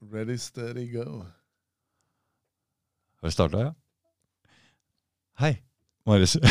Ready, 0.00 0.38
steady, 0.38 0.86
go. 0.92 1.24
Har 3.20 3.28
vi 3.28 3.30
starta, 3.32 3.60
ja? 3.60 3.74
Hei, 5.38 5.62
Marius. 6.06 6.36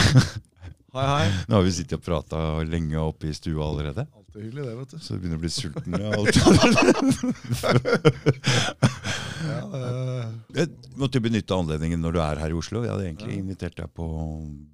Hei, 0.94 1.06
hei. 1.06 1.26
Nå 1.48 1.54
har 1.60 1.62
vi 1.68 1.72
sittet 1.74 2.00
og 2.00 2.02
prata 2.06 2.38
lenge 2.66 2.98
oppe 2.98 3.28
i 3.30 3.34
stua 3.38 3.62
allerede. 3.70 4.08
Alltid 4.18 4.42
hyggelig, 4.48 4.64
det, 4.66 4.72
vet 4.80 4.94
du. 4.96 4.98
Så 5.06 5.14
du 5.14 5.20
begynner 5.22 5.38
å 5.38 5.44
bli 5.44 5.52
sulten. 5.54 5.94
Ja, 5.94 6.10
alt. 6.18 6.36
Ja, 9.40 9.60
det, 9.72 9.84
Jeg 10.60 10.68
måtte 11.00 11.22
benytte 11.24 11.56
anledningen 11.56 12.02
når 12.04 12.12
du 12.18 12.20
er 12.26 12.42
her 12.42 12.52
i 12.52 12.58
Oslo. 12.58 12.82
Jeg 12.84 12.92
hadde 12.92 13.06
egentlig 13.06 13.36
Ja. 13.38 13.40
invitert 13.44 13.78
deg 13.78 13.94
på 13.96 14.08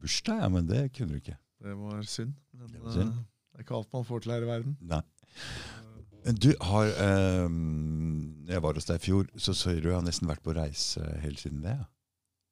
bursdag, 0.01 0.39
ja, 0.41 0.47
men 0.55 0.65
det 0.71 0.85
kunne 0.95 1.11
du 1.13 1.19
ikke. 1.19 1.35
det 1.61 1.75
var 1.83 1.99
synd. 2.09 2.31
Men 2.55 2.71
Det 2.71 2.79
var 2.81 2.95
synd. 2.95 3.11
eh, 3.11 3.19
det 3.51 3.59
er 3.61 3.67
ikke 3.67 3.75
alt 3.77 3.91
man 3.93 4.07
får 4.07 4.23
til 4.25 4.33
her 4.37 4.41
i 4.47 4.49
verden. 4.49 4.73
Nei. 4.81 5.01
Du 6.25 6.49
har 6.65 6.87
eh, 6.89 7.49
jeg 8.49 8.61
var 8.63 8.73
hos 8.79 8.87
deg 8.89 8.97
i 8.97 9.03
fjor, 9.05 9.27
så 9.37 9.53
sier 9.53 9.81
du 9.83 9.91
har 9.93 10.01
nesten 10.05 10.27
vært 10.29 10.41
på 10.45 10.55
reise 10.57 11.03
helt 11.21 11.39
siden 11.41 11.61
det. 11.65 11.75
ja. 11.77 11.85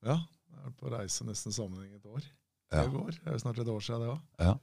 Ja, 0.04 0.18
jeg 0.52 0.60
har 0.60 0.68
vært 0.70 0.80
på 0.84 0.90
reise 0.92 1.24
nesten 1.26 1.54
sammenhengende 1.56 1.98
et 2.02 2.06
år. 2.12 2.26
Ja. 2.74 2.84
Går. 2.92 3.12
Det 3.16 3.28
er 3.30 3.36
jo 3.38 3.40
snart 3.40 3.60
et 3.64 3.70
år 3.72 3.80
siden 3.86 4.02
det 4.04 4.10
òg. 4.12 4.22
Ja. 4.44 4.54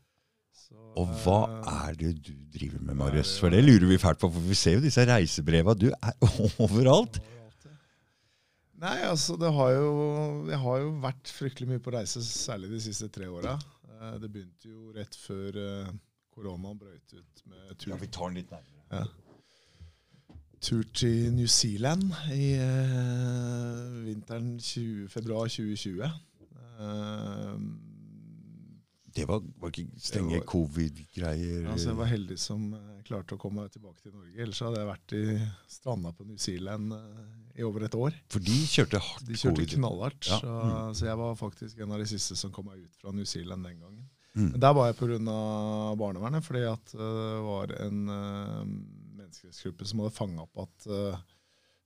Og 1.00 1.08
hva 1.24 1.36
Eh, 1.48 1.88
er 1.88 1.94
det 1.96 2.10
du 2.26 2.32
driver 2.52 2.80
med, 2.84 2.96
Marius? 3.00 3.38
For 3.40 3.48
det 3.50 3.62
lurer 3.64 3.86
vi 3.88 3.96
fælt 4.02 4.18
på, 4.20 4.28
for 4.30 4.40
vi 4.44 4.54
ser 4.58 4.74
jo 4.76 4.82
disse 4.84 5.04
reisebreva. 5.08 5.74
Du 5.74 5.88
er 5.90 6.14
overalt. 6.66 7.18
Nei, 8.80 8.96
altså 9.04 9.34
det 9.36 9.50
har 9.52 9.72
jo 9.76 9.88
Jeg 10.48 10.58
har 10.62 10.78
jo 10.80 10.90
vært 11.02 11.32
fryktelig 11.36 11.68
mye 11.68 11.82
på 11.84 11.92
reise, 11.92 12.22
særlig 12.24 12.70
de 12.72 12.80
siste 12.80 13.08
tre 13.12 13.26
åra. 13.28 13.56
Eh, 14.00 14.18
Det 14.22 14.30
begynte 14.32 14.68
jo 14.70 14.92
rett 14.96 15.16
før 15.20 15.56
eh, 15.64 15.90
koronaen 16.34 16.78
brøt 16.80 17.16
ut 17.16 17.42
med 17.46 17.74
tur, 17.78 17.96
tar 18.08 18.28
den 18.30 18.40
litt 18.42 18.50
nærmere. 18.52 18.79
Ja. 18.90 19.04
tur 20.60 20.82
til 20.94 21.32
New 21.32 21.46
Zealand 21.48 22.02
i 22.34 22.50
uh, 22.60 24.00
vinteren 24.04 24.58
20, 24.60 25.08
februar 25.08 25.48
2020. 25.48 26.02
Uh, 26.80 27.60
Det 29.16 29.24
var, 29.26 29.40
var 29.58 29.72
ikke 29.72 29.88
strenge 29.98 30.38
covid-greier? 30.46 31.64
altså 31.72 31.88
jeg 31.90 31.96
var 31.98 32.06
heldig 32.12 32.36
som 32.38 32.68
eh, 32.76 33.00
klarte 33.08 33.34
å 33.34 33.40
komme 33.42 33.64
tilbake 33.74 34.04
til 34.04 34.12
Norge. 34.14 34.36
Ellers 34.38 34.60
hadde 34.62 34.78
jeg 34.78 34.86
vært 34.86 35.14
i 35.18 35.22
stranda 35.74 36.12
på 36.14 36.26
New 36.28 36.38
Zealand 36.38 36.92
eh, 36.94 37.24
i 37.58 37.64
over 37.66 37.88
et 37.88 37.96
år. 37.98 38.14
For 38.30 38.38
de 38.46 38.54
kjørte 38.70 39.00
hardt 39.02 39.26
De 39.26 39.34
kjørte 39.40 39.66
knallhardt. 39.74 40.28
Ja. 40.30 40.38
Så, 40.38 40.52
Mm. 40.60 40.94
så 40.94 41.06
jeg 41.10 41.18
var 41.18 41.34
faktisk 41.40 41.80
en 41.82 41.92
av 41.96 41.98
de 41.98 42.06
siste 42.06 42.36
som 42.38 42.52
kom 42.54 42.66
meg 42.70 42.84
ut 42.84 42.94
fra 43.02 43.10
New 43.12 43.26
Zealand 43.26 43.66
den 43.66 43.80
gangen. 43.82 44.06
Mm. 44.38 44.52
Der 44.62 44.74
var 44.76 44.86
jeg 44.86 44.96
pga. 45.00 45.18
barnevernet, 45.98 46.44
fordi 46.44 46.62
at 46.70 46.94
eh, 46.94 47.00
det 47.00 47.42
var 47.42 47.72
en 47.82 48.00
uh, 48.08 48.64
menneskerettsgruppe 49.18 49.88
som 49.88 50.02
hadde 50.04 50.14
fanga 50.14 50.44
opp 50.44 50.60
at 50.66 50.86
uh, 50.86 51.18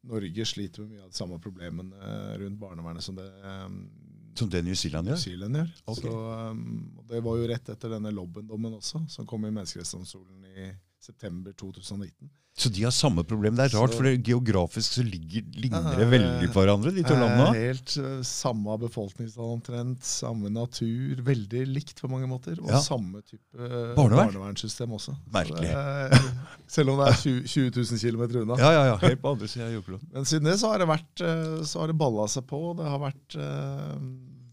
Norge 0.04 0.44
sliter 0.44 0.84
med 0.84 0.94
mye 0.94 1.04
av 1.06 1.12
de 1.12 1.16
samme 1.16 1.38
problemene 1.40 1.96
eh, 1.96 2.32
rundt 2.42 2.60
barnevernet 2.60 3.04
som 3.04 3.16
det 3.16 3.24
um, 3.40 3.78
Som 4.36 4.50
det 4.50 4.60
New 4.66 4.74
Zealand 4.74 5.08
New 5.08 5.14
gjør? 5.14 5.22
Zealand 5.22 5.56
gjør. 5.56 5.70
Okay. 5.86 6.02
Så, 6.02 6.16
um, 6.50 6.98
det 7.08 7.22
var 7.24 7.38
jo 7.38 7.46
rett 7.48 7.70
etter 7.72 7.94
denne 7.94 8.12
Lobben-dommen 8.12 8.76
også, 8.76 9.04
som 9.08 9.28
kom 9.30 9.46
i 9.46 9.52
Menneskerettighetsdomstolen 9.54 10.44
i 10.50 10.66
september 11.04 11.52
2019. 11.60 12.32
Så 12.54 12.68
de 12.70 12.84
har 12.86 12.92
samme 12.94 13.24
problem. 13.26 13.56
Det 13.58 13.64
er 13.64 13.72
rart, 13.74 13.90
Så- 13.90 13.96
for 13.98 14.06
det, 14.06 14.22
geografisk 14.28 14.92
så 14.94 15.02
ligger, 15.02 15.42
ligner 15.58 15.96
det 15.98 16.06
veldig 16.06 16.50
på 16.54 16.60
hverandre, 16.62 16.92
de 16.94 17.02
to 17.02 17.14
Eh, 17.16 17.18
landene. 17.18 17.48
Helt 17.58 17.94
eh, 17.98 18.20
samme 18.22 18.76
befolkningstall 18.78 19.48
omtrent, 19.56 20.04
samme 20.06 20.52
natur, 20.54 21.18
veldig 21.26 21.64
likt 21.66 21.98
på 22.00 22.08
mange 22.12 22.28
måter. 22.30 22.54
Og 22.62 22.70
Ja. 22.70 22.78
samme 22.78 23.24
type 23.26 23.58
eh, 23.58 23.90
Barnevern. 23.98 24.30
barnevernssystem 24.30 24.86
også. 24.94 25.16
Merkelig. 25.34 25.66
Er- 25.74 26.14
selv 26.68 26.90
om 26.94 27.02
det 27.02 27.08
er 27.10 27.18
20, 27.24 27.42
20 27.42 27.70
000 27.74 27.98
km 27.98 28.22
unna. 28.44 28.56
Ja, 28.62 28.70
ja, 28.70 28.84
ja. 28.92 28.96
Helt 29.02 29.20
på 29.20 29.32
andre 29.34 29.48
siden 29.50 29.66
av 29.66 29.74
jordkloden. 29.82 30.06
Men 30.14 30.24
siden 30.24 30.44
det 30.44 30.54
så 30.62 30.70
har 30.70 30.78
det 30.78 30.86
vært 30.94 31.20
eh, 31.26 31.64
Så 31.64 31.80
har 31.80 31.88
det 31.90 31.98
balla 31.98 32.28
seg 32.30 32.46
på. 32.46 32.62
Det 32.78 32.86
har 32.86 33.00
vært 33.02 33.34
uh, 33.34 33.98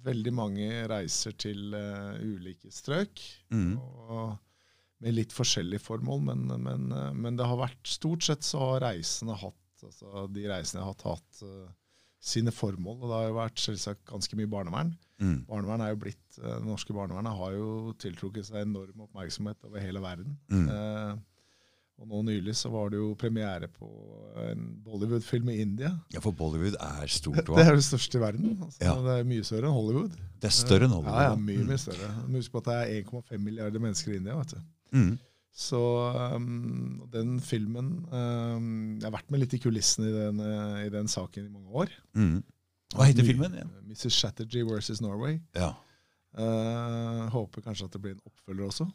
veldig 0.10 0.34
mange 0.34 0.88
reiser 0.90 1.38
til 1.38 1.76
uh, 1.78 2.18
ulike 2.18 2.72
strøk. 2.74 3.14
Mm. 3.54 3.78
Og 4.10 4.40
med 5.02 5.16
litt 5.18 5.34
forskjellige 5.34 5.82
formål, 5.82 6.20
men, 6.30 6.48
men, 6.62 6.88
eh, 6.94 7.12
men 7.18 7.38
det 7.40 7.48
har 7.50 7.58
vært 7.58 7.82
Stort 7.90 8.24
sett 8.28 8.44
så 8.46 8.60
har 8.62 8.84
reisene 8.92 9.34
hatt 9.42 9.58
altså 9.82 10.28
De 10.30 10.44
reisene 10.46 10.78
jeg 10.78 10.86
har 10.86 10.92
hatt, 10.94 11.08
hatt 11.10 11.40
eh, 11.48 11.72
sine 12.22 12.52
formål. 12.54 13.00
Og 13.02 13.08
det 13.10 13.16
har 13.18 13.24
jo 13.32 13.38
vært 13.40 13.58
selvsagt 13.64 14.04
ganske 14.06 14.38
mye 14.38 14.50
barnevern. 14.52 14.92
Mm. 15.18 15.40
Barnevern 15.48 15.82
er 15.82 15.96
jo 15.96 16.02
blitt, 16.04 16.38
eh, 16.38 16.54
Det 16.60 16.68
norske 16.68 16.94
barnevernet 16.94 17.34
har 17.40 17.56
jo 17.58 17.72
tiltrukket 17.98 18.46
seg 18.46 18.62
enorm 18.62 19.08
oppmerksomhet 19.08 19.66
over 19.66 19.82
hele 19.82 20.04
verden. 20.04 20.36
Mm. 20.54 20.68
Eh, 20.70 21.16
og 22.02 22.08
nå 22.10 22.20
nylig 22.26 22.54
så 22.58 22.70
var 22.74 22.90
det 22.94 22.98
jo 22.98 23.12
premiere 23.18 23.68
på 23.70 23.88
en 24.42 24.62
Bollywood-film 24.86 25.50
i 25.54 25.60
India. 25.62 25.92
Ja, 26.14 26.22
for 26.24 26.34
Bollywood 26.34 26.78
er 26.82 27.10
stort 27.14 27.42
Det 27.46 27.54
òg. 27.54 27.62
er 27.62 27.78
det 27.78 27.86
største 27.86 28.18
i 28.18 28.22
verden. 28.24 28.54
Altså, 28.62 28.80
Ja. 28.86 28.94
Det 29.06 29.18
er 29.20 29.28
mye 29.34 29.46
større 29.46 29.70
enn 29.70 29.76
Hollywood. 29.78 30.16
Det 30.42 30.50
er 30.50 30.56
større 30.56 30.86
enn 30.88 30.94
Hollywood. 30.96 31.18
Ja, 31.26 31.34
ja, 31.34 31.42
mye, 31.42 31.66
mye 31.74 31.82
større. 31.82 32.10
Husk 32.38 32.54
på 32.54 32.62
at 32.64 32.70
det 32.70 32.78
er 32.78 33.04
1,5 33.04 33.38
milliarder 33.50 33.82
mennesker 33.84 34.14
i 34.14 34.22
India. 34.22 34.38
vet 34.38 34.54
du. 34.56 34.62
Mm. 34.96 35.14
Så 35.52 35.80
um, 36.36 37.02
den 37.12 37.36
filmen 37.44 38.06
um, 38.08 38.98
Jeg 39.02 39.04
har 39.04 39.14
vært 39.18 39.32
med 39.34 39.44
litt 39.44 39.56
i 39.56 39.60
kulissene 39.60 40.08
i 40.08 40.14
den, 40.16 40.40
eh, 40.40 40.78
i 40.86 40.92
den 40.94 41.12
saken 41.12 41.50
i 41.50 41.52
mange 41.52 41.84
år. 41.84 41.92
Mm. 42.16 42.40
Hva 42.96 43.08
heter 43.08 43.28
filmen? 43.28 43.58
Ja? 43.60 43.68
Mrs. 43.88 44.16
Chatterjee 44.16 44.68
versus 44.68 45.02
Norway. 45.04 45.40
Ja. 45.56 45.74
Uh, 46.32 47.28
håper 47.34 47.66
kanskje 47.66 47.90
at 47.90 47.96
det 47.96 48.02
blir 48.04 48.16
en 48.16 48.24
oppfølger 48.28 48.70
også. 48.70 48.88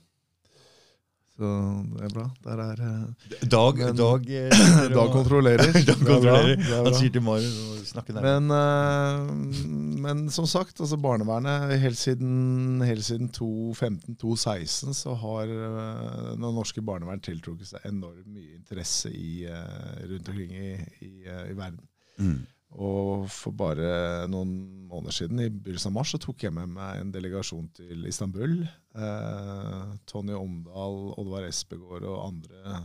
Så 1.37 1.49
det 1.93 2.07
er 2.07 2.13
bra. 2.15 2.27
Der 2.47 2.61
er 2.65 2.79
eh, 2.87 3.49
Dag, 3.53 3.81
Men- 3.83 3.97
Dag, 3.99 4.31
eh, 4.31 4.89
Dag 4.99 5.11
kontrollerer. 5.13 5.73
Dag 5.73 5.83
Det 5.85 5.93
er 5.93 5.99
bra, 6.01 6.15
kontrollerer. 6.15 6.57
det 6.57 6.71
er 6.79 6.85
Han 6.89 6.97
sier 6.97 7.13
til 7.13 7.25
Marius 7.27 7.87
snakke. 7.91 8.15
Men, 8.25 8.51
uh, 8.51 10.01
men 10.03 10.25
som 10.33 10.47
sagt, 10.49 10.81
altså 10.81 10.97
barnevernet 11.01 11.77
helt 11.83 11.99
siden, 12.01 12.81
helt 12.85 13.05
siden 13.05 13.31
2015-2016 13.37 14.97
så 14.97 15.15
har 15.21 15.53
uh, 15.53 16.33
det 16.33 16.41
norske 16.41 16.83
barnevern 16.85 17.23
tiltrukket 17.25 17.73
seg 17.73 17.87
enormt 17.89 18.27
mye 18.27 18.57
interesse 18.59 19.13
i, 19.13 19.47
uh, 19.49 20.03
rundt 20.11 20.29
omkring 20.33 20.57
i, 20.57 20.75
i, 21.05 21.13
i 21.27 21.57
verden. 21.57 21.83
Mm. 22.19 22.39
Og 22.75 23.29
for 23.31 23.55
bare 23.57 24.27
noen 24.29 24.51
måneder 24.91 25.15
siden, 25.15 25.39
i 25.41 25.51
begynnelsen 25.53 25.93
av 25.93 25.97
mars, 25.97 26.11
så 26.13 26.21
tok 26.21 26.43
jeg 26.45 26.55
med 26.55 26.73
meg 26.75 27.01
en 27.01 27.13
delegasjon 27.15 27.69
til 27.77 28.09
Istanbul. 28.11 28.59
Eh, 28.67 29.93
Tony 30.11 30.35
Omdal, 30.37 30.99
Oddvar 31.17 31.47
Espegård 31.47 32.05
og 32.09 32.25
andre 32.27 32.81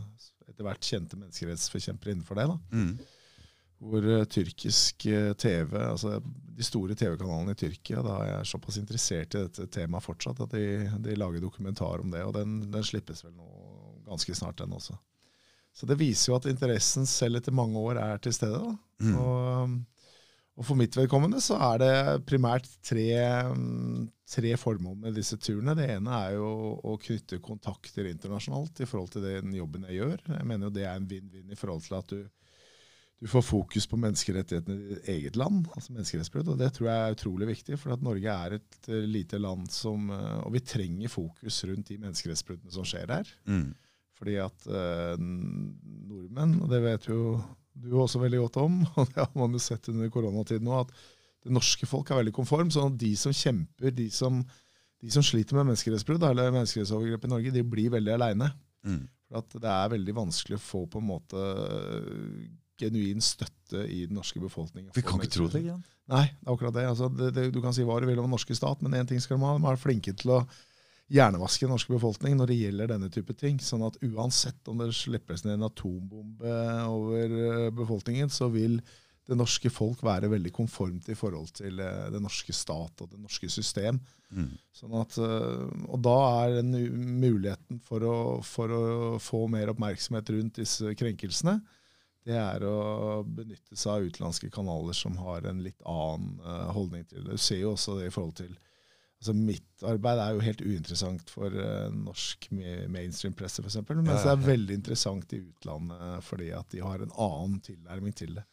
etter 0.48 0.66
hvert 0.66 0.86
kjente 0.86 1.18
menneskerettsforkjempere 1.18 2.14
innenfor 2.14 2.38
det. 2.38 2.46
Mm. 2.72 2.94
hvor 3.82 4.04
eh, 4.06 4.24
tyrkisk 4.30 5.06
eh, 5.10 5.32
TV, 5.34 5.74
altså 5.82 6.20
de 6.22 6.64
store 6.66 6.94
TV-kanalene 6.94 7.56
i 7.56 7.58
Tyrkia, 7.58 8.02
da 8.06 8.18
er 8.22 8.28
jeg 8.30 8.50
såpass 8.52 8.78
interessert 8.78 9.34
i 9.34 9.42
dette 9.48 9.66
temaet 9.74 10.06
fortsatt 10.06 10.44
at 10.44 10.54
de, 10.54 10.86
de 11.02 11.16
lager 11.18 11.42
dokumentar 11.42 12.04
om 12.04 12.12
det, 12.12 12.22
og 12.22 12.36
den, 12.36 12.60
den 12.70 12.86
slippes 12.86 13.24
vel 13.26 13.34
nå 13.34 13.48
ganske 14.06 14.36
snart, 14.38 14.60
den 14.60 14.76
også. 14.76 14.94
Så 15.74 15.88
det 15.88 15.96
viser 15.98 16.30
jo 16.30 16.36
at 16.36 16.46
interessen 16.50 17.08
selv 17.08 17.40
etter 17.40 17.54
mange 17.56 17.80
år 17.80 17.98
er 17.98 18.22
til 18.22 18.34
stede. 18.36 18.60
da. 18.60 18.76
Mm. 19.02 19.16
Og, 19.18 19.78
og 20.58 20.68
for 20.68 20.78
mitt 20.78 20.96
vedkommende 20.96 21.40
så 21.42 21.56
er 21.70 21.80
det 21.82 21.94
primært 22.28 22.68
tre, 22.84 23.08
mm, 23.54 24.04
tre 24.28 24.52
formål 24.60 24.98
med 25.06 25.16
disse 25.16 25.38
turene. 25.40 25.76
Det 25.78 25.88
ene 25.94 26.18
er 26.26 26.36
jo 26.36 26.50
å 26.84 26.98
knytte 27.00 27.40
kontakter 27.44 28.10
internasjonalt 28.10 28.84
i 28.84 28.88
forhold 28.88 29.14
til 29.14 29.26
den 29.26 29.56
jobben 29.56 29.88
jeg 29.88 30.02
gjør. 30.02 30.22
Jeg 30.36 30.48
mener 30.48 30.68
jo 30.68 30.76
det 30.76 30.86
er 30.86 31.00
en 31.00 31.08
vinn-vinn 31.08 31.52
i 31.52 31.58
forhold 31.58 31.86
til 31.86 31.96
at 31.98 32.12
du, 32.12 32.20
du 33.22 33.30
får 33.30 33.46
fokus 33.46 33.88
på 33.88 34.00
menneskerettighetene 34.02 34.76
i 34.76 34.90
ditt 34.92 35.08
eget 35.14 35.38
land, 35.40 35.64
altså 35.72 35.94
menneskerettighetsbrudd, 35.94 36.52
Og 36.52 36.60
det 36.60 36.72
tror 36.76 36.90
jeg 36.90 37.06
er 37.06 37.16
utrolig 37.16 37.48
viktig, 37.54 37.80
for 37.80 37.96
at 37.96 38.04
Norge 38.04 38.36
er 38.46 38.58
et 38.58 38.90
eh, 38.90 39.06
lite 39.08 39.40
land 39.40 39.70
som 39.72 40.10
eh, 40.10 40.38
Og 40.42 40.52
vi 40.56 40.64
trenger 40.66 41.12
fokus 41.12 41.62
rundt 41.70 41.88
de 41.88 42.00
menneskerettsbruddene 42.02 42.74
som 42.74 42.84
skjer 42.88 43.14
her. 43.14 43.34
Mm. 43.48 43.70
Fordi 44.18 44.36
at 44.42 44.66
eh, 44.68 45.16
nordmenn, 45.18 46.58
og 46.62 46.68
det 46.70 46.82
vet 46.84 47.08
jo 47.08 47.22
du 47.74 47.94
også 48.00 48.20
veldig 48.22 48.42
godt 48.44 48.60
om, 48.62 48.80
og 48.98 49.08
det 49.12 49.20
har 49.22 49.32
man 49.38 49.56
jo 49.56 49.62
sett 49.62 49.88
under 49.92 50.10
koronatiden 50.12 50.68
nå, 50.68 50.82
at 50.84 50.92
det 51.42 51.54
norske 51.54 51.88
folk 51.90 52.10
er 52.10 52.20
veldig 52.20 52.34
konform. 52.36 52.70
sånn 52.70 52.92
at 52.92 53.00
de 53.00 53.12
som 53.18 53.34
kjemper, 53.34 53.94
de 53.96 54.08
som, 54.14 54.42
de 55.02 55.10
som 55.10 55.24
sliter 55.26 55.58
med 55.58 55.72
menneskerettsbrudd 55.72 56.22
eller 56.28 56.52
menneskerettsovergrep 56.54 57.26
i 57.26 57.32
Norge, 57.32 57.54
de 57.54 57.64
blir 57.66 57.94
veldig 57.96 58.14
aleine. 58.14 58.52
Mm. 58.86 59.06
For 59.32 59.62
det 59.62 59.70
er 59.72 59.94
veldig 59.94 60.14
vanskelig 60.14 60.58
å 60.58 60.62
få 60.62 60.84
på 60.92 61.00
en 61.00 61.08
måte 61.08 61.46
genuin 62.82 63.22
støtte 63.24 63.86
i 63.86 64.04
den 64.06 64.18
norske 64.18 64.40
befolkningen. 64.42 64.92
Vi 64.94 65.04
kan 65.06 65.22
ikke 65.22 65.38
tro 65.38 65.48
det. 65.48 65.62
igjen. 65.62 65.80
Jan. 65.80 65.88
Nei, 66.12 66.26
det 66.34 66.48
er 66.48 66.54
akkurat 66.54 66.76
det. 66.76 66.84
Altså, 66.90 67.08
det, 67.08 67.30
det. 67.36 67.48
Du 67.54 67.60
kan 67.64 67.74
si 67.74 67.86
hva 67.86 67.98
du 68.02 68.08
vil 68.08 68.20
om 68.20 68.26
den 68.26 68.34
norske 68.34 68.56
stat, 68.58 68.82
men 68.82 68.96
én 68.98 69.08
ting 69.08 69.22
skal 69.22 69.38
de 69.38 69.46
ha. 69.46 69.56
De 69.56 69.70
er 69.70 69.80
flinke 69.80 70.14
til 70.18 70.34
å 70.36 70.40
hjernevaske 71.12 71.66
den 71.66 71.74
norske 71.74 71.92
befolkning 71.92 72.36
når 72.38 72.50
det 72.50 72.58
gjelder 72.58 72.92
denne 72.94 73.10
type 73.12 73.36
ting. 73.38 73.60
Sånn 73.62 73.84
at 73.86 73.98
uansett 74.06 74.68
om 74.70 74.80
det 74.80 74.92
slippes 74.96 75.44
ned 75.44 75.58
en 75.58 75.68
atombombe 75.68 76.58
over 76.88 77.38
eh, 77.38 77.68
befolkningen, 77.76 78.32
så 78.32 78.48
vil 78.52 78.80
det 79.28 79.36
norske 79.38 79.70
folk 79.70 80.00
være 80.02 80.32
veldig 80.32 80.50
konformt 80.54 81.06
i 81.12 81.16
forhold 81.16 81.52
til 81.54 81.78
det 81.78 81.90
den 82.10 82.24
norske 82.26 82.54
stat 82.56 83.04
og 83.04 83.12
det 83.12 83.20
norske 83.22 83.50
system. 83.52 84.00
Mm. 84.34 84.50
Sånn 84.74 84.96
at, 84.98 85.18
eh, 85.20 85.68
og 85.92 86.02
da 86.02 86.16
er 86.46 86.56
den 86.58 86.72
muligheten 87.22 87.82
for 87.86 88.08
å, 88.08 88.16
for 88.46 88.74
å 88.74 88.82
få 89.22 89.44
mer 89.52 89.70
oppmerksomhet 89.74 90.34
rundt 90.34 90.58
disse 90.64 90.96
krenkelsene 90.98 91.60
det 92.22 92.36
er 92.38 92.62
å 92.62 93.22
benytte 93.26 93.74
seg 93.74 93.96
av 93.96 94.04
utenlandske 94.06 94.46
kanaler 94.54 94.94
som 94.94 95.16
har 95.18 95.42
en 95.50 95.58
litt 95.58 95.80
annen 95.90 96.36
holdning 96.70 97.02
til 97.10 97.24
det. 97.24 97.34
Du 97.34 97.42
ser 97.42 97.58
jo 97.64 97.72
også 97.72 97.96
det 97.98 98.12
i 98.12 98.12
forhold 98.14 98.36
til 98.38 98.52
altså 99.22 99.34
Mitt 99.38 99.84
arbeid 99.86 100.18
er 100.18 100.34
jo 100.34 100.42
helt 100.42 100.62
uinteressant 100.66 101.30
for 101.30 101.54
uh, 101.54 101.92
norsk 101.94 102.48
mainstream-presse, 102.90 103.62
f.eks. 103.62 103.78
Mens 103.86 104.10
ja, 104.10 104.16
ja, 104.16 104.24
det 104.24 104.32
er 104.32 104.48
veldig 104.48 104.78
interessant 104.80 105.36
i 105.36 105.44
utlandet 105.44 106.26
fordi 106.26 106.50
at 106.58 106.74
de 106.74 106.82
har 106.82 107.04
en 107.04 107.14
annen 107.14 107.60
tilnærming 107.62 108.16
til 108.18 108.34
det. 108.40 108.44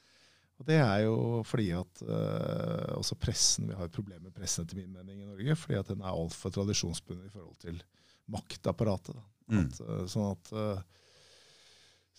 Og 0.59 0.67
Det 0.67 0.77
er 0.77 1.05
jo 1.05 1.17
fordi 1.47 1.69
at 1.73 2.03
uh, 2.05 2.99
også 2.99 3.17
pressen, 3.17 3.69
vi 3.71 3.77
har 3.79 3.89
et 3.89 3.95
problem 3.95 4.27
med 4.27 4.35
pressen 4.35 4.67
etter 4.67 4.77
min 4.77 4.93
mening 4.93 5.23
i 5.23 5.27
Norge, 5.29 5.57
fordi 5.57 5.79
at 5.79 5.89
den 5.89 6.03
er 6.03 6.13
altfor 6.13 6.53
tradisjonsbundet 6.53 7.31
i 7.31 7.33
forhold 7.33 7.59
til 7.63 7.81
maktapparatet. 8.29 9.17
Mm. 9.49 9.65
At, 9.65 9.79
sånn 10.11 10.35
at 10.35 10.51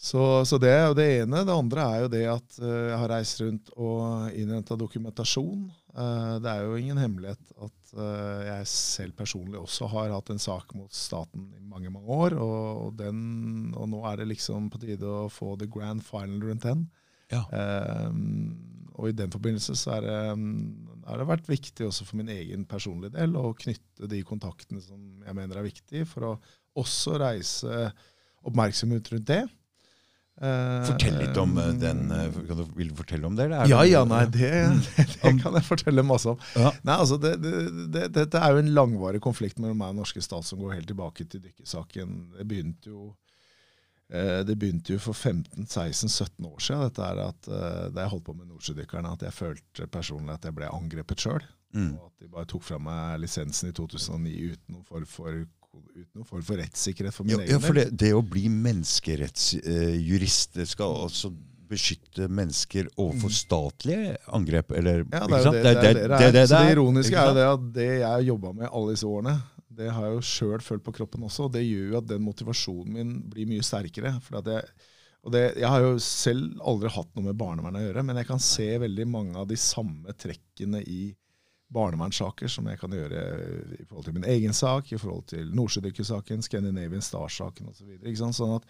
så, 0.00 0.44
så, 0.49 0.56
det 0.56 0.70
er 0.73 0.87
jo 0.88 0.94
det 0.97 1.06
ene. 1.19 1.43
Det 1.44 1.52
andre 1.52 1.82
er 1.85 1.99
jo 2.00 2.08
det 2.08 2.23
at 2.32 2.55
uh, 2.62 2.69
jeg 2.88 3.00
har 3.02 3.11
reist 3.12 3.43
rundt 3.43 3.67
og 3.76 4.32
innhenta 4.32 4.79
dokumentasjon. 4.81 5.67
Uh, 5.93 6.38
det 6.41 6.49
er 6.55 6.64
jo 6.64 6.79
ingen 6.81 7.00
hemmelighet 7.02 7.52
at 7.67 7.93
uh, 7.99 8.38
jeg 8.47 8.70
selv 8.70 9.19
personlig 9.19 9.61
også 9.61 9.91
har 9.93 10.14
hatt 10.14 10.32
en 10.32 10.41
sak 10.41 10.73
mot 10.73 10.88
staten 10.97 11.50
i 11.52 11.61
mange 11.61 11.93
mange 11.93 12.17
år. 12.17 12.38
Og, 12.41 12.94
den, 12.97 13.20
og 13.76 13.91
nå 13.93 14.00
er 14.08 14.23
det 14.23 14.31
liksom 14.31 14.73
på 14.73 14.81
tide 14.87 15.05
å 15.05 15.29
få 15.29 15.52
the 15.61 15.69
grand 15.69 16.00
final 16.06 16.49
rundt 16.49 16.64
den. 16.64 16.88
Ja. 17.31 17.44
og 18.99 19.05
i 19.06 19.12
den 19.14 19.31
forbindelse 19.31 19.76
så 19.79 19.93
er 20.00 20.02
det, 20.02 20.14
har 21.06 21.20
det 21.20 21.26
vært 21.29 21.47
viktig 21.47 21.85
også 21.87 22.02
for 22.08 22.19
min 22.19 22.32
egen 22.35 22.64
personlige 22.67 23.14
del 23.20 23.37
å 23.38 23.52
knytte 23.55 24.08
de 24.11 24.19
kontaktene 24.26 24.82
som 24.82 24.99
jeg 25.23 25.37
mener 25.38 25.61
er 25.61 25.69
viktige, 25.69 26.08
for 26.11 26.26
å 26.26 26.32
også 26.82 27.20
reise 27.23 27.85
oppmerksomhet 28.43 29.12
rundt 29.14 29.31
det. 29.31 29.44
Eh, 30.41 30.85
Fortell 30.89 31.19
litt 31.21 31.37
om 31.37 31.59
eh, 31.61 31.73
den. 31.77 32.07
Eh, 32.17 32.37
du, 32.49 32.63
vil 32.77 32.89
du 32.89 32.97
fortelle 32.97 33.29
om 33.29 33.35
det? 33.37 33.51
ja, 33.69 33.81
ja, 33.85 34.05
nei, 34.09 34.23
det, 34.33 34.51
det, 34.97 35.07
det, 35.23 35.33
kan 35.43 35.57
jeg 35.59 35.67
fortelle 35.67 36.05
masse 36.07 36.33
om. 36.33 36.39
Ja. 36.57 36.73
Nei, 36.81 36.97
altså, 36.97 37.19
det, 37.21 37.35
Dette 37.93 38.41
er 38.41 38.55
jo 38.55 38.63
en 38.63 38.73
langvarig 38.77 39.21
konflikt 39.25 39.61
mellom 39.61 39.83
meg 39.83 39.93
og 39.93 40.01
norske 40.01 40.25
stat 40.25 40.49
som 40.49 40.63
går 40.63 40.79
helt 40.79 40.89
tilbake 40.89 41.29
til 41.29 41.45
dykkersaken. 41.45 42.23
Det 42.39 42.49
begynte 42.49 42.95
jo 42.95 43.11
det 44.11 44.57
begynte 44.59 44.97
jo 44.97 44.99
for 44.99 45.15
15-16-17 45.15 46.43
år 46.49 46.63
siden, 46.67 46.81
dette 46.83 47.05
er 47.07 47.21
at, 47.23 47.47
da 47.47 48.03
jeg 48.03 48.11
holdt 48.11 48.25
på 48.27 48.33
med 48.35 48.49
nordsjødykkerne, 48.49 49.13
at 49.15 49.23
jeg 49.23 49.37
følte 49.37 49.87
personlig 49.87 50.35
at 50.35 50.49
jeg 50.49 50.57
ble 50.57 50.67
angrepet 50.67 51.23
sjøl. 51.23 51.47
Mm. 51.79 51.93
Og 51.93 52.09
at 52.09 52.25
de 52.25 52.31
bare 52.33 52.49
tok 52.51 52.65
fra 52.67 52.81
meg 52.83 53.21
lisensen 53.23 53.71
i 53.71 53.77
2009 53.79 54.33
uten 54.51 54.75
noen 54.75 54.89
form 54.89 55.07
for 55.07 55.45
uten 55.77 56.19
noen 56.19 56.27
form 56.27 56.43
for 56.47 56.57
rettssikkerhet 56.61 57.15
for 57.15 57.25
min 57.27 57.35
ja, 57.37 57.41
egen 57.45 57.51
del. 57.51 57.57
Ja, 57.57 57.61
for 57.67 57.75
det, 57.79 57.87
det, 58.03 58.11
å 58.17 58.23
bli 58.27 58.47
menneskerettsjurist 58.53 60.59
eh, 60.59 60.69
skal 60.69 60.91
altså 61.07 61.29
beskytte 61.71 62.27
mennesker 62.27 62.89
overfor 62.97 63.31
mm. 63.31 63.37
statlige 63.37 64.17
angrep? 64.35 64.69
Eller, 64.75 64.97
ja, 65.07 65.27
det 65.31 65.39
er 65.39 65.45
det 65.47 65.53
det, 65.63 65.75
det, 65.81 65.93
det, 66.11 66.47
det, 66.51 66.73
ironiske 66.75 67.17
er 67.17 67.27
jo 67.31 67.35
det 67.39 67.49
at 67.53 67.65
det 67.77 67.91
jeg 67.91 68.09
har 68.09 68.23
jobba 68.27 68.49
med 68.63 68.69
alle 68.71 68.91
disse 68.97 69.07
årene, 69.07 69.35
det 69.81 69.89
har 69.95 70.03
jeg 70.09 70.15
jo 70.17 70.23
sjøl 70.27 70.63
følt 70.65 70.85
på 70.85 70.97
kroppen 70.99 71.27
også. 71.29 71.41
og 71.47 71.53
Det 71.55 71.63
gjør 71.63 71.87
jo 71.93 71.99
at 72.01 72.09
den 72.11 72.27
motivasjonen 72.27 72.93
min 72.97 73.11
blir 73.31 73.47
mye 73.49 73.65
sterkere. 73.65 74.11
fordi 74.25 74.39
at 74.43 74.49
jeg 74.57 74.63
og 75.21 75.35
det, 75.35 75.43
Jeg 75.61 75.69
har 75.69 75.81
jo 75.85 75.99
selv 76.01 76.63
aldri 76.65 76.89
hatt 76.95 77.11
noe 77.13 77.27
med 77.27 77.37
barnevern 77.37 77.77
å 77.77 77.83
gjøre, 77.83 78.03
men 78.09 78.17
jeg 78.21 78.27
kan 78.31 78.41
se 78.41 78.79
veldig 78.81 79.05
mange 79.11 79.37
av 79.37 79.45
de 79.51 79.59
samme 79.61 80.09
trekkene 80.17 80.81
i 80.81 81.13
barnevernssaker 81.75 82.51
som 82.51 82.69
jeg 82.71 82.81
kan 82.81 82.95
gjøre 82.95 83.25
i 83.79 83.85
forhold 83.85 84.09
til 84.09 84.17
min 84.17 84.29
egen 84.31 84.55
sak, 84.57 84.93
i 84.93 84.99
forhold 85.01 85.29
til 85.31 85.51
Nordsjødykkersaken, 85.57 86.43
Scandinavian 86.47 87.05
Star-saken 87.05 87.71
osv. 87.71 87.93
Så 88.19 88.33
sånn 88.37 88.57
at 88.59 88.67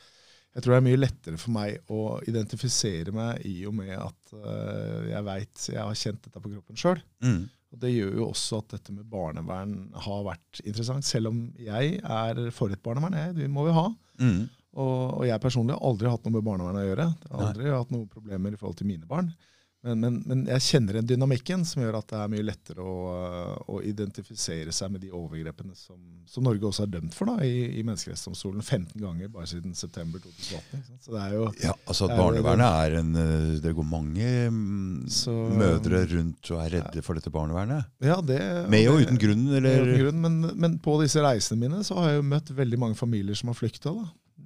jeg 0.51 0.65
tror 0.65 0.75
det 0.75 0.81
er 0.81 0.87
mye 0.89 0.99
lettere 0.99 1.39
for 1.39 1.55
meg 1.55 1.93
å 1.95 2.03
identifisere 2.27 3.15
meg 3.15 3.45
i 3.47 3.61
og 3.71 3.75
med 3.79 3.93
at 3.95 4.33
uh, 4.35 5.07
jeg 5.07 5.27
veit 5.29 5.67
jeg 5.71 5.79
har 5.79 5.99
kjent 6.01 6.25
dette 6.27 6.43
på 6.43 6.51
kroppen 6.51 6.81
sjøl. 6.81 7.03
Mm. 7.23 7.45
Det 7.81 7.93
gjør 7.93 8.17
jo 8.19 8.31
også 8.33 8.59
at 8.59 8.73
dette 8.75 8.95
med 8.97 9.07
barnevern 9.07 9.77
har 10.07 10.25
vært 10.27 10.63
interessant, 10.65 11.07
selv 11.07 11.31
om 11.31 11.45
jeg 11.55 12.01
er 12.03 12.41
for 12.55 12.75
et 12.75 12.83
barnevern. 12.83 13.15
Jeg, 13.15 13.37
det 13.39 13.47
må 13.53 13.69
vi 13.69 13.77
ha. 13.77 13.87
Mm. 14.19 14.41
Og, 14.75 14.97
og, 15.21 15.23
jeg 15.27 15.43
personlig 15.43 15.77
har 15.77 15.87
aldri 15.87 16.11
hatt 16.11 16.27
noe 16.27 16.35
med 16.35 16.47
barnevern 16.47 16.81
å 16.81 16.83
gjøre. 16.83 17.07
Jeg 17.23 17.33
har 17.37 17.47
aldri 17.47 17.69
Nei. 17.69 17.77
hatt 17.77 17.95
noen 17.95 18.11
problemer 18.11 18.55
i 18.55 18.59
forhold 18.59 18.81
til 18.81 18.91
mine 18.91 19.07
barn. 19.11 19.31
Men, 19.81 20.01
men, 20.01 20.17
men, 20.29 20.41
jeg 20.45 20.61
kjenner 20.67 20.99
den 20.99 21.07
dynamikken 21.09 21.63
som 21.65 21.81
gjør 21.81 21.97
at 22.03 22.11
det 22.11 22.19
er 22.21 22.33
mye 22.35 22.45
lettere 22.45 22.85
å, 22.85 22.97
å 23.73 23.79
identifisere 23.89 24.75
seg 24.77 24.91
med 24.93 25.01
de 25.01 25.09
overgrepene 25.17 25.73
som, 25.73 25.97
som, 26.29 26.45
Norge 26.45 26.69
også 26.69 26.85
er 26.85 26.91
dømt 26.99 27.17
for 27.17 27.31
da, 27.31 27.39
i, 27.47 27.79
i 27.81 27.85
Menneskerettighetsdomstolen 27.89 28.61
15 28.61 29.01
ganger 29.01 29.33
bare 29.33 29.49
siden 29.49 29.73
september 29.79 30.21
2018. 30.21 30.85
Så 31.01 31.15
det 31.17 31.23
er 31.25 31.37
jo, 31.39 31.47
ja, 31.65 31.73
altså 31.87 32.11
at 32.11 32.17
Barnevernet 32.21 32.77
er 32.85 32.99
en 33.01 33.11
eh, 33.23 33.57
Det 33.65 33.73
går 33.79 33.89
mange 33.89 34.29
mm, 34.53 35.09
så, 35.17 35.33
mødre 35.49 36.05
rundt 36.13 36.53
og 36.53 36.61
er 36.67 36.75
redde 36.77 37.01
ja. 37.01 37.07
for 37.07 37.17
dette 37.17 37.33
barnevernet. 37.33 37.89
Ja, 38.05 38.21
det, 38.21 38.41
Med 38.69 38.85
og 38.93 39.01
uten 39.01 39.21
grunn? 39.23 39.49
Eller? 39.49 39.81
Uten 39.81 40.03
grunn 40.05 40.25
men, 40.27 40.41
men, 40.61 40.81
på 40.85 41.01
disse 41.01 41.25
reisene 41.25 41.57
mine 41.65 41.81
så 41.89 41.97
har 42.03 42.13
jeg 42.13 42.21
jo 42.21 42.33
møtt 42.35 42.53
veldig 42.53 42.85
mange 42.85 43.01
familier 43.01 43.39
som 43.39 43.49
har 43.49 43.57
flykta. 43.57 43.97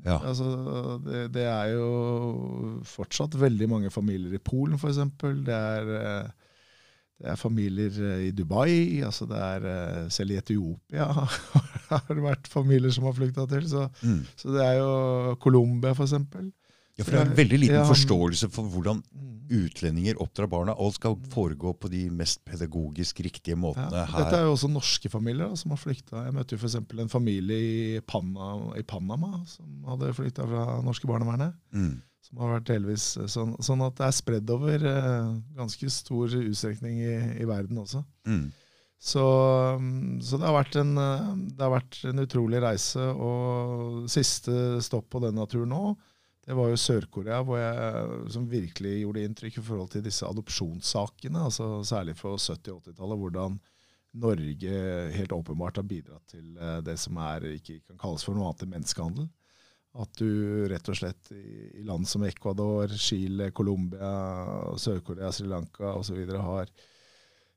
Ja. 0.05 0.19
Altså, 0.21 0.45
det, 1.05 1.27
det, 1.35 1.45
er 1.49 1.71
jo 1.73 2.81
fortsatt 2.85 3.37
veldig 3.41 3.69
mange 3.71 3.93
familier 3.93 4.35
i 4.37 4.43
Polen, 4.43 4.77
f.eks. 4.77 5.01
Det, 5.47 5.55
er, 5.55 5.93
eh, 5.97 6.59
det 7.23 7.31
er 7.33 7.41
familier 7.41 8.01
eh, 8.11 8.27
i 8.29 8.35
Dubai. 8.37 9.01
altså 9.07 9.25
det 9.31 9.41
er 9.41 9.69
eh, 9.71 10.03
Selv 10.13 10.35
i 10.35 10.37
Etiopia 10.43 11.09
har 11.95 12.05
det 12.11 12.25
vært 12.25 12.51
familier 12.53 12.93
som 12.93 13.09
har 13.09 13.17
flykta 13.17 13.47
til. 13.49 13.65
Så, 13.71 13.87
mm. 14.03 14.21
så, 14.37 14.53
det 14.53 14.67
er 14.67 14.77
jo 14.83 14.93
Colombia, 15.41 15.97
f.eks. 15.97 16.19
Ja, 16.95 17.03
for 17.03 17.11
det 17.11 17.21
er 17.21 17.31
en 17.31 17.39
veldig 17.39 17.59
liten 17.59 17.87
forståelse 17.89 18.49
for 18.55 18.71
hvordan 18.71 19.01
mm 19.03 19.35
utlendinger 19.51 20.19
oppdrar 20.23 20.49
barna. 20.51 20.75
Alt 20.79 20.99
skal 20.99 21.17
foregå 21.33 21.75
på 21.77 21.91
de 21.93 22.07
mest 22.13 22.43
pedagogisk 22.49 23.21
riktige 23.25 23.57
måtene 23.61 24.03
ja, 24.03 24.07
her. 24.09 24.25
Dette 24.25 24.41
er 24.41 24.49
jo 24.49 24.55
også 24.55 24.71
norske 24.73 25.11
familier 25.13 25.51
da, 25.51 25.61
som 25.61 25.75
har 25.75 25.81
flykta. 25.81 26.25
Jeg 26.27 26.37
møtte 26.37 26.57
jo 26.57 26.63
f.eks. 26.63 26.79
en 27.05 27.13
familie 27.13 27.61
i, 27.61 28.01
Panama, 28.09 28.73
i 28.79 28.85
Panama 28.87 29.45
som 29.51 29.87
hadde 29.91 30.15
flykta 30.17 30.49
fra 30.49 30.81
norske 30.85 31.09
barnevernet. 31.11 31.57
Mm. 31.77 31.95
Som 32.25 32.41
har 32.41 32.57
vært 32.57 32.69
delvis 32.71 33.09
eh, 33.21 33.29
sånn, 33.31 33.57
sånn 33.63 33.85
at 33.85 33.99
det 33.99 34.07
er 34.09 34.17
spredd 34.17 34.53
over 34.55 34.87
eh, 34.89 35.33
ganske 35.59 35.91
stor 35.93 36.33
utstrekning 36.41 37.03
i, 37.05 37.17
i 37.43 37.49
verden 37.49 37.83
også. 37.83 38.01
Mm. 38.31 38.47
Så, 39.05 39.25
mm, 39.77 40.23
så 40.25 40.39
det, 40.41 40.49
har 40.49 40.79
en, 40.81 40.95
eh, 41.03 41.29
det, 41.51 41.61
har 41.61 41.75
vært 41.75 42.01
en, 42.09 42.25
utrolig 42.25 42.65
reise. 42.65 43.11
Og 43.13 44.09
siste 44.13 44.81
stopp 44.85 45.11
på 45.13 45.21
denne 45.27 45.45
turen 45.53 45.75
nå 45.75 45.85
det 46.45 46.57
var 46.57 46.69
jo 46.69 46.81
Sør-Korea 46.81 47.41
som 48.33 48.49
virkelig 48.51 48.99
gjorde 49.01 49.23
inntrykk 49.25 49.61
i 49.61 49.65
forhold 49.65 49.95
til 49.95 50.05
disse 50.05 50.27
adopsjonssakene. 50.29 51.47
altså 51.49 51.79
Særlig 51.89 52.17
fra 52.19 52.35
70- 52.37 52.75
og 52.75 52.83
80-tallet. 52.85 53.21
Hvordan 53.23 53.57
Norge 54.15 54.75
helt 55.15 55.33
åpenbart 55.33 55.81
har 55.81 55.89
bidratt 55.89 56.29
til 56.31 56.53
eh, 56.61 56.81
det 56.87 56.99
som 57.01 57.17
er, 57.19 57.49
ikke 57.57 57.81
kan 57.81 57.99
kalles 57.99 58.27
for 58.27 58.37
noe 58.37 58.51
annet 58.51 58.67
enn 58.67 58.75
menneskehandel. 58.77 59.31
At 60.05 60.19
du 60.19 60.67
rett 60.71 60.91
og 60.91 60.99
slett 60.99 61.31
i, 61.35 61.83
land 61.87 62.07
som 62.11 62.25
Ecuador, 62.27 62.91
Chile, 62.99 63.51
Colombia, 63.55 64.11
Sør-Korea, 64.79 65.31
Sri 65.33 65.47
Lanka 65.51 65.95
osv. 66.01 66.19
har 66.35 66.71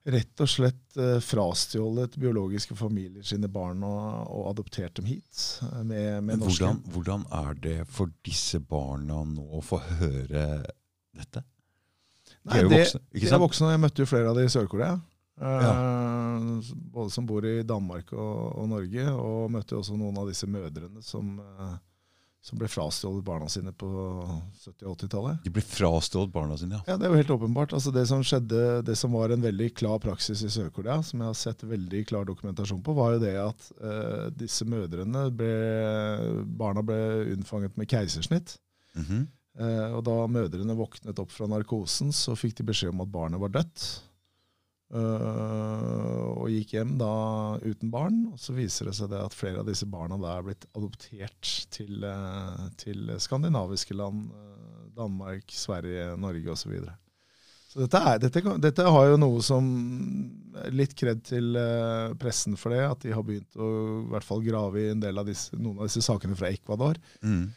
rett 0.08 0.44
og 0.44 0.50
slett 0.50 0.98
eh, 1.00 1.18
frastjålet 1.24 2.16
biologiske 2.20 2.76
familier 2.80 3.26
sine 3.28 3.50
barn 3.52 3.84
og, 3.86 4.30
og 4.32 4.48
adoptert 4.54 4.96
dem 5.00 5.10
hit. 5.10 5.42
Eh, 5.68 5.84
med, 5.84 6.24
med 6.24 6.44
hvordan, 6.44 6.80
hvordan, 6.94 7.26
er 7.44 7.60
det 7.64 7.78
for 7.92 8.12
disse 8.26 8.62
barna 8.64 9.24
nå 9.28 9.46
å 9.58 9.62
få 9.64 9.82
høre 10.00 10.48
dette? 11.18 11.44
De 12.48 12.56
er 12.56 12.64
jo 12.64 12.72
voksne. 12.72 13.04
ikke 13.12 13.28
sant? 13.28 13.34
De 13.34 13.36
er 13.36 13.44
voksne, 13.44 13.68
og 13.68 13.76
Jeg 13.76 13.84
møtte 13.84 14.04
jo 14.04 14.10
flere 14.10 14.32
av 14.32 14.40
dem 14.40 14.48
i 14.48 14.54
Sør-Korea. 14.54 14.96
Ja. 15.38 15.72
Uh, 16.42 16.70
både 16.96 17.12
som 17.14 17.28
bor 17.30 17.46
i 17.46 17.60
Danmark 17.68 18.14
og, 18.16 18.38
og, 18.58 18.70
Norge. 18.72 19.10
Og 19.12 19.52
møtte 19.54 19.76
jo 19.76 19.84
også 19.84 19.98
noen 20.00 20.18
av 20.18 20.32
disse 20.32 20.48
mødrene 20.50 21.04
som 21.06 21.36
uh, 21.44 21.76
som 22.48 22.60
ble 22.60 22.70
frastjålet 22.72 23.26
barna 23.28 23.50
sine 23.52 23.74
på 23.76 23.88
70- 24.56 24.86
og 24.88 24.94
80-tallet. 24.94 25.40
De 25.44 25.52
ble 25.52 25.64
frastjålet 25.68 26.32
barna 26.32 26.56
sine, 26.60 26.78
ja. 26.78 26.94
ja. 26.94 26.96
Det 26.96 27.08
er 27.08 27.12
jo 27.12 27.20
helt 27.20 27.34
åpenbart. 27.36 27.74
Altså 27.76 27.92
det 27.92 28.06
som 28.08 28.24
skjedde, 28.24 28.62
det 28.88 28.96
som 29.00 29.16
var 29.18 29.34
en 29.36 29.44
veldig 29.44 29.68
klar 29.76 30.00
praksis 30.04 30.46
i 30.48 30.52
Sør-Korea, 30.54 31.02
som 31.04 31.20
jeg 31.20 31.28
har 31.28 31.36
sett 31.36 31.66
veldig 31.68 32.06
klar 32.08 32.28
dokumentasjon 32.30 32.80
på, 32.86 32.96
var 32.96 33.18
jo 33.18 33.24
det 33.26 33.34
at 33.42 33.68
uh, 33.84 34.30
disse 34.32 34.68
mødrene 34.68 35.26
ble 35.36 35.52
Barna 36.58 36.86
ble 36.88 37.00
unnfanget 37.34 37.76
med 37.76 37.92
keisersnitt. 37.92 38.56
Mm 38.96 39.06
-hmm. 39.06 39.28
uh, 39.60 39.98
og 39.98 40.06
da 40.08 40.18
mødrene 40.28 40.80
våknet 40.80 41.20
opp 41.20 41.32
fra 41.32 41.52
narkosen, 41.52 42.14
så 42.16 42.36
fikk 42.36 42.58
de 42.58 42.70
beskjed 42.72 42.96
om 42.96 43.04
at 43.04 43.12
barnet 43.12 43.44
var 43.44 43.52
dødt. 43.60 43.90
Uh, 44.88 46.32
og 46.40 46.48
gikk 46.48 46.78
hjem 46.78 46.94
da 47.00 47.10
uten 47.60 47.92
barn. 47.92 48.22
Og 48.32 48.40
så 48.40 48.56
viser 48.56 48.88
det 48.88 48.96
seg 49.00 49.12
det 49.12 49.20
at 49.20 49.36
flere 49.36 49.64
av 49.64 49.68
disse 49.68 49.88
barna 49.90 50.20
da 50.22 50.38
er 50.38 50.46
blitt 50.48 50.68
adoptert 50.78 51.52
til, 51.76 52.06
uh, 52.08 52.70
til 52.80 53.12
skandinaviske 53.24 53.98
land. 53.98 54.30
Uh, 54.32 54.88
Danmark, 54.98 55.52
Sverige, 55.54 56.16
Norge 56.18 56.50
osv. 56.54 56.64
Så, 56.64 56.72
videre. 56.72 56.96
så 57.70 57.84
dette, 57.84 58.02
dette, 58.24 58.56
dette, 58.64 58.88
har 58.96 59.12
jo 59.12 59.20
noe 59.22 59.44
som 59.46 59.68
Litt 60.74 60.96
kred 60.98 61.20
til 61.22 61.54
pressen 62.18 62.56
for 62.58 62.74
det. 62.74 62.82
At 62.82 63.04
de 63.04 63.12
har 63.14 63.22
begynt 63.28 63.60
å 63.62 63.68
i 64.00 64.08
hvert 64.10 64.26
fall 64.26 64.42
grave 64.42 64.82
i 64.82 64.90
en 64.96 65.04
del 65.04 65.22
av 65.22 65.28
disse, 65.30 65.54
noen 65.54 65.84
av 65.84 65.86
disse 65.86 66.02
sakene 66.02 66.34
fra 66.40 66.50
Ecuador. 66.50 66.98
Mm. 67.22 67.52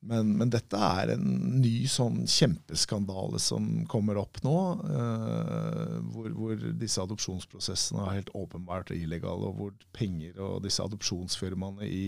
Men, 0.00 0.30
men, 0.38 0.50
dette 0.54 0.78
er 0.78 1.10
en 1.16 1.24
ny 1.58 1.88
sånn 1.90 2.20
kjempeskandale 2.30 3.40
som 3.42 3.66
kommer 3.90 4.20
opp 4.20 4.38
nå, 4.46 4.58
Eh, 4.88 5.94
hvor, 6.12 6.28
hvor, 6.34 6.66
disse 6.80 7.02
adopsjonsprosessene 7.02 8.04
er 8.04 8.18
helt 8.20 8.34
åpenbart 8.36 8.92
illegale, 8.94 9.50
og 9.50 9.58
hvor 9.58 9.72
penger 9.96 10.38
og 10.44 10.62
disse 10.64 10.84
adopsjonsfirmaene 10.84 11.88
i 11.88 12.04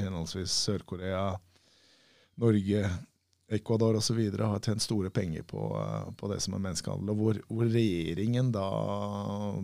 henholdsvis 0.00 0.54
Sør-Korea, 0.66 1.34
Norge, 2.40 2.84
Ecuador 3.54 3.98
osv. 4.00 4.18
har 4.40 4.60
tjent 4.64 4.82
store 4.82 5.10
penger 5.14 5.44
på, 5.46 5.66
uh, 5.76 6.08
på, 6.16 6.28
det 6.32 6.40
som 6.42 6.56
er 6.56 6.64
menneskehandel. 6.64 7.12
Og 7.12 7.20
hvor, 7.20 7.40
hvor, 7.50 7.68
regjeringen 7.70 8.50
da 8.54 8.68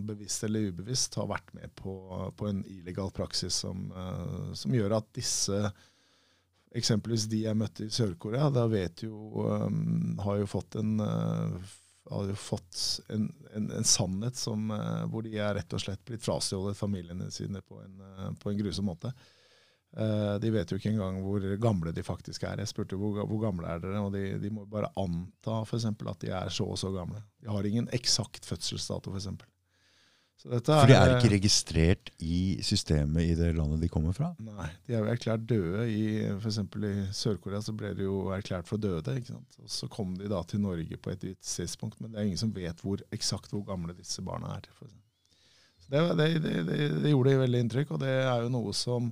bevisst 0.05 0.45
eller 0.47 0.69
ubevisst 0.69 1.17
har 1.19 1.31
vært 1.31 1.49
med 1.57 1.73
på, 1.81 1.95
på 2.37 2.49
en 2.49 2.61
illegal 2.69 3.09
praksis 3.15 3.57
som, 3.65 3.89
uh, 3.95 4.53
som 4.57 4.77
gjør 4.77 4.99
at 5.01 5.09
disse 5.17 5.65
eksempelvis 6.75 7.27
de 7.31 7.43
jeg 7.45 7.57
møtte 7.57 7.85
i 7.85 7.93
Sør-Korea, 7.93 8.49
da 8.53 8.65
vet 8.71 9.03
jo 9.05 9.45
um, 9.45 10.17
Har 10.23 10.39
jo 10.39 10.49
fått 10.49 10.77
en 10.79 10.99
uh, 11.03 11.71
har 12.11 12.27
jo 12.27 12.35
fått 12.35 12.99
en, 13.13 13.29
en, 13.55 13.69
en 13.71 13.85
sannhet 13.87 14.35
som, 14.35 14.71
uh, 14.71 15.05
hvor 15.11 15.23
de 15.23 15.37
er 15.37 15.53
rett 15.55 15.75
og 15.75 15.83
slett 15.83 16.01
blitt 16.07 16.23
frastjålet 16.25 16.77
familiene 16.77 17.29
sine 17.31 17.61
på 17.63 17.77
en, 17.79 18.01
uh, 18.01 18.31
på 18.41 18.51
en 18.51 18.57
grusom 18.59 18.89
måte. 18.91 19.13
Uh, 19.91 20.35
de 20.39 20.51
vet 20.51 20.71
jo 20.71 20.79
ikke 20.79 20.91
engang 20.93 21.19
hvor 21.23 21.45
gamle 21.61 21.93
de 21.95 22.03
faktisk 22.03 22.45
er. 22.47 22.63
Jeg 22.63 22.71
spurte 22.71 22.99
hvor, 22.99 23.21
hvor 23.27 23.41
gamle 23.43 23.69
er 23.69 23.83
dere, 23.83 24.03
og 24.03 24.11
de, 24.15 24.25
de 24.41 24.51
må 24.53 24.65
bare 24.67 24.91
anta 24.99 25.61
for 25.67 25.77
eksempel, 25.77 26.11
at 26.11 26.23
de 26.23 26.33
er 26.35 26.51
så 26.51 26.67
og 26.67 26.79
så 26.79 26.91
gamle. 26.95 27.21
De 27.39 27.51
har 27.51 27.67
ingen 27.67 27.89
eksakt 27.95 28.47
fødselsdato, 28.49 29.13
f.eks. 29.13 29.29
For 30.41 30.89
de 30.89 30.95
er 30.97 31.11
ikke 31.15 31.35
registrert 31.35 32.09
i 32.25 32.57
systemet 32.65 33.29
i 33.29 33.35
det 33.37 33.51
landet 33.53 33.83
de 33.83 33.89
kommer 33.91 34.15
fra? 34.17 34.31
Nei, 34.41 34.69
de 34.87 34.95
er 34.95 35.03
jo 35.03 35.11
erklært 35.11 35.43
døde. 35.49 35.83
I 35.85 36.31
F.eks. 36.33 36.57
i 36.65 36.93
Sør-Korea 37.13 37.61
så 37.61 37.75
ble 37.77 37.91
de 37.97 38.07
jo 38.07 38.31
erklært 38.33 38.69
for 38.69 38.81
døde. 38.81 39.15
ikke 39.19 39.35
sant? 39.35 39.59
Og 39.61 39.69
Så 39.69 39.89
kom 39.91 40.15
de 40.17 40.31
da 40.31 40.41
til 40.49 40.63
Norge 40.63 40.97
på 40.97 41.13
et 41.13 41.27
tidspunkt, 41.37 41.99
men 42.01 42.13
det 42.13 42.19
er 42.19 42.31
ingen 42.31 42.41
som 42.41 42.55
vet 42.55 42.81
hvor, 42.81 43.03
eksakt 43.13 43.53
hvor 43.53 43.65
gamle 43.67 43.93
disse 43.97 44.25
barna 44.25 44.55
er. 44.57 44.69
Så 45.81 45.93
det, 45.93 46.05
det, 46.17 46.55
det, 46.69 46.79
det 47.03 47.13
gjorde 47.13 47.37
veldig 47.43 47.65
inntrykk, 47.67 47.93
og 47.93 48.01
det 48.01 48.15
er 48.23 48.41
jo 48.41 48.53
noe 48.53 48.73
som 48.77 49.11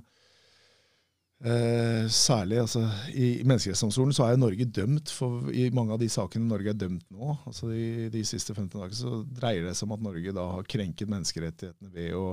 Eh, 1.40 2.04
særlig 2.12 2.58
altså, 2.60 2.82
I 3.16 3.40
Menneskerettighetsdomstolen 3.48 4.12
så 4.12 4.26
er 4.28 4.36
Norge 4.36 4.66
dømt 4.68 5.08
for 5.08 5.48
i 5.48 5.70
mange 5.72 5.94
av 5.94 6.00
de 6.02 6.08
sakene 6.12 6.44
Norge 6.44 6.74
er 6.74 6.76
dømt 6.76 7.06
nå. 7.08 7.32
altså 7.48 7.70
De, 7.70 8.10
de 8.12 8.24
siste 8.28 8.52
15 8.52 8.74
dagene 8.74 8.98
så 8.98 9.22
dreier 9.24 9.64
det 9.64 9.72
seg 9.78 9.88
om 9.88 9.94
at 9.96 10.02
Norge 10.04 10.34
da 10.36 10.44
har 10.58 10.68
krenket 10.68 11.08
menneskerettighetene 11.08 11.92
ved 11.94 12.12
å, 12.18 12.26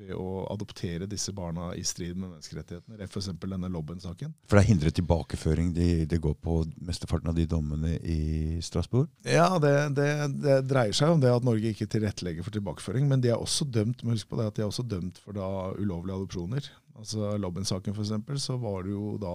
ved 0.00 0.14
å 0.16 0.28
adoptere 0.54 1.08
disse 1.10 1.34
barna 1.36 1.74
i 1.76 1.84
strid 1.84 2.16
med 2.16 2.30
menneskerettighetene. 2.30 3.04
F.eks. 3.04 3.28
denne 3.42 3.68
Lobben-saken. 3.74 4.32
For 4.48 4.56
det 4.56 4.64
er 4.64 4.70
hindret 4.70 4.96
tilbakeføring 4.96 5.74
det 5.76 5.90
de 6.14 6.20
går 6.24 6.38
på 6.40 6.56
mesteparten 6.88 7.34
av 7.34 7.36
de 7.36 7.44
dommene 7.50 7.98
i 8.00 8.62
Strasbourg? 8.64 9.12
Ja, 9.28 9.50
det, 9.60 9.74
det, 9.98 10.08
det, 10.40 10.56
dreier 10.70 10.96
seg 10.96 11.12
om 11.12 11.20
det 11.20 11.34
at 11.34 11.44
Norge 11.44 11.74
ikke 11.74 11.90
tilrettelegger 11.92 12.48
for 12.48 12.56
tilbakeføring. 12.56 13.12
Men 13.12 13.20
de 13.20 13.34
er 13.34 13.36
også 13.36 13.68
dømt, 13.68 14.00
må 14.00 14.16
huske 14.16 14.32
på 14.32 14.40
det, 14.40 14.48
at 14.48 14.56
de 14.56 14.64
er 14.64 14.72
også 14.72 14.86
dømt 14.88 15.20
for 15.20 15.36
da 15.36 15.50
ulovlige 15.76 16.16
adopsjoner. 16.16 16.72
Altså 16.94 17.34
Lobben-saken 17.42 17.94
f.eks., 17.94 18.42
så 18.44 18.56
var 18.62 18.84
det 18.84 18.92
jo 18.94 19.14
da 19.18 19.34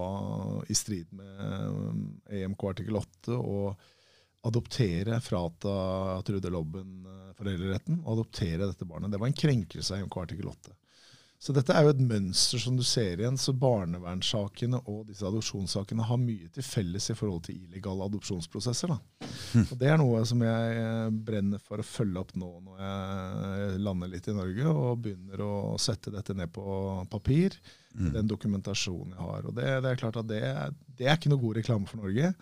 i 0.71 0.75
strid 0.77 1.09
med 1.15 2.29
EMK 2.31 2.63
um, 2.63 2.69
artikkel 2.71 2.99
8 2.99 3.35
å 3.35 3.57
adoptere, 4.47 5.19
frata 5.19 5.73
Trude 6.27 6.51
Lobben 6.53 7.03
uh, 7.03 7.33
foreldreretten 7.35 7.99
og 8.05 8.13
adoptere 8.13 8.69
dette 8.69 8.87
barnet. 8.87 9.11
Det 9.11 9.19
var 9.19 9.31
en 9.31 9.41
krenkelse 9.41 9.95
av 9.95 10.05
EMK 10.05 10.21
artikkel 10.23 10.51
8. 10.53 10.77
Så 11.39 11.53
dette 11.55 11.71
er 11.71 11.85
jo 11.85 11.93
et 11.93 12.01
mønster 12.03 12.59
som 12.59 12.75
du 12.75 12.83
ser 12.83 13.21
igjen. 13.21 13.37
Så 13.39 13.53
barnevernssakene 13.55 14.81
og 14.91 15.05
disse 15.07 15.23
adopsjonssakene 15.23 16.03
har 16.09 16.19
mye 16.19 16.49
til 16.51 16.65
felles 16.67 17.07
i 17.13 17.15
forhold 17.15 17.45
til 17.47 17.61
illegale 17.61 18.09
adopsjonsprosesser. 18.09 18.91
Da. 18.91 19.29
Og 19.63 19.71
Det 19.79 19.87
er 19.87 20.01
noe 20.01 20.25
som 20.27 20.43
jeg 20.43 20.81
eh, 20.81 21.07
brenner 21.29 21.63
for 21.63 21.79
å 21.79 21.87
følge 21.87 22.19
opp 22.19 22.35
nå 22.35 22.51
når 22.65 22.83
jeg 22.83 23.79
lander 23.87 24.11
litt 24.11 24.27
i 24.27 24.35
Norge 24.35 24.73
og 24.73 25.05
begynner 25.05 25.45
å 25.45 25.53
sette 25.79 26.11
dette 26.11 26.35
ned 26.35 26.51
på 26.51 26.65
papir. 27.11 27.55
Mm. 27.95 28.11
Den 28.17 28.35
dokumentasjonen 28.35 29.15
jeg 29.15 29.23
har. 29.31 29.47
Og 29.47 29.55
det, 29.55 29.69
det 29.85 29.93
er 29.93 30.03
klart 30.03 30.19
at 30.19 30.27
det, 30.27 30.43
det 30.99 31.07
er 31.07 31.15
ikke 31.15 31.31
noe 31.31 31.45
god 31.45 31.61
reklame 31.61 31.87
for 31.87 32.03
Norge. 32.03 32.33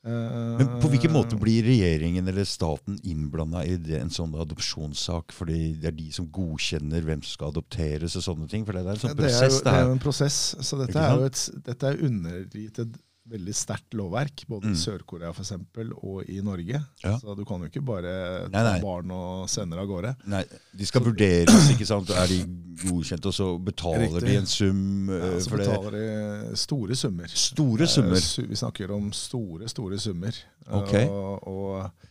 Men 0.00 0.70
på 0.80 0.88
hvilken 0.88 1.12
måte 1.12 1.36
blir 1.36 1.66
regjeringen 1.66 2.28
eller 2.30 2.46
staten 2.48 2.96
innblanda 3.04 3.66
i 3.68 3.74
det, 3.76 3.98
en 4.00 4.12
sånn 4.12 4.32
adopsjonssak? 4.40 5.34
Fordi 5.36 5.74
det 5.80 5.90
er 5.90 5.96
de 5.98 6.08
som 6.16 6.28
godkjenner 6.32 7.04
hvem 7.04 7.20
som 7.20 7.34
skal 7.36 7.52
adopteres 7.52 8.16
og 8.16 8.24
sånne 8.24 8.48
ting? 8.48 8.64
For 8.64 8.76
det 8.76 8.86
er 8.86 8.94
en 8.94 9.02
sånn 9.02 9.18
prosess. 9.18 9.36
Det 9.36 9.44
er 9.44 9.52
jo, 9.52 9.62
det 9.66 9.76
er 9.76 9.84
jo 9.84 9.94
en 9.98 10.02
prosess. 10.06 10.40
Så 10.64 10.80
dette 10.80 11.04
er 11.04 11.20
jo 11.20 11.28
et, 11.28 11.44
dette 11.68 11.92
er 11.92 12.04
undergitt 12.08 12.82
et 12.86 12.98
veldig 13.30 13.54
sterkt 13.56 13.94
lovverk, 13.98 14.44
både 14.50 14.70
mm. 14.70 14.74
i 14.74 14.80
Sør-Korea 14.80 15.30
for 15.34 15.44
eksempel, 15.44 15.92
og 15.96 16.28
i 16.30 16.40
Norge. 16.44 16.80
Ja. 17.04 17.14
Så 17.20 17.36
du 17.38 17.44
kan 17.48 17.62
jo 17.62 17.70
ikke 17.70 17.82
bare 17.86 18.12
ta 18.46 18.52
nei, 18.52 18.64
nei. 18.66 18.82
barn 18.82 19.14
og 19.14 19.46
sende 19.50 19.78
det 19.78 19.84
av 19.84 19.90
gårde. 19.90 20.12
Nei, 20.30 20.42
De 20.76 20.88
skal 20.88 21.04
så, 21.04 21.10
vurderes, 21.10 21.70
ikke 21.74 21.88
sant? 21.88 22.12
Er 22.14 22.30
de 22.30 22.40
godkjent, 22.84 23.30
og 23.30 23.36
så 23.36 23.48
betaler 23.70 24.06
riktig. 24.08 24.26
de 24.28 24.36
en 24.40 24.50
sum? 24.50 24.84
Ja, 25.14 25.32
så 25.40 25.56
betaler 25.56 25.96
de 25.98 26.60
store 26.60 26.98
summer. 26.98 27.34
Store 27.46 27.90
summer? 27.90 28.30
Vi 28.50 28.60
snakker 28.64 28.94
om 28.96 29.10
store, 29.16 29.70
store 29.70 30.00
summer. 30.02 30.44
Okay. 30.70 31.06
og, 31.08 31.48
og 31.48 32.09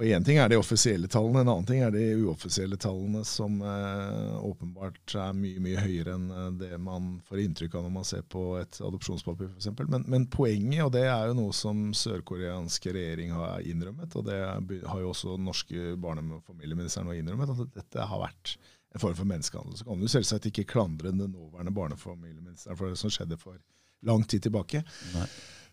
og 0.00 0.04
Én 0.08 0.24
ting 0.24 0.38
er 0.40 0.48
de 0.48 0.56
offisielle 0.56 1.08
tallene, 1.12 1.42
en 1.42 1.50
annen 1.52 1.66
ting 1.68 1.82
er 1.84 1.90
de 1.92 2.02
uoffisielle 2.24 2.78
tallene, 2.80 3.20
som 3.28 3.58
eh, 3.60 4.38
åpenbart 4.40 5.14
er 5.20 5.34
mye 5.36 5.60
mye 5.60 5.82
høyere 5.84 6.14
enn 6.16 6.30
eh, 6.32 6.46
det 6.62 6.78
man 6.80 7.18
får 7.28 7.42
inntrykk 7.42 7.76
av 7.76 7.84
når 7.84 7.92
man 7.98 8.08
ser 8.08 8.24
på 8.32 8.46
et 8.56 8.80
adopsjonspapir 8.80 9.50
f.eks. 9.52 9.68
Men, 9.92 10.06
men 10.08 10.26
poenget, 10.32 10.80
og 10.86 10.94
det 10.96 11.04
er 11.10 11.28
jo 11.28 11.36
noe 11.42 11.52
som 11.56 11.90
sørkoreanske 11.96 12.96
regjering 12.96 13.36
har 13.36 13.68
innrømmet, 13.68 14.16
og 14.16 14.30
det 14.30 14.40
har 14.40 15.04
jo 15.04 15.12
også 15.12 15.36
norske 15.36 15.92
barne- 16.00 16.24
og 16.38 16.46
familieministeren 16.48 17.12
innrømmet, 17.12 17.52
at 17.52 17.76
dette 17.82 18.08
har 18.08 18.24
vært 18.24 18.56
en 18.94 19.00
form 19.00 19.16
for 19.18 19.28
menneskehandel. 19.28 19.76
Så 19.76 19.84
kan 19.84 20.00
du 20.00 20.08
selvsagt 20.08 20.48
ikke 20.48 20.70
klandre 20.72 21.12
den 21.12 21.36
nåværende 21.36 21.76
barne- 21.76 22.00
og 22.00 22.00
familieministeren 22.00 22.80
for 22.80 22.88
det 22.88 23.00
som 23.00 23.12
skjedde 23.12 23.36
for 23.40 23.60
lang 24.08 24.24
tid 24.24 24.48
tilbake. 24.48 24.82
Nei. 25.12 25.28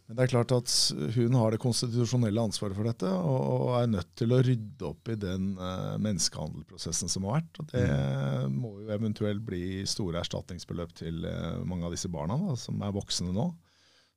Men 0.09 0.17
det 0.17 0.23
er 0.23 0.31
klart 0.31 0.51
at 0.55 0.71
hun 1.13 1.35
har 1.37 1.53
det 1.53 1.59
konstitusjonelle 1.61 2.41
ansvaret 2.41 2.73
for 2.73 2.89
dette, 2.89 3.05
og 3.05 3.75
er 3.77 3.91
nødt 3.91 4.09
til 4.17 4.31
å 4.33 4.39
rydde 4.41 4.87
opp 4.87 5.11
i 5.13 5.17
den 5.21 5.51
uh, 5.59 5.99
menneskehandelprosessen 6.01 7.11
som 7.13 7.27
har 7.27 7.35
vært. 7.43 7.59
Og 7.61 7.67
det 7.69 7.83
mm. 7.85 8.55
må 8.57 8.71
jo 8.79 8.89
eventuelt 8.95 9.43
bli 9.45 9.83
store 9.85 10.23
erstatningsbeløp 10.23 10.95
til 10.97 11.27
uh, 11.29 11.61
mange 11.61 11.85
av 11.85 11.93
disse 11.93 12.09
barna 12.09 12.39
da, 12.41 12.57
som 12.57 12.81
er 12.81 12.95
voksne 12.95 13.35
nå. 13.35 13.45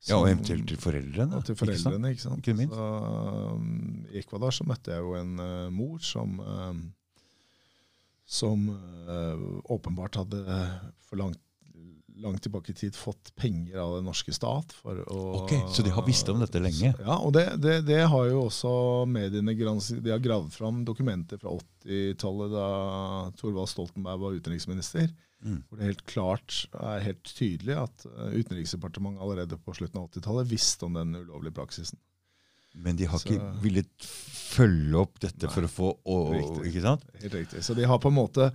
Som, 0.01 0.09
ja, 0.09 0.17
Og 0.17 0.31
eventuelt 0.31 0.65
til 0.73 0.81
foreldrene. 0.81 1.37
Og 1.37 1.45
til 1.51 1.61
foreldrene, 1.61 2.15
ikke 2.17 2.25
sant. 2.25 2.41
Ikke 2.41 2.57
sant? 2.63 2.73
Så, 2.81 2.89
um, 3.53 4.09
I 4.09 4.25
Ecuador 4.25 4.57
så 4.57 4.65
møtte 4.73 4.97
jeg 4.97 5.05
jo 5.05 5.13
en 5.21 5.37
uh, 5.45 5.69
mor 5.77 6.01
som 6.01 6.41
som 8.33 8.63
åpenbart 9.69 10.17
hadde 10.23 10.39
forlangt 11.05 11.37
langt 12.21 12.43
tilbake 12.43 12.73
i 12.73 12.75
tid 12.77 12.97
fått 12.97 13.33
penger 13.39 13.79
av 13.79 13.97
den 13.97 14.07
norske 14.09 14.35
stat. 14.35 14.73
for 14.83 15.01
å... 15.07 15.21
Ok, 15.43 15.55
Så 15.73 15.85
de 15.87 15.93
har 15.95 16.07
visst 16.07 16.29
om 16.29 16.41
dette 16.43 16.61
lenge? 16.63 16.93
Ja, 16.99 17.17
og 17.19 17.33
det, 17.37 17.47
det, 17.63 17.81
det 17.89 18.03
har 18.13 18.29
jo 18.29 18.47
også 18.47 18.73
mediene 19.09 19.55
De 19.55 20.13
har 20.13 20.23
gravd 20.23 20.53
fram 20.55 20.83
dokumenter 20.85 21.41
fra 21.41 21.57
80-tallet, 21.57 22.53
da 22.53 22.69
Thorvald 23.41 23.73
Stoltenberg 23.73 24.23
var 24.23 24.39
utenriksminister. 24.39 25.11
Mm. 25.43 25.63
Hvor 25.67 25.79
det 25.79 25.89
helt 25.89 26.05
klart 26.07 26.61
er 26.79 27.03
helt 27.03 27.27
tydelig 27.35 27.75
at 27.75 28.05
eh, 28.07 28.37
Utenriksdepartementet 28.39 29.25
allerede 29.25 29.59
på 29.59 29.75
slutten 29.75 29.99
av 29.99 30.11
80-tallet 30.13 30.51
visste 30.53 30.87
om 30.87 30.99
den 31.01 31.17
ulovlige 31.19 31.57
praksisen. 31.57 31.99
Men 32.73 32.97
de 32.97 33.09
har 33.11 33.21
Så, 33.21 33.29
ikke 33.29 33.49
villet 33.65 34.07
følge 34.07 35.01
opp 35.03 35.19
dette 35.21 35.49
nei, 35.49 35.53
for 35.53 35.67
å 35.67 35.73
få 35.73 35.91
å, 36.09 36.21
ikke 36.65 36.85
sant? 36.85 37.05
Helt 37.21 37.35
riktig. 37.37 37.65
Så 37.67 37.77
de 37.77 37.85
har 37.89 38.01
på 38.01 38.13
en 38.13 38.17
måte 38.17 38.49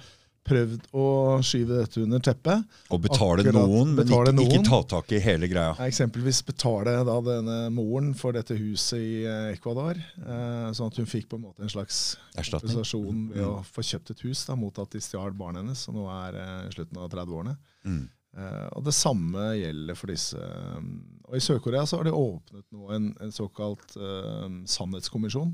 prøvd 0.48 0.88
å 0.96 1.06
skyve 1.46 1.82
dette 1.82 2.02
under 2.04 2.22
teppet. 2.24 2.78
Og 2.94 3.02
betale 3.04 3.44
Akkurat, 3.44 3.58
noen, 3.58 3.94
men 3.94 4.02
betale 4.02 4.34
ikke, 4.34 4.60
ikke, 4.60 4.66
ta 4.70 4.80
tak 4.96 5.14
i 5.16 5.22
hele 5.24 5.50
greia. 5.52 5.76
Eksempelvis 5.88 6.42
betale 6.48 6.96
da 7.08 7.18
denne 7.26 7.58
moren 7.74 8.14
for 8.18 8.38
dette 8.38 8.58
huset 8.58 9.00
i 9.00 9.24
eh, 9.28 9.54
Ecuador. 9.54 10.00
Eh, 10.00 10.68
sånn 10.78 10.92
at 10.92 11.00
hun 11.02 11.10
fikk 11.10 11.30
på 11.32 11.40
en 11.40 11.48
måte 11.48 11.66
en 11.66 11.74
slags 11.74 12.18
Erstatning. 12.34 12.74
kompensasjon 12.74 13.24
ved 13.34 13.44
mm. 13.44 13.50
å 13.50 13.64
få 13.68 13.86
kjøpt 13.86 14.14
et 14.16 14.24
hus 14.28 14.46
da, 14.50 14.58
mot 14.60 14.84
at 14.84 14.94
de 14.94 15.04
stjal 15.04 15.36
barnet 15.38 15.64
hennes, 15.64 15.86
som 15.88 15.98
nå 15.98 16.08
er 16.14 16.40
eh, 16.42 16.70
slutten 16.76 17.02
av 17.04 17.12
30-årene. 17.14 17.56
Mm. 17.88 18.04
Eh, 18.38 18.68
og 18.78 18.86
Det 18.88 18.96
samme 18.96 19.50
gjelder 19.58 20.00
for 20.00 20.14
disse. 20.14 20.50
Um, 20.78 20.92
og 21.28 21.40
I 21.40 21.44
Sør-Korea 21.44 21.86
så 21.90 22.00
har 22.00 22.08
de 22.08 22.16
åpnet 22.16 22.68
nå 22.72 22.92
en, 22.96 23.10
en 23.24 23.34
såkalt 23.36 23.98
uh, 24.00 24.48
sannhetskommisjon, 24.70 25.52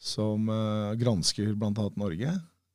som 0.00 0.46
gransker 0.96 1.50
bl.a. 1.60 1.90
Norge. 2.00 2.30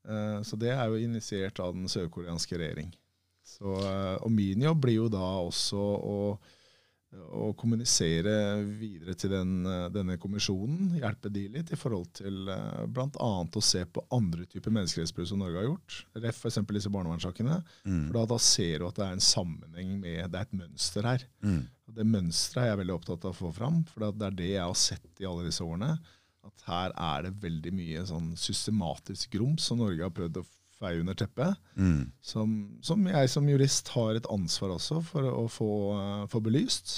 Eh, 0.09 0.41
så 0.45 0.57
det 0.59 0.73
er 0.73 0.89
jo 0.89 1.01
initiert 1.01 1.59
av 1.63 1.73
den 1.75 1.89
sørkoreanske 1.91 2.59
regjering. 2.59 2.91
Så, 3.45 3.77
eh, 3.85 4.17
og 4.21 4.31
min 4.33 4.61
jobb 4.65 4.85
blir 4.85 4.99
jo 4.99 5.09
da 5.11 5.23
også 5.45 5.79
å, 5.79 6.17
å 7.15 7.51
kommunisere 7.57 8.33
videre 8.65 9.15
til 9.17 9.31
den, 9.35 9.53
eh, 9.69 9.85
denne 9.93 10.17
kommisjonen, 10.21 10.95
hjelpe 10.99 11.31
de 11.33 11.45
litt 11.53 11.71
i 11.73 11.79
forhold 11.79 12.09
til 12.17 12.49
bl.a. 12.89 13.29
å 13.45 13.63
se 13.63 13.85
på 13.85 14.03
andre 14.15 14.47
typer 14.49 14.73
menneskerettsbrudd 14.73 15.29
som 15.29 15.41
Norge 15.41 15.61
har 15.61 15.69
gjort. 15.69 16.01
Ref 16.25 16.41
f.eks. 16.41 16.59
disse 16.73 16.91
barnevernssakene. 16.93 17.61
Mm. 17.85 18.03
For 18.09 18.19
da, 18.19 18.25
da, 18.33 18.41
ser 18.41 18.81
du 18.81 18.89
at 18.89 18.99
det 18.99 19.07
er 19.07 19.17
en 19.17 19.29
sammenheng 19.29 19.95
med 20.01 20.33
Det 20.33 20.41
er 20.41 20.49
et 20.49 20.59
mønster 20.65 21.09
her. 21.13 21.25
Mm. 21.45 21.63
Og 21.85 21.97
Det 22.01 22.11
mønsteret 22.11 22.63
er 22.63 22.71
jeg 22.73 22.83
veldig 22.83 22.99
opptatt 22.99 23.25
av 23.25 23.33
å 23.33 23.39
få 23.45 23.55
fram, 23.55 23.81
for 23.89 24.09
det 24.09 24.29
er 24.29 24.37
det 24.41 24.53
jeg 24.55 24.65
har 24.65 24.77
sett 24.77 25.21
i 25.21 25.29
alle 25.29 25.45
disse 25.47 25.65
årene. 25.65 25.95
At 26.45 26.67
her 26.69 26.93
er 26.93 27.25
det 27.25 27.33
veldig 27.41 27.73
mye 27.75 28.05
sånn 28.07 28.35
systematisk 28.39 29.33
grums 29.35 29.65
som 29.69 29.81
Norge 29.81 30.05
har 30.05 30.13
prøvd 30.13 30.41
å 30.41 30.45
feie 30.75 31.01
under 31.01 31.17
teppet. 31.17 31.57
Mm. 31.79 32.11
Som, 32.23 32.55
som 32.85 33.03
jeg 33.09 33.31
som 33.31 33.49
jurist 33.49 33.89
har 33.95 34.19
et 34.19 34.29
ansvar 34.31 34.75
også 34.75 35.01
for 35.07 35.27
å 35.31 35.45
få, 35.51 35.69
uh, 35.95 36.23
få 36.31 36.41
belyst. 36.45 36.95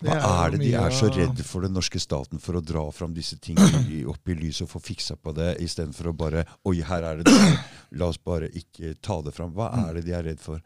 Det 0.00 0.10
Hva 0.10 0.32
er 0.44 0.54
det 0.54 0.60
de 0.64 0.72
er 0.76 0.92
så 0.92 1.08
redde 1.12 1.44
for, 1.46 1.64
den 1.64 1.74
norske 1.76 2.00
staten, 2.02 2.40
for 2.42 2.58
å 2.58 2.62
dra 2.64 2.82
fram 2.92 3.14
disse 3.14 3.38
tingene 3.40 4.02
opp 4.10 4.28
i 4.28 4.36
lyset 4.36 4.66
og 4.66 4.72
få 4.74 4.82
fiksa 4.82 5.16
på 5.16 5.32
det, 5.36 5.54
istedenfor 5.64 6.10
å 6.10 6.16
bare 6.18 6.42
Oi, 6.68 6.80
her 6.84 7.06
er 7.06 7.20
det 7.20 7.30
det. 7.30 7.52
La 8.00 8.10
oss 8.10 8.18
bare 8.18 8.50
ikke 8.50 8.96
ta 9.04 9.20
det 9.24 9.32
fram. 9.36 9.54
Hva 9.54 9.70
er 9.84 9.98
det 9.98 10.04
de 10.08 10.16
er 10.18 10.26
redd 10.32 10.42
for? 10.42 10.60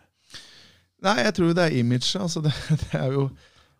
Nei, 1.05 1.21
jeg 1.23 1.37
tror 1.37 1.55
det 1.55 1.69
er 1.69 1.77
imaget. 1.79 2.17
Altså 2.19 2.43
det, 2.47 2.55
det, 2.71 2.91
er 2.99 3.15
jo, 3.15 3.29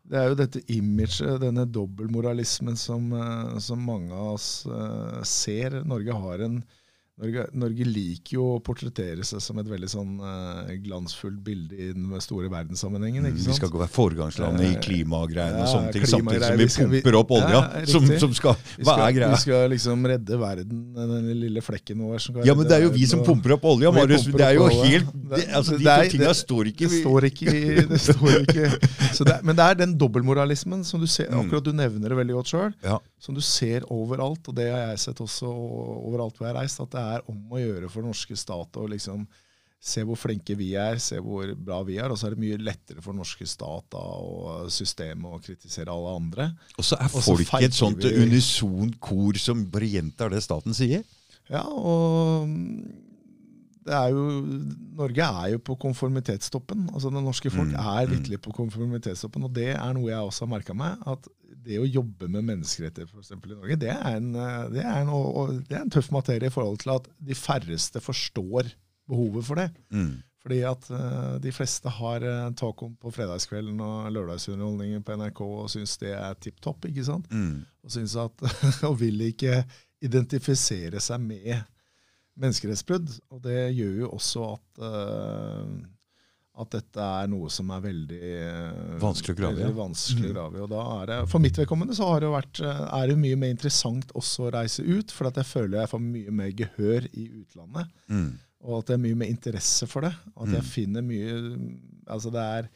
det 0.09 0.17
er 0.17 0.31
jo 0.31 0.37
dette 0.39 0.63
imaget, 0.73 1.41
denne 1.43 1.67
dobbeltmoralismen 1.69 2.79
som, 2.81 3.11
eh, 3.13 3.59
som 3.61 3.83
mange 3.85 4.15
av 4.15 4.35
oss 4.39 4.67
eh, 4.67 5.23
ser. 5.29 5.83
Norge 5.89 6.17
har 6.17 6.45
en 6.47 6.63
Norge, 7.19 7.45
Norge 7.59 7.85
liker 7.85 8.37
jo 8.37 8.45
å 8.55 8.59
portrettere 8.63 9.25
seg 9.27 9.41
som 9.43 9.59
et 9.59 9.67
veldig 9.67 9.89
sånn 9.91 10.13
uh, 10.23 10.69
glansfullt 10.85 11.41
bilde 11.43 11.75
i 11.75 11.89
den 11.91 12.13
store 12.23 12.47
verdenssammenhengen. 12.53 13.25
ikke 13.27 13.41
sant? 13.43 13.49
Vi 13.51 13.57
skal 13.59 13.73
ikke 13.73 13.81
være 13.83 13.91
foregangslandet 13.97 14.67
i 14.69 14.69
Eh, 14.77 14.81
klimagreiene 14.85 15.59
og 15.59 15.65
ja, 15.65 15.73
sånne 15.73 15.93
ting, 15.97 16.07
samtidig 16.07 16.69
som 16.71 16.93
vi 16.93 17.01
pumper 17.03 17.19
opp 17.19 17.33
olja. 17.35 17.49
Ja, 17.75 17.83
som, 17.91 18.07
som 18.23 18.37
skal, 18.39 18.55
hva 18.79 18.95
skal, 18.95 19.03
er 19.09 19.17
greia? 19.19 19.31
Vi 19.35 19.41
skal 19.43 19.67
liksom 19.75 20.07
redde 20.13 20.39
verden, 20.39 20.85
den 20.95 21.29
lille 21.43 21.65
flekken 21.67 22.05
vår. 22.07 22.23
Som 22.23 22.39
kan 22.39 22.47
Ja, 22.47 22.55
men 22.55 22.71
det 22.71 22.79
er 22.79 22.87
jo 22.87 22.93
vi 22.95 23.07
som 23.11 23.25
pumper 23.27 23.57
opp 23.59 23.67
olja, 23.73 23.91
Marius. 23.99 24.29
Det 24.31 24.47
er 24.47 24.55
jo 24.61 24.69
helt 24.71 25.11
det, 25.35 25.43
altså, 25.59 25.75
De 25.79 25.85
to 25.91 26.13
tinga 26.15 26.31
står 26.39 26.71
ikke 26.71 26.87
Det 26.89 27.03
står 27.03 27.27
ikke, 27.33 27.51
i- 27.51 27.87
det 27.93 28.01
står 28.01 28.39
ikke 28.45 28.71
så 29.19 29.27
det, 29.27 29.41
Men 29.43 29.59
det 29.59 29.65
er 29.67 29.75
den 29.83 29.99
dobbeltmoralismen 29.99 30.85
som 30.87 31.01
du 31.03 31.07
ser, 31.11 31.27
Mm. 31.29 31.43
akkurat 31.45 31.65
du 31.67 31.73
nevner 31.75 32.09
det 32.15 32.17
veldig 32.23 32.35
godt 32.39 32.51
sjøl, 32.55 32.73
Ja. 32.87 32.99
Som 33.19 33.35
du 33.35 33.41
ser 33.43 33.83
overalt, 33.91 34.47
og 34.49 34.55
det 34.55 34.69
har 34.71 34.91
jeg 34.93 34.99
sett 35.09 35.21
også 35.25 35.49
overalt 35.51 36.37
hvor 36.39 36.47
jeg 36.47 36.55
har 36.55 36.61
reist, 36.63 36.81
at 36.81 36.91
det 36.95 37.03
er 37.03 37.23
om 37.29 37.41
å 37.53 37.59
gjøre 37.61 37.89
for 37.91 38.03
den 38.05 38.13
norske 38.13 38.37
stat 38.39 38.77
å 38.79 38.87
liksom 38.89 39.27
se 39.81 40.03
hvor 40.03 40.19
flinke 40.19 40.57
vi 40.59 40.73
er, 40.75 40.99
se 40.99 41.19
hvor 41.23 41.53
bra 41.55 41.81
vi 41.87 41.99
er, 42.03 42.11
og 42.11 42.19
så 42.19 42.27
er 42.27 42.35
det 42.35 42.41
mye 42.43 42.57
lettere 42.59 43.03
for 43.03 43.13
den 43.15 43.21
norske 43.23 43.47
stat 43.47 43.85
da, 43.95 44.01
og 44.03 44.71
systemet 44.75 45.37
å 45.37 45.39
kritisere 45.43 45.93
alle 45.95 46.15
andre. 46.19 46.49
Og 46.77 46.83
så 46.87 46.99
er 46.99 47.07
Og 47.13 47.23
folk 47.23 47.53
i 47.61 47.65
et 47.69 47.75
sånt 47.79 48.03
vi- 48.03 48.15
unison 48.25 48.91
kor 48.99 49.39
som 49.39 49.65
bare 49.71 49.87
gjentar 49.87 50.31
det 50.35 50.43
staten 50.43 50.75
sier. 50.75 51.05
Ja, 51.49 51.63
og 51.63 52.49
mm, 52.51 53.05
det 53.87 53.95
er 53.95 54.11
jo, 54.13 54.25
Norge 54.99 55.25
er 55.45 55.53
jo 55.55 55.59
på 55.65 55.79
konformitetstoppen. 55.81 56.89
altså 56.93 57.09
Det 57.15 57.23
norske 57.25 57.49
folk 57.51 57.71
Mm, 57.71 57.79
er 57.79 58.07
mm. 58.07 58.13
virkelig 58.19 58.41
på 58.43 58.53
konformitetstoppen. 58.53 59.45
Og 59.47 59.53
det 59.55 59.71
er 59.77 59.93
noe 59.95 60.11
jeg 60.11 60.19
også 60.27 60.45
har 60.45 60.51
merka 60.59 60.75
meg. 60.75 60.99
At 61.07 61.25
det 61.69 61.79
å 61.81 61.89
jobbe 61.89 62.31
med 62.33 62.47
menneskerettigheter 62.49 63.13
for 63.13 63.23
eksempel, 63.23 63.53
i 63.53 63.59
Norge, 63.59 63.79
det 63.85 63.93
er, 63.93 64.17
en, 64.17 64.31
eh, 64.35 64.65
det, 64.73 64.85
er 64.85 65.03
en, 65.03 65.61
det 65.69 65.77
er 65.77 65.85
en 65.85 65.93
tøff 65.93 66.11
materie 66.15 66.51
i 66.51 66.55
forhold 66.55 66.81
til 66.83 66.95
at 66.97 67.09
de 67.31 67.37
færreste 67.37 68.03
forstår 68.03 68.73
behovet 69.09 69.47
for 69.47 69.61
det. 69.61 69.69
Mm. 69.95 70.17
Fordi 70.45 70.61
at 70.65 70.87
eh, 70.95 71.33
de 71.45 71.53
fleste 71.53 71.91
har 71.93 72.25
uh, 72.25 72.69
om 72.85 72.95
på 72.97 73.11
fredagskvelden 73.13 73.81
og 73.85 74.13
lørdagsunderholdningen 74.15 75.03
på 75.05 75.17
NRK 75.19 75.43
og 75.45 75.71
syns 75.73 75.99
det 76.01 76.15
er 76.15 76.39
tipp 76.41 76.61
topp. 76.65 76.87
ikke 76.89 77.05
sant? 77.05 77.27
Mm. 77.33 77.67
og, 77.83 77.91
synes 77.93 78.17
at, 78.17 78.47
og 78.89 79.01
vil 79.01 79.21
ikke 79.29 79.65
identifisere 80.05 81.03
seg 81.03 81.21
med 81.21 81.59
menneskerettsbrudd. 82.39 83.11
Og 83.35 83.43
det 83.45 83.75
gjør 83.75 84.05
jo 84.05 84.11
også 84.15 84.47
at, 84.55 84.83
eh, 84.89 85.73
at 86.59 86.71
dette 86.75 86.99
er 87.23 87.29
noe 87.31 87.49
som 87.55 87.69
er 87.71 87.81
veldig 87.85 88.19
eh, 88.19 88.97
Vanskelig 89.03 89.37
å 89.37 89.39
grave 89.39 89.61
ja. 89.63 89.69
Vanskelig 89.77 90.31
å 90.31 90.35
grave 90.35 90.59
i. 90.59 90.63
Og 90.65 90.71
da 90.73 90.83
er 90.97 91.07
det, 91.13 91.19
for 91.31 91.45
mitt 91.45 91.61
vedkommende 91.61 91.95
så 91.95 92.09
har 92.11 92.25
det 92.25 92.33
vært, 92.33 92.61
eh, 92.67 92.83
er 92.99 93.07
det 93.13 93.17
mye 93.23 93.39
mer 93.39 93.53
interessant 93.55 94.11
også 94.19 94.49
å 94.49 94.53
reise 94.57 94.83
ut, 94.87 95.15
for 95.15 95.31
at 95.31 95.39
jeg 95.39 95.47
føler 95.53 95.79
jeg 95.85 95.93
får 95.93 96.03
mye 96.09 96.35
mer 96.41 96.51
gehør 96.59 97.07
i 97.13 97.29
utlandet. 97.45 97.95
Mm. 98.11 98.29
Og 98.67 98.81
at 98.81 98.91
det 98.91 98.97
er 98.99 99.05
mye 99.07 99.21
mer 99.23 99.31
interesse 99.31 99.87
for 99.87 100.03
det. 100.09 100.11
At 100.35 100.49
jeg 100.51 100.65
Mm. 100.65 100.71
finner 100.75 101.03
mye 101.07 101.35
Altså 102.09 102.31
det 102.33 102.43
er, 102.43 102.69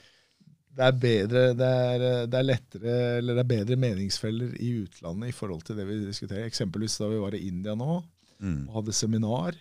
det 0.76 0.84
er 0.86 0.92
bedre 1.02 1.42
det 1.58 1.68
er, 1.68 2.02
det 2.28 2.38
er 2.38 2.44
lettere 2.46 2.94
Eller 3.18 3.34
det 3.34 3.42
er 3.42 3.48
bedre 3.50 3.76
meningsfeller 3.80 4.54
i 4.60 4.70
utlandet 4.84 5.28
i 5.32 5.32
forhold 5.36 5.64
til 5.66 5.76
det 5.76 5.86
vi 5.88 5.96
diskuterer. 6.06 6.46
Eksempelvis 6.46 6.98
da 7.00 7.08
vi 7.08 7.18
var 7.18 7.34
i 7.34 7.46
India 7.48 7.74
nå 7.74 8.02
Mm. 8.42 8.64
og 8.68 8.74
hadde 8.80 8.92
seminar, 8.92 9.54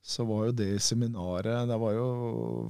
så 0.00 0.24
var 0.24 0.46
jo 0.48 0.52
det 0.56 0.80
seminaret 0.80 1.68
Det 1.68 1.76
var 1.76 1.92
jo 1.92 2.06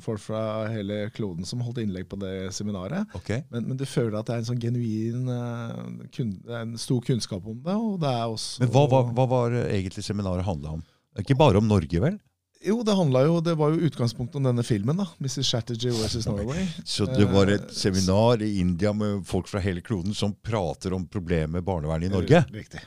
folk 0.03 0.23
fra 0.23 0.43
hele 0.71 1.05
kloden 1.15 1.47
som 1.47 1.63
holdt 1.63 1.79
innlegg 1.83 2.09
på 2.11 2.19
det 2.21 2.51
seminaret. 2.55 3.07
Okay. 3.15 3.45
Men, 3.55 3.69
men 3.71 3.79
du 3.79 3.87
føler 3.87 4.19
at 4.19 4.27
det 4.27 4.35
er 4.35 4.43
en 4.43 4.49
sånn 4.51 4.63
genuin 4.63 5.31
eh, 5.31 6.09
kun, 6.17 6.33
en 6.61 6.75
stor 6.81 7.05
kunnskap 7.07 7.47
om 7.47 7.61
det. 7.63 7.77
Og 7.77 8.01
det 8.03 8.11
er 8.11 8.25
også 8.27 8.65
Men 8.65 8.73
hva, 8.75 8.83
hva, 8.91 9.05
hva 9.15 9.29
var 9.31 9.55
egentlig 9.63 10.05
seminaret 10.07 10.47
handla 10.47 10.75
om? 10.79 10.83
Det 11.15 11.25
Ikke 11.25 11.39
bare 11.39 11.63
om 11.63 11.71
Norge, 11.71 12.03
vel? 12.03 12.19
Jo, 12.61 12.83
det 12.85 12.93
handla 12.93 13.23
jo 13.25 13.39
Det 13.41 13.55
var 13.57 13.73
jo 13.73 13.87
utgangspunktet 13.89 14.37
om 14.37 14.45
denne 14.45 14.63
filmen, 14.67 14.99
da. 15.01 15.07
Mrs. 15.19 15.47
Chatterjee 15.49 15.95
versus 15.97 16.27
Norway. 16.29 16.67
Så 16.85 17.07
det 17.09 17.25
var 17.33 17.49
et 17.49 17.71
Eh, 17.71 17.73
seminar 17.73 18.43
i 18.43 18.59
India 18.61 18.93
med 18.93 19.25
folk 19.27 19.49
fra 19.49 19.61
hele 19.65 19.81
kloden 19.81 20.15
som 20.15 20.35
prater 20.35 20.93
om 20.93 21.07
problemet 21.09 21.51
med 21.51 21.65
barnevernet 21.65 22.11
i 22.11 22.13
Norge? 22.13 22.45
Riktig. 22.53 22.81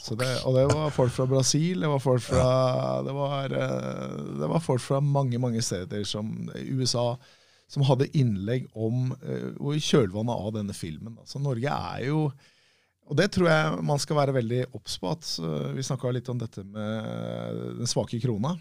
Så 0.00 0.14
det, 0.16 0.28
og 0.46 0.54
det 0.56 0.64
var 0.72 0.90
folk 0.90 1.12
fra 1.12 1.26
Brasil, 1.28 1.80
det 1.80 1.88
var 1.88 2.00
folk 2.00 2.22
fra, 2.24 3.02
det 3.04 3.12
var, 3.12 3.52
eh, 3.52 4.14
det 4.40 4.48
var 4.48 4.64
folk 4.64 4.80
fra 4.80 5.00
mange 5.04 5.38
mange 5.38 5.60
steder, 5.62 6.04
som 6.08 6.48
i 6.56 6.70
USA, 6.72 7.18
som 7.68 7.84
hadde 7.84 8.08
innlegg 8.16 8.64
om 8.72 9.12
eh, 9.20 9.50
og 9.60 9.76
i 9.76 9.82
kjølvannet 9.84 10.32
av 10.46 10.54
denne 10.56 10.72
filmen. 10.72 11.18
da. 11.18 11.26
Så 11.28 11.40
Norge 11.42 11.68
er 11.68 12.06
jo 12.06 12.30
Og 13.08 13.16
det 13.16 13.30
tror 13.32 13.48
jeg 13.48 13.84
man 13.84 13.98
skal 13.98 14.16
være 14.16 14.32
veldig 14.36 14.64
obs 14.76 14.98
på. 15.00 15.10
at 15.12 15.28
eh, 15.40 15.72
Vi 15.76 15.82
snakka 15.84 16.10
litt 16.12 16.28
om 16.28 16.38
dette 16.40 16.64
med 16.64 17.78
den 17.78 17.88
svake 17.88 18.20
krona. 18.20 18.56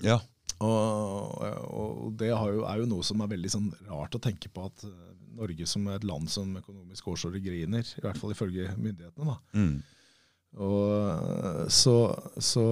Ja. 0.00 0.18
Og, 0.62 1.40
og 1.74 2.12
det 2.20 2.30
har 2.30 2.52
jo, 2.54 2.66
er 2.68 2.82
jo 2.82 2.90
noe 2.90 3.06
som 3.06 3.22
er 3.22 3.32
veldig 3.32 3.50
sånn 3.50 3.70
rart 3.88 4.14
å 4.14 4.22
tenke 4.22 4.50
på 4.52 4.68
at 4.68 4.84
eh, 4.86 5.08
Norge 5.34 5.66
som 5.66 5.88
er 5.88 5.98
et 5.98 6.06
land 6.06 6.30
som 6.30 6.52
økonomisk 6.60 7.08
går 7.08 7.18
så 7.18 7.32
det 7.32 7.42
griner, 7.42 7.82
i 7.82 8.04
hvert 8.04 8.20
fall 8.20 8.34
ifølge 8.34 8.68
myndighetene. 8.76 9.32
da. 9.32 9.58
Mm. 9.58 9.74
Og 10.62 11.70
så, 11.72 11.96
så, 12.36 12.64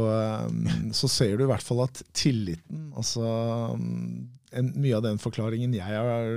um, 0.45 0.91
så 0.93 1.09
ser 1.09 1.39
du 1.39 1.47
i 1.47 1.49
hvert 1.49 1.65
fall 1.65 1.81
at 1.87 2.03
tilliten 2.13 2.91
altså 2.93 3.25
um, 3.73 4.27
en, 4.53 4.69
Mye 4.77 4.99
av 4.99 5.07
den 5.07 5.17
forklaringen 5.23 5.73
jeg 5.73 5.89
har 5.89 6.29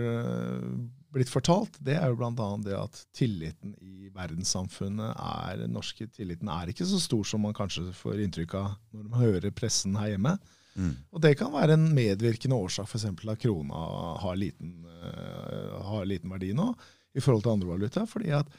blitt 1.14 1.30
fortalt, 1.30 1.76
det 1.84 1.98
er 2.00 2.10
jo 2.10 2.18
bl.a. 2.18 2.48
det 2.66 2.74
at 2.78 3.04
tilliten 3.14 3.76
i 3.84 4.10
verdenssamfunnet 4.14 5.14
er 5.14 5.60
den 5.62 5.76
norske 5.76 6.08
tilliten 6.10 6.50
er 6.50 6.72
ikke 6.72 6.88
så 6.90 7.02
stor 7.02 7.28
som 7.28 7.44
man 7.46 7.56
kanskje 7.58 7.92
får 7.98 8.24
inntrykk 8.24 8.56
av 8.58 8.72
når 8.96 9.10
man 9.12 9.20
hører 9.22 9.54
pressen 9.54 9.98
her 10.00 10.14
hjemme. 10.16 10.38
Mm. 10.76 10.94
Og 11.14 11.24
det 11.24 11.36
kan 11.40 11.54
være 11.54 11.78
en 11.78 11.88
medvirkende 11.94 12.58
årsak 12.58 12.90
f.eks. 12.90 13.08
at 13.12 13.42
krona 13.42 13.86
har 14.24 14.38
liten, 14.40 14.76
uh, 14.90 15.80
har 15.90 16.06
liten 16.10 16.34
verdi 16.34 16.54
nå 16.58 16.72
i 17.14 17.22
forhold 17.22 17.44
til 17.46 17.56
andre 17.56 17.74
valuta. 17.76 18.06
fordi 18.10 18.34
at 18.34 18.50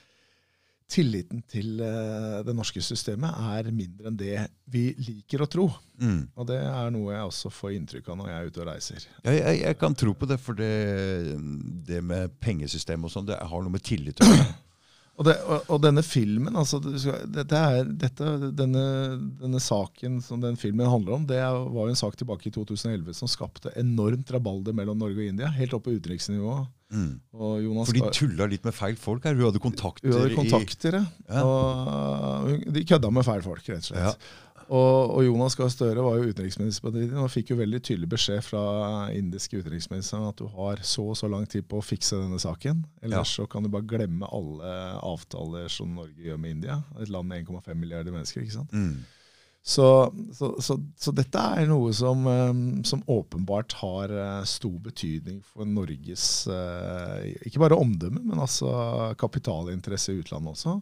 tilliten 0.91 1.41
til 1.49 1.81
uh, 1.81 2.43
det 2.45 2.55
norske 2.55 2.83
systemet 2.85 3.35
er 3.57 3.71
mindre 3.73 4.11
enn 4.11 4.19
det 4.21 4.37
vi 4.71 4.85
liker 5.01 5.43
å 5.43 5.49
tro. 5.51 5.69
Mm. 5.99 6.21
Og 6.37 6.49
det 6.51 6.61
er 6.61 6.93
noe 6.95 7.15
jeg 7.15 7.31
også 7.31 7.53
får 7.55 7.79
inntrykk 7.79 8.11
av 8.13 8.21
når 8.21 8.31
jeg 8.31 8.37
er 8.37 8.51
ute 8.51 8.63
og 8.63 8.69
reiser. 8.69 9.09
Jeg, 9.25 9.41
jeg, 9.41 9.63
jeg 9.65 9.81
kan 9.81 9.97
tro 9.99 10.15
på 10.15 10.29
det, 10.31 10.39
for 10.43 10.59
det, 10.59 10.75
det 11.89 12.03
med 12.05 12.37
pengesystem 12.43 13.07
og 13.07 13.15
sånn, 13.15 13.27
det 13.31 13.41
har 13.41 13.65
noe 13.65 13.75
med 13.75 13.85
tillit 13.85 14.23
å 14.23 14.29
gjøre. 14.29 14.53
Og, 15.15 15.27
det, 15.29 15.35
og, 15.47 15.69
og 15.71 15.83
denne 15.85 16.03
filmen, 16.03 16.57
altså, 16.59 16.81
dette 16.83 17.59
er, 17.59 17.85
dette, 17.87 18.31
denne, 18.59 18.85
denne 19.39 19.61
saken 19.63 20.17
som 20.25 20.41
den 20.43 20.59
filmen 20.59 20.91
handler 20.91 21.21
om, 21.21 21.27
det 21.29 21.39
var 21.39 21.87
jo 21.87 21.93
en 21.93 22.01
sak 22.01 22.17
tilbake 22.19 22.49
i 22.51 22.55
2011 22.55 23.15
som 23.21 23.31
skapte 23.31 23.71
enormt 23.79 24.33
rabalder 24.35 24.75
mellom 24.75 24.99
Norge 24.99 25.23
og 25.23 25.29
India, 25.31 25.53
helt 25.55 25.77
opp 25.79 25.87
på 25.87 25.95
utenriksnivå. 25.95 26.57
Mm. 26.95 27.13
For 27.35 27.95
de 27.95 28.11
tulla 28.15 28.49
litt 28.51 28.67
med 28.67 28.75
feil 28.75 28.99
folk 28.99 29.25
her. 29.27 29.39
Hun 29.39 29.49
hadde 29.49 29.63
kontakter, 29.63 30.11
Hun 30.11 30.19
hadde 30.19 30.35
kontakter, 30.37 30.99
i... 30.99 31.05
Ja. 31.31 31.45
Og 31.47 32.75
de 32.75 32.85
kødda 32.87 33.11
med 33.15 33.27
feil 33.27 33.47
folk, 33.47 33.63
rett 33.71 33.87
og 33.87 33.89
slett. 33.93 34.19
Ja. 34.19 34.43
Og, 34.69 35.15
og 35.17 35.25
Jonas 35.27 35.57
Gahr 35.59 35.71
Støre 35.73 36.05
var 36.05 36.19
jo 36.19 36.31
utenriksminister 36.31 36.85
på 36.85 36.93
den 36.95 37.07
tiden 37.07 37.23
og 37.23 37.33
fikk 37.33 37.53
jo 37.53 37.59
veldig 37.59 37.81
tydelig 37.85 38.11
beskjed 38.15 38.45
fra 38.47 38.65
indiske 39.15 39.61
utenriksministeren 39.61 40.29
at 40.29 40.41
du 40.41 40.47
har 40.53 40.83
så 40.87 41.09
og 41.13 41.19
så 41.21 41.31
lang 41.31 41.45
tid 41.51 41.67
på 41.69 41.81
å 41.81 41.85
fikse 41.85 42.21
denne 42.21 42.41
saken. 42.43 42.85
Ellers 43.05 43.35
så 43.39 43.49
kan 43.51 43.65
du 43.65 43.73
bare 43.73 43.89
glemme 43.89 44.31
alle 44.33 44.77
avtaler 45.01 45.69
som 45.73 45.97
Norge 45.99 46.29
gjør 46.29 46.41
med 46.41 46.59
India. 46.59 46.81
Et 47.01 47.13
land 47.13 47.29
med 47.29 47.45
1,5 47.45 47.75
milliarder 47.75 48.15
mennesker. 48.15 48.45
ikke 48.45 48.59
sant? 48.61 48.73
Mm. 48.73 49.05
Så, 49.67 50.15
så, 50.33 50.51
så, 50.61 50.77
så 51.01 51.13
dette 51.17 51.41
er 51.41 51.65
noe 51.71 51.89
som, 51.97 52.27
eh, 52.29 52.57
som 52.85 53.01
åpenbart 53.09 53.73
har 53.81 54.13
eh, 54.13 54.43
stor 54.45 54.75
betydning 54.85 55.39
for 55.41 55.65
Norges 55.65 56.27
eh, 56.53 57.31
ikke 57.49 57.63
bare 57.63 57.79
omdømme, 57.81 58.21
men 58.29 58.43
altså 58.45 58.69
kapitalinteresse 59.17 60.13
i 60.13 60.21
utlandet 60.21 60.53
også. 60.53 60.77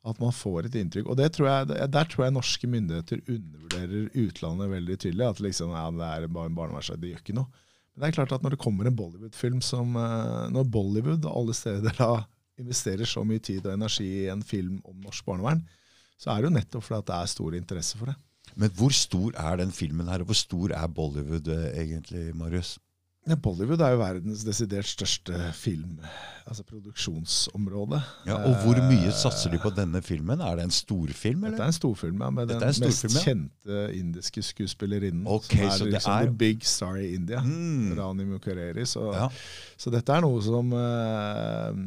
At 0.00 0.20
man 0.22 0.32
får 0.32 0.68
et 0.68 0.76
inntrykk. 0.80 1.10
Og 1.12 1.18
tror 1.34 1.48
jeg, 1.48 1.90
Der 1.92 2.06
tror 2.08 2.24
jeg 2.24 2.32
norske 2.32 2.68
myndigheter 2.70 3.20
undervurderer 3.28 4.06
utlandet 4.16 4.70
veldig 4.70 4.96
tydelig. 4.98 5.26
At 5.26 5.40
liksom, 5.44 5.74
ja, 5.76 5.90
det 5.92 6.06
er 6.08 6.32
bare 6.32 6.48
en 6.48 6.56
barnevernssak, 6.56 7.00
det 7.02 7.12
gjør 7.12 7.24
ikke 7.24 7.36
noe. 7.36 7.50
Men 7.92 8.02
det 8.02 8.08
er 8.08 8.16
klart 8.16 8.32
at 8.32 8.44
når 8.44 8.54
det 8.54 8.62
kommer 8.62 8.88
en 8.88 8.96
Bollywood-film 8.96 9.60
som 9.60 9.96
eh, 9.98 10.46
Når 10.54 10.70
Bollywood 10.72 11.26
og 11.26 11.36
alle 11.42 11.56
steder 11.56 11.96
da 11.98 12.24
investerer 12.60 13.08
så 13.08 13.24
mye 13.24 13.40
tid 13.40 13.64
og 13.66 13.74
energi 13.74 14.08
i 14.24 14.30
en 14.32 14.42
film 14.44 14.80
om 14.84 14.96
norsk 15.00 15.24
barnevern, 15.24 15.62
så 16.20 16.32
er 16.32 16.40
det 16.40 16.50
jo 16.50 16.56
nettopp 16.58 16.84
fordi 16.84 17.06
det 17.08 17.16
er 17.16 17.30
stor 17.32 17.56
interesse 17.56 18.00
for 18.00 18.12
det. 18.12 18.16
Men 18.60 18.72
hvor 18.76 18.92
stor 18.92 19.36
er 19.38 19.60
den 19.60 19.72
filmen 19.72 20.08
her, 20.10 20.20
og 20.20 20.30
hvor 20.30 20.38
stor 20.38 20.74
er 20.76 20.92
Bollywood 20.92 21.48
eh, 21.48 21.70
egentlig, 21.84 22.30
Marius? 22.36 22.78
Ja, 23.28 23.36
Bollywood 23.36 23.82
er 23.84 23.92
jo 23.92 23.98
verdens 24.00 24.40
desidert 24.48 24.88
største 24.88 25.36
film, 25.52 25.98
altså 26.48 26.64
produksjonsområde. 26.64 27.98
Ja, 28.24 28.38
og 28.48 28.62
Hvor 28.64 28.80
mye 28.88 29.12
satser 29.12 29.52
de 29.52 29.60
på 29.60 29.68
denne 29.76 30.00
filmen? 30.02 30.40
Er 30.40 30.56
det 30.56 30.64
en 30.64 30.72
storfilm? 30.72 31.44
eller? 31.44 31.58
Dette 31.58 31.66
er 31.66 31.74
en 31.74 31.76
storfilm, 31.76 32.24
ja, 32.24 32.30
med 32.32 32.48
den 32.48 32.64
mest 32.64 33.04
film, 33.04 33.18
ja. 33.18 33.24
kjente 33.28 33.82
indiske 33.98 34.44
skuespillerinnen. 34.48 35.28
Okay, 35.28 35.60
som 35.60 35.68
er 35.68 35.76
så 35.76 35.90
liksom 35.90 36.16
er... 36.16 36.30
the 36.30 36.38
big 36.46 36.64
star 36.64 36.96
i 36.96 37.12
India. 37.14 37.44
Mm. 37.44 37.92
Rani 38.00 38.24
Mukherjee. 38.32 38.88
Så, 38.88 39.04
Ja. 39.12 39.28
så 39.76 39.92
dette 39.92 40.16
er 40.16 40.24
noe 40.24 40.40
som, 40.42 40.72
eh, 40.80 41.80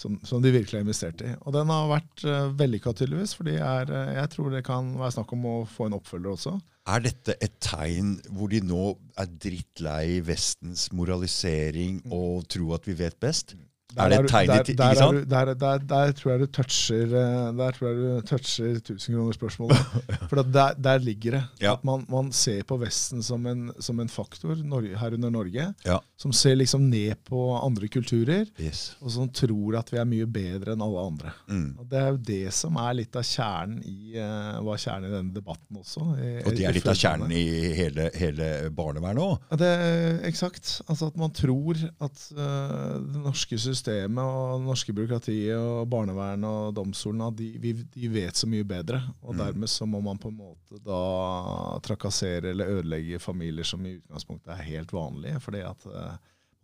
som, 0.00 0.16
som 0.24 0.42
de 0.42 0.54
virkelig 0.54 0.80
har 0.80 0.88
investert 0.88 1.20
i. 1.28 1.34
Og 1.44 1.52
den 1.52 1.68
har 1.68 1.92
vært 1.92 2.24
uh, 2.24 2.48
vellykka, 2.56 2.96
tydeligvis. 2.96 3.36
fordi 3.36 3.60
er, 3.60 3.92
eh, 3.92 4.14
jeg 4.16 4.32
tror 4.32 4.48
det 4.56 4.64
kan 4.64 4.94
være 4.96 5.18
snakk 5.20 5.36
om 5.36 5.44
å 5.44 5.58
få 5.68 5.90
en 5.90 6.00
oppfølger 6.00 6.38
også. 6.38 6.56
Er 6.84 7.00
dette 7.00 7.32
et 7.40 7.54
tegn 7.64 8.18
hvor 8.28 8.50
de 8.52 8.58
nå 8.60 8.90
er 9.16 9.28
drittlei 9.40 10.18
Vestens 10.26 10.90
moralisering 10.92 12.02
og 12.12 12.44
tror 12.52 12.74
at 12.76 12.88
vi 12.90 12.96
vet 12.98 13.16
best? 13.24 13.54
Er 13.96 14.08
det 14.10 14.18
tiny, 14.30 14.46
der, 14.48 14.62
der, 14.64 14.90
ikke 14.90 14.96
sant? 14.98 15.32
er 15.32 15.44
der, 15.44 15.54
der, 15.54 15.78
der 15.78 16.12
tror 16.18 16.30
jeg 16.32 16.40
du 16.40 16.46
toucher 16.46 17.04
eh, 17.14 17.52
Der 17.58 17.70
tror 17.76 17.88
jeg 17.88 17.96
du 17.96 18.26
toucher 18.26 18.80
tusenkronersspørsmålet. 18.88 19.76
For 20.30 20.42
der, 20.42 20.74
der 20.82 20.98
ligger 20.98 21.36
det. 21.38 21.42
Ja. 21.62 21.72
At 21.74 21.84
man, 21.84 22.04
man 22.10 22.32
ser 22.32 22.62
på 22.66 22.78
Vesten 22.80 23.22
som 23.22 23.46
en, 23.46 23.68
som 23.78 24.00
en 24.02 24.08
faktor, 24.10 24.56
Norge, 24.64 24.96
herunder 24.98 25.30
Norge, 25.30 25.68
Ja. 25.86 25.98
som 26.16 26.32
ser 26.32 26.56
liksom 26.56 26.88
ned 26.90 27.14
på 27.28 27.44
andre 27.60 27.88
kulturer, 27.88 28.46
Yes. 28.60 28.96
og 29.00 29.10
som 29.14 29.28
tror 29.34 29.78
at 29.78 29.90
vi 29.92 29.98
er 30.00 30.08
mye 30.08 30.26
bedre 30.26 30.74
enn 30.74 30.82
alle 30.84 31.04
andre. 31.06 31.32
Mm. 31.48 31.68
Det 31.90 32.00
er 32.00 32.10
jo 32.10 32.20
det 32.30 32.42
som 32.56 32.76
er 32.82 32.94
litt 33.00 33.16
av 33.16 33.22
kjernen 33.28 33.78
i, 33.86 34.16
eh, 34.18 34.58
var 34.64 34.80
kjernen 34.80 35.10
i 35.10 35.14
denne 35.14 35.34
debatten 35.36 35.78
også. 35.80 36.00
i- 36.18 36.42
Og 36.44 36.50
det 36.56 36.64
er 36.66 36.72
litt 36.72 36.86
av 36.90 36.98
kjernen 36.98 37.30
i 37.32 37.44
hele, 37.78 38.10
hele 38.14 38.50
barnevernet 38.74 39.22
òg. 39.22 39.38
Ja, 39.54 39.56
er 39.64 40.20
Eksakt. 40.24 40.80
Altså 40.88 41.06
at 41.12 41.16
man 41.20 41.30
tror 41.30 41.76
at 42.00 42.22
uh, 42.36 42.98
det 43.04 43.20
norske 43.22 43.58
systemet 43.60 43.83
og 43.88 44.60
det 44.60 44.66
norske 44.66 44.92
byråkratiet 44.94 45.56
og 45.58 45.88
barnevernet 45.92 46.44
og 46.48 46.74
domstolene 46.74 47.28
de, 47.36 47.72
de 47.94 48.08
vet 48.08 48.34
så 48.36 48.46
mye 48.46 48.64
bedre. 48.64 49.00
Og 49.22 49.34
Mm. 49.34 49.38
dermed 49.38 49.68
så 49.68 49.86
må 49.86 50.00
man 50.02 50.18
på 50.18 50.28
en 50.28 50.36
måte 50.38 50.78
da 50.84 51.78
trakassere 51.84 52.50
eller 52.50 52.66
ødelegge 52.78 53.18
familier 53.22 53.64
som 53.64 53.84
i 53.86 53.96
utgangspunktet 53.98 54.52
er 54.54 54.62
helt 54.68 54.92
vanlige. 54.92 55.40
Fordi 55.40 55.60
at 55.64 55.86
øh, 55.86 56.14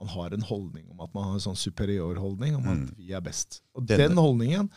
man 0.00 0.08
har 0.08 0.30
en 0.34 0.42
holdning 0.42 0.86
om 0.90 1.00
at 1.00 1.14
man 1.14 1.24
har 1.24 1.34
en 1.34 1.40
sånn 1.40 1.56
superior 1.56 2.14
holdning 2.16 2.56
om 2.56 2.68
at 2.68 2.78
Mm. 2.78 2.94
vi 2.96 3.12
er 3.12 3.20
best. 3.20 3.60
Og 3.74 3.86
den 3.86 4.16
holdningen, 4.16 4.70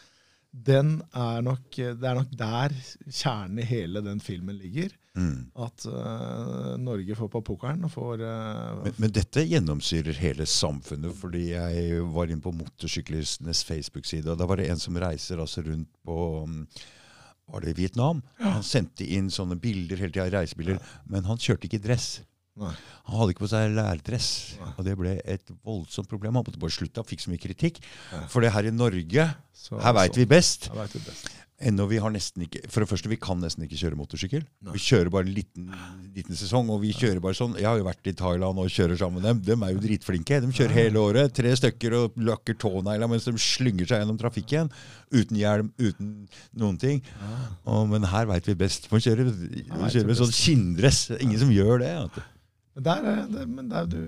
den 0.54 1.02
er 1.16 1.42
nok, 1.42 1.70
det 1.76 2.04
er 2.04 2.14
nok 2.16 2.30
der 2.38 2.70
kjernen 3.10 3.60
i 3.60 3.66
hele 3.66 4.02
den 4.06 4.20
filmen 4.20 4.58
ligger. 4.58 4.90
Mm. 5.14 5.52
At 5.62 5.84
uh, 5.86 6.74
Norge 6.82 7.14
får 7.20 7.30
på 7.36 7.42
pokeren 7.46 7.84
og 7.86 7.92
får 7.94 8.24
uh, 8.26 8.80
Men, 8.82 8.96
men 8.98 9.12
dette 9.14 9.44
gjennomsyrer 9.46 10.18
hele 10.18 10.48
samfunnet. 10.50 11.14
fordi 11.20 11.52
jeg 11.52 12.00
var 12.16 12.34
inne 12.34 12.42
på 12.42 12.54
motorsyklistenes 12.58 13.62
Facebook-side, 13.68 14.26
og 14.34 14.40
da 14.42 14.48
var 14.50 14.58
det 14.58 14.72
en 14.74 14.82
som 14.82 14.98
reiser 14.98 15.38
altså 15.44 15.62
rundt 15.68 15.92
på 16.02 16.18
um, 16.48 16.64
var 17.46 17.62
det 17.62 17.76
Vietnam? 17.78 18.24
Han 18.42 18.64
sendte 18.66 19.06
inn 19.06 19.30
sånne 19.30 19.60
bilder 19.62 20.00
hele 20.02 20.16
tida, 20.16 20.30
reisebilder, 20.34 20.80
men 21.12 21.26
han 21.28 21.38
kjørte 21.38 21.68
ikke 21.70 21.82
dress. 21.84 22.22
Nei. 22.58 22.72
Han 23.10 23.18
hadde 23.20 23.34
ikke 23.34 23.44
på 23.44 23.50
seg 23.50 23.72
lærdress, 23.74 24.28
Nei. 24.62 24.72
og 24.78 24.86
det 24.88 24.94
ble 24.98 25.14
et 25.36 25.54
voldsomt 25.66 26.10
problem. 26.10 26.38
Han 26.38 26.46
måtte 26.46 26.62
bare 26.62 26.74
slutte, 26.74 27.02
han 27.02 27.10
fikk 27.10 27.24
så 27.26 27.32
mye 27.34 27.42
kritikk. 27.42 27.80
Nei. 28.14 28.26
For 28.32 28.46
det 28.46 28.54
her 28.54 28.70
i 28.70 28.74
Norge, 28.74 29.26
Så- 29.54 29.80
her 29.82 29.94
veit 29.98 30.18
vi 30.18 30.26
best. 30.30 30.70
Her 30.72 30.84
vet 30.84 30.94
vi 30.98 31.02
best. 31.06 31.32
Ennå 31.64 31.86
vi 31.88 32.00
har 32.02 32.12
nesten 32.12 32.44
ikke 32.46 32.64
For 32.72 32.84
det 32.84 32.90
første, 32.92 33.10
vi 33.12 33.18
kan 33.22 33.40
nesten 33.42 33.64
ikke 33.66 33.78
kjøre 33.80 33.98
motorsykkel. 34.00 34.44
Nei. 34.66 34.74
Vi 34.76 34.82
kjører 34.84 35.12
bare 35.14 35.28
en 35.28 35.34
liten, 35.36 35.70
liten 36.16 36.38
sesong, 36.38 36.70
og 36.74 36.82
vi 36.84 36.92
kjører 36.96 37.22
bare 37.24 37.38
sånn. 37.38 37.56
Jeg 37.60 37.70
har 37.70 37.80
jo 37.80 37.88
vært 37.88 38.10
i 38.10 38.16
Thailand 38.20 38.60
og 38.60 38.72
kjører 38.74 39.00
sammen 39.00 39.22
med 39.22 39.30
dem. 39.30 39.42
De 39.48 39.56
er 39.56 39.74
jo 39.76 39.84
dritflinke. 39.86 40.42
De 40.44 40.52
kjører 40.58 40.78
hele 40.78 41.04
året. 41.04 41.34
Tre 41.38 41.54
stykker 41.60 41.98
og 42.00 42.20
lakker 42.30 42.58
tånegla 42.60 43.10
mens 43.12 43.28
de 43.30 43.36
slynger 43.40 43.90
seg 43.90 44.04
gjennom 44.04 44.20
trafikken. 44.22 44.72
Uten 45.14 45.40
hjelm, 45.40 45.72
uten 45.80 46.14
noen 46.60 46.80
ting. 46.82 47.04
Og, 47.64 47.88
men 47.92 48.10
her 48.12 48.28
veit 48.30 48.50
vi 48.52 48.58
best. 48.60 48.90
Man 48.92 49.04
kjører, 49.04 49.32
man 49.74 49.90
kjører 49.90 50.12
med 50.12 50.20
sånn 50.20 50.36
kinndress. 50.36 51.06
Ingen 51.20 51.42
som 51.46 51.54
gjør 51.54 51.84
det. 51.86 51.94
Men 52.74 52.90
der, 52.90 53.12
er 53.14 53.48
men 53.48 53.70
der 53.70 53.88
du 53.90 54.00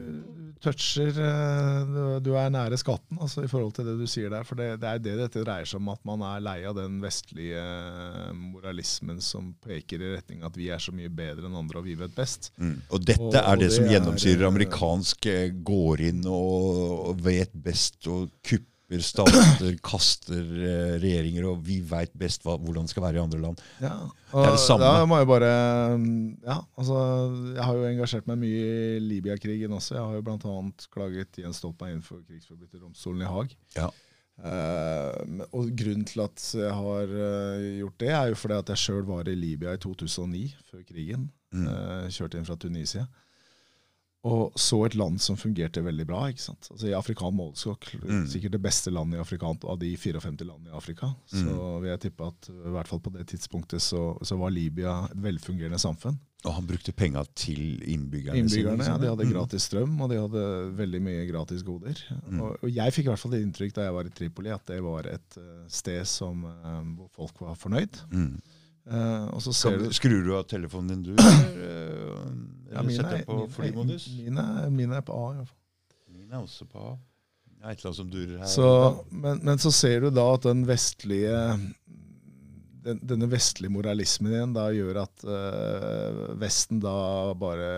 toucher 0.66 1.14
øh, 1.22 2.18
du, 2.26 2.32
er 2.38 2.50
nære 2.54 2.78
skatten 2.82 3.20
altså, 3.22 3.44
i 3.46 3.50
forhold 3.52 3.74
til 3.78 3.88
det 3.88 3.96
du 4.00 4.06
sier 4.10 4.32
der. 4.34 4.44
For 4.48 4.58
det, 4.60 4.68
det 4.82 4.90
er 4.90 5.02
det 5.06 5.16
dette 5.22 5.44
dreier 5.46 5.70
seg 5.70 5.80
om, 5.82 5.92
at 5.94 6.02
man 6.10 6.24
er 6.26 6.44
lei 6.44 6.58
av 6.68 6.76
den 6.78 6.98
vestlige 7.04 7.62
øh, 7.62 8.34
moralismen 8.36 9.22
som 9.24 9.54
peker 9.66 10.02
i 10.02 10.14
retning 10.18 10.44
at 10.46 10.58
vi 10.60 10.70
er 10.74 10.82
så 10.82 10.94
mye 10.96 11.12
bedre 11.14 11.48
enn 11.48 11.56
andre, 11.62 11.80
og 11.82 11.88
vi 11.88 11.96
vet 12.00 12.16
best. 12.18 12.52
Mm. 12.58 12.78
Og 12.90 13.06
dette 13.06 13.22
Og- 13.32 13.40
er 13.42 13.52
og 13.54 13.64
det 13.64 13.72
som 13.78 13.88
er, 13.88 13.96
gjennomsyrer 13.96 14.44
eh, 14.46 14.52
amerikansk 14.52 15.30
eh, 15.32 15.50
går 15.72 16.06
inn 16.12 16.24
og, 16.28 17.12
og 17.12 17.26
vet 17.26 17.54
best 17.66 18.08
og 18.12 18.30
kupper 18.46 18.72
stater, 19.02 19.76
kaster 19.84 20.42
eh, 20.42 20.96
regjeringer, 21.02 21.48
og 21.50 21.64
vi 21.66 21.80
veit 21.86 22.14
best 22.18 22.46
hva, 22.46 22.58
hvordan 22.62 22.86
det 22.86 22.94
skal 22.94 23.06
være 23.08 23.18
i 23.18 23.24
andre 23.24 23.42
land. 23.42 23.62
Ja, 23.82 23.96
er 24.36 24.54
det 24.54 24.62
samme. 24.62 24.86
Da 24.86 25.06
må 25.10 25.18
jeg 25.22 25.30
bare 25.30 25.52
Ja, 26.46 26.60
altså 26.78 26.98
Jeg 27.56 27.64
har 27.64 27.80
jo 27.80 27.88
engasjert 27.90 28.28
meg 28.30 28.42
mye 28.44 28.66
i 28.66 29.00
Libya-krigen 29.02 29.74
også. 29.74 29.96
Jeg 29.98 30.04
har 30.04 30.20
jo 30.20 30.26
bl.a. 30.26 30.58
klaget 30.94 31.42
Jens 31.42 31.62
Stoltenberg 31.62 31.96
innenfor 31.96 32.20
for 32.20 32.28
krigsforbryterdomstolen 32.30 33.26
i 33.26 33.32
Haag. 33.32 33.56
Ja. 33.78 33.90
Uh, 34.36 35.46
og 35.56 35.70
grunnen 35.80 36.04
til 36.04 36.26
at 36.26 36.42
jeg 36.58 36.72
har 36.76 37.12
uh, 37.12 37.68
gjort 37.80 38.00
det, 38.04 38.10
er 38.12 38.32
jo 38.34 38.40
fordi 38.40 38.58
at 38.60 38.72
jeg 38.74 38.82
sjøl 38.82 39.06
var 39.08 39.30
i 39.32 39.36
Libya 39.36 39.76
i 39.78 39.80
2009, 39.80 40.42
før 40.70 40.82
krigen. 40.90 41.30
Mm. 41.56 41.70
Uh, 41.70 42.08
kjørte 42.12 42.38
inn 42.42 42.48
fra 42.48 42.58
Tunisia. 42.60 43.06
Og 44.26 44.56
så 44.58 44.80
et 44.88 44.96
land 44.98 45.20
som 45.22 45.38
fungerte 45.38 45.84
veldig 45.86 46.06
bra. 46.10 46.24
ikke 46.32 46.42
sant? 46.42 46.68
Altså 46.74 46.88
I 46.90 46.96
afrikan 46.98 47.34
målestokk, 47.38 47.92
Mm. 48.02 48.24
sikkert 48.28 48.52
det 48.56 48.62
beste 48.64 48.90
landet 48.92 49.20
i 49.20 49.22
afrikan 49.22 49.58
av 49.64 49.78
de 49.80 49.92
54 49.96 50.46
landene 50.48 50.72
i 50.74 50.78
Afrika. 50.78 51.12
Så 51.30 51.82
vil 51.82 51.90
jeg 51.92 52.00
tippe 52.08 52.26
at 52.28 52.50
i 52.50 52.72
hvert 52.74 52.88
fall 52.90 53.00
på 53.06 53.14
det 53.14 53.28
tidspunktet 53.28 53.82
så, 53.86 54.18
så 54.26 54.38
var 54.40 54.50
Libya 54.50 55.06
et 55.12 55.18
velfungerende 55.22 55.78
samfunn. 55.78 56.18
Og 56.46 56.54
han 56.54 56.66
brukte 56.68 56.92
penga 56.94 57.24
til 57.34 57.80
innbyggerne, 57.90 58.38
Innbyggerne 58.38 58.84
sine. 58.84 58.94
ja, 58.94 58.98
de 59.02 59.08
hadde 59.10 59.26
Mm. 59.26 59.34
gratis 59.34 59.64
strøm, 59.70 59.96
og 60.02 60.10
de 60.10 60.18
hadde 60.22 60.44
veldig 60.78 61.02
mye 61.02 61.24
gratis 61.32 61.64
goder. 61.66 61.96
Mm. 62.30 62.42
Og, 62.42 62.58
og 62.64 62.70
jeg 62.72 62.94
fikk 62.94 63.06
i 63.06 63.10
hvert 63.10 63.20
fall 63.20 63.32
det 63.32 63.42
inntrykk 63.46 63.74
da 63.74 63.82
jeg 63.88 63.94
var 63.94 64.06
i 64.06 64.10
Tripoli, 64.10 64.50
at 64.54 64.66
det 64.66 64.82
var 64.84 65.08
et 65.08 65.38
eh, 65.38 65.66
sted 65.68 66.06
som, 66.06 66.46
eh, 66.46 66.84
hvor 66.98 67.10
folk 67.18 67.42
var 67.42 67.56
fornøyd. 67.56 67.98
Mm. 68.12 68.40
Eh, 68.86 69.26
og 69.34 69.42
så 69.42 69.54
ser 69.58 69.80
du 69.82 69.88
skrur 69.98 70.20
du 70.26 70.32
av 70.38 70.44
telefonen 70.50 70.92
din, 70.94 71.04
du? 71.08 71.16
Eller, 71.24 71.56
eh, 71.66 72.74
ja, 72.76 72.84
mine, 72.86 72.96
setter 73.00 73.18
den 73.18 73.26
på 73.26 73.38
mine- 73.40 73.52
flymodus? 73.56 74.08
Mine, 74.20 74.46
mine 74.76 75.00
er 75.00 75.06
på 75.08 75.16
A, 75.18 75.32
i 75.34 75.40
hvert 75.40 75.50
fall. 75.50 75.62
Min 76.14 76.32
er 76.32 76.42
også 76.44 76.68
på 76.70 76.84
A. 76.92 76.96
Det 77.56 77.64
er 77.66 77.72
et 77.74 77.80
eller 77.80 77.90
annet 77.90 77.98
som 77.98 78.10
durer 78.14 78.38
her. 78.44 78.50
Så, 78.52 78.68
men, 79.10 79.40
men 79.48 79.58
så 79.64 79.72
ser 79.74 80.06
du 80.06 80.10
da 80.14 80.26
at 80.36 80.44
den 80.46 80.66
vestlige 80.70 81.40
den, 82.86 83.00
denne 83.02 83.28
vestlige 83.32 83.74
moralismen 83.74 84.32
igjen 84.36 84.54
da 84.56 84.68
gjør 84.74 85.00
at 85.02 85.24
uh, 85.26 86.36
Vesten 86.42 86.80
da 86.84 86.94
bare 87.38 87.70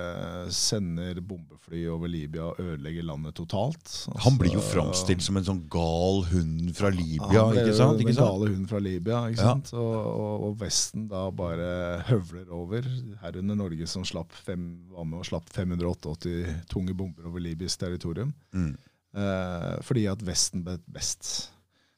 sender 0.54 1.22
bombefly 1.24 1.86
over 1.93 2.12
Libya 2.12 2.50
og 2.52 2.60
ødelegger 2.60 3.08
landet 3.08 3.36
totalt. 3.39 3.93
han 4.26 4.38
blir 4.39 4.52
jo 4.54 4.60
Altså, 4.62 4.74
framstilt 4.76 5.24
som 5.26 5.39
en 5.39 5.48
sånn 5.48 5.62
gal 5.72 6.22
hund 6.32 6.74
fra 6.78 6.91
Libya, 6.93 7.46
ble 7.54 7.63
ikke 7.63 7.78
sant? 7.80 8.02
Den 8.04 8.13
gale 8.20 8.50
hunden 8.52 8.67
fra 8.70 8.82
Libya. 8.84 9.22
ikke 9.32 9.41
Ja. 9.41 9.54
sant? 9.56 9.72
Og, 9.74 9.96
og, 10.12 10.46
og 10.50 10.60
Vesten 10.62 11.08
da 11.12 11.26
bare 11.32 11.72
høvler 12.12 12.52
over, 12.54 12.88
herunder 13.24 13.56
Norge 13.63 13.88
som 13.88 14.06
slapp 14.08 14.32
fem, 14.36 14.67
var 14.91 15.08
med 15.08 15.22
og 15.24 15.30
slapp 15.32 15.48
588 15.56 16.67
tunge 16.72 16.93
bomber 16.98 17.26
over 17.32 17.39
libysk 17.43 17.80
territorium. 17.86 18.34
Mm. 18.54 18.74
Uh, 19.17 19.78
fordi 19.88 20.04
at 20.12 20.22
Vesten 20.28 20.65
vet 20.67 20.84
best. 20.93 21.52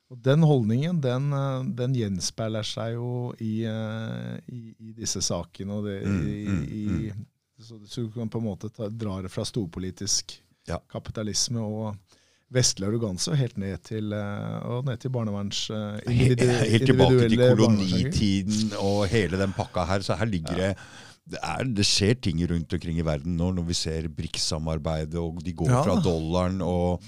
Og 0.09 0.17
Den 0.25 0.41
holdningen 0.41 0.99
den, 1.03 1.31
eh, 1.33 1.63
den 1.77 1.93
gjenspeiler 1.93 2.65
seg 2.65 2.95
jo 2.95 3.09
i, 3.39 3.63
eh, 3.69 4.37
i, 4.49 4.61
i 4.79 4.93
disse 4.97 5.21
sakene. 5.21 5.81
det, 5.85 5.97
Mm, 6.07 6.21
i, 6.25 6.39
mm, 6.49 6.63
i, 7.05 7.11
så, 7.61 7.77
så 7.85 8.05
du 8.07 8.11
kan 8.15 8.29
på 8.31 8.39
en 8.41 8.47
måte 8.47 8.69
ta, 8.73 8.87
dra 8.89 9.21
det 9.21 9.29
fra 9.31 9.45
storpolitisk 9.45 10.39
Ja. 10.69 10.79
kapitalisme 10.91 11.59
og 11.61 11.95
vestlig 12.53 12.87
arroganse 12.87 13.29
og 13.31 13.37
helt 13.37 13.57
ned 13.61 13.77
til, 13.85 14.11
eh, 14.13 14.57
og 14.65 14.85
ned 14.85 14.97
til 14.99 15.11
barneverns... 15.13 15.67
Helt, 16.07 16.41
helt 16.41 16.85
tilbake 16.89 17.29
til 17.29 17.37
kolonitiden 17.37 18.73
og 18.81 19.07
hele 19.11 19.37
den 19.37 19.53
pakka 19.53 19.85
her. 19.85 20.01
Så 20.01 20.17
her 20.17 20.25
ligger 20.25 20.55
det 20.57 20.71
det, 21.29 21.37
er, 21.45 21.63
det 21.63 21.85
skjer 21.85 22.15
ting 22.17 22.39
rundt 22.49 22.73
omkring 22.73 22.97
i 22.97 23.05
verden 23.05 23.35
nå, 23.37 23.51
når 23.53 23.65
vi 23.67 23.75
ser 23.77 24.07
BRICS-samarbeidet, 24.09 25.13
og 25.21 25.43
de 25.45 25.53
går 25.53 25.69
Ja. 25.69 25.83
fra 25.85 25.99
dollaren, 26.01 26.57
og 26.65 27.03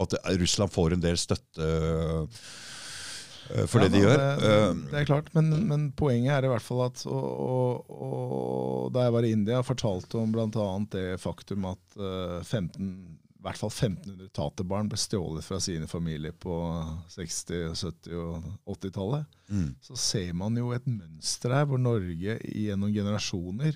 at 0.00 0.10
det- 0.16 0.38
Russland 0.40 0.72
får 0.74 0.92
en 0.96 1.00
del 1.04 1.16
støtte 1.20 1.70
for 2.30 3.66
for 3.66 3.80
Ja, 3.82 3.88
det 3.88 3.92
de 3.96 4.00
gjør. 4.04 4.20
Det, 4.20 4.50
Øh, 4.50 4.74
det 4.92 4.98
er 5.00 5.04
klart, 5.08 5.30
men, 5.34 5.48
men 5.66 5.86
poenget 5.98 6.30
er 6.36 6.44
i 6.46 6.50
hvert 6.52 6.62
fall 6.62 6.84
at 6.86 7.00
og, 7.10 7.32
og, 7.40 7.90
og 7.90 8.92
Da 8.94 9.08
jeg 9.08 9.12
var 9.16 9.26
i 9.26 9.32
India, 9.34 9.62
fortalte 9.66 10.14
om 10.20 10.30
bl.a. 10.30 10.66
det 10.92 11.18
faktum 11.20 11.64
at 11.72 11.96
eh, 11.98 12.44
15 12.46 13.16
i 13.40 13.42
hvert 13.42 13.56
fall 13.56 13.70
1500 13.72 14.28
taterbarn 14.36 14.88
ble 14.92 14.98
stjålet 15.00 15.42
fra 15.46 15.56
sine 15.64 15.86
familier 15.88 16.34
på 16.36 16.52
60-, 17.08 17.72
70- 17.72 18.18
og 18.20 18.76
80-tallet, 18.76 19.24
Mm. 19.50 19.74
så 19.82 19.96
ser 19.98 20.32
man 20.36 20.54
jo 20.60 20.68
et 20.76 20.84
mønster 20.86 21.50
her 21.56 21.64
hvor 21.66 21.80
Norge 21.82 22.36
gjennom 22.46 22.92
generasjoner 22.94 23.74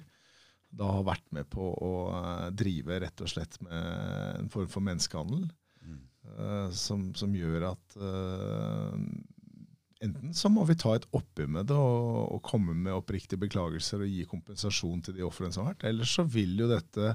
da 0.70 0.84
har 1.00 1.02
vært 1.08 1.24
med 1.34 1.48
på 1.50 1.66
å 1.82 1.90
eh, 2.14 2.50
drive 2.54 3.00
rett 3.02 3.20
og 3.24 3.32
slett 3.32 3.56
med 3.64 4.38
en 4.44 4.48
form 4.52 4.68
for 4.70 4.84
menneskehandel. 4.86 5.48
Eh, 6.24 6.70
som, 6.72 7.10
som 7.14 7.34
gjør 7.36 7.68
at 7.68 7.96
eh, 8.00 8.94
enten 10.04 10.32
så 10.36 10.50
må 10.52 10.64
vi 10.68 10.76
ta 10.80 10.94
et 10.96 11.06
oppgjør 11.14 11.50
med 11.58 11.68
det 11.68 11.76
og, 11.76 12.32
og 12.36 12.42
komme 12.46 12.74
med 12.76 12.96
oppriktige 12.96 13.40
beklagelser 13.44 14.02
og 14.02 14.10
gi 14.10 14.24
kompensasjon 14.30 15.04
til 15.04 15.18
de 15.18 15.26
ofrene 15.26 15.54
som 15.54 15.64
har 15.66 15.74
vært, 15.74 15.86
eller 15.92 16.08
så 16.08 16.24
vil 16.26 16.56
jo 16.64 16.70
dette 16.70 17.14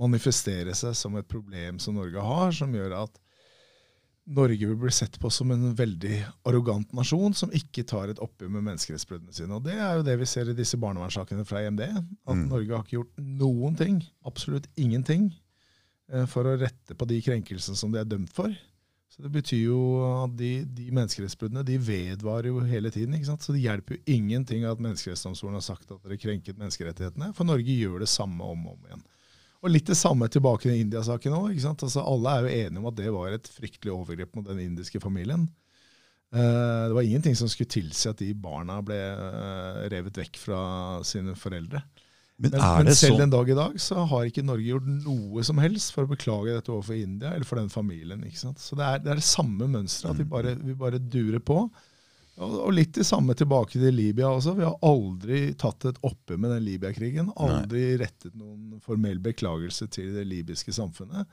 manifestere 0.00 0.74
seg 0.74 0.96
som 0.98 1.18
et 1.18 1.28
problem 1.30 1.78
som 1.82 1.98
Norge 1.98 2.22
har, 2.24 2.54
som 2.56 2.72
gjør 2.74 2.96
at 3.04 3.20
Norge 4.34 4.56
vil 4.70 4.78
bli 4.80 4.90
sett 4.94 5.18
på 5.20 5.28
som 5.28 5.50
en 5.52 5.74
veldig 5.76 6.16
arrogant 6.48 6.94
nasjon 6.96 7.34
som 7.36 7.52
ikke 7.52 7.84
tar 7.84 8.08
et 8.08 8.22
oppgjør 8.24 8.54
med 8.54 8.64
menneskerettsbruddene 8.70 9.34
sine. 9.36 9.52
Og 9.52 9.66
Det 9.66 9.74
er 9.76 9.98
jo 9.98 10.06
det 10.06 10.14
vi 10.22 10.28
ser 10.30 10.48
i 10.48 10.56
disse 10.56 10.78
barnevernssakene 10.80 11.44
fra 11.44 11.60
EMD. 11.60 11.82
At 12.24 12.38
Mm. 12.38 12.46
Norge 12.48 12.72
har 12.72 12.86
ikke 12.86 12.96
gjort 12.96 13.20
noen 13.20 13.76
ting, 13.76 14.00
absolutt 14.24 14.70
ingenting, 14.80 15.28
for 16.28 16.44
å 16.46 16.56
rette 16.60 16.96
på 16.98 17.06
de 17.08 17.16
krenkelsene 17.24 17.78
som 17.78 17.92
de 17.92 18.00
er 18.00 18.08
dømt 18.08 18.32
for. 18.34 18.52
Så 19.14 19.22
Det 19.22 19.30
betyr 19.30 19.60
jo 19.68 19.80
at 20.02 20.32
de, 20.34 20.64
de 20.66 20.88
menneskerettsbruddene 20.90 21.62
de 21.66 21.76
vedvarer 21.78 22.48
jo 22.50 22.62
hele 22.66 22.90
tiden. 22.90 23.14
ikke 23.14 23.28
sant? 23.28 23.44
Så 23.46 23.54
det 23.54 23.62
hjelper 23.62 23.94
jo 23.94 24.16
ingenting 24.16 24.64
at 24.66 24.80
Menneskerettsdomstolen 24.82 25.54
har 25.54 25.62
sagt 25.62 25.92
at 25.94 26.02
dere 26.02 26.18
krenket 26.18 26.58
menneskerettighetene, 26.58 27.30
for 27.36 27.46
Norge 27.46 27.76
gjør 27.78 28.02
det 28.02 28.10
samme 28.10 28.42
om 28.42 28.66
og 28.66 28.72
om 28.74 28.88
igjen. 28.88 29.04
Og 29.64 29.70
litt 29.70 29.86
det 29.86 29.96
samme 29.96 30.26
tilbake 30.28 30.68
i 30.68 30.80
India-saken 30.82 31.36
òg. 31.38 31.54
Altså, 31.56 32.02
alle 32.02 32.32
er 32.32 32.42
jo 32.42 32.56
enige 32.58 32.82
om 32.82 32.88
at 32.90 32.98
det 32.98 33.12
var 33.14 33.36
et 33.36 33.52
fryktelig 33.54 33.94
overgrep 33.94 34.34
mot 34.36 34.48
den 34.50 34.64
indiske 34.66 35.00
familien. 35.00 35.46
Eh, 36.34 36.82
det 36.90 36.98
var 36.98 37.06
ingenting 37.06 37.38
som 37.38 37.48
skulle 37.48 37.70
tilsi 37.70 38.10
at 38.10 38.18
de 38.18 38.34
barna 38.34 38.80
ble 38.84 38.98
eh, 38.98 39.80
revet 39.94 40.18
vekk 40.24 40.42
fra 40.42 40.60
sine 41.06 41.36
foreldre. 41.38 41.84
Men, 42.36 42.50
Men, 42.50 42.88
selv 42.90 43.14
sånn 43.14 43.20
den 43.22 43.30
dag 43.30 43.50
i 43.50 43.54
dag 43.54 43.74
så 43.78 44.04
har 44.10 44.26
ikke 44.26 44.42
Norge 44.42 44.66
gjort 44.66 44.86
noe 44.90 45.44
som 45.46 45.60
helst 45.62 45.94
for 45.94 46.02
å 46.02 46.10
beklage 46.10 46.56
dette 46.56 46.72
overfor 46.74 46.96
India 46.98 47.30
eller 47.30 47.46
for 47.46 47.60
den 47.60 47.70
familien. 47.70 48.24
ikke 48.26 48.40
sant? 48.40 48.62
Så 48.62 48.74
det 48.78 48.86
er 48.88 49.02
det, 49.04 49.12
er 49.12 49.20
det 49.22 49.26
samme 49.28 49.68
mønsteret, 49.70 50.16
at 50.16 50.22
vi 50.22 50.26
bare, 50.32 50.56
vi 50.58 50.74
bare 50.78 50.98
durer 50.98 51.38
på. 51.38 51.60
Og, 52.34 52.56
og 52.66 52.72
litt 52.74 52.96
det 52.98 53.06
samme 53.06 53.36
tilbake 53.38 53.78
til 53.78 53.94
Libya 53.94 54.32
også. 54.34 54.56
Vi 54.58 54.66
har 54.66 54.74
aldri 54.82 55.44
tatt 55.60 55.86
et 55.92 56.00
oppe 56.02 56.34
med 56.34 56.50
den 56.56 56.66
Libya-krigen. 56.66 57.30
Aldri 57.38 57.92
rettet 58.02 58.34
noen 58.34 58.80
formell 58.82 59.22
beklagelse 59.22 59.86
til 59.94 60.10
det 60.16 60.26
libyske 60.26 60.74
samfunnet. 60.74 61.30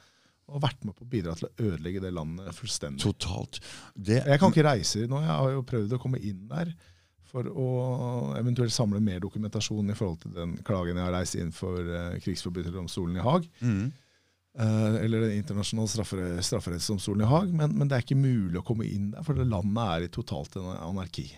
Og 0.52 0.62
vært 0.62 0.86
med 0.86 0.94
på 0.98 1.08
å 1.08 1.10
bidra 1.10 1.34
til 1.40 1.48
å 1.48 1.54
ødelegge 1.72 2.04
det 2.04 2.14
landet 2.14 2.54
fullstendig. 2.54 3.02
totalt 3.02 3.62
det, 3.96 4.20
Jeg 4.28 4.38
kan 4.42 4.54
ikke 4.54 4.68
reise 4.68 5.08
nå. 5.10 5.22
Jeg 5.24 5.34
har 5.34 5.54
jo 5.56 5.66
prøvd 5.66 5.98
å 5.98 6.02
komme 6.02 6.22
inn 6.22 6.46
der 6.52 6.76
for 7.32 7.48
å 7.48 7.68
eventuelt 8.40 8.74
samle 8.76 9.00
mer 9.04 9.22
dokumentasjon 9.24 9.92
i 9.92 9.98
forhold 9.98 10.22
til 10.26 10.36
den 10.36 10.58
klagen 10.68 11.00
jeg 11.00 11.08
har 11.08 11.16
reist 11.16 11.38
inn 11.40 11.54
for 11.56 11.80
uh, 11.80 12.18
krigsforbryterdomstolen 12.24 13.20
i 13.20 13.28
Haag. 13.28 13.50
mm. 13.64 13.84
Uh, 14.60 14.98
eller 15.00 15.22
den 15.22 15.38
internasjonale 15.40 15.88
straffere, 15.88 16.42
strafferettsdomstolen 16.44 17.24
i 17.24 17.28
Haag. 17.30 17.54
Men, 17.56 17.72
men 17.72 17.88
det 17.88 17.96
er 17.96 18.04
ikke 18.04 18.20
mulig 18.20 18.60
å 18.60 18.66
komme 18.68 18.84
inn 18.84 19.14
der, 19.14 19.24
for 19.24 19.40
det 19.40 19.46
landet 19.48 19.80
er 19.86 20.08
i 20.08 20.12
totalt 20.12 20.58
en 20.60 20.68
anarki. 20.74 21.30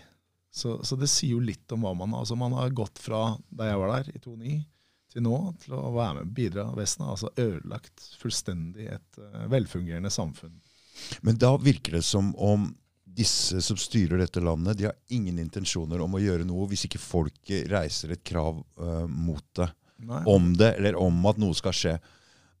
Så, 0.50 0.80
så 0.82 0.98
det 0.98 1.06
sier 1.10 1.36
jo 1.36 1.42
litt 1.42 1.70
om 1.74 1.86
hva 1.86 1.92
man 1.98 2.10
har. 2.10 2.24
Altså 2.24 2.34
man 2.38 2.56
har 2.58 2.74
gått 2.74 2.98
fra 3.02 3.36
da 3.54 3.68
jeg 3.70 3.78
var 3.78 3.92
der, 3.94 4.10
i 4.10 4.18
2009, 4.18 4.56
til 5.14 5.26
nå 5.28 5.38
til 5.62 5.76
å 5.78 5.94
være 5.94 6.16
med 6.18 6.26
og 6.26 6.34
bidra. 6.40 6.66
Vesten 6.74 7.06
har 7.06 7.14
altså 7.14 7.30
ødelagt 7.38 8.08
fullstendig 8.18 8.90
et 8.96 9.22
uh, 9.22 9.44
velfungerende 9.52 10.10
samfunn. 10.10 10.58
Men 11.26 11.38
da 11.42 11.54
virker 11.58 12.00
det 12.00 12.04
som 12.06 12.34
om 12.34 12.68
disse 13.14 13.60
som 13.62 13.78
styrer 13.78 14.18
dette 14.20 14.42
landet, 14.42 14.78
de 14.78 14.88
har 14.88 14.96
ingen 15.14 15.38
intensjoner 15.38 16.02
om 16.02 16.16
å 16.16 16.22
gjøre 16.22 16.46
noe 16.48 16.66
hvis 16.70 16.86
ikke 16.88 17.02
folket 17.02 17.68
reiser 17.70 18.14
et 18.14 18.24
krav 18.26 18.60
uh, 18.80 19.06
mot 19.06 19.44
det. 19.58 19.68
Nei. 20.04 20.20
Om 20.28 20.52
det, 20.58 20.74
eller 20.80 20.98
om 21.00 21.26
at 21.30 21.38
noe 21.40 21.54
skal 21.56 21.74
skje. 21.76 21.94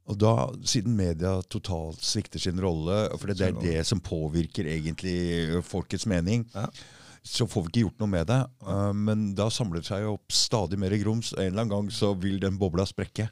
Og 0.08 0.18
da, 0.20 0.34
Siden 0.68 0.94
media 0.96 1.38
totalt 1.50 2.02
svikter 2.04 2.42
sin 2.42 2.60
rolle, 2.60 3.06
for 3.18 3.32
det 3.32 3.48
er 3.48 3.56
det 3.58 3.80
som 3.88 4.02
påvirker 4.04 4.68
egentlig 4.70 5.62
folkets 5.66 6.06
mening, 6.06 6.46
Ja. 6.54 6.68
så 7.24 7.48
får 7.48 7.66
vi 7.66 7.72
ikke 7.72 7.84
gjort 7.86 8.04
noe 8.04 8.12
med 8.14 8.28
det. 8.30 8.40
Uh, 8.64 8.92
men 8.92 9.32
da 9.36 9.48
samler 9.50 9.82
det 9.82 9.90
seg 9.90 10.06
opp 10.08 10.32
stadig 10.32 10.78
mer 10.80 10.94
grums, 11.00 11.32
en 11.34 11.48
eller 11.48 11.64
annen 11.64 11.74
gang 11.74 11.90
så 11.92 12.14
vil 12.14 12.38
den 12.42 12.60
bobla 12.60 12.86
sprekke. 12.88 13.30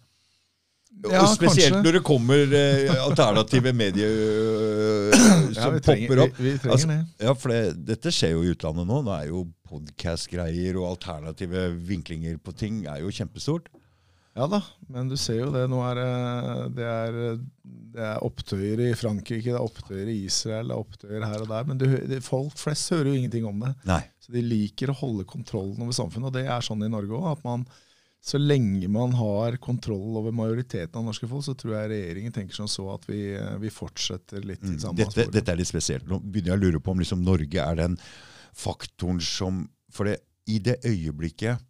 Ja, 1.03 1.23
og 1.25 1.33
spesielt 1.35 1.73
kanskje. 1.75 1.83
når 1.83 1.97
det 1.99 2.03
kommer 2.07 2.53
eh, 2.55 2.93
alternative 3.03 3.73
medier 3.75 4.13
eh, 4.13 5.17
som 5.57 5.75
ja, 5.75 5.81
trenger, 5.83 6.07
popper 6.07 6.21
opp. 6.27 6.37
Vi, 6.39 6.45
vi 6.53 6.59
trenger 6.63 6.77
Altså, 6.77 6.91
det. 6.93 6.99
Ja, 7.27 7.35
for 7.35 7.53
det, 7.55 7.63
dette 7.89 8.13
skjer 8.15 8.35
jo 8.37 8.45
i 8.47 8.53
utlandet 8.55 8.87
nå. 8.87 9.01
Nå 9.09 9.15
er 9.17 9.27
jo 9.33 9.43
podkast-greier 9.73 10.79
og 10.79 10.91
alternative 10.93 11.65
vinklinger 11.89 12.39
på 12.45 12.55
ting 12.55 12.85
er 12.87 13.03
jo 13.03 13.11
kjempestort. 13.15 13.67
Ja 14.33 14.47
da, 14.49 14.63
men 14.89 15.11
du 15.11 15.17
ser 15.21 15.43
jo 15.43 15.51
det. 15.53 15.67
Nå 15.69 15.83
er 15.91 15.99
det- 15.99 16.69
det 16.79 16.87
er, 16.89 17.19
det 17.93 18.01
er 18.15 18.23
opptøyer 18.25 18.81
i 18.87 18.95
Frankrike, 18.97 19.51
det 19.51 19.59
er 19.59 19.67
opptøyer 19.67 20.09
i 20.09 20.25
Israel, 20.25 20.71
det 20.71 20.77
er 20.77 20.85
opptøyer 20.87 21.27
her 21.29 21.43
og 21.45 21.49
der. 21.51 21.65
Men 21.69 21.79
du, 21.83 22.21
folk 22.25 22.55
flest 22.57 22.89
hører 22.95 23.11
jo 23.11 23.19
ingenting 23.19 23.45
om 23.51 23.59
det. 23.61 23.75
Nei. 23.85 24.01
Så 24.25 24.33
de 24.33 24.41
liker 24.41 24.89
å 24.89 24.97
holde 25.03 25.27
kontrollen 25.29 25.83
over 25.83 25.93
samfunnet, 25.93 26.31
og 26.31 26.33
det 26.39 26.47
er 26.47 26.61
sånn 26.65 26.85
i 26.87 26.89
Norge 26.89 27.13
òg. 27.19 27.27
At 27.35 27.45
man, 27.45 27.67
så 28.23 28.39
lenge 28.39 28.87
man 28.93 29.17
har 29.19 29.57
kontroll 29.63 30.17
over 30.21 30.35
majoriteten 30.35 30.95
av 31.01 31.09
norske 31.09 31.27
folk, 31.27 31.43
så 31.43 31.57
tror 31.59 31.75
jeg 31.75 31.91
regjeringen 31.91 32.35
tenker 32.35 32.55
som 32.55 32.69
så 32.71 32.85
at 32.95 33.09
vi, 33.09 33.21
vi 33.59 33.73
fortsetter 33.75 34.45
litt 34.47 34.63
i 34.63 34.77
Mm. 34.77 34.79
samme 34.85 35.01
Dette, 35.01 35.27
dette 35.35 35.51
er 35.51 35.59
litt 35.59 35.71
spesielt. 35.71 36.07
Nå 36.07 36.21
begynner 36.23 36.55
jeg 36.55 36.61
å 36.61 36.63
lure 36.63 36.81
på 36.81 36.95
om 36.95 37.03
liksom 37.03 37.25
Norge 37.27 37.59
er 37.65 37.81
den 37.83 37.99
faktoren 38.55 39.21
som 39.21 39.69
For 39.93 40.09
det, 40.09 40.23
i 40.49 40.59
det 40.59 40.79
øyeblikket 40.89 41.61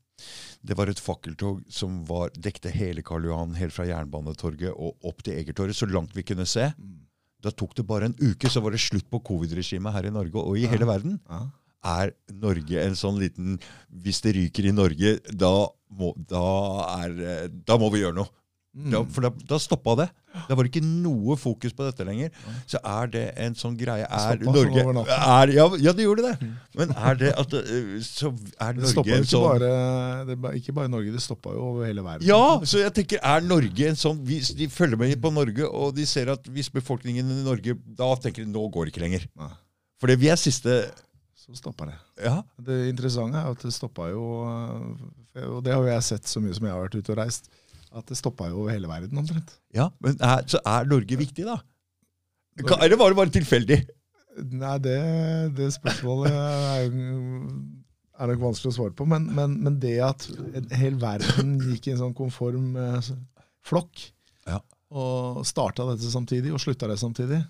det 0.63 0.77
var 0.79 0.87
et 0.87 1.01
fakkeltog 1.03 1.65
som 1.73 2.05
var, 2.07 2.31
dekte 2.39 2.71
hele 2.71 3.03
Karl 3.03 3.25
Johan, 3.27 3.57
helt 3.59 3.75
fra 3.75 3.89
Jernbanetorget 3.89 4.71
og 4.71 5.09
opp 5.09 5.25
til 5.27 5.35
Egertorget, 5.41 5.75
så 5.75 5.89
langt 5.91 6.15
vi 6.15 6.23
kunne 6.23 6.47
se. 6.47 6.69
Mm. 6.79 7.01
Da 7.43 7.51
tok 7.51 7.75
det 7.75 7.87
bare 7.89 8.07
en 8.07 8.15
uke, 8.21 8.47
så 8.47 8.63
var 8.63 8.71
det 8.71 8.79
slutt 8.85 9.09
på 9.11 9.19
covid-regimet 9.27 9.91
her 9.97 10.07
i 10.07 10.15
Norge 10.15 10.39
og 10.39 10.55
i 10.61 10.69
hele 10.71 10.87
verden. 10.87 11.19
Ja. 11.27 11.41
Er 11.83 12.13
Norge 12.31 12.79
en 12.85 12.95
sånn 12.95 13.19
liten 13.19 13.57
Hvis 13.91 14.23
det 14.23 14.37
ryker 14.37 14.69
i 14.71 14.75
Norge, 14.75 15.17
da 15.29 15.55
må, 15.93 16.13
da 16.17 16.47
er, 17.03 17.49
da 17.67 17.77
må 17.81 17.91
vi 17.93 18.05
gjøre 18.05 18.21
noe. 18.23 18.31
Mm. 18.73 18.89
Da, 18.89 19.01
for 19.05 19.27
da, 19.27 19.29
da 19.51 19.59
stoppa 19.61 19.93
det. 20.01 20.07
Da 20.49 20.57
var 20.57 20.65
det 20.65 20.71
ikke 20.71 20.81
noe 20.87 21.35
fokus 21.37 21.75
på 21.77 21.85
dette 21.85 22.07
lenger. 22.09 22.31
Så 22.71 22.79
er 22.81 23.11
det 23.13 23.25
en 23.45 23.57
sånn 23.59 23.75
greie 23.77 24.07
Er 24.07 24.39
Stoppa 24.39 24.55
Norge 24.55 24.85
er, 25.13 25.53
ja, 25.53 25.67
ja, 25.77 25.93
det 25.93 26.07
gjorde 26.07 26.31
det. 26.31 26.49
Men 26.81 26.95
er 26.97 27.19
det 27.21 27.35
at 27.37 27.57
eh, 27.59 27.93
Så 28.07 28.31
er 28.57 28.79
Norge 28.79 29.05
det 29.05 29.19
en 29.19 29.29
sånn 29.29 29.45
bare, 29.45 29.71
det, 30.31 30.39
ikke 30.63 30.77
bare 30.79 30.93
Norge, 30.93 31.13
det 31.13 31.21
stoppa 31.21 31.53
jo 31.53 31.67
over 31.75 31.85
hele 31.85 32.05
verden. 32.07 32.25
Ja, 32.31 32.41
så 32.65 32.81
jeg 32.81 32.97
tenker, 32.97 33.21
er 33.21 33.45
Norge 33.45 33.93
en 33.93 34.01
sånn 34.01 34.25
hvis 34.25 34.55
De 34.57 34.71
følger 34.73 35.01
med 35.05 35.15
på 35.21 35.35
Norge, 35.37 35.69
og 35.69 35.93
de 35.99 36.09
ser 36.09 36.33
at 36.33 36.49
hvis 36.49 36.73
befolkningen 36.73 37.29
i 37.29 37.45
Norge 37.45 37.77
Da 38.01 38.15
tenker 38.25 38.47
de 38.47 38.55
nå 38.55 38.65
går 38.73 38.89
det 38.89 38.95
ikke 38.95 39.05
lenger. 39.05 39.29
For 40.01 40.17
vi 40.17 40.33
er 40.33 40.41
siste 40.41 40.81
så 41.53 41.61
stoppa 41.61 41.87
det. 41.91 41.97
Ja. 42.25 42.39
Det 42.61 42.79
interessante 42.91 43.39
er 43.41 43.51
at 43.53 43.63
det 43.65 43.73
stoppa 43.77 44.09
jo 44.11 44.23
øh, 44.49 45.51
Og 45.57 45.61
det 45.65 45.73
har 45.75 45.83
jo 45.85 45.91
jeg 45.93 46.07
sett 46.09 46.29
så 46.29 46.41
mye 46.45 46.55
som 46.57 46.67
jeg 46.69 46.75
har 46.75 46.83
vært 46.87 46.97
ute 46.99 47.13
og 47.15 47.19
reist, 47.21 47.51
at 47.93 48.09
det 48.09 48.17
stoppa 48.17 48.49
jo 48.53 48.67
hele 48.73 48.89
verden 48.89 49.21
omtrent. 49.21 49.55
ja 49.77 49.91
men 50.01 50.17
er, 50.21 50.43
så 50.49 50.61
er 50.65 50.89
Norge 50.89 51.19
viktig, 51.21 51.45
da? 51.49 51.59
Norge. 52.61 52.79
eller 52.85 52.97
var 53.01 53.13
det 53.13 53.17
bare 53.21 53.33
tilfeldig? 53.37 53.79
Nei, 54.53 54.75
det, 54.81 54.97
det 55.59 55.69
spørsmålet 55.75 56.33
er, 56.33 56.93
er 58.17 58.31
nok 58.33 58.41
vanskelig 58.47 58.73
å 58.73 58.77
svare 58.79 58.95
på. 58.97 59.05
Men, 59.09 59.27
men, 59.37 59.59
men 59.65 59.77
det 59.81 59.99
at 60.05 60.25
en 60.57 60.71
hel 60.81 60.97
verden 61.01 61.59
gikk 61.69 61.89
i 61.91 61.93
en 61.95 62.01
sånn 62.01 62.15
konform 62.17 62.73
eh, 62.81 63.11
flokk, 63.69 64.07
Ja. 64.49 64.59
og 64.93 65.43
starta 65.49 65.85
dette 65.93 66.09
samtidig 66.13 66.53
og 66.57 66.61
slutta 66.65 66.89
det 66.89 66.97
samtidig. 67.01 67.43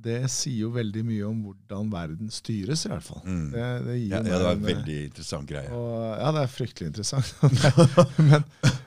Det 0.00 0.18
sier 0.32 0.64
jo 0.64 0.70
veldig 0.74 1.02
mye 1.06 1.26
om 1.28 1.40
hvordan 1.44 1.90
verden 1.92 2.30
styres, 2.32 2.86
i 2.86 2.90
hvert 2.92 3.04
fall. 3.06 3.22
Mm. 3.24 3.46
Det, 3.52 3.64
det 3.86 3.96
Ja, 4.00 4.18
ja, 4.18 4.22
det 4.24 4.38
var 4.44 4.56
en 4.56 4.64
veldig 4.64 4.98
interessant 5.08 5.48
greie. 5.50 5.70
Og, 5.76 5.96
ja, 6.16 6.30
det 6.36 6.44
er 6.44 6.52
fryktelig 6.54 6.90
interessant. 6.90 7.34
men, 8.30 8.46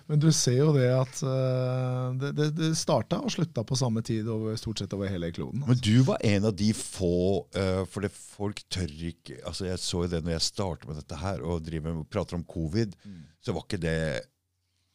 men 0.09 0.23
du 0.23 0.27
ser 0.35 0.57
jo 0.59 0.71
det 0.75 0.89
at 0.93 1.21
uh, 1.25 2.11
det, 2.21 2.33
det, 2.39 2.49
det 2.57 2.71
starta 2.79 3.21
og 3.23 3.33
slutta 3.33 3.63
på 3.67 3.77
samme 3.79 4.03
tid 4.05 4.27
over, 4.31 4.57
stort 4.59 4.81
sett 4.83 4.95
over 4.97 5.11
hele 5.11 5.31
kloden. 5.35 5.63
Men 5.67 5.79
du 5.85 5.95
var 6.07 6.21
en 6.25 6.49
av 6.49 6.57
de 6.59 6.71
få 6.77 7.13
uh, 7.55 7.83
For 7.89 8.05
det 8.05 8.11
folk 8.13 8.61
tør 8.73 8.91
ikke 9.09 9.39
altså 9.47 9.67
Jeg 9.69 9.81
så 9.81 10.03
jo 10.05 10.11
det 10.11 10.23
når 10.25 10.35
jeg 10.37 10.47
startet 10.49 10.89
med 10.89 10.99
dette 11.01 11.19
her 11.21 11.43
og 11.45 11.63
driver 11.65 11.93
med, 11.95 12.09
prater 12.13 12.39
om 12.39 12.45
covid, 12.47 12.95
Mm. 13.03 13.23
så 13.43 13.53
var 13.55 13.63
ikke 13.65 13.79
det 13.81 13.99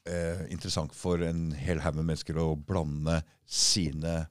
uh, 0.08 0.42
interessant 0.52 0.92
for 0.96 1.22
en 1.24 1.50
hel 1.56 1.80
haug 1.84 1.98
med 1.98 2.06
mennesker 2.10 2.38
å 2.40 2.52
blande 2.56 3.20
sine 3.48 4.26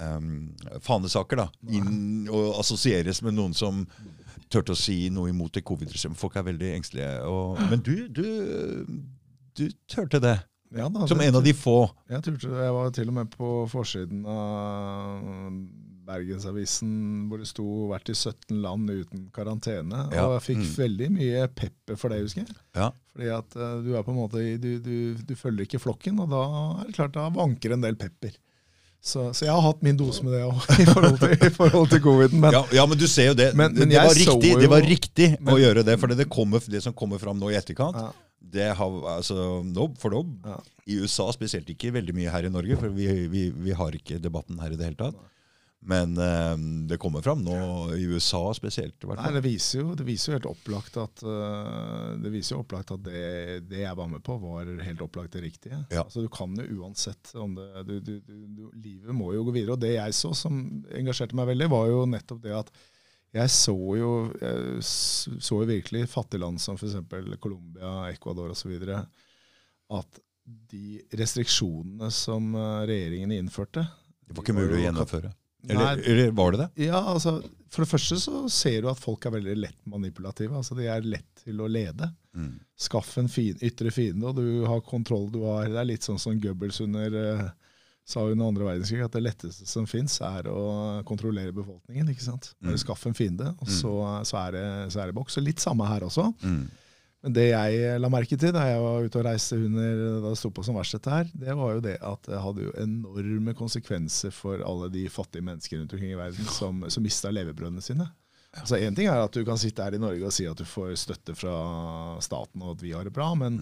em, 0.00 0.54
fanesaker 0.80 1.36
da, 1.36 1.48
inn 1.68 2.28
og 2.28 2.58
assosieres 2.60 3.22
med 3.22 3.34
noen 3.34 3.54
som 3.54 3.86
turte 4.50 4.72
å 4.72 4.78
si 4.78 5.08
noe 5.10 5.30
imot 5.32 5.52
det 5.56 5.64
covid-regimet. 5.66 6.16
Folk 6.20 6.36
er 6.36 6.42
veldig 6.46 6.74
engstelige. 6.76 7.14
Og, 7.26 7.58
men 7.70 7.80
du, 7.82 8.08
du, 8.08 8.26
du 9.58 9.64
turte 9.90 10.20
det. 10.22 10.36
Ja, 10.76 10.88
da, 10.90 11.06
Som 11.06 11.18
det- 11.18 11.28
en 11.28 11.36
av 11.38 11.44
de 11.46 11.52
få. 11.54 11.90
Jeg, 12.10 12.22
turte, 12.26 12.50
jeg 12.50 12.72
var 12.74 12.90
til 12.94 13.08
og 13.08 13.14
med 13.14 13.30
på 13.30 13.50
forsiden 13.70 14.24
av 14.26 15.52
Bergensavisen 16.06 17.26
hvor 17.28 17.40
det 17.42 17.48
sto 17.50 17.64
'vært 17.90 18.10
i 18.12 18.14
17 18.14 18.60
land 18.62 18.90
uten 18.90 19.24
karantene'. 19.34 20.12
Ja. 20.14 20.26
Og 20.28 20.36
jeg 20.36 20.44
fikk 20.56 20.62
Mm. 20.62 20.76
veldig 20.76 21.08
mye 21.12 21.48
pepper 21.48 21.96
for 21.96 22.08
det, 22.10 22.20
husker 22.22 22.44
jeg. 22.46 22.56
Ja. 22.76 22.90
Fordi 23.12 23.28
at 23.38 23.56
eh, 23.56 23.82
du 23.82 23.94
er 23.96 24.02
på 24.06 24.12
en 24.14 24.20
måte 24.20 24.42
du, 24.60 24.78
du, 24.78 25.14
du 25.18 25.34
følger 25.34 25.66
ikke 25.66 25.80
flokken, 25.82 26.20
og 26.20 26.30
da 26.30 26.42
er 26.82 26.86
det 26.86 26.94
klart 26.94 27.12
da 27.12 27.28
vanker 27.30 27.72
en 27.72 27.80
del 27.82 27.96
pepper. 27.96 28.36
Så, 29.06 29.28
så 29.38 29.44
jeg 29.46 29.52
har 29.54 29.62
hatt 29.62 29.82
min 29.86 29.94
dose 29.98 30.24
med 30.26 30.32
det 30.34 30.40
òg, 30.42 30.64
i, 30.82 31.36
i 31.46 31.50
forhold 31.54 31.90
til 31.92 32.00
coviden. 32.02 32.40
Men 32.42 32.56
ja, 32.56 32.62
ja, 32.74 32.86
men 32.90 32.98
du 32.98 33.04
ser 33.06 33.28
jo 33.30 33.36
det. 33.38 33.52
Men- 33.54 33.70
men 33.76 33.88
det, 33.92 34.00
var 34.02 34.16
riktig, 34.18 34.50
jo- 34.50 34.58
det 34.64 34.70
var 34.72 34.82
riktig 34.82 35.28
å 35.46 35.58
gjøre 35.62 35.84
det. 35.86 35.94
For 36.02 36.10
det, 36.10 36.26
kommer, 36.32 36.64
det 36.66 36.82
som 36.82 36.92
kommer 36.96 37.22
fram 37.22 37.38
nå 37.38 37.52
i 37.52 37.58
etterkant, 37.60 37.94
ja, 38.02 38.10
det 38.56 38.66
har, 38.78 38.96
altså, 39.14 39.62
nob 39.66 39.94
for 40.02 40.10
nå, 40.14 40.24
Ja. 40.46 40.58
i 40.90 40.98
USA 41.02 41.28
spesielt 41.34 41.70
ikke 41.70 41.92
veldig 41.94 42.14
mye 42.18 42.30
her 42.34 42.46
i 42.46 42.50
Norge, 42.50 42.76
for 42.82 42.88
vi, 42.94 43.06
vi, 43.30 43.46
vi 43.50 43.72
har 43.78 43.94
ikke 43.94 44.18
debatten 44.22 44.58
her 44.62 44.74
i 44.74 44.78
det 44.78 44.90
hele 44.90 44.98
tatt. 44.98 45.22
Men 45.86 46.16
eh, 46.18 46.56
det 46.88 46.98
kommer 46.98 47.22
fram 47.22 47.44
nå 47.46 47.58
i 47.94 48.02
USA 48.10 48.42
spesielt. 48.54 49.04
i 49.04 49.06
Nei, 49.06 49.28
det 49.36 49.42
viser 49.44 49.84
jo, 49.84 49.94
det 49.94 50.06
viser 50.08 50.32
jo 50.32 50.38
helt 50.40 50.48
opplagt 50.50 50.98
at, 50.98 51.22
uh, 51.22 52.16
det, 52.18 52.42
opplagt 52.56 52.90
at 52.96 53.04
det, 53.06 53.22
det 53.70 53.84
jeg 53.84 53.98
var 53.98 54.10
med 54.10 54.24
på, 54.26 54.34
var 54.42 54.66
helt 54.82 55.04
opplagt 55.06 55.36
det 55.38 55.44
riktige. 55.44 55.78
Ja. 55.94 56.02
Altså, 56.02 56.24
du 56.26 56.32
kan 56.32 56.58
jo 56.58 56.82
uansett 56.82 57.30
om 57.38 57.54
det 57.54 57.86
du, 57.86 57.94
du, 58.00 58.12
du, 58.26 58.66
Livet 58.74 59.14
må 59.14 59.30
jo 59.36 59.46
gå 59.46 59.54
videre. 59.60 59.76
Og 59.76 59.84
det 59.86 59.94
jeg 59.94 60.18
så 60.18 60.34
som 60.34 60.58
engasjerte 60.90 61.38
meg 61.38 61.52
veldig, 61.52 61.70
var 61.70 61.88
jo 61.92 62.02
nettopp 62.10 62.42
det 62.42 62.58
at 62.58 62.74
jeg 63.36 63.52
så 63.52 63.78
jo, 63.98 64.10
jeg 64.40 64.82
så 64.82 65.62
jo 65.62 65.70
virkelig 65.70 66.06
fattige 66.10 66.42
land 66.42 66.58
som 66.62 66.78
f.eks. 66.78 66.98
Colombia, 67.42 68.08
Ecuador 68.10 68.54
osv. 68.54 68.74
At 69.94 70.22
de 70.46 71.00
restriksjonene 71.18 72.10
som 72.14 72.54
øh, 72.54 72.86
regjeringen 72.86 73.34
innførte 73.34 73.86
Det 74.26 74.34
var 74.34 74.46
ikke 74.46 74.56
mulig 74.56 74.80
å 74.80 74.84
gjennomføre. 74.88 75.36
Eller, 75.70 75.98
eller 76.06 76.30
var 76.36 76.52
det 76.52 76.58
det? 76.64 76.86
ja, 76.86 77.00
altså, 77.12 77.40
For 77.70 77.82
det 77.84 77.90
første 77.90 78.16
så 78.22 78.44
ser 78.52 78.82
du 78.82 78.88
at 78.90 78.98
folk 79.02 79.26
er 79.26 79.30
veldig 79.36 79.56
lett 79.58 79.78
manipulative. 79.90 80.54
altså 80.56 80.76
De 80.78 80.86
er 80.86 81.00
lett 81.02 81.42
til 81.44 81.60
å 81.60 81.66
lede. 81.68 82.10
Mm. 82.36 82.52
Skaff 82.76 83.16
en 83.18 83.28
fin, 83.28 83.56
ytre 83.64 83.90
fiende, 83.90 84.26
og 84.30 84.36
du 84.36 84.64
har 84.66 84.80
kontroll. 84.86 85.30
du 85.32 85.42
har, 85.44 85.66
Det 85.68 85.76
er 85.80 85.84
litt 85.88 86.02
sånn 86.06 86.18
som 86.20 86.38
Goebbels 86.40 86.80
under, 86.80 87.16
eh, 87.16 87.48
sa 88.04 88.20
under 88.28 88.46
andre 88.46 88.64
verdenskrig, 88.64 89.02
at 89.04 89.12
det 89.12 89.22
letteste 89.24 89.66
som 89.66 89.86
fins, 89.86 90.20
er 90.20 90.44
å 90.46 91.02
kontrollere 91.04 91.52
befolkningen. 91.52 92.08
ikke 92.12 92.22
sant? 92.22 92.54
Bare 92.62 92.74
Mm. 92.76 92.78
skaff 92.84 93.06
en 93.06 93.14
fiende, 93.14 93.48
og 93.60 93.66
så, 93.68 94.22
så, 94.24 94.36
er 94.46 94.52
det, 94.52 94.92
så 94.92 95.00
er 95.02 95.06
det 95.06 95.14
boks. 95.16 95.34
Så 95.34 95.42
litt 95.44 95.58
samme 95.58 95.86
her 95.88 96.00
også. 96.06 96.32
Mm. 96.42 96.68
Men 97.26 97.34
det 97.34 97.48
jeg 97.50 97.98
la 97.98 98.08
merke 98.12 98.36
til 98.38 98.52
da 98.54 98.62
jeg 98.68 98.82
var 98.84 99.02
ute 99.02 99.18
og 99.18 99.24
reiste 99.26 99.56
under 99.58 99.96
da 100.22 100.30
det 100.30 100.38
sto 100.38 100.50
på 100.54 100.62
som 100.62 100.76
verst 100.78 100.94
dette 100.94 101.10
her, 101.10 101.30
det 101.34 101.56
var 101.58 101.72
jo 101.74 101.80
det 101.82 101.96
at 101.98 102.28
det 102.30 102.38
hadde 102.44 102.68
jo 102.68 102.74
enorme 102.78 103.54
konsekvenser 103.58 104.30
for 104.30 104.62
alle 104.62 104.86
de 104.94 105.02
fattige 105.10 105.42
mennesker 105.42 105.80
rundt 105.80 105.96
omkring 105.96 106.12
i 106.14 106.20
verden 106.20 106.46
som, 106.54 106.84
som 106.92 107.02
mista 107.02 107.32
levebrødene 107.34 107.82
sine. 107.82 108.06
Altså 108.56 108.78
Én 108.78 108.94
ting 108.96 109.10
er 109.10 109.18
at 109.20 109.34
du 109.34 109.42
kan 109.44 109.58
sitte 109.58 109.82
her 109.84 109.98
i 109.98 110.00
Norge 110.00 110.22
og 110.30 110.32
si 110.32 110.46
at 110.48 110.56
du 110.56 110.64
får 110.64 110.94
støtte 111.02 111.34
fra 111.36 111.56
staten 112.24 112.62
og 112.62 112.76
at 112.76 112.86
vi 112.86 112.94
har 112.94 113.04
det 113.04 113.12
bra, 113.18 113.32
men, 113.36 113.58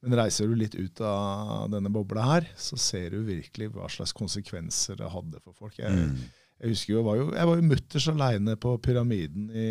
men 0.00 0.14
reiser 0.22 0.46
du 0.46 0.54
litt 0.56 0.78
ut 0.78 1.02
av 1.04 1.66
denne 1.74 1.90
bobla 1.92 2.22
her, 2.36 2.46
så 2.56 2.78
ser 2.80 3.18
du 3.18 3.24
virkelig 3.26 3.72
hva 3.74 3.90
slags 3.92 4.14
konsekvenser 4.16 5.02
det 5.02 5.10
hadde 5.10 5.42
for 5.42 5.58
folk. 5.58 5.74
Jeg, 5.82 5.90
Mm. 5.90 6.22
Jeg 6.58 6.72
husker 6.72 6.90
jo, 6.90 6.98
jeg 6.98 7.06
var 7.06 7.18
jo, 7.20 7.26
jeg 7.36 7.46
var 7.46 7.58
jo 7.60 7.66
mutters 7.70 8.06
aleine 8.10 8.54
på 8.58 8.72
pyramiden 8.82 9.44
i 9.54 9.66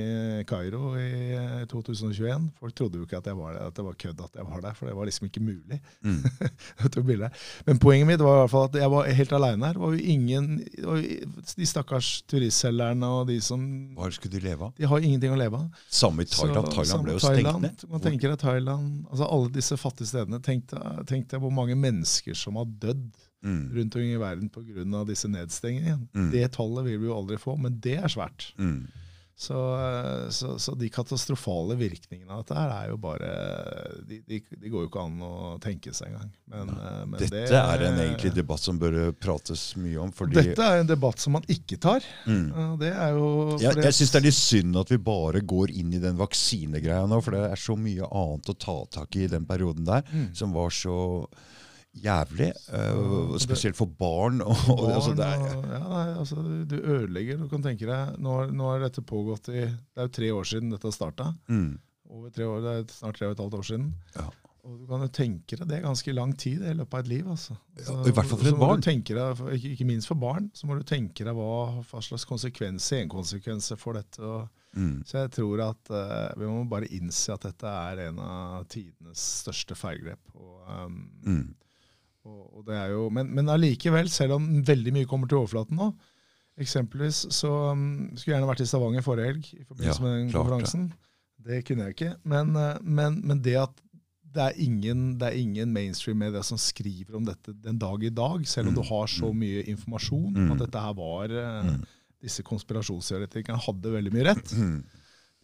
Kairo 0.47 0.93
i 0.95 1.33
eh, 1.35 1.65
2021. 1.67 2.45
Folk 2.61 2.75
trodde 2.79 3.01
jo 3.01 3.03
ikke 3.03 3.19
at, 3.19 3.27
jeg 3.27 3.35
var 3.35 3.57
der, 3.57 3.65
at 3.67 3.75
det 3.75 3.83
var 3.83 3.97
kødd 3.99 4.23
at 4.23 4.39
jeg 4.39 4.47
var 4.47 4.63
der, 4.63 4.77
for 4.77 4.87
det 4.87 4.95
var 4.95 5.09
liksom 5.09 5.27
ikke 5.27 5.43
mulig. 5.43 5.81
Mm. 6.07 6.23
Men 7.67 7.81
poenget 7.83 8.07
mitt 8.07 8.23
var 8.23 8.37
i 8.37 8.39
hvert 8.45 8.53
fall 8.55 8.69
at 8.69 8.79
jeg 8.79 8.93
var 8.95 9.11
helt 9.19 9.35
aleine 9.35 9.67
her. 9.67 9.75
Det 9.75 9.83
var 9.83 9.97
jo 9.97 10.15
ingen, 10.15 10.47
var 10.85 11.03
jo, 11.03 11.35
de 11.59 11.69
stakkars 11.73 12.13
turistselgerne 12.31 13.11
og 13.17 13.27
de 13.33 13.41
som 13.43 13.67
Hva 13.97 14.07
skulle 14.15 14.37
de 14.39 14.45
leve 14.47 14.71
av? 14.71 14.73
De 14.79 14.87
har 14.87 15.03
ingenting 15.03 15.35
å 15.35 15.43
leve 15.43 15.59
av. 15.59 15.85
Samme 15.91 16.23
i 16.23 16.31
Thailand. 16.31 16.71
Så- 16.71 16.75
Thailand 16.77 17.03
ble 17.03 17.17
jo 17.17 17.25
stengt 17.25 17.63
ned. 17.67 17.87
Man 17.91 18.07
tenker 18.07 18.31
at 18.31 18.47
Thailand, 18.47 19.03
altså 19.11 19.27
Alle 19.27 19.51
disse 19.59 19.75
fattige 19.75 20.07
stedene. 20.07 20.39
Tenk 20.39 20.69
deg 20.71 21.03
tenk 21.07 21.27
deg 21.35 21.43
hvor 21.43 21.51
mange 21.51 21.75
mennesker 21.75 22.37
som 22.37 22.55
har 22.55 22.71
dødd 22.79 23.11
Mm. 23.45 23.69
rundt 23.75 23.95
omkring 23.95 24.13
i 24.15 24.17
verden 24.21 24.49
pga. 24.49 25.03
disse 25.05 25.27
nedstengingene. 25.29 26.07
Mm. 26.15 26.31
Det 26.33 26.51
tallet 26.55 26.85
vil 26.85 26.99
vi 26.99 27.05
jo 27.11 27.17
aldri 27.19 27.37
få, 27.37 27.57
men 27.59 27.79
det 27.79 27.97
er 28.01 28.07
svært. 28.09 28.51
Mm. 28.57 28.87
Så, 29.39 29.53
så, 30.33 30.55
så 30.57 30.73
de 30.73 30.87
katastrofale 30.89 31.75
virkningene 31.77 32.33
av 32.33 32.39
dette 32.41 32.55
her 32.57 32.71
er 32.73 32.87
jo 32.89 32.95
bare 32.97 33.27
De, 34.09 34.17
de, 34.25 34.39
de 34.49 34.71
går 34.73 34.81
jo 34.81 34.87
ikke 34.89 35.03
an 35.03 35.19
å 35.21 35.33
tenke 35.61 35.93
seg 35.93 36.09
engang. 36.09 36.31
Men, 36.49 36.71
eh, 36.73 37.03
men 37.05 37.19
Dette 37.21 37.43
det, 37.51 37.59
er 37.59 37.83
en 37.85 37.99
egentlig 38.01 38.31
debatt 38.33 38.63
som 38.65 38.79
bør 38.81 38.97
prates 39.21 39.67
mye 39.77 39.99
om. 40.01 40.09
fordi... 40.11 40.39
Dette 40.41 40.65
er 40.65 40.81
en 40.81 40.89
debatt 40.89 41.21
som 41.21 41.37
man 41.37 41.45
ikke 41.53 41.77
tar. 41.85 42.01
Mm. 42.25 42.49
Det 42.81 42.89
er 42.89 43.13
jo 43.13 43.27
Jeg, 43.61 43.75
fordi- 43.75 43.85
jeg 43.85 43.97
syns 43.99 44.15
det 44.15 44.19
er 44.23 44.25
litt 44.25 44.39
synd 44.39 44.81
at 44.81 44.95
vi 44.95 44.97
bare 45.11 45.43
går 45.53 45.75
inn 45.83 45.93
i 45.93 46.01
den 46.01 46.17
vaksinegreia 46.17 47.05
nå, 47.05 47.21
for 47.21 47.37
det 47.37 47.43
er 47.51 47.61
så 47.61 47.77
mye 47.77 48.09
annet 48.09 48.49
å 48.49 48.57
ta 48.57 48.79
tak 48.97 49.21
i 49.21 49.27
i 49.27 49.31
den 49.37 49.45
perioden 49.45 49.85
der, 49.85 50.01
Mm. 50.09 50.33
som 50.33 50.49
var 50.57 50.73
så 50.73 50.97
jævlig. 52.03 52.49
Uh, 52.71 53.35
spesielt 53.41 53.77
for 53.79 53.89
barn. 53.89 54.41
Og, 54.47 54.53
og, 54.53 54.81
Barn, 54.83 54.95
altså, 54.95 55.13
er, 55.17 55.43
ja. 55.43 55.59
ja, 55.77 55.81
nei, 55.91 56.05
altså, 56.21 56.41
du 56.69 56.77
ødelegger. 56.77 57.41
Du 57.43 57.47
kan 57.51 57.63
tenke 57.65 57.89
deg, 57.89 58.17
nå, 58.23 58.39
nå 58.53 58.71
har 58.71 58.83
dette 58.85 59.03
pågått 59.05 59.51
i 59.53 59.63
Det 59.67 60.01
er 60.01 60.09
jo 60.09 60.15
tre 60.19 60.33
år 60.39 60.49
siden 60.53 60.73
dette 60.73 60.91
starta. 60.95 61.31
mm, 61.47 61.71
Over 62.13 62.33
tre 62.33 62.45
år, 62.47 62.61
det 62.63 62.75
er 62.75 62.91
snart 62.95 63.17
tre 63.19 63.29
og 63.29 63.35
et 63.35 63.41
halvt 63.43 63.57
år 63.59 63.65
siden. 63.71 63.89
Ja. 64.15 64.27
Og 64.67 64.81
du 64.81 64.87
kan 64.89 65.03
jo 65.03 65.07
tenke 65.15 65.55
deg, 65.55 65.67
Det 65.69 65.77
er 65.77 65.85
ganske 65.85 66.13
lang 66.13 66.33
tid 66.35 66.63
i 66.65 66.73
løpet 66.75 66.97
av 66.97 67.05
et 67.05 67.07
liv. 67.07 67.27
altså. 67.31 67.55
Ja, 67.79 67.93
i 68.03 68.11
hvert 68.11 68.27
fall 68.27 68.39
for 68.41 68.49
et 68.49 68.59
barn. 68.59 68.81
Deg, 68.83 69.11
ikke, 69.55 69.73
ikke 69.75 69.87
minst 69.87 70.09
for 70.11 70.19
barn, 70.19 70.49
så 70.53 70.67
må 70.67 70.75
du 70.75 70.83
tenke 70.87 71.23
deg 71.23 71.37
hva, 71.37 71.83
hva 71.87 72.01
slags 72.03 72.25
konsekvenser, 72.27 73.05
senkonsekvenser 73.05 73.79
får 73.79 74.01
dette. 74.01 74.23
Og, 74.27 74.49
mm, 74.75 74.97
så 75.07 75.23
jeg 75.23 75.31
tror 75.37 75.63
at 75.69 75.93
uh, 75.93 76.33
vi 76.35 76.49
må 76.51 76.65
bare 76.67 76.89
innse 76.97 77.31
at 77.37 77.47
dette 77.47 77.71
er 77.91 78.03
en 78.09 78.19
av 78.23 78.67
tidenes 78.71 79.23
største 79.45 79.77
feilgrep. 79.79 80.35
Og, 80.35 80.59
um, 80.67 80.99
mm, 81.23 81.47
og, 82.27 82.43
og 82.59 82.67
det 82.67 82.75
er 82.75 82.91
jo, 82.93 83.07
men, 83.13 83.29
men 83.33 83.49
allikevel, 83.53 84.09
selv 84.11 84.35
om 84.37 84.47
veldig 84.67 84.93
mye 84.99 85.07
kommer 85.09 85.29
til 85.31 85.39
overflaten 85.41 85.79
nå 85.79 85.91
Eksempelvis 86.57 87.19
så 87.37 87.49
um, 87.71 87.81
skulle 88.17 88.31
jeg 88.33 88.39
gjerne 88.39 88.47
vært 88.49 88.63
i 88.63 88.65
Stavanger 88.65 89.03
forrige 89.05 89.27
helg 89.29 89.49
i 89.53 89.65
forbindelse 89.67 89.99
Ja, 90.01 90.05
med 90.07 90.15
den 90.17 90.31
klart 90.31 90.47
konferansen. 90.47 90.87
konferansen. 90.87 91.43
Det 91.47 91.59
kunne 91.67 91.83
jeg 91.85 91.93
ikke. 91.93 92.13
Men, 92.33 92.55
eh, 92.57 92.79
men, 92.81 93.19
men 93.29 93.41
det 93.45 93.53
at 93.61 93.75
det 94.37 94.41
er 94.43 94.57
ingen, 94.65 95.03
det 95.21 95.27
er 95.29 95.37
ingen 95.37 95.69
mainstream 95.73 96.17
media 96.19 96.41
som 96.43 96.57
skriver 96.59 97.15
om 97.19 97.23
dette 97.29 97.53
den 97.63 97.77
dag 97.81 98.01
i 98.03 98.09
dag, 98.09 98.41
selv 98.49 98.67
om 98.71 98.73
Mm, 98.73 98.79
du 98.81 98.87
har 98.89 99.05
så 99.13 99.29
mye 99.33 99.61
informasjon 99.69 100.33
Mm. 100.33 100.51
at 100.55 100.63
dette 100.65 100.81
her 100.87 100.97
var 100.97 101.29
eh, 101.29 101.69
Mm. 101.69 101.85
Disse 102.25 102.41
konspirasjonsteoretikerne 102.43 103.61
hadde 103.61 103.93
veldig 103.93 104.13
mye 104.17 104.25
rett. 104.31 104.51
mm. 104.57 104.83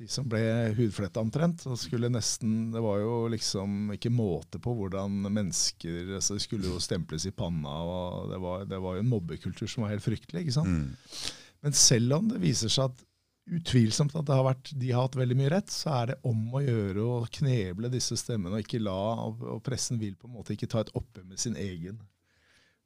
De 0.03 0.09
som 0.11 0.25
ble 0.27 0.41
hudfletta 0.75 1.21
omtrent. 1.23 1.63
Og 1.69 1.79
skulle 1.79 2.11
nesten, 2.11 2.73
det 2.73 2.81
var 2.83 2.99
jo 2.99 3.13
liksom 3.31 3.93
ikke 3.95 4.11
måte 4.11 4.59
på 4.63 4.73
hvordan 4.75 5.21
mennesker 5.29 6.17
altså 6.17 6.35
De 6.35 6.43
skulle 6.43 6.67
jo 6.67 6.81
stemples 6.83 7.27
i 7.29 7.31
panna. 7.35 7.71
og 7.87 8.29
Det 8.33 8.41
var, 8.43 8.67
det 8.67 8.81
var 8.83 8.97
jo 8.97 9.05
en 9.05 9.11
mobbekultur 9.13 9.69
som 9.71 9.85
var 9.85 9.95
helt 9.95 10.05
fryktelig. 10.05 10.43
ikke 10.45 10.57
sant? 10.59 10.69
Mm. 10.69 11.33
Men 11.63 11.75
selv 11.79 12.17
om 12.19 12.29
det 12.33 12.43
viser 12.43 12.71
seg 12.73 12.91
at 12.91 13.05
utvilsomt 13.53 14.13
at 14.15 14.27
det 14.27 14.35
har 14.35 14.45
vært, 14.47 14.71
de 14.79 14.91
har 14.91 15.05
hatt 15.07 15.17
veldig 15.19 15.35
mye 15.39 15.51
rett, 15.51 15.71
så 15.71 15.91
er 15.97 16.11
det 16.13 16.19
om 16.27 16.43
å 16.55 16.61
gjøre 16.63 17.03
å 17.03 17.15
kneble 17.39 17.89
disse 17.91 18.15
stemmene 18.19 18.55
og 18.55 18.63
ikke 18.63 18.79
la, 18.83 18.99
og, 19.27 19.41
og 19.57 19.63
pressen 19.65 19.99
vil 19.99 20.15
på 20.19 20.29
en 20.29 20.35
måte 20.37 20.55
ikke 20.55 20.69
ta 20.71 20.83
et 20.83 20.91
oppgjør 20.95 21.25
med 21.27 21.41
sin 21.43 21.57
egen 21.59 21.99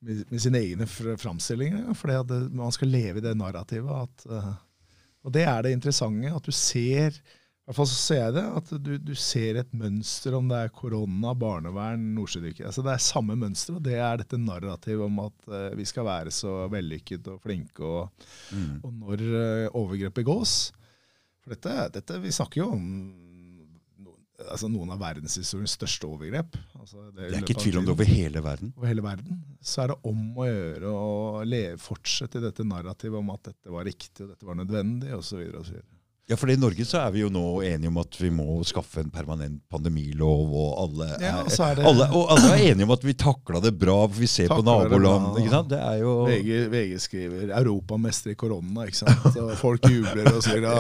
med, 0.06 0.24
med 0.30 0.42
sine 0.42 0.62
egne 0.62 0.86
fr- 0.90 1.18
framstillinger. 1.18 1.90
For 1.98 2.14
man 2.54 2.74
skal 2.74 2.92
leve 2.94 3.22
i 3.22 3.26
det 3.26 3.34
narrativet. 3.38 4.08
At, 4.08 4.26
eh, 4.30 4.50
og 5.26 5.34
det 5.36 5.44
er 5.48 5.66
det 5.66 5.74
interessante. 5.76 6.32
At 6.34 6.48
du 6.48 6.54
ser 6.56 7.18
i 7.68 7.70
hvert 7.74 7.82
fall 7.82 7.88
så 7.92 7.96
ser 8.00 8.20
jeg 8.22 8.34
det, 8.38 8.44
at 8.62 8.70
du, 8.80 8.94
du 9.10 9.12
ser 9.20 9.58
et 9.60 9.74
mønster, 9.76 10.38
om 10.38 10.46
det 10.48 10.56
er 10.56 10.70
korona, 10.72 11.34
barnevern, 11.36 12.06
nordsjødykker. 12.16 12.64
Altså 12.70 12.80
det 12.86 12.94
er 12.94 13.04
samme 13.04 13.36
mønster, 13.36 13.76
og 13.76 13.84
det 13.84 13.98
er 14.00 14.22
dette 14.22 14.40
narrativet 14.40 15.04
om 15.04 15.20
at 15.26 15.50
uh, 15.52 15.76
vi 15.76 15.84
skal 15.90 16.08
være 16.08 16.32
så 16.32 16.54
vellykket 16.72 17.28
og 17.34 17.42
flinke, 17.44 17.84
og, 17.84 18.30
Mm. 18.56 18.78
og 18.88 18.94
når 19.02 19.24
uh, 19.28 19.76
overgrep 19.76 20.16
begås. 20.16 20.54
For 21.44 21.52
dette, 21.58 21.76
dette, 21.98 22.22
vi 22.24 22.32
snakker 22.32 22.62
jo 22.62 22.70
om 22.78 22.88
altså 24.46 24.70
noen 24.70 24.92
av 24.94 25.02
verdenshistoriens 25.02 25.74
største 25.78 26.08
overgrep. 26.08 26.58
Altså 26.78 27.08
Det 27.16 27.30
er 27.32 27.40
ikke 27.42 27.58
tvil 27.58 27.80
om 27.82 27.88
det 27.88 27.94
over 27.96 28.10
hele 28.10 28.44
verden. 28.46 28.74
over 28.78 28.92
hele 28.92 29.06
verden, 29.06 29.42
så 29.62 29.84
er 29.84 29.94
det 29.94 29.98
om 30.12 30.24
å 30.38 30.48
gjøre 30.48 30.94
å 30.94 31.78
fortsette 31.82 32.38
i 32.38 32.46
dette 32.46 32.66
narrativet 32.68 33.18
om 33.18 33.32
at 33.34 33.50
dette 33.50 33.74
var 33.74 33.88
riktig 33.88 34.26
og 34.26 34.34
dette 34.36 34.46
var 34.48 34.60
nødvendig, 34.60 35.14
osv. 35.18 35.42
Ja, 36.28 36.36
for 36.36 36.52
i 36.52 36.58
Norge 36.60 36.84
så 36.84 37.00
er 37.00 37.12
vi 37.16 37.22
jo 37.22 37.30
nå 37.32 37.42
enige 37.64 37.88
om 37.88 38.02
at 38.02 38.18
vi 38.20 38.28
må 38.36 38.58
skaffe 38.68 39.00
en 39.00 39.12
permanent 39.14 39.62
pandemilov, 39.72 40.50
og 40.52 40.72
alle 40.82 41.06
Ja, 41.22 41.38
er, 41.38 41.46
og 41.46 41.54
så 41.56 41.70
er 41.70 41.78
det 41.80 41.86
alle, 41.88 42.08
og 42.20 42.34
alle 42.34 42.50
er 42.52 42.64
enige 42.74 42.88
om 42.90 42.92
at 42.98 43.06
vi 43.08 43.14
takla 43.16 43.62
det 43.64 43.72
bra, 43.80 43.96
for 44.10 44.20
vi 44.20 44.28
ser 44.28 44.52
på 44.52 44.60
naboland. 44.60 45.38
ikke 45.40 45.54
sant? 45.54 45.72
Det 45.72 45.80
er 45.80 46.02
jo 46.02 46.18
VG, 46.28 46.52
VG 46.74 47.00
skriver 47.00 47.54
'Europamester 47.54 48.34
i 48.34 48.36
korona', 48.36 48.90
ikke 48.90 49.00
sant? 49.06 49.40
Og 49.40 49.54
folk 49.62 49.88
jubler 49.88 50.28
og 50.34 50.44
sier 50.44 50.68
ja, 50.68 50.76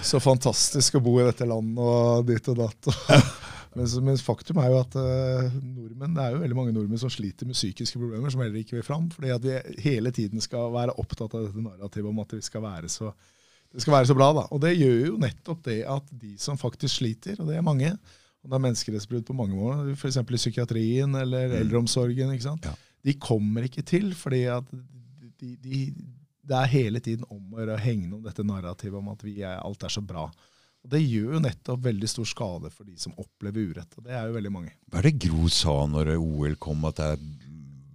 'så 0.00 0.16
fantastisk 0.16 0.96
å 0.96 1.04
bo 1.04 1.18
i 1.20 1.28
dette 1.28 1.44
landet', 1.44 1.84
og 1.84 2.24
ditt 2.32 2.48
og 2.48 2.62
datt. 2.64 2.92
Men, 3.70 3.86
men 4.02 4.16
faktum 4.18 4.58
er 4.58 4.72
jo 4.72 4.78
at 4.80 4.94
uh, 4.98 5.52
nordmenn, 5.62 6.16
det 6.16 6.22
er 6.24 6.32
jo 6.34 6.40
veldig 6.42 6.56
mange 6.58 6.72
nordmenn 6.74 6.98
som 6.98 7.12
sliter 7.12 7.46
med 7.46 7.54
psykiske 7.54 8.00
problemer, 8.00 8.32
som 8.32 8.42
heller 8.42 8.58
ikke 8.58 8.80
vil 8.80 8.82
fram. 8.82 9.06
Fordi 9.14 9.30
at 9.30 9.44
vi 9.46 9.84
hele 9.84 10.10
tiden 10.10 10.42
skal 10.42 10.72
være 10.74 10.96
opptatt 10.98 11.36
av 11.38 11.44
dette 11.46 11.62
narrativet 11.62 12.10
om 12.10 12.18
at 12.18 12.34
vi 12.34 12.42
skal 12.42 12.64
være 12.64 12.90
så, 12.90 13.12
det 13.70 13.84
skal 13.84 13.94
være 13.94 14.08
så 14.10 14.16
bra. 14.18 14.30
da. 14.34 14.46
Og 14.50 14.62
det 14.62 14.74
gjør 14.74 14.96
jo 15.12 15.18
nettopp 15.22 15.62
det 15.68 15.80
at 15.88 16.14
de 16.22 16.34
som 16.42 16.58
faktisk 16.58 17.00
sliter, 17.00 17.38
og 17.38 17.50
det 17.50 17.58
er 17.58 17.66
mange, 17.66 17.92
og 18.40 18.50
det 18.50 18.56
er 18.56 18.64
menneskerettsbrudd 18.66 19.26
på 19.28 19.36
mange 19.36 19.56
måter, 19.56 19.92
f.eks. 19.94 20.20
i 20.22 20.40
psykiatrien 20.40 21.14
eller 21.20 21.58
eldreomsorgen, 21.60 22.32
ikke? 22.34 22.56
Ja. 22.64 22.74
de 23.06 23.16
kommer 23.20 23.68
ikke 23.68 23.84
til 23.86 24.10
fordi 24.16 24.46
at 24.52 24.66
de, 25.40 25.54
de, 25.60 25.82
det 26.50 26.56
er 26.56 26.72
hele 26.72 27.00
tiden 27.04 27.26
om 27.30 27.54
å 27.54 27.60
gjøre 27.60 27.76
å 27.76 27.82
hegne 27.82 28.16
om 28.16 28.24
dette 28.24 28.44
narrativet 28.44 28.98
om 28.98 29.12
at 29.12 29.22
vi 29.24 29.38
er, 29.40 29.60
alt 29.62 29.84
er 29.86 29.92
så 29.92 30.02
bra. 30.04 30.26
Og 30.80 30.92
Det 30.94 31.00
gjør 31.04 31.36
jo 31.36 31.42
nettopp 31.44 31.82
veldig 31.84 32.08
stor 32.08 32.28
skade 32.28 32.70
for 32.72 32.88
de 32.88 32.96
som 33.00 33.14
opplever 33.20 33.70
urett. 33.70 33.92
Og 33.98 34.06
det 34.06 34.16
er 34.16 34.26
jo 34.28 34.36
veldig 34.38 34.52
mange. 34.52 34.72
Hva 34.88 35.02
er 35.02 35.10
det 35.10 35.18
Gro 35.26 35.48
sa 35.52 35.76
når 35.92 36.14
OL 36.16 36.56
kom, 36.60 36.86
at 36.88 37.00
det 37.00 37.08
er 37.14 37.24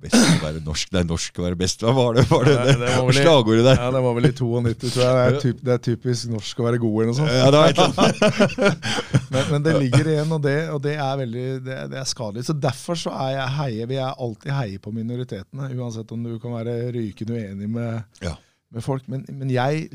best 0.05 0.17
å 0.21 0.39
være 0.45 0.61
norsk? 0.65 0.89
Det 0.95 0.99
er 1.01 1.07
norsk 1.09 1.39
å 1.41 1.45
være 1.45 1.57
best. 1.59 1.83
Hva 1.85 1.93
var 1.97 2.15
det, 2.17 2.23
var 2.31 2.47
det, 2.47 2.55
Nei, 2.61 2.75
det 2.81 2.89
var 2.95 3.05
vel 3.09 3.15
i- 3.19 3.23
slagordet 3.25 3.65
der? 3.67 3.81
Ja, 3.83 3.89
Det 3.95 4.01
var 4.07 4.15
vel 4.19 4.29
i 4.29 4.31
92, 4.37 4.89
tror 4.95 5.03
jeg. 5.03 5.15
Det 5.15 5.25
er, 5.25 5.39
typ, 5.45 5.61
det 5.65 5.73
er 5.75 5.83
typisk 5.89 6.31
norsk 6.33 6.61
å 6.63 6.67
være 6.69 6.81
god 6.85 6.95
eller 6.95 7.11
noe 7.11 7.19
sånt. 7.19 7.33
Ja, 7.35 7.51
det 7.51 7.61
var 7.61 7.73
et 7.73 7.83
eller 7.83 8.01
annet. 8.05 8.89
Men, 9.35 9.47
men 9.51 9.63
det 9.65 9.71
ligger 9.81 10.07
igjen, 10.07 10.29
og 10.31 10.41
det, 10.45 10.53
og 10.71 10.77
det 10.85 10.93
er 11.01 11.17
veldig 11.19 11.45
det, 11.65 11.77
det 11.91 11.97
er 11.99 12.05
skadelig. 12.07 12.45
Så 12.47 12.53
Derfor 12.63 12.95
så 12.99 13.11
er 13.25 13.31
jeg 13.33 13.49
heier, 13.57 13.87
vil 13.89 13.97
jeg 13.97 14.13
alltid 14.25 14.53
heie 14.55 14.77
på 14.79 14.93
minoritetene, 14.95 15.67
uansett 15.75 16.13
om 16.15 16.21
du 16.23 16.37
kan 16.39 16.53
være 16.55 16.75
rykende 16.95 17.35
uenig 17.41 17.67
med, 17.73 18.05
Ja. 18.23 18.35
med 18.71 18.85
folk. 18.85 19.03
Men, 19.11 19.25
men 19.27 19.51
jeg 19.51 19.89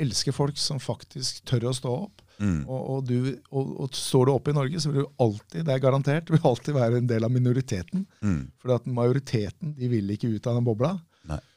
elsker 0.00 0.34
folk 0.34 0.58
som 0.58 0.80
faktisk 0.82 1.44
tør 1.46 1.68
å 1.70 1.74
stå 1.76 1.92
opp. 2.08 2.19
Mm. 2.40 2.62
Og, 2.64 2.80
og, 2.94 3.02
du, 3.04 3.34
og, 3.52 3.72
og 3.84 3.96
står 3.96 4.26
du 4.26 4.32
oppe 4.32 4.52
i 4.52 4.56
Norge, 4.56 4.80
så 4.80 4.92
vil 4.92 5.04
du 5.04 5.22
alltid, 5.22 5.64
det 5.68 5.74
er 5.74 5.82
garantert, 5.84 6.24
du 6.28 6.34
vil 6.36 6.48
alltid 6.50 6.76
være 6.76 7.02
en 7.02 7.10
del 7.10 7.26
av 7.26 7.34
minoriteten. 7.34 8.06
Mm. 8.24 8.42
For 8.62 8.76
at 8.78 8.88
majoriteten 8.88 9.76
de 9.76 9.90
vil 9.92 10.16
ikke 10.16 10.32
ut 10.32 10.50
av 10.50 10.58
den 10.58 10.66
bobla. 10.66 10.94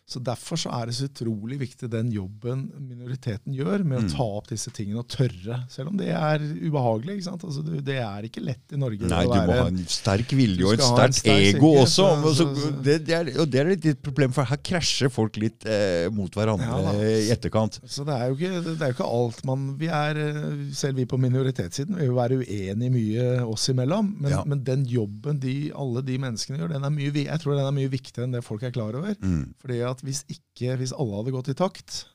Så 0.06 0.20
Derfor 0.20 0.58
så 0.60 0.70
er 0.76 0.90
det 0.90 0.96
så 0.98 1.06
utrolig 1.08 1.58
viktig 1.62 1.88
den 1.90 2.10
jobben 2.12 2.66
minoriteten 2.76 3.54
gjør 3.56 3.86
med 3.88 4.00
å 4.00 4.04
Mm. 4.04 4.10
ta 4.12 4.24
opp 4.24 4.48
disse 4.50 4.70
tingene 4.76 5.00
og 5.00 5.08
tørre. 5.08 5.64
Selv 5.72 5.88
om 5.90 5.98
det 5.98 6.10
er 6.10 6.40
ubehagelig. 6.40 7.16
ikke 7.18 7.24
sant? 7.24 7.44
Altså, 7.44 7.64
det 7.64 7.96
er 8.04 8.24
ikke 8.28 8.44
lett 8.44 8.74
i 8.74 8.76
Norge. 8.76 9.00
Nei, 9.08 9.24
du 9.24 9.30
må 9.30 9.48
være- 9.48 9.62
ha 9.62 9.68
en 9.68 9.78
sterk 9.88 10.28
vilje 10.36 10.66
og 10.66 10.74
et 10.74 10.80
sterkt 10.82 11.16
sterk 11.22 11.56
ego 11.56 11.72
også. 11.84 11.88
så- 11.88 12.24
Og 12.24 12.36
så- 12.36 12.56
så- 12.56 12.84
det, 12.84 13.06
det 13.06 13.14
er, 13.16 13.40
og 13.42 13.50
det 13.50 13.60
er 13.62 13.70
litt 13.70 13.86
et 13.86 14.02
problem, 14.02 14.32
for 14.34 14.44
her 14.44 14.58
krasjer 14.58 15.10
folk 15.10 15.38
litt 15.38 15.66
eh, 15.66 16.10
mot 16.10 16.30
hverandre 16.32 16.68
Ja, 16.68 16.92
i 17.00 17.30
etterkant. 17.32 17.80
Så 17.88 18.06
det 18.06 18.14
er 18.14 18.28
jo 18.30 18.36
ikke, 18.36 18.64
det 18.64 18.82
er 18.82 18.92
jo 18.92 18.94
ikke 18.94 19.10
alt 19.10 19.46
man 19.46 19.78
vi 19.78 19.88
er, 19.88 20.18
eh, 20.18 20.74
Selv 20.74 20.96
vi 20.96 21.06
på 21.06 21.18
minoritetssiden 21.18 21.96
vil 21.96 22.08
jo 22.08 22.14
være 22.16 22.44
uenige 22.44 22.92
mye 22.92 23.48
oss 23.48 23.68
imellom. 23.70 24.16
Men, 24.20 24.32
Ja. 24.32 24.44
men 24.46 24.64
den 24.64 24.86
jobben 24.86 25.40
de, 25.40 25.72
alle 25.74 26.02
de 26.04 26.18
menneskene 26.18 26.58
gjør, 26.60 26.70
den 26.74 26.84
er 26.84 26.90
mye, 26.90 27.12
jeg 27.14 27.40
tror 27.40 27.56
den 27.56 27.66
er 27.66 27.72
mye 27.72 27.90
viktigere 27.90 28.24
enn 28.26 28.32
det 28.34 28.44
folk 28.44 28.64
er 28.64 28.72
klar 28.72 28.94
over. 28.96 29.16
Mm. 29.22 29.54
Fordi 29.64 29.80
at 29.90 29.93
hvis 30.02 30.24
ikke, 30.32 30.78
hvis 30.80 30.96
alle 30.98 31.20
hadde 31.20 31.36
gått 31.36 31.52
i 31.54 31.58
takt, 31.60 32.06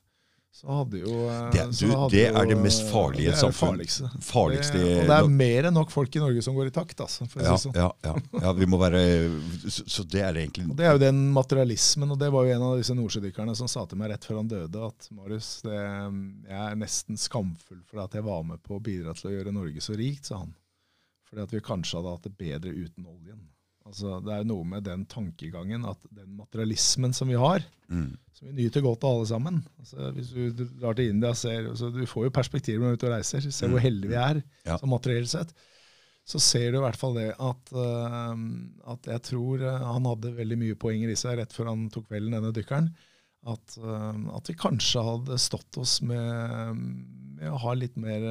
så 0.59 0.67
hadde 0.73 0.99
jo 0.99 1.13
eh, 1.29 1.51
Det, 1.53 1.61
du, 1.77 1.85
hadde 1.93 2.09
det 2.11 2.23
jo, 2.25 2.31
er 2.35 2.47
det 2.49 2.55
mest 2.59 2.81
farlige 2.89 3.29
i 3.29 3.31
et 3.31 3.39
samfunn. 3.39 3.77
Farligste. 3.77 4.09
Farligste 4.25 4.79
det, 4.81 4.87
og 4.97 5.11
det 5.11 5.17
er 5.19 5.29
mer 5.31 5.67
enn 5.69 5.75
nok 5.77 5.93
folk 5.93 6.17
i 6.17 6.23
Norge 6.23 6.41
som 6.43 6.57
går 6.57 6.71
i 6.71 6.73
takt. 6.75 6.99
Altså, 7.05 7.27
ja, 7.37 7.53
si 7.53 7.69
sånn. 7.69 7.77
ja, 7.79 7.87
ja, 8.03 8.15
ja, 8.43 8.53
vi 8.57 8.67
må 8.67 8.79
være 8.81 9.03
Så, 9.69 9.85
så 9.85 10.03
det 10.03 10.23
er 10.25 10.41
egentlig 10.41 10.65
Og 10.67 10.75
Det 10.79 10.89
er 10.89 10.97
jo 10.97 11.03
den 11.05 11.21
materialismen, 11.35 12.11
og 12.11 12.19
det 12.19 12.31
var 12.33 12.49
jo 12.49 12.57
en 12.57 12.65
av 12.71 12.81
disse 12.81 12.97
nordsjødykkerne 12.97 13.55
som 13.55 13.71
sa 13.71 13.85
til 13.87 14.01
meg 14.01 14.11
rett 14.11 14.27
før 14.27 14.41
han 14.41 14.51
døde 14.51 14.89
at 14.89 15.07
Marius, 15.15 15.51
det, 15.63 15.77
jeg 16.49 16.63
er 16.65 16.81
nesten 16.81 17.21
skamfull 17.21 17.79
for 17.87 18.03
at 18.03 18.17
jeg 18.17 18.27
var 18.27 18.43
med 18.49 18.59
på 18.65 18.75
å 18.75 18.83
bidra 18.83 19.15
til 19.15 19.29
å 19.29 19.35
gjøre 19.37 19.55
Norge 19.55 19.85
så 19.85 19.95
rikt, 19.95 20.27
sa 20.27 20.41
han. 20.41 20.51
Fordi 21.29 21.45
at 21.45 21.55
vi 21.55 21.63
kanskje 21.63 22.01
hadde 22.01 22.17
hatt 22.17 22.25
det 22.25 22.35
bedre 22.41 22.73
uten 22.73 23.05
oljen. 23.05 23.39
Altså, 23.87 24.19
Det 24.21 24.33
er 24.35 24.47
noe 24.47 24.65
med 24.67 24.85
den 24.85 25.05
tankegangen 25.09 25.85
at 25.87 26.03
den 26.13 26.35
materialismen 26.37 27.15
som 27.15 27.31
vi 27.31 27.37
har, 27.39 27.63
mm. 27.89 28.11
som 28.37 28.49
vi 28.49 28.55
nyter 28.59 28.83
godt 28.85 29.05
av 29.07 29.17
alle 29.17 29.29
sammen 29.29 29.57
altså, 29.79 30.11
Hvis 30.13 30.29
du 30.35 30.63
drar 30.81 30.97
til 30.97 31.13
India, 31.13 31.33
ser, 31.37 31.71
altså, 31.71 31.89
du 31.93 32.03
får 32.09 32.27
jo 32.27 32.35
perspektiver 32.35 32.83
når 32.83 32.93
du 32.93 32.93
er 32.93 32.99
ute 32.99 33.09
og 33.09 33.15
reiser. 33.15 33.49
Se 33.49 33.69
hvor 33.71 33.83
heldige 33.83 34.13
vi 34.13 34.19
er 34.19 34.41
Ja. 34.67 34.77
som 34.77 34.93
materielt 34.93 35.31
sett. 35.31 35.53
Så 36.29 36.37
ser 36.43 36.71
du 36.71 36.77
i 36.77 36.83
hvert 36.83 36.99
fall 36.99 37.15
det 37.17 37.31
at, 37.41 37.71
uh, 37.73 38.37
at 38.93 39.07
jeg 39.09 39.21
tror 39.31 39.63
eh, 39.65 39.85
han 39.95 40.05
hadde 40.05 40.35
veldig 40.37 40.59
mye 40.61 40.77
poenger 40.77 41.09
i 41.09 41.17
seg 41.17 41.39
rett 41.39 41.55
før 41.55 41.71
han 41.71 41.87
tok 41.89 42.05
kvelden, 42.11 42.35
denne 42.37 42.53
dykkeren. 42.53 42.91
At, 43.49 43.73
uh, 43.81 44.13
at 44.37 44.51
vi 44.51 44.53
kanskje 44.59 45.01
hadde 45.07 45.39
stått 45.41 45.79
oss 45.81 45.95
med, 46.05 46.83
med 47.39 47.49
å 47.49 47.57
ha 47.63 47.73
litt 47.73 47.97
mer 47.97 48.27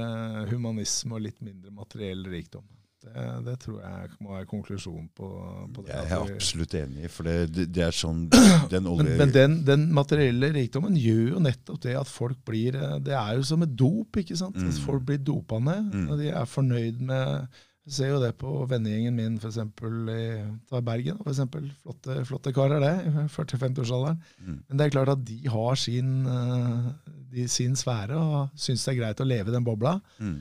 humanisme 0.53 1.19
og 1.19 1.25
litt 1.27 1.43
mindre 1.43 1.75
materiell 1.75 2.23
rikdom. 2.31 2.69
Det, 3.15 3.27
det 3.47 3.55
tror 3.65 3.79
jeg 3.83 4.11
må 4.25 4.35
være 4.37 4.47
konklusjonen 4.51 5.07
på, 5.17 5.29
på 5.75 5.85
det. 5.87 5.93
Jeg 5.95 6.11
er 6.13 6.35
absolutt 6.35 6.75
enig, 6.81 7.11
for 7.15 7.29
det, 7.29 7.67
det, 7.75 7.85
er 7.89 7.95
sånn 7.97 8.27
den 8.75 8.87
olje... 8.91 9.05
men, 9.09 9.17
men 9.23 9.33
den, 9.35 9.57
den 9.69 9.87
materielle 9.97 10.51
rikdommen 10.55 10.97
gjør 10.99 11.33
jo 11.37 11.45
nettopp 11.47 11.81
det 11.87 11.97
at 12.01 12.11
folk 12.11 12.41
blir 12.49 12.77
eh, 12.79 12.99
Det 13.05 13.15
er 13.17 13.39
jo 13.39 13.47
som 13.49 13.65
et 13.67 13.73
dop, 13.79 14.21
ikke 14.23 14.37
sant? 14.39 14.57
At 14.59 14.69
Mm. 14.69 14.85
folk 14.85 15.07
blir 15.09 15.19
dopa 15.25 15.59
ned. 15.63 15.89
Mm. 15.95 16.07
og 16.13 16.19
De 16.21 16.29
er 16.31 16.45
fornøyd 16.53 17.01
med 17.09 17.49
Jeg 17.89 17.95
ser 17.97 18.11
jo 18.13 18.19
det 18.21 18.35
på 18.37 18.51
vennegjengen 18.69 19.15
min 19.17 19.37
f.eks. 19.41 19.57
i 19.57 20.81
Bergen. 20.85 21.17
For 21.23 21.31
eksempel. 21.33 21.71
flotte, 21.83 22.19
flotte 22.29 22.53
karer, 22.53 22.83
det. 22.85 23.29
40-50-årsalderen. 23.33 24.19
Mm. 24.45 24.59
Men 24.69 24.77
det 24.81 24.87
er 24.87 24.93
klart 24.93 25.13
at 25.15 25.23
de 25.25 25.39
har 25.49 25.75
sin, 25.81 26.11
eh, 26.29 27.15
de, 27.33 27.47
sin 27.49 27.77
sfære 27.81 28.19
og 28.19 28.51
syns 28.61 28.85
det 28.85 28.93
er 28.95 28.99
greit 29.01 29.23
å 29.25 29.29
leve 29.29 29.49
i 29.53 29.57
den 29.57 29.65
bobla. 29.65 29.95
Mm. 30.21 30.39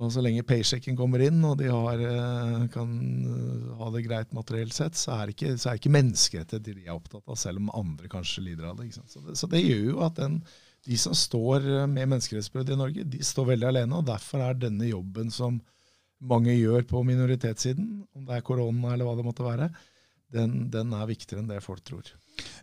Og 0.00 0.08
så 0.08 0.22
lenge 0.24 0.44
paychecken 0.48 0.96
kommer 0.96 1.20
inn, 1.20 1.42
og 1.44 1.58
de 1.60 1.68
har, 1.68 2.00
eh, 2.00 2.62
kan 2.72 2.92
eh, 3.28 3.72
ha 3.76 3.90
det 3.92 4.04
greit 4.06 4.30
materielt 4.32 4.72
sett, 4.72 4.96
så 4.96 5.18
er 5.18 5.34
ikke, 5.34 5.52
så 5.60 5.68
er 5.68 5.76
det 5.76 5.82
ikke 5.82 5.96
menneskerettigheter 5.98 6.78
de 6.78 6.86
er 6.86 6.94
opptatt 6.94 7.26
av, 7.28 7.36
selv 7.36 7.60
om 7.60 7.68
andre 7.76 8.08
kanskje 8.12 8.46
lider 8.46 8.70
av 8.70 8.80
det. 8.80 8.88
Så, 8.96 9.20
det 9.26 9.36
så 9.36 9.50
det 9.52 9.60
gjør 9.60 9.84
jo 9.90 10.00
at 10.06 10.16
den, 10.16 10.40
de 10.88 10.98
som 10.98 11.16
står 11.16 11.68
eh, 11.68 11.84
med 11.84 12.08
menneskerettsbrudd 12.14 12.72
i 12.72 12.80
Norge, 12.80 13.04
de 13.04 13.20
står 13.26 13.52
veldig 13.52 13.68
alene. 13.68 14.00
og 14.00 14.08
Derfor 14.08 14.46
er 14.46 14.58
denne 14.58 14.88
jobben 14.88 15.30
som 15.34 15.60
mange 16.22 16.56
gjør 16.56 16.88
på 16.88 17.04
minoritetssiden, 17.04 17.92
om 18.16 18.26
det 18.26 18.38
er 18.38 18.46
korona 18.46 18.94
eller 18.94 19.08
hva 19.08 19.16
det 19.18 19.26
måtte 19.26 19.44
være, 19.44 19.68
den, 20.32 20.70
den 20.72 20.94
er 20.96 21.10
viktigere 21.10 21.42
enn 21.42 21.52
det 21.52 21.60
folk 21.60 21.84
tror. 21.84 22.08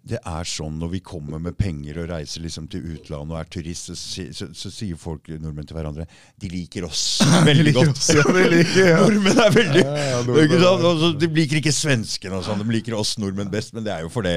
Det 0.10 0.18
er 0.18 0.48
sånn 0.48 0.78
når 0.82 0.92
vi 0.96 1.00
kommer 1.06 1.42
med 1.44 1.58
penger 1.60 2.00
og 2.02 2.08
reiser 2.10 2.42
liksom 2.42 2.68
til 2.72 2.86
utlandet 2.96 3.36
og 3.36 3.40
er 3.40 3.50
turist, 3.52 3.92
så, 3.92 4.26
så, 4.34 4.48
så 4.56 4.72
sier 4.74 4.98
folk 5.00 5.28
nordmenn 5.30 5.68
til 5.70 5.78
hverandre 5.78 6.08
de 6.40 6.50
liker 6.52 6.88
oss 6.88 7.04
veldig 7.50 7.74
godt. 7.76 8.02
Ja, 8.16 8.26
liker, 8.40 8.80
ja. 8.88 9.02
Nordmenn 9.04 9.44
er 9.44 9.54
veldig 9.58 9.84
Ja, 9.84 10.24
nordmenn 10.26 11.20
De 11.22 11.30
liker 11.36 11.62
ikke 11.62 11.76
svenskene 11.76 12.40
og 12.40 12.48
sånn, 12.48 12.64
de 12.64 12.80
liker 12.80 12.98
oss 12.98 13.18
nordmenn 13.22 13.52
best, 13.54 13.76
men 13.76 13.86
det 13.86 13.94
er 13.94 14.08
jo 14.08 14.14
fordi 14.14 14.34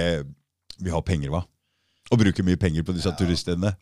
vi 0.83 0.93
har 0.93 1.05
penger, 1.07 1.33
hva? 1.33 1.45
Og 2.13 2.21
bruker 2.21 2.45
mye 2.45 2.61
penger 2.61 2.85
på 2.85 2.95
disse 2.97 3.13
turiststedene. 3.17 3.73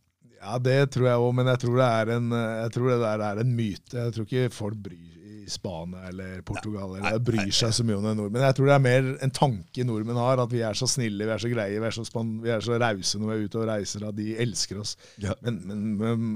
Ja, 0.41 0.57
det 0.63 0.79
tror 0.95 1.09
jeg 1.09 1.21
òg, 1.21 1.33
men 1.37 1.49
jeg 1.51 1.61
tror, 1.65 1.81
det 1.81 1.89
er 2.01 2.13
en, 2.15 2.29
jeg 2.33 2.73
tror 2.77 2.93
det 2.93 3.01
der 3.03 3.25
er 3.27 3.41
en 3.43 3.51
myte. 3.57 3.97
Jeg 3.97 4.15
tror 4.15 4.29
ikke 4.29 4.53
folk 4.55 4.79
bryr 4.87 5.20
Spania 5.53 6.09
eller 6.09 6.43
Portugal 6.47 6.97
eller 6.99 7.23
bryr 7.25 7.51
seg 7.55 7.73
så 7.77 7.87
mye 7.87 7.99
om 7.99 8.07
det 8.07 8.15
nordmenn. 8.19 8.47
Jeg 8.49 8.57
tror 8.59 8.71
det 8.71 8.77
er 8.77 8.85
mer 8.85 9.09
en 9.27 9.35
tanke 9.35 9.87
nordmenn 9.87 10.21
har, 10.21 10.43
at 10.43 10.53
vi 10.53 10.63
er 10.67 10.79
så 10.79 10.89
snille, 10.91 11.27
vi 11.27 11.35
er 11.35 11.43
så 11.43 11.51
greie, 11.53 11.81
vi 11.81 11.89
er 11.89 11.97
så, 11.97 12.05
span 12.09 12.37
vi 12.45 12.53
er 12.55 12.63
så 12.65 12.79
rause 12.81 13.21
når 13.21 13.33
vi 13.33 13.37
er 13.37 13.49
ute 13.49 13.61
og 13.63 13.67
reiser, 13.71 14.07
at 14.09 14.19
de 14.19 14.29
elsker 14.47 14.81
oss. 14.83 14.95
Ja. 15.23 15.35
Men, 15.45 15.61
men, 15.67 15.83
men 16.01 16.31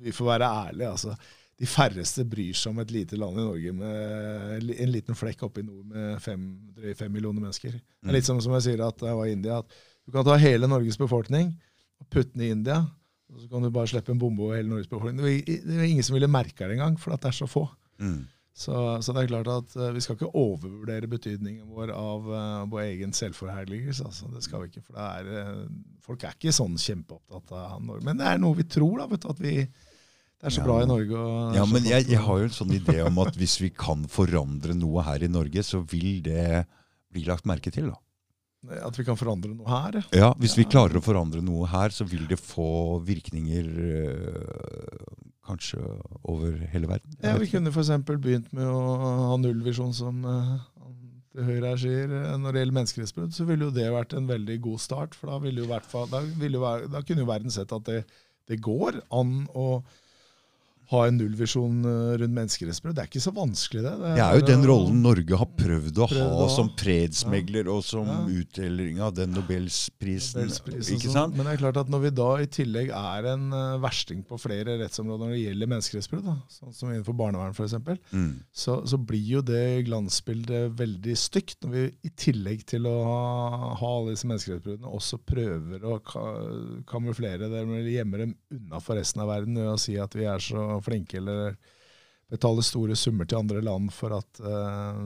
vi 0.00 0.14
får 0.16 0.32
være 0.32 0.50
ærlige, 0.64 0.94
altså. 0.96 1.16
De 1.60 1.68
færreste 1.68 2.24
bryr 2.24 2.56
seg 2.56 2.72
om 2.72 2.78
et 2.80 2.92
lite 2.94 3.18
land 3.20 3.36
i 3.36 3.44
Norge 3.44 3.72
med 3.76 4.70
en 4.72 4.92
liten 4.94 5.18
flekk 5.18 5.42
oppe 5.44 5.60
i 5.60 5.66
nord 5.66 5.90
med 5.92 6.22
fem, 6.24 6.46
fem 6.96 7.12
millioner 7.12 7.42
mennesker. 7.42 7.74
Det 7.76 8.08
er 8.08 8.16
litt 8.16 8.28
som, 8.28 8.40
som 8.40 8.54
jeg 8.56 8.70
sier 8.70 8.84
at 8.86 9.04
jeg 9.04 9.18
var 9.18 9.28
i 9.28 9.34
India, 9.36 9.58
at 9.60 9.82
du 10.06 10.14
kan 10.14 10.24
ta 10.24 10.38
hele 10.40 10.70
Norges 10.70 10.96
befolkning 10.96 11.52
og 12.00 12.08
putte 12.08 12.32
den 12.32 12.46
i 12.46 12.54
India, 12.54 12.78
og 13.30 13.42
så 13.42 13.50
kan 13.50 13.62
du 13.62 13.70
bare 13.74 13.90
slippe 13.92 14.10
en 14.14 14.18
bombe 14.18 14.42
over 14.42 14.56
hele 14.56 14.72
Norges 14.72 14.88
befolkning. 14.90 15.20
Det 15.20 15.26
var 15.26 15.82
er 15.84 15.90
ingen 15.90 16.06
som 16.06 16.16
ville 16.16 16.30
merka 16.32 16.66
det 16.66 16.78
engang, 16.78 16.96
for 16.98 17.14
at 17.14 17.22
det 17.22 17.30
er 17.30 17.36
så 17.42 17.50
få. 17.50 17.66
Mm. 18.00 18.20
Så, 18.60 18.74
så 19.00 19.12
det 19.16 19.22
er 19.22 19.28
klart 19.30 19.48
at 19.48 19.76
eh, 19.78 19.92
vi 19.96 20.00
skal 20.04 20.16
ikke 20.18 20.32
overvurdere 20.36 21.08
betydningen 21.08 21.68
vår 21.70 21.92
av 21.96 22.26
eh, 22.28 22.64
vår 22.72 22.82
egen 22.90 23.14
selvforherligelse. 23.16 24.04
Altså. 24.04 24.28
Det 24.34 24.42
skal 24.44 24.64
vi 24.64 24.68
ikke, 24.72 24.82
for 24.84 24.98
det 24.98 25.06
er, 25.06 25.30
eh, 25.40 25.62
folk 26.04 26.26
er 26.28 26.34
ikke 26.36 26.52
sånn 26.52 26.74
kjempeopptatt 26.80 27.54
av 27.56 27.78
Norge. 27.86 28.04
Men 28.04 28.20
det 28.20 28.26
er 28.28 28.42
noe 28.42 28.58
vi 28.58 28.66
tror, 28.68 28.98
da, 29.00 29.06
vet 29.14 29.24
du, 29.24 29.30
at 29.32 29.40
vi, 29.40 29.54
det 29.64 30.50
er 30.50 30.56
så 30.56 30.60
Ja. 30.60 30.66
bra 30.66 30.76
i 30.82 30.90
Norge. 30.90 31.16
Og, 31.22 31.56
Ja, 31.56 31.64
men 31.70 31.88
jeg, 31.88 32.08
jeg 32.10 32.20
har 32.26 32.42
jo 32.42 32.50
en 32.50 32.58
sånn 32.58 32.74
idé 32.76 32.98
om 33.06 33.18
at 33.24 33.38
hvis 33.40 33.56
vi 33.62 33.70
kan 33.72 34.04
forandre 34.12 34.76
noe 34.76 35.06
her 35.08 35.24
i 35.24 35.32
Norge, 35.32 35.64
så 35.64 35.80
vil 35.88 36.20
det 36.26 36.66
bli 37.12 37.24
lagt 37.30 37.48
merke 37.48 37.72
til. 37.72 37.88
da. 37.94 37.98
At 38.84 38.98
vi 38.98 39.06
kan 39.08 39.16
forandre 39.16 39.54
noe 39.56 39.68
her. 39.72 40.02
ja. 40.12 40.18
Ja, 40.26 40.34
Hvis 40.36 40.58
vi 40.58 40.66
klarer 40.68 40.98
å 41.00 41.04
forandre 41.04 41.40
noe 41.40 41.64
her, 41.72 41.88
så 41.96 42.04
vil 42.04 42.26
det 42.28 42.36
få 42.36 43.00
virkninger 43.08 43.70
øh, 43.88 45.06
kanskje 45.50 45.82
over 46.24 46.56
hele 46.72 46.88
verden. 46.90 47.16
Jeg 47.20 47.34
Ja, 47.34 47.38
Vi 47.38 47.50
kunne 47.52 47.72
f.eks. 47.74 47.92
begynt 48.08 48.52
med 48.56 48.66
å 48.66 48.82
ha 49.30 49.36
nullvisjon, 49.40 49.92
som 49.96 50.24
eh, 50.24 50.58
til 51.34 51.46
Høyre 51.46 51.72
her 51.74 51.80
sier. 51.84 52.14
Når 52.40 52.52
det 52.52 52.64
gjelder 52.64 52.78
menneskerettsbrudd, 52.80 53.34
så 53.36 53.46
ville 53.48 53.68
jo 53.68 53.74
det 53.74 53.88
vært 53.94 54.16
en 54.18 54.28
veldig 54.30 54.58
god 54.66 54.82
start. 54.82 55.14
For 55.18 55.30
da, 55.30 55.38
ville 55.42 55.62
jo 55.64 55.70
hvert 55.70 55.86
fall, 55.90 56.08
da, 56.10 56.24
da 56.90 57.02
kunne 57.06 57.24
jo 57.24 57.30
verden 57.30 57.54
sett 57.54 57.74
at 57.76 57.86
det, 57.86 58.04
det 58.50 58.62
går 58.64 59.02
an 59.14 59.44
å 59.54 59.68
ha 60.90 61.04
en 61.06 61.18
nullvisjon 61.20 61.84
eh, 61.86 62.16
rundt 62.18 62.34
menneskerettsbrudd. 62.34 62.96
Det 62.96 63.02
er 63.04 63.08
ikke 63.10 63.22
så 63.22 63.32
vanskelig, 63.36 63.82
det. 63.86 63.92
Det 64.16 64.22
er 64.24 64.38
jo 64.40 64.46
den 64.48 64.64
rollen 64.66 65.02
Norge 65.04 65.36
har 65.38 65.46
prøvd 65.58 66.00
å 66.02 66.08
Prøvd 66.10 66.32
ha 66.34 66.46
å- 66.46 66.50
som 66.50 66.70
fredsmegler 66.80 67.68
og 67.70 67.84
som 67.86 68.06
Ja. 68.10 68.16
utdeling 68.40 68.98
av 69.00 69.14
den 69.14 69.30
Nobelsprisen. 69.36 70.40
Nobelspris 70.48 70.90
og 70.90 70.96
Ikke 70.98 71.06
sånn. 71.06 71.12
sant? 71.12 71.36
Men 71.36 71.46
det 71.46 71.52
er 71.54 71.62
klart 71.62 71.76
at 71.84 71.88
når 71.92 72.00
vi 72.02 72.10
da 72.10 72.28
i 72.42 72.46
tillegg 72.46 72.90
er 72.90 73.28
en 73.34 73.52
eh, 73.52 73.78
versting 73.78 74.24
på 74.26 74.38
flere 74.40 74.78
rettsområder 74.82 75.28
når 75.28 75.34
det 75.36 75.44
gjelder 75.46 75.70
menneskerettsbrudd, 75.74 76.30
sånn 76.50 76.74
som 76.74 76.88
innenfor 76.90 77.14
barnevern 77.16 77.54
f.eks., 77.54 77.70
Mm. 78.12 78.40
så, 78.52 78.80
så 78.86 78.98
blir 78.98 79.22
jo 79.36 79.40
det 79.42 79.84
glansbildet 79.86 80.74
veldig 80.76 81.14
stygt 81.16 81.60
når 81.62 81.70
vi 81.70 81.84
i 82.04 82.10
tillegg 82.16 82.64
til 82.66 82.82
å 82.90 82.96
ha, 83.04 83.74
ha 83.78 83.86
alle 84.00 84.10
disse 84.16 84.26
menneskerettsbruddene 84.26 84.90
også 84.90 85.18
prøver 85.24 85.80
å 85.86 86.00
ka 86.02 86.24
kamuflere 86.90 87.48
det 87.50 87.62
eller 87.62 87.86
gjemme 87.90 88.18
dem 88.18 88.34
unna 88.52 88.80
for 88.80 88.96
resten 88.98 89.22
av 89.22 89.28
verden 89.28 89.54
ved 89.54 89.70
å 89.70 89.78
si 89.78 89.96
at 90.00 90.12
vi 90.16 90.24
er 90.24 90.38
så 90.42 90.79
flinke 90.84 91.18
eller 91.20 91.56
betale 92.30 92.62
store 92.62 92.94
summer 92.94 93.26
til 93.26 93.40
andre 93.40 93.58
land 93.66 93.90
for 93.90 94.14
at 94.14 94.38
eh, 94.38 94.98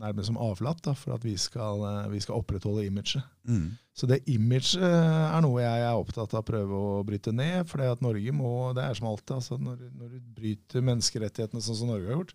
nærmest 0.00 0.26
som 0.26 0.38
avlatt, 0.42 0.80
da, 0.82 0.94
for 0.98 1.14
at 1.14 1.22
vi 1.22 1.36
skal, 1.38 1.84
eh, 1.86 2.08
vi 2.10 2.22
skal 2.24 2.40
opprettholde 2.40 2.86
imaget. 2.88 3.22
Mm. 3.46 3.76
Så 3.94 4.08
det 4.10 4.24
imaget 4.26 4.82
er 4.82 5.44
noe 5.44 5.62
jeg 5.62 5.84
er 5.86 5.94
opptatt 5.94 6.34
av 6.34 6.42
å 6.42 6.48
prøve 6.48 6.74
å 6.74 7.04
bryte 7.06 7.30
ned. 7.30 7.68
For 7.70 7.78
det 7.78 7.92
at 7.94 8.02
Norge 8.02 8.34
må, 8.34 8.72
det 8.74 8.88
er 8.88 8.98
som 8.98 9.06
alltid, 9.12 9.36
altså 9.36 9.60
når, 9.62 9.86
når 9.94 10.16
du 10.16 10.32
bryter 10.34 10.82
menneskerettighetene 10.90 11.62
sånn 11.62 11.78
som 11.78 11.94
Norge 11.94 12.10
har 12.10 12.18
gjort, 12.18 12.34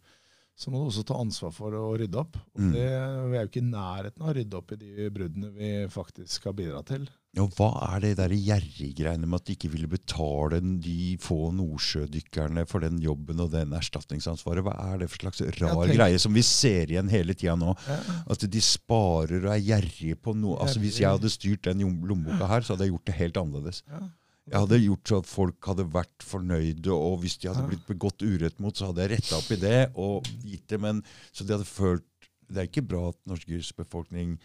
så 0.59 0.71
må 0.71 0.79
du 0.79 0.89
også 0.89 1.05
ta 1.07 1.19
ansvar 1.19 1.51
for 1.55 1.75
å 1.75 1.85
rydde 1.99 2.19
opp. 2.19 2.39
Og 2.55 2.63
Mm. 2.63 2.71
det, 2.75 2.87
vi 2.87 3.37
er 3.37 3.43
jo 3.43 3.49
ikke 3.51 3.63
i 3.63 3.69
nærheten 3.73 4.23
av 4.23 4.31
å 4.31 4.37
rydde 4.39 4.57
opp 4.59 4.71
i 4.71 4.79
de 4.79 5.09
bruddene 5.15 5.51
vi 5.55 5.69
faktisk 5.91 6.31
skal 6.39 6.55
bidra 6.55 6.81
til. 6.87 7.09
Og 7.37 7.51
hva 7.53 7.67
er 7.91 8.01
det 8.01 8.15
der 8.17 8.31
gjerriggreiene 8.33 9.27
med 9.29 9.37
at 9.37 9.45
de 9.45 9.53
ikke 9.53 9.69
ville 9.69 9.89
betale 9.91 10.57
de 10.81 11.13
få 11.21 11.51
nordsjødykkerne 11.53 12.63
for 12.67 12.81
den 12.81 12.97
jobben 13.03 13.43
og 13.43 13.51
den 13.53 13.75
erstatningsansvaret? 13.77 14.65
Hva 14.65 14.73
er 14.87 15.03
det 15.03 15.09
for 15.11 15.27
slags 15.27 15.43
rar 15.61 15.93
greie 15.93 16.17
som 16.21 16.33
vi 16.33 16.41
ser 16.45 16.89
igjen 16.89 17.11
hele 17.13 17.35
tida 17.37 17.53
nå? 17.59 17.75
Ja. 17.85 17.99
At 18.33 18.47
de 18.49 18.63
sparer 18.65 19.45
og 19.45 19.53
er 19.53 19.61
gjerrige 19.61 20.17
på 20.17 20.33
noe. 20.33 20.57
Altså 20.63 20.81
Hvis 20.81 20.97
jeg 21.03 21.13
hadde 21.13 21.29
styrt 21.29 21.69
den 21.69 21.85
lommeboka 22.09 22.49
her, 22.49 22.65
så 22.65 22.73
hadde 22.73 22.87
jeg 22.87 22.95
gjort 22.95 23.11
det 23.11 23.19
helt 23.19 23.39
annerledes. 23.43 23.83
Ja. 23.85 24.01
Jeg 24.49 24.63
hadde 24.63 24.81
gjort 24.81 25.11
så 25.11 25.21
at 25.21 25.29
folk 25.29 25.69
hadde 25.69 25.85
vært 25.93 26.25
fornøyde, 26.25 26.89
og 26.89 27.19
hvis 27.21 27.37
de 27.37 27.51
hadde 27.51 27.67
blitt 27.69 27.85
begått 27.85 28.25
urett 28.25 28.57
mot, 28.57 28.73
så 28.73 28.89
hadde 28.89 29.05
jeg 29.05 29.13
retta 29.13 29.37
opp 29.37 29.51
i 29.53 29.59
det 29.61 29.79
og 29.93 30.31
gitt 30.41 30.65
dem 30.73 30.87
en 30.89 31.03
Så 31.29 31.45
de 31.45 31.53
hadde 31.53 31.69
følt 31.69 32.07
Det 32.49 32.57
er 32.63 32.69
ikke 32.71 32.87
bra 32.89 33.03
at 33.11 33.19
norsk 33.29 33.77
befolkning 33.77 34.39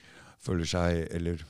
føler 0.44 0.68
seg 0.68 1.06
Eller 1.08 1.40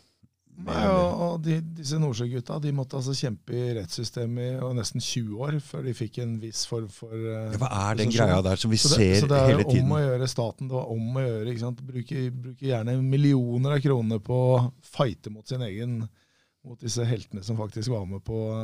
Nei, 0.54 0.84
og, 0.86 1.20
og 1.24 1.38
de, 1.42 1.56
disse 1.74 1.98
Nordsjøgutta 1.98 2.60
de 2.62 2.70
måtte 2.72 2.94
altså 3.00 3.10
kjempe 3.18 3.56
i 3.58 3.72
rettssystemet 3.74 4.60
i 4.62 4.68
nesten 4.78 5.02
20 5.02 5.40
år 5.42 5.56
før 5.66 5.82
de 5.88 5.94
fikk 5.98 6.20
en 6.22 6.36
viss 6.42 6.60
form 6.70 6.86
for 6.94 7.10
uh, 7.10 7.50
ja, 7.50 7.58
Hva 7.58 7.70
er 7.88 7.98
den 7.98 8.12
greia 8.14 8.36
der 8.46 8.60
som 8.62 8.70
vi 8.70 8.78
Så 8.78 8.92
det, 8.94 9.00
ser 9.00 9.24
så 9.24 9.30
det 9.32 9.40
er 9.40 9.50
hele 9.50 9.64
om 9.66 9.72
tiden? 9.72 9.90
å 9.90 10.02
gjøre 10.04 10.28
staten. 10.30 10.70
Det 10.70 10.76
var 10.78 10.92
om 10.94 11.18
å 11.18 11.24
gjøre, 11.24 11.48
ikke 11.50 11.64
sant? 11.64 11.82
Bruke, 11.88 12.22
bruke 12.46 12.68
gjerne 12.70 12.94
millioner 13.02 13.74
av 13.76 13.82
kroner 13.82 14.22
på 14.22 14.38
å 14.52 14.60
fighte 14.94 15.34
mot 15.34 15.50
sin 15.50 15.66
egen 15.66 16.04
mot 16.64 16.80
disse 16.80 17.04
heltene 17.04 17.42
som 17.44 17.58
faktisk 17.58 17.90
var 17.92 18.06
med 18.08 18.22
på 18.24 18.38
å 18.48 18.54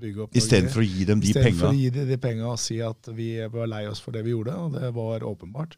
bygge 0.00 0.24
opp 0.24 0.34
Istedenfor 0.40 0.82
å 0.82 0.88
gi 0.88 1.04
dem 1.06 1.20
de 1.22 1.28
Istedenfor 1.30 1.68
penga. 1.68 1.76
å 1.76 1.78
gi 1.78 1.92
dem 1.94 2.08
de 2.08 2.18
penga 2.24 2.48
og 2.50 2.58
si 2.58 2.80
at 2.82 3.12
vi 3.14 3.28
var 3.52 3.70
lei 3.70 3.84
oss 3.86 4.00
for 4.02 4.16
det 4.16 4.24
vi 4.26 4.32
gjorde, 4.32 4.56
og 4.58 4.74
det 4.74 4.90
var 4.96 5.22
åpenbart. 5.28 5.76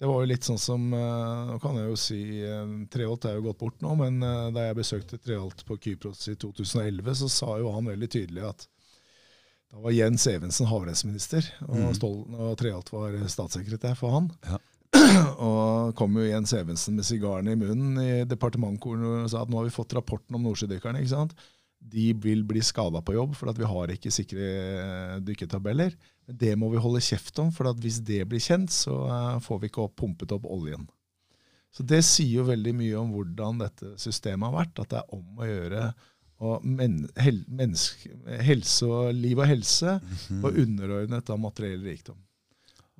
Det 0.00 0.08
var 0.08 0.22
jo 0.22 0.28
litt 0.30 0.46
sånn 0.48 0.60
som 0.60 0.84
eh, 0.96 1.40
Nå 1.50 1.58
kan 1.60 1.76
jeg 1.76 1.90
jo 1.90 1.96
si 2.00 2.20
eh, 2.40 2.74
Treholt 2.92 3.26
er 3.28 3.36
jo 3.36 3.44
gått 3.50 3.60
bort 3.60 3.82
nå, 3.84 3.92
men 4.00 4.22
eh, 4.24 4.46
da 4.56 4.70
jeg 4.70 4.78
besøkte 4.78 5.20
Treholt 5.20 5.60
på 5.68 5.76
Kypros 5.76 6.24
i 6.32 6.36
2011, 6.40 7.10
så 7.20 7.28
sa 7.28 7.56
jo 7.60 7.72
han 7.74 7.90
veldig 7.90 8.08
tydelig 8.16 8.46
at 8.48 8.68
da 9.70 9.84
var 9.84 9.94
Jens 9.94 10.24
Evensen 10.26 10.66
havrettsminister, 10.66 11.46
og, 11.68 11.76
mm. 11.78 12.38
Og 12.42 12.56
Treholt 12.58 12.88
var 12.90 13.12
statssekretær 13.30 13.94
for 13.94 14.16
han. 14.16 14.26
Ja. 14.42 14.56
og 15.46 15.92
kom 16.00 16.16
jo 16.18 16.24
Jens 16.26 16.56
Evensen 16.58 16.96
med 16.98 17.06
sigaren 17.06 17.52
i 17.52 17.54
munnen 17.54 18.00
i 18.02 18.24
departementkoren 18.26 19.04
og 19.06 19.28
sa 19.30 19.44
at 19.44 19.52
nå 19.52 19.60
har 19.60 19.68
vi 19.68 19.76
fått 19.76 19.94
rapporten 19.94 20.34
om 20.34 20.48
nordsjødykkerne. 20.48 21.04
ikke 21.04 21.12
sant? 21.12 21.36
De 21.78 22.08
vil 22.24 22.42
bli 22.48 22.64
skada 22.66 22.98
på 23.04 23.14
jobb, 23.14 23.36
for 23.38 23.52
at 23.52 23.60
vi 23.60 23.68
har 23.70 23.94
ikke 23.94 24.10
sikre 24.12 24.48
dykketabeller. 25.28 25.94
Det 26.36 26.56
må 26.58 26.70
vi 26.70 26.78
holde 26.78 27.00
kjeft 27.00 27.38
om, 27.42 27.50
for 27.52 27.68
at 27.70 27.76
hvis 27.82 28.00
det 28.04 28.22
blir 28.28 28.40
kjent, 28.40 28.70
så 28.70 28.94
eh, 29.08 29.38
får 29.40 29.60
vi 29.60 29.68
ikke 29.70 29.84
opp, 29.84 29.96
pumpet 29.96 30.32
opp 30.32 30.44
oljen. 30.46 30.86
Så 31.72 31.84
Det 31.86 32.00
sier 32.04 32.40
jo 32.40 32.44
veldig 32.48 32.72
mye 32.74 32.96
om 32.98 33.12
hvordan 33.14 33.58
dette 33.62 33.92
systemet 34.02 34.48
har 34.50 34.56
vært. 34.64 34.80
At 34.82 34.88
det 34.90 34.98
er 34.98 35.14
om 35.14 35.38
å 35.38 35.46
gjøre 35.46 35.92
og 36.40 36.64
men, 36.64 37.02
hel, 37.20 37.42
menneske, 37.52 38.08
helse 38.40 38.86
og 38.88 39.10
liv 39.14 39.38
og 39.38 39.46
helse 39.46 39.98
Mhm. 40.00 40.40
var 40.40 40.56
underordnet 40.56 41.28
av 41.30 41.38
materiell 41.38 41.82
rikdom. 41.84 42.16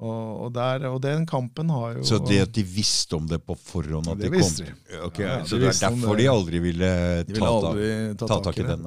Og, 0.01 0.45
og, 0.47 0.53
der, 0.53 0.85
og 0.89 1.01
den 1.05 1.27
kampen 1.29 1.69
har 1.73 1.97
jo 1.99 2.03
Så 2.09 2.19
det 2.29 2.39
at 2.43 2.53
de 2.57 2.63
visste 2.65 3.17
om 3.17 3.27
det 3.29 3.39
på 3.45 3.57
forhånd 3.57 4.09
at 4.09 4.17
Det 4.21 4.29
de 4.29 4.31
kom 4.31 4.39
visste 4.41 4.65
de. 4.65 5.01
Okay, 5.09 5.25
Ja, 5.27 5.39
ja, 5.39 5.45
Så 5.45 5.57
de 5.59 5.67
det 5.67 5.75
er 5.75 5.81
derfor 5.91 6.17
det. 6.17 6.23
de 6.25 6.29
aldri 6.31 6.59
ville 6.61 7.25
De 7.25 7.33
ville 7.33 7.41
ta, 7.41 7.51
tak- 7.51 7.69
aldri 7.71 8.17
ta, 8.17 8.27
ta 8.29 8.39
tak 8.41 8.59
i 8.59 8.63
det. 8.63 8.79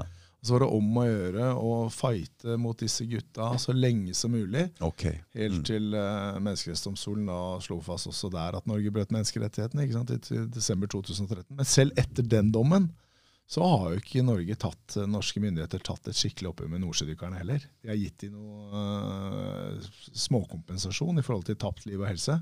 Så 0.43 0.57
var 0.57 0.65
det 0.65 0.71
om 0.75 0.97
å 0.99 1.03
gjøre 1.07 1.45
å 1.55 1.75
fighte 1.93 2.57
mot 2.59 2.75
disse 2.79 3.05
gutta 3.07 3.53
så 3.61 3.71
lenge 3.71 4.11
som 4.17 4.33
mulig. 4.35 4.65
Ok. 4.83 5.05
Helt 5.37 5.61
Mm. 5.61 5.63
til 5.69 5.93
uh, 5.95 6.35
Menneskerettighetsdomstolen 6.43 7.29
da 7.29 7.37
slo 7.63 7.77
fast 7.85 8.09
også 8.11 8.29
der 8.33 8.57
at 8.57 8.67
Norge 8.67 8.91
brøt 8.91 9.13
menneskerettighetene 9.15 9.85
ikke 9.85 9.95
sant, 10.01 10.11
i 10.11 10.41
desember 10.51 10.91
2013. 10.91 11.47
Men 11.55 11.69
selv 11.69 11.95
etter 11.95 12.27
den 12.27 12.51
dommen 12.51 12.89
så 13.53 13.63
har 13.67 13.93
jo 13.93 14.01
ikke 14.01 14.23
Norge 14.25 14.55
tatt, 14.57 14.95
eh, 14.97 15.07
norske 15.09 15.41
myndigheter 15.43 15.81
tatt 15.83 16.07
et 16.09 16.17
skikkelig 16.17 16.53
oppgjør 16.53 16.69
med 16.71 16.81
nordsjødykkerne 16.83 17.39
heller. 17.41 17.65
De 17.83 17.91
har 17.91 17.99
gitt 17.99 18.23
dem 18.23 18.37
noe 18.37 18.83
uh, 18.83 19.89
småkompensasjon 20.25 21.19
i 21.19 21.25
forhold 21.25 21.47
til 21.49 21.59
tapt 21.61 21.85
liv 21.89 22.01
og 22.01 22.07
helse. 22.09 22.39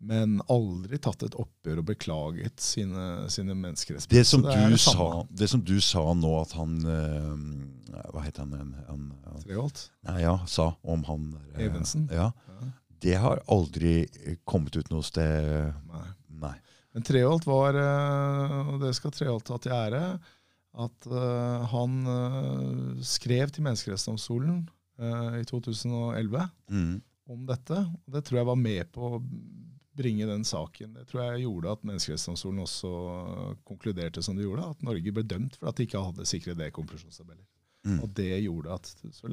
Men 0.00 0.36
aldri 0.48 0.98
tatt 1.02 1.24
et 1.26 1.34
oppgjør 1.34 1.80
og 1.82 1.86
beklaget 1.88 2.60
sine, 2.62 3.26
sine 3.34 3.54
menneskerettigheter. 3.58 4.14
Det 4.14 4.26
som, 4.28 4.42
du 4.46 4.52
det 4.70 4.78
sa, 4.78 5.06
det 5.40 5.48
som 5.50 5.62
du 5.66 5.80
sa 5.82 6.04
nå, 6.14 6.30
at 6.40 6.52
han 6.54 6.76
eh, 6.86 8.04
Hva 8.14 8.22
het 8.22 8.38
han? 8.38 8.52
han, 8.54 8.70
han, 8.86 9.08
han 9.24 9.42
Treholt. 9.42 9.88
nei, 10.06 10.20
ja, 10.22 10.36
sa 10.46 10.68
om 10.86 11.02
han 11.08 11.32
eh, 11.56 11.64
Evensen? 11.66 12.06
Ja, 12.14 12.30
Ja. 12.46 12.70
Det 13.00 13.14
har 13.14 13.38
aldri 13.46 14.08
kommet 14.44 14.74
ut 14.74 14.88
noe 14.90 15.02
sted 15.06 15.72
Nei. 15.86 16.06
Nei. 16.46 16.54
Men 16.94 17.04
Treholt 17.06 17.44
var, 17.46 17.74
eh, 17.78 18.72
og 18.74 18.80
det 18.82 18.94
skal 18.98 19.10
Treholt 19.14 19.50
ha 19.54 19.58
til 19.62 19.74
ære, 19.74 20.02
at 20.78 21.06
han 21.72 21.94
skrev 23.02 23.50
til 23.50 23.64
Menneskerettighetsdomstolen 23.66 24.60
i 25.40 25.44
2011 25.48 26.44
Mm. 26.70 27.00
om 27.30 27.46
dette. 27.46 27.78
og 28.06 28.12
Det 28.14 28.24
tror 28.24 28.38
jeg 28.38 28.46
var 28.46 28.56
med 28.60 28.92
på 28.92 29.08
å 29.16 29.22
bringe 29.98 30.26
den 30.30 30.44
saken. 30.46 30.94
Det 30.96 31.06
tror 31.10 31.24
jeg 31.26 31.44
gjorde 31.44 31.74
at 31.74 31.84
Menneskerettighetsdomstolen 31.88 32.62
også 32.64 32.90
konkluderte 33.68 34.22
som 34.24 34.36
de 34.38 34.46
gjorde, 34.46 34.70
at 34.70 34.82
Norge 34.86 35.12
ble 35.18 35.24
dømt 35.26 35.58
for 35.58 35.70
at 35.70 35.76
de 35.78 35.86
ikke 35.88 36.02
hadde 36.06 36.26
sikre 36.30 36.54
D-konklusjonstabeller. 36.58 37.44
Mm. 37.86 38.00
Og 38.04 38.10
det 38.18 38.30
gjorde 38.42 38.72
at, 38.74 38.88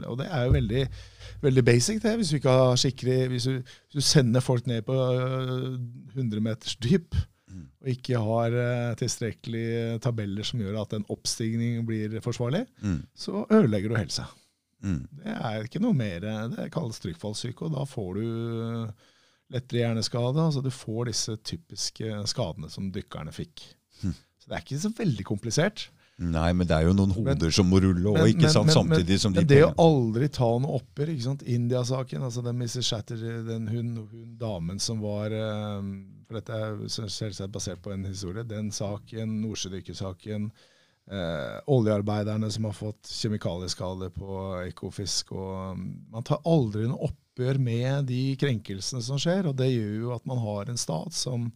og 0.06 0.18
det 0.20 0.28
er 0.32 0.44
jo 0.46 0.52
veldig, 0.54 0.84
veldig 1.42 1.64
basic, 1.66 2.02
det. 2.04 2.12
Hvis 2.20 2.30
du 2.30 2.36
ikke 2.38 2.54
har 2.60 2.76
sikre, 2.80 3.16
hvis 3.32 3.48
du, 3.50 3.56
hvis 3.58 3.96
du 3.98 4.02
sender 4.06 4.44
folk 4.46 4.68
ned 4.70 4.84
på 4.86 4.94
øh, 4.96 5.80
100 6.16 6.42
meters 6.50 6.76
dyp, 6.76 7.16
Mm. 7.56 7.68
og 7.82 7.88
ikke 7.88 8.20
har 8.20 8.96
tilstrekkelig 9.00 10.02
tabeller 10.04 10.44
som 10.44 10.60
gjør 10.60 10.80
at 10.82 10.96
en 10.98 11.06
oppstigning 11.14 11.86
blir 11.88 12.18
forsvarlig, 12.26 12.66
Mm. 12.82 13.04
så 13.16 13.46
ødelegger 13.54 13.90
du 13.94 13.96
helsa. 13.96 14.26
Mm. 14.84 15.08
Det 15.22 15.36
er 15.36 15.64
ikke 15.64 15.80
noe 15.80 15.94
mer. 15.94 16.20
Det 16.52 16.66
kalles 16.74 17.00
trykkfallssyke, 17.00 17.62
og 17.70 17.72
da 17.78 17.86
får 17.88 18.14
du 18.18 18.26
lettere 19.54 19.84
hjerneskade. 19.84 20.40
altså 20.42 20.64
Du 20.64 20.72
får 20.74 21.06
disse 21.12 21.36
typiske 21.38 22.24
skadene 22.28 22.70
som 22.72 22.92
dykkerne 22.92 23.34
fikk. 23.36 23.62
Hm. 24.02 24.14
Så 24.40 24.50
det 24.50 24.56
er 24.58 24.64
ikke 24.66 24.80
så 24.82 24.94
veldig 24.98 25.26
komplisert. 25.26 25.90
Nei, 26.18 26.54
men 26.56 26.64
det 26.68 26.72
er 26.78 26.86
jo 26.88 26.94
noen 26.96 27.12
Men- 27.12 27.36
hoder 27.36 27.52
som 27.52 27.68
må 27.68 27.82
rulle, 27.84 28.08
og 28.08 28.14
Men- 28.16 28.28
ikke 28.28 28.42
men- 28.48 28.52
sant, 28.52 28.66
men- 28.68 28.76
samtidig 28.76 29.20
som 29.20 29.34
de 29.34 29.42
Men 29.42 29.48
det 29.48 29.64
å 29.66 29.76
aldri 29.76 30.30
ta 30.32 30.48
noe 30.60 30.80
oppgjør, 30.80 31.10
ikke 31.12 31.24
sant? 31.24 31.44
India-saken, 31.44 32.22
altså 32.24 32.42
den 32.42 32.58
Mrs. 32.58 32.86
Shatter, 32.86 33.18
den 33.18 33.68
hun, 33.68 34.08
hun 34.10 34.38
damen 34.38 34.80
som 34.80 35.02
var 35.02 35.28
eh, 35.28 35.82
For 36.28 36.40
dette 36.40 36.50
er 36.54 36.78
selvsagt 36.88 37.52
basert 37.52 37.82
på 37.84 37.92
en 37.94 38.06
historie. 38.06 38.44
Den 38.44 38.72
saken, 38.72 39.42
nordsjødykkersaken, 39.44 40.52
eh, 41.12 41.60
oljearbeiderne 41.68 42.50
som 42.52 42.64
har 42.64 42.72
fått 42.74 43.04
kjemikalieskader 43.04 44.10
på 44.10 44.66
Ekofisk 44.72 45.34
og 45.34 45.78
mm, 45.78 46.12
Man 46.12 46.24
tar 46.24 46.40
aldri 46.46 46.88
noe 46.88 46.98
oppgjør 46.98 47.25
med 47.38 48.06
de 48.08 48.36
krenkelsene 48.40 49.02
som 49.04 49.20
skjer, 49.20 49.50
og 49.50 49.56
det 49.60 49.72
gjør 49.74 49.96
jo 50.02 50.12
at 50.16 50.26
man 50.30 50.40
har 50.40 50.72
en 50.72 50.80
stat 50.80 51.14
som 51.14 51.50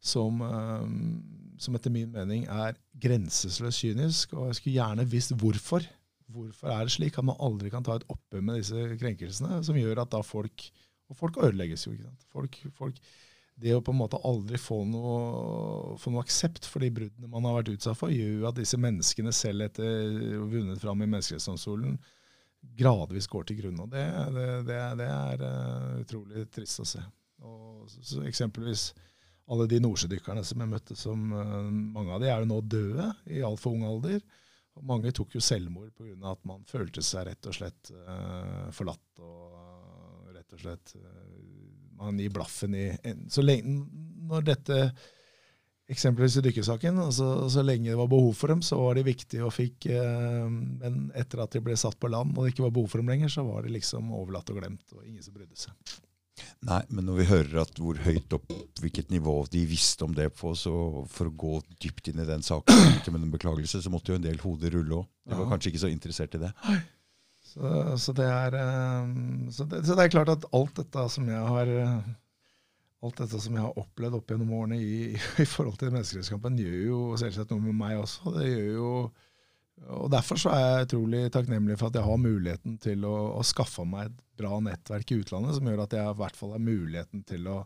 som, 0.00 0.40
eh, 0.40 1.58
som 1.58 1.74
etter 1.74 1.90
min 1.90 2.10
mening 2.14 2.46
er 2.46 2.76
grenseløst 3.02 3.82
kynisk. 3.82 4.34
Og 4.36 4.50
jeg 4.50 4.58
skulle 4.58 4.76
gjerne 4.78 5.08
visst 5.10 5.34
hvorfor. 5.38 5.86
Hvorfor 6.28 6.70
er 6.70 6.84
det 6.84 6.92
slik 6.92 7.18
at 7.18 7.24
man 7.24 7.40
aldri 7.40 7.70
kan 7.72 7.84
ta 7.84 7.96
et 7.96 8.06
oppgjør 8.12 8.44
med 8.44 8.60
disse 8.60 8.84
krenkelsene, 9.00 9.62
som 9.64 9.78
gjør 9.78 10.04
at 10.04 10.12
da 10.12 10.22
folk 10.22 10.70
Og 11.08 11.16
folk 11.16 11.38
ødelegges 11.40 11.86
jo. 11.86 11.94
ikke 11.94 12.04
sant? 12.04 12.24
Folk, 12.28 12.56
folk, 12.76 12.96
det 13.56 13.72
å 13.72 13.80
på 13.80 13.94
en 13.94 13.96
måte 13.96 14.18
aldri 14.28 14.58
få 14.60 14.82
noe, 14.84 15.94
få 15.96 16.12
noe 16.12 16.20
aksept 16.20 16.68
for 16.68 16.84
de 16.84 16.90
bruddene 16.92 17.30
man 17.32 17.46
har 17.48 17.54
vært 17.56 17.70
utsatt 17.72 17.96
for, 17.96 18.12
gjør 18.12 18.42
jo 18.42 18.48
at 18.50 18.58
disse 18.58 18.76
menneskene 18.76 19.32
selv 19.32 19.64
etter 19.64 20.36
vunnet 20.52 20.76
fram 20.82 21.00
i 21.00 21.08
Menneskerettighetsdomstolen 21.08 21.96
gradvis 22.76 23.28
går 23.30 23.48
til 23.48 23.60
grunne. 23.62 23.86
Det, 23.90 24.04
det, 24.34 24.46
det, 24.68 24.78
det 25.00 25.08
er 25.08 25.44
uh, 25.44 26.00
utrolig 26.02 26.46
trist 26.54 26.82
å 26.82 26.88
se. 26.88 27.02
Og 27.44 27.86
så, 27.90 28.02
så 28.02 28.24
eksempelvis 28.28 28.90
alle 29.48 29.68
de 29.70 29.80
nordsjødykkerne 29.80 30.44
som 30.44 30.64
jeg 30.64 30.72
møtte, 30.72 30.98
som 30.98 31.32
uh, 31.32 31.70
mange 31.70 32.14
av 32.14 32.22
de 32.22 32.30
er 32.30 32.44
jo 32.44 32.50
nå 32.50 32.60
døde 32.66 33.08
i 33.32 33.42
altfor 33.46 33.76
ung 33.76 33.86
alder. 33.88 34.20
Og 34.78 34.86
mange 34.86 35.12
tok 35.14 35.34
jo 35.34 35.42
selvmord 35.42 35.90
pga. 35.96 36.14
at 36.30 36.44
man 36.46 36.66
følte 36.68 37.02
seg 37.02 37.26
rett 37.30 37.50
og 37.50 37.56
slett 37.56 37.92
uh, 37.94 38.68
forlatt 38.74 39.22
og 39.24 40.34
rett 40.36 40.54
og 40.54 40.62
slett 40.62 40.94
Man 41.98 42.20
gir 42.22 42.30
blaffen 42.30 42.76
i 42.78 42.84
en, 43.02 43.24
lenge 43.42 43.72
Når 44.30 44.44
dette 44.46 44.76
Eksempelvis 45.88 46.36
i 46.36 46.42
dykkersaken. 46.44 46.98
Altså, 47.00 47.26
så 47.48 47.62
lenge 47.64 47.88
det 47.88 47.96
var 47.96 48.10
behov 48.12 48.34
for 48.36 48.52
dem, 48.52 48.60
så 48.64 48.76
var 48.80 48.98
de 48.98 49.06
viktige 49.06 49.46
og 49.46 49.54
fikk 49.56 49.88
eh, 49.88 50.44
Men 50.50 51.06
etter 51.16 51.40
at 51.44 51.54
de 51.56 51.62
ble 51.64 51.78
satt 51.80 51.96
på 51.96 52.10
land 52.12 52.36
og 52.36 52.44
det 52.44 52.52
ikke 52.52 52.66
var 52.66 52.74
behov 52.76 52.92
for 52.92 53.00
dem 53.00 53.08
lenger, 53.08 53.32
så 53.32 53.46
var 53.46 53.64
de 53.64 53.72
liksom 53.72 54.12
overlatt 54.12 54.52
og 54.52 54.60
glemt, 54.60 54.84
og 54.92 55.06
ingen 55.06 55.24
som 55.24 55.36
brydde 55.36 55.56
seg. 55.56 55.96
Nei, 56.68 56.82
men 56.94 57.06
når 57.06 57.16
vi 57.18 57.26
hører 57.32 57.56
at 57.62 57.80
hvor 57.80 57.98
høyt 58.02 58.34
opp, 58.36 58.52
hvilket 58.82 59.10
nivå 59.14 59.34
de 59.50 59.64
visste 59.68 60.06
om 60.06 60.14
det 60.14 60.28
på, 60.38 60.52
så 60.58 60.72
for 61.10 61.30
å 61.30 61.34
gå 61.34 61.54
dypt 61.82 62.12
inn 62.12 62.22
i 62.22 62.28
den 62.28 62.44
saken 62.46 63.10
med 63.14 63.24
en 63.24 63.34
beklagelse, 63.34 63.80
så 63.82 63.92
måtte 63.92 64.12
jo 64.12 64.20
en 64.20 64.26
del 64.26 64.38
hoder 64.42 64.76
rulle 64.76 65.00
òg. 65.00 65.08
De 65.28 65.34
var 65.34 65.46
ja. 65.46 65.50
kanskje 65.54 65.72
ikke 65.72 65.82
så 65.86 65.92
interessert 65.92 66.36
i 66.38 66.42
det. 66.44 66.52
Så, 67.48 67.72
så, 67.96 68.14
det 68.14 68.26
er, 68.28 68.54
um, 69.02 69.48
så, 69.50 69.64
det, 69.64 69.80
så, 69.86 69.94
det, 69.96 70.04
er, 70.04 70.12
klart 70.12 70.30
at 70.34 70.44
alt 70.54 70.74
dette 70.76 71.04
som 71.14 71.30
jeg 71.30 71.52
har 71.54 71.70
alt 73.04 73.20
dette 73.22 73.38
som 73.42 73.54
jeg 73.54 73.62
har 73.62 73.78
opplevd 73.78 74.18
opp 74.18 74.32
gjennom 74.32 74.52
årene 74.58 74.78
i, 74.82 75.00
i 75.42 75.46
forhold 75.48 75.78
til 75.80 75.92
menneskerettskampen, 75.94 76.58
gjør 76.58 76.78
jo 76.88 77.00
selvsagt 77.20 77.54
noe 77.54 77.62
med 77.68 77.78
meg 77.78 77.98
også. 78.02 78.34
Det 78.38 78.46
gjør 78.48 78.70
jo, 78.74 78.92
og 79.94 80.08
Derfor 80.10 80.40
så 80.42 80.50
er 80.50 80.64
jeg 80.64 80.88
utrolig 80.88 81.20
takknemlig 81.34 81.76
for 81.78 81.90
at 81.90 81.98
jeg 81.98 82.08
har 82.08 82.18
muligheten 82.18 82.78
til 82.82 83.04
å, 83.06 83.16
å 83.38 83.44
skaffe 83.46 83.84
meg 83.86 84.08
et 84.08 84.16
bra 84.40 84.58
nettverk 84.62 85.12
i 85.14 85.20
utlandet, 85.20 85.54
som 85.54 85.70
gjør 85.70 85.84
at 85.84 85.94
jeg 85.94 86.14
i 86.14 86.18
hvert 86.18 86.38
fall 86.38 86.56
har 86.56 86.64
muligheten 86.64 87.22
til 87.28 87.46
å 87.52 87.60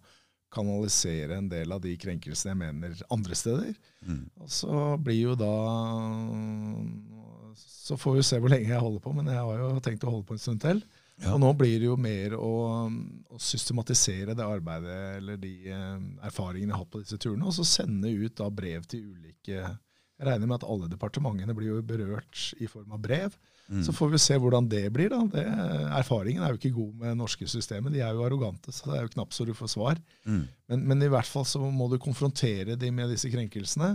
kanalisere 0.53 1.39
en 1.41 1.49
del 1.49 1.73
av 1.73 1.81
de 1.81 1.95
krenkelsene 1.97 2.53
jeg 2.53 2.61
mener 2.61 3.05
andre 3.15 3.39
steder. 3.39 3.73
Mm. 4.05 4.27
Og 4.45 4.51
så 4.53 4.83
blir 5.01 5.21
jo 5.31 5.37
da 5.39 5.55
Så 7.57 7.97
får 7.97 8.19
vi 8.19 8.25
se 8.27 8.39
hvor 8.41 8.53
lenge 8.53 8.69
jeg 8.69 8.81
holder 8.81 9.01
på, 9.05 9.15
men 9.17 9.33
jeg 9.33 9.41
har 9.41 9.63
jo 9.63 9.71
tenkt 9.85 10.05
å 10.05 10.13
holde 10.13 10.29
på 10.29 10.37
en 10.37 10.43
stund 10.43 10.61
til. 10.65 10.85
Ja. 11.23 11.37
Og 11.37 11.41
nå 11.43 11.53
blir 11.55 11.79
det 11.79 11.87
jo 11.87 11.97
mer 12.01 12.35
å, 12.35 12.53
å, 13.31 13.39
systematisere 13.41 14.35
det 14.39 14.47
arbeidet 14.47 14.99
eller 15.21 15.39
de 15.41 15.53
eh, 15.71 16.03
erfaringene 16.27 16.73
jeg 16.73 16.81
har 16.81 16.91
på 16.91 17.03
disse 17.03 17.19
turene, 17.23 17.47
og 17.47 17.55
så 17.57 17.67
sende 17.69 18.11
ut 18.11 18.35
da 18.41 18.49
brev 18.51 18.89
til 18.91 19.13
ulike 19.15 19.55
Jeg 19.55 20.27
regner 20.27 20.49
med 20.51 20.59
at 20.59 20.69
alle 20.69 20.91
departementene 20.91 21.55
blir 21.57 21.73
jo 21.73 21.83
berørt 21.87 22.53
i 22.63 22.69
form 22.71 22.95
av 22.95 23.03
brev. 23.03 23.39
Mm. 23.73 23.83
Så 23.87 23.95
får 23.95 24.11
vi 24.13 24.21
se 24.21 24.37
hvordan 24.39 24.67
det 24.69 24.85
blir. 24.93 25.11
da. 25.13 25.21
Det, 25.33 25.45
erfaringen 25.97 26.43
er 26.45 26.53
jo 26.53 26.61
ikke 26.61 26.75
god 26.77 27.05
med 27.05 27.21
norske 27.23 27.47
systemet. 27.49 27.95
De 27.95 28.03
er 28.05 28.13
jo 28.13 28.25
arrogante, 28.27 28.75
så 28.75 28.91
det 28.91 28.99
er 28.99 29.07
jo 29.07 29.13
knapt 29.15 29.37
så 29.37 29.47
du 29.49 29.55
får 29.57 29.73
svar. 29.73 30.03
Mm. 30.27 30.43
Men, 30.69 30.85
men, 30.91 31.07
i 31.07 31.11
hvert 31.13 31.29
fall 31.29 31.47
så 31.49 31.63
må 31.63 31.89
du 31.91 31.97
konfrontere 32.03 32.77
dem 32.77 32.99
med 32.99 33.15
disse 33.15 33.31
krenkelsene. 33.33 33.95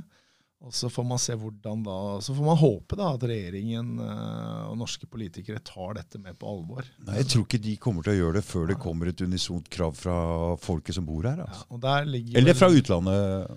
Og 0.65 0.73
så 0.73 0.89
får 0.89 1.05
man 1.05 1.19
se 1.21 1.35
hvordan 1.37 1.83
da, 1.85 1.95
så 2.23 2.33
får 2.33 2.45
man 2.47 2.57
håpe 2.57 2.97
da 2.97 3.11
at 3.13 3.25
regjeringen 3.29 3.99
uh, 4.01 4.71
og 4.71 4.79
norske 4.79 5.05
politikere 5.09 5.61
tar 5.61 5.99
dette 5.99 6.17
med 6.17 6.37
på 6.39 6.49
alvor. 6.49 6.87
Nei, 7.05 7.19
Jeg 7.19 7.29
tror 7.31 7.45
ikke 7.45 7.61
de 7.61 7.75
kommer 7.81 8.07
til 8.07 8.15
å 8.15 8.17
gjøre 8.17 8.39
det 8.39 8.45
før 8.47 8.65
det 8.71 8.79
kommer 8.81 9.11
et 9.11 9.21
unisont 9.21 9.69
krav 9.69 9.93
fra 9.99 10.17
folket 10.61 10.97
som 10.97 11.05
bor 11.05 11.29
her. 11.29 11.43
Altså. 11.45 11.67
Ja, 11.77 11.93
Eller 12.41 12.57
fra 12.57 12.71
utlandet. 12.73 13.53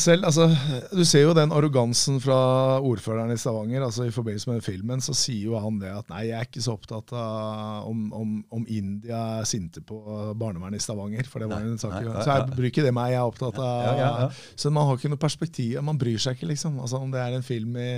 Selv, 0.00 0.26
altså, 0.28 0.46
Du 0.92 1.02
ser 1.08 1.24
jo 1.24 1.34
den 1.36 1.52
arrogansen 1.54 2.18
fra 2.22 2.36
ordføreren 2.84 3.32
i 3.32 3.38
Stavanger. 3.40 3.84
altså 3.86 4.06
I 4.06 4.14
forbindelse 4.14 4.50
med 4.50 4.64
filmen 4.64 5.02
så 5.04 5.14
sier 5.16 5.50
jo 5.50 5.60
han 5.60 5.78
det 5.80 5.92
at 5.92 6.08
nei, 6.12 6.26
jeg 6.30 6.38
er 6.38 6.48
ikke 6.48 6.64
så 6.64 6.76
opptatt 6.76 7.12
av 7.16 7.88
om, 7.90 8.06
om, 8.16 8.34
om 8.52 8.64
India 8.68 9.22
er 9.40 9.48
sinte 9.48 9.82
på 9.86 9.98
barnevernet 10.38 10.80
i 10.80 10.84
Stavanger. 10.84 11.28
for 11.30 11.42
det 11.42 11.50
var 11.50 11.64
en 11.64 11.78
sak. 11.80 11.96
Nei, 11.98 12.08
nei, 12.10 12.24
så 12.24 12.38
jeg 12.38 12.56
bryr 12.56 12.70
ikke 12.70 12.86
det 12.86 12.94
meg. 12.96 13.12
Jeg 13.14 13.20
er 13.22 13.32
opptatt 13.32 13.60
av 13.62 13.84
ja, 13.86 13.94
ja, 14.00 14.10
ja. 14.26 14.30
Så 14.56 14.72
man 14.74 14.88
har 14.88 14.98
ikke 14.98 15.12
noe 15.12 15.22
perspektiv. 15.22 15.76
Man 15.84 16.00
bryr 16.00 16.18
seg 16.22 16.36
ikke, 16.36 16.50
liksom. 16.52 16.80
altså 16.80 17.00
Om 17.02 17.14
det 17.14 17.22
er 17.22 17.38
en 17.38 17.46
film 17.46 17.78
i, 17.80 17.92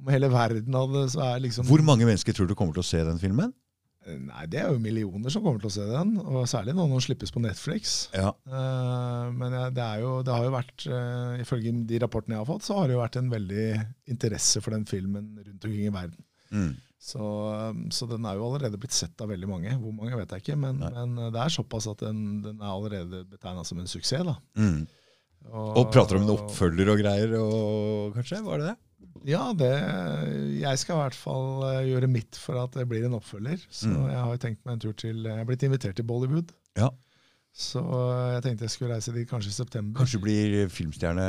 om 0.00 0.10
hele 0.12 0.30
verden 0.32 0.78
av 0.78 0.92
det, 0.94 1.08
så 1.14 1.22
er 1.28 1.44
liksom 1.44 1.68
Hvor 1.68 1.84
mange 1.86 2.08
mennesker 2.08 2.36
tror 2.36 2.50
du 2.50 2.56
kommer 2.58 2.76
til 2.76 2.84
å 2.84 2.88
se 2.88 3.02
den 3.04 3.20
filmen? 3.22 3.52
Nei, 4.04 4.44
Det 4.52 4.60
er 4.60 4.72
jo 4.72 4.80
millioner 4.82 5.32
som 5.32 5.44
kommer 5.44 5.62
til 5.62 5.70
å 5.70 5.74
se 5.74 5.84
den. 5.88 6.14
og 6.20 6.48
Særlig 6.50 6.74
når 6.76 6.90
den 6.92 7.04
slippes 7.06 7.32
på 7.32 7.42
Netflix. 7.42 7.94
Ja. 8.12 8.34
Uh, 8.48 9.32
men 9.32 9.54
det, 9.74 9.86
jo, 10.02 10.18
det, 10.26 10.34
har 10.34 10.44
jo 10.44 10.54
vært, 10.54 10.86
uh, 10.90 11.36
ifølge 11.40 11.72
de 11.88 12.00
rapportene 12.02 12.36
jeg 12.36 12.42
har 12.42 12.50
fått, 12.50 12.66
så 12.66 12.78
har 12.78 12.88
det 12.88 12.96
jo 12.96 13.02
vært 13.02 13.20
en 13.20 13.30
veldig 13.32 13.68
interesse 14.12 14.62
for 14.64 14.76
den 14.76 14.84
filmen 14.88 15.30
rundt 15.38 15.68
omkring 15.68 15.88
i 15.88 15.94
verden. 15.94 16.26
Mm. 16.54 16.74
Så, 17.04 17.20
um, 17.20 17.86
så, 17.92 18.08
den 18.08 18.28
er 18.28 18.36
jo 18.36 18.48
allerede 18.48 18.80
blitt 18.80 18.96
sett 18.96 19.24
av 19.24 19.32
veldig 19.32 19.48
mange. 19.48 19.78
Hvor 19.80 19.96
mange 19.96 20.20
vet 20.20 20.36
jeg 20.36 20.44
ikke, 20.44 20.60
men, 20.60 20.84
men 20.84 21.16
det 21.32 21.40
er 21.40 21.56
såpass 21.56 21.88
at 21.92 22.04
den, 22.04 22.42
den 22.44 22.60
er 22.60 22.74
allerede 22.74 23.24
betegna 23.28 23.64
som 23.64 23.80
en 23.80 23.90
suksess. 23.90 24.24
da. 24.28 24.36
Mm. 24.60 24.84
Og, 25.44 25.76
og, 25.76 25.90
prater 25.92 26.16
om 26.16 26.24
en 26.24 26.36
oppfølger 26.38 26.88
og 26.88 27.00
greier, 27.00 27.34
og 27.36 28.16
kanskje? 28.16 28.40
Var 28.44 28.60
det 28.60 28.70
det? 28.70 28.76
Ja, 29.28 29.46
det, 29.56 29.70
jeg 30.60 30.80
skal 30.80 30.96
i 30.96 31.00
hvert 31.02 31.16
fall 31.16 31.64
eh, 31.70 31.80
gjøre 31.92 32.10
mitt 32.10 32.36
for 32.40 32.60
at 32.60 32.76
det 32.76 32.86
blir 32.90 33.06
en 33.08 33.16
oppfølger. 33.18 33.62
Så 33.70 33.88
mm. 33.90 34.04
jeg 34.10 34.20
har 34.20 34.42
tenkt 34.42 34.62
meg 34.64 34.76
en 34.76 34.84
tur 34.84 34.94
til 35.00 35.24
Jeg 35.24 35.40
er 35.40 35.48
blitt 35.48 35.64
invitert 35.66 35.96
til 35.98 36.06
Bollywood. 36.08 36.52
Ja. 36.78 36.90
Så 37.54 37.80
jeg 38.34 38.42
tenkte 38.42 38.66
jeg 38.66 38.72
skulle 38.74 38.96
reise 38.96 39.12
dit 39.14 39.28
kanskje 39.30 39.52
i 39.52 39.54
september. 39.54 40.00
Kanskje 40.00 40.18
du 40.18 40.24
blir 40.24 40.56
filmstjerne, 40.74 41.26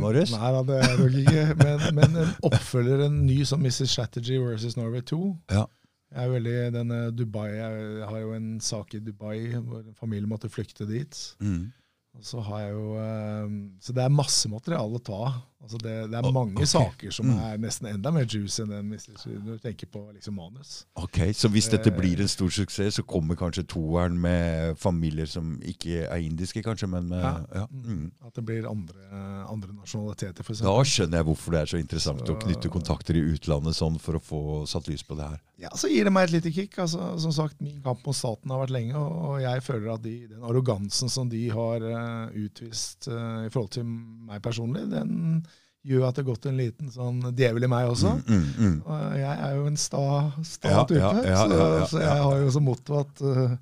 Marius? 0.00 0.32
Nei 0.32 0.52
da, 0.54 0.62
det 0.70 0.78
er 0.80 0.96
nok 1.02 1.18
ikke. 1.20 1.44
Men, 1.62 1.84
men, 1.98 2.16
en 2.22 2.32
oppfølger, 2.48 3.04
en 3.04 3.18
ny 3.26 3.42
som 3.48 3.60
Mrs. 3.60 3.90
Strategy 3.92 4.38
versus 4.40 4.78
Norway 4.80 5.04
2. 5.04 5.20
Ja. 5.52 5.66
Jeg 6.12 6.24
er 6.24 6.32
veldig 6.32 6.56
denne 6.74 6.96
Dubai, 7.16 7.50
jeg 7.56 8.08
har 8.08 8.18
jo 8.20 8.32
en 8.36 8.48
sak 8.60 8.96
i 8.96 9.00
Dubai 9.00 9.52
hvor 9.60 9.80
en 9.80 9.96
familie 9.96 10.28
måtte 10.28 10.50
flykte 10.52 10.88
dit. 10.88 11.20
Mm. 11.40 11.70
Og 12.16 12.26
så, 12.28 12.40
har 12.44 12.66
jeg 12.66 12.74
jo, 12.74 12.88
eh, 13.00 13.54
så 13.80 13.94
det 13.96 14.04
er 14.04 14.12
masse 14.12 14.50
materiale 14.52 14.98
å 14.98 15.04
ta 15.04 15.22
Altså 15.62 15.78
det, 15.78 15.92
det, 16.10 16.18
er 16.18 16.32
mange 16.34 16.56
okay. 16.56 16.66
saker 16.66 17.14
som 17.14 17.28
mm. 17.30 17.38
er 17.46 17.60
nesten 17.62 17.86
enda 17.92 18.10
mer 18.10 18.26
juice 18.26 18.64
enn 18.64 18.72
den 18.72 18.88
hvis 18.90 19.06
du 19.22 19.52
tenker 19.62 19.86
på 19.92 20.00
liksom 20.10 20.34
manus. 20.34 20.72
Ok, 20.98 21.20
Så 21.38 21.50
hvis 21.54 21.68
dette 21.70 21.92
blir 21.94 22.20
en 22.20 22.30
stor 22.30 22.50
suksess, 22.50 22.98
så 22.98 23.04
kommer 23.06 23.38
kanskje 23.38 23.62
toeren 23.70 24.18
med 24.18 24.74
familier 24.82 25.30
som 25.30 25.54
ikke 25.62 26.08
er 26.08 26.24
indiske, 26.26 26.64
kanskje, 26.66 26.90
men 26.90 27.06
med, 27.12 27.22
ja. 27.22 27.62
Ja. 27.62 27.66
Mm. 27.70 28.10
At 28.26 28.34
det 28.34 28.44
blir 28.48 28.66
andre, 28.66 29.06
andre 29.46 29.76
nasjonaliteter, 29.76 30.42
f.eks. 30.42 30.64
Da 30.66 30.74
skjønner 30.82 31.22
jeg 31.22 31.30
hvorfor 31.30 31.54
det 31.54 31.62
er 31.62 31.72
så 31.74 31.80
interessant 31.80 32.26
så, 32.26 32.34
å 32.34 32.42
knytte 32.42 32.72
kontakter 32.72 33.18
i 33.18 33.24
utlandet 33.36 33.78
sånn 33.78 34.02
for 34.02 34.18
å 34.18 34.24
få 34.24 34.42
satt 34.70 34.90
lys 34.90 35.06
på 35.06 35.18
det 35.20 35.30
her. 35.30 35.40
Ja, 35.62 35.70
Så 35.78 35.86
gir 35.92 36.08
det 36.08 36.10
meg 36.10 36.26
et 36.26 36.34
lite 36.34 36.50
kick. 36.50 36.74
altså 36.82 37.12
Som 37.22 37.32
sagt, 37.32 37.60
Min 37.62 37.80
kamp 37.84 38.02
mot 38.06 38.16
staten 38.16 38.50
har 38.50 38.64
vært 38.64 38.74
lenge, 38.74 38.98
og 38.98 39.38
jeg 39.44 39.62
føler 39.62 39.94
at 39.94 40.02
de, 40.02 40.16
den 40.26 40.42
arrogansen 40.42 41.12
som 41.12 41.30
de 41.30 41.44
har 41.54 41.84
uh, 41.86 42.34
utvist 42.34 43.06
uh, 43.06 43.46
i 43.46 43.50
forhold 43.52 43.70
til 43.78 43.86
meg 43.86 44.42
personlig, 44.42 44.88
den 44.90 45.44
gjør 45.82 46.06
at 46.06 46.16
det 46.16 46.22
har 46.22 46.28
gått 46.30 46.46
en 46.46 46.58
liten 46.60 46.92
sånn 46.94 47.20
djevel 47.36 47.66
i 47.66 47.70
meg 47.70 47.90
også. 47.90 48.14
Mm, 48.22 48.38
mm, 48.38 48.56
mm. 48.56 48.96
Jeg 49.18 49.34
er 49.34 49.54
jo 49.56 49.66
en 49.70 49.78
sta, 49.80 50.06
sta 50.46 50.74
ja, 50.76 50.82
type, 50.88 51.00
ja, 51.02 51.12
ja, 51.26 51.42
så, 51.42 51.60
så, 51.90 52.02
jeg 52.04 52.24
har 52.26 52.42
jo 52.44 52.52
som 52.54 52.66
motto 52.66 52.98
at 53.00 53.22
uh, 53.26 53.54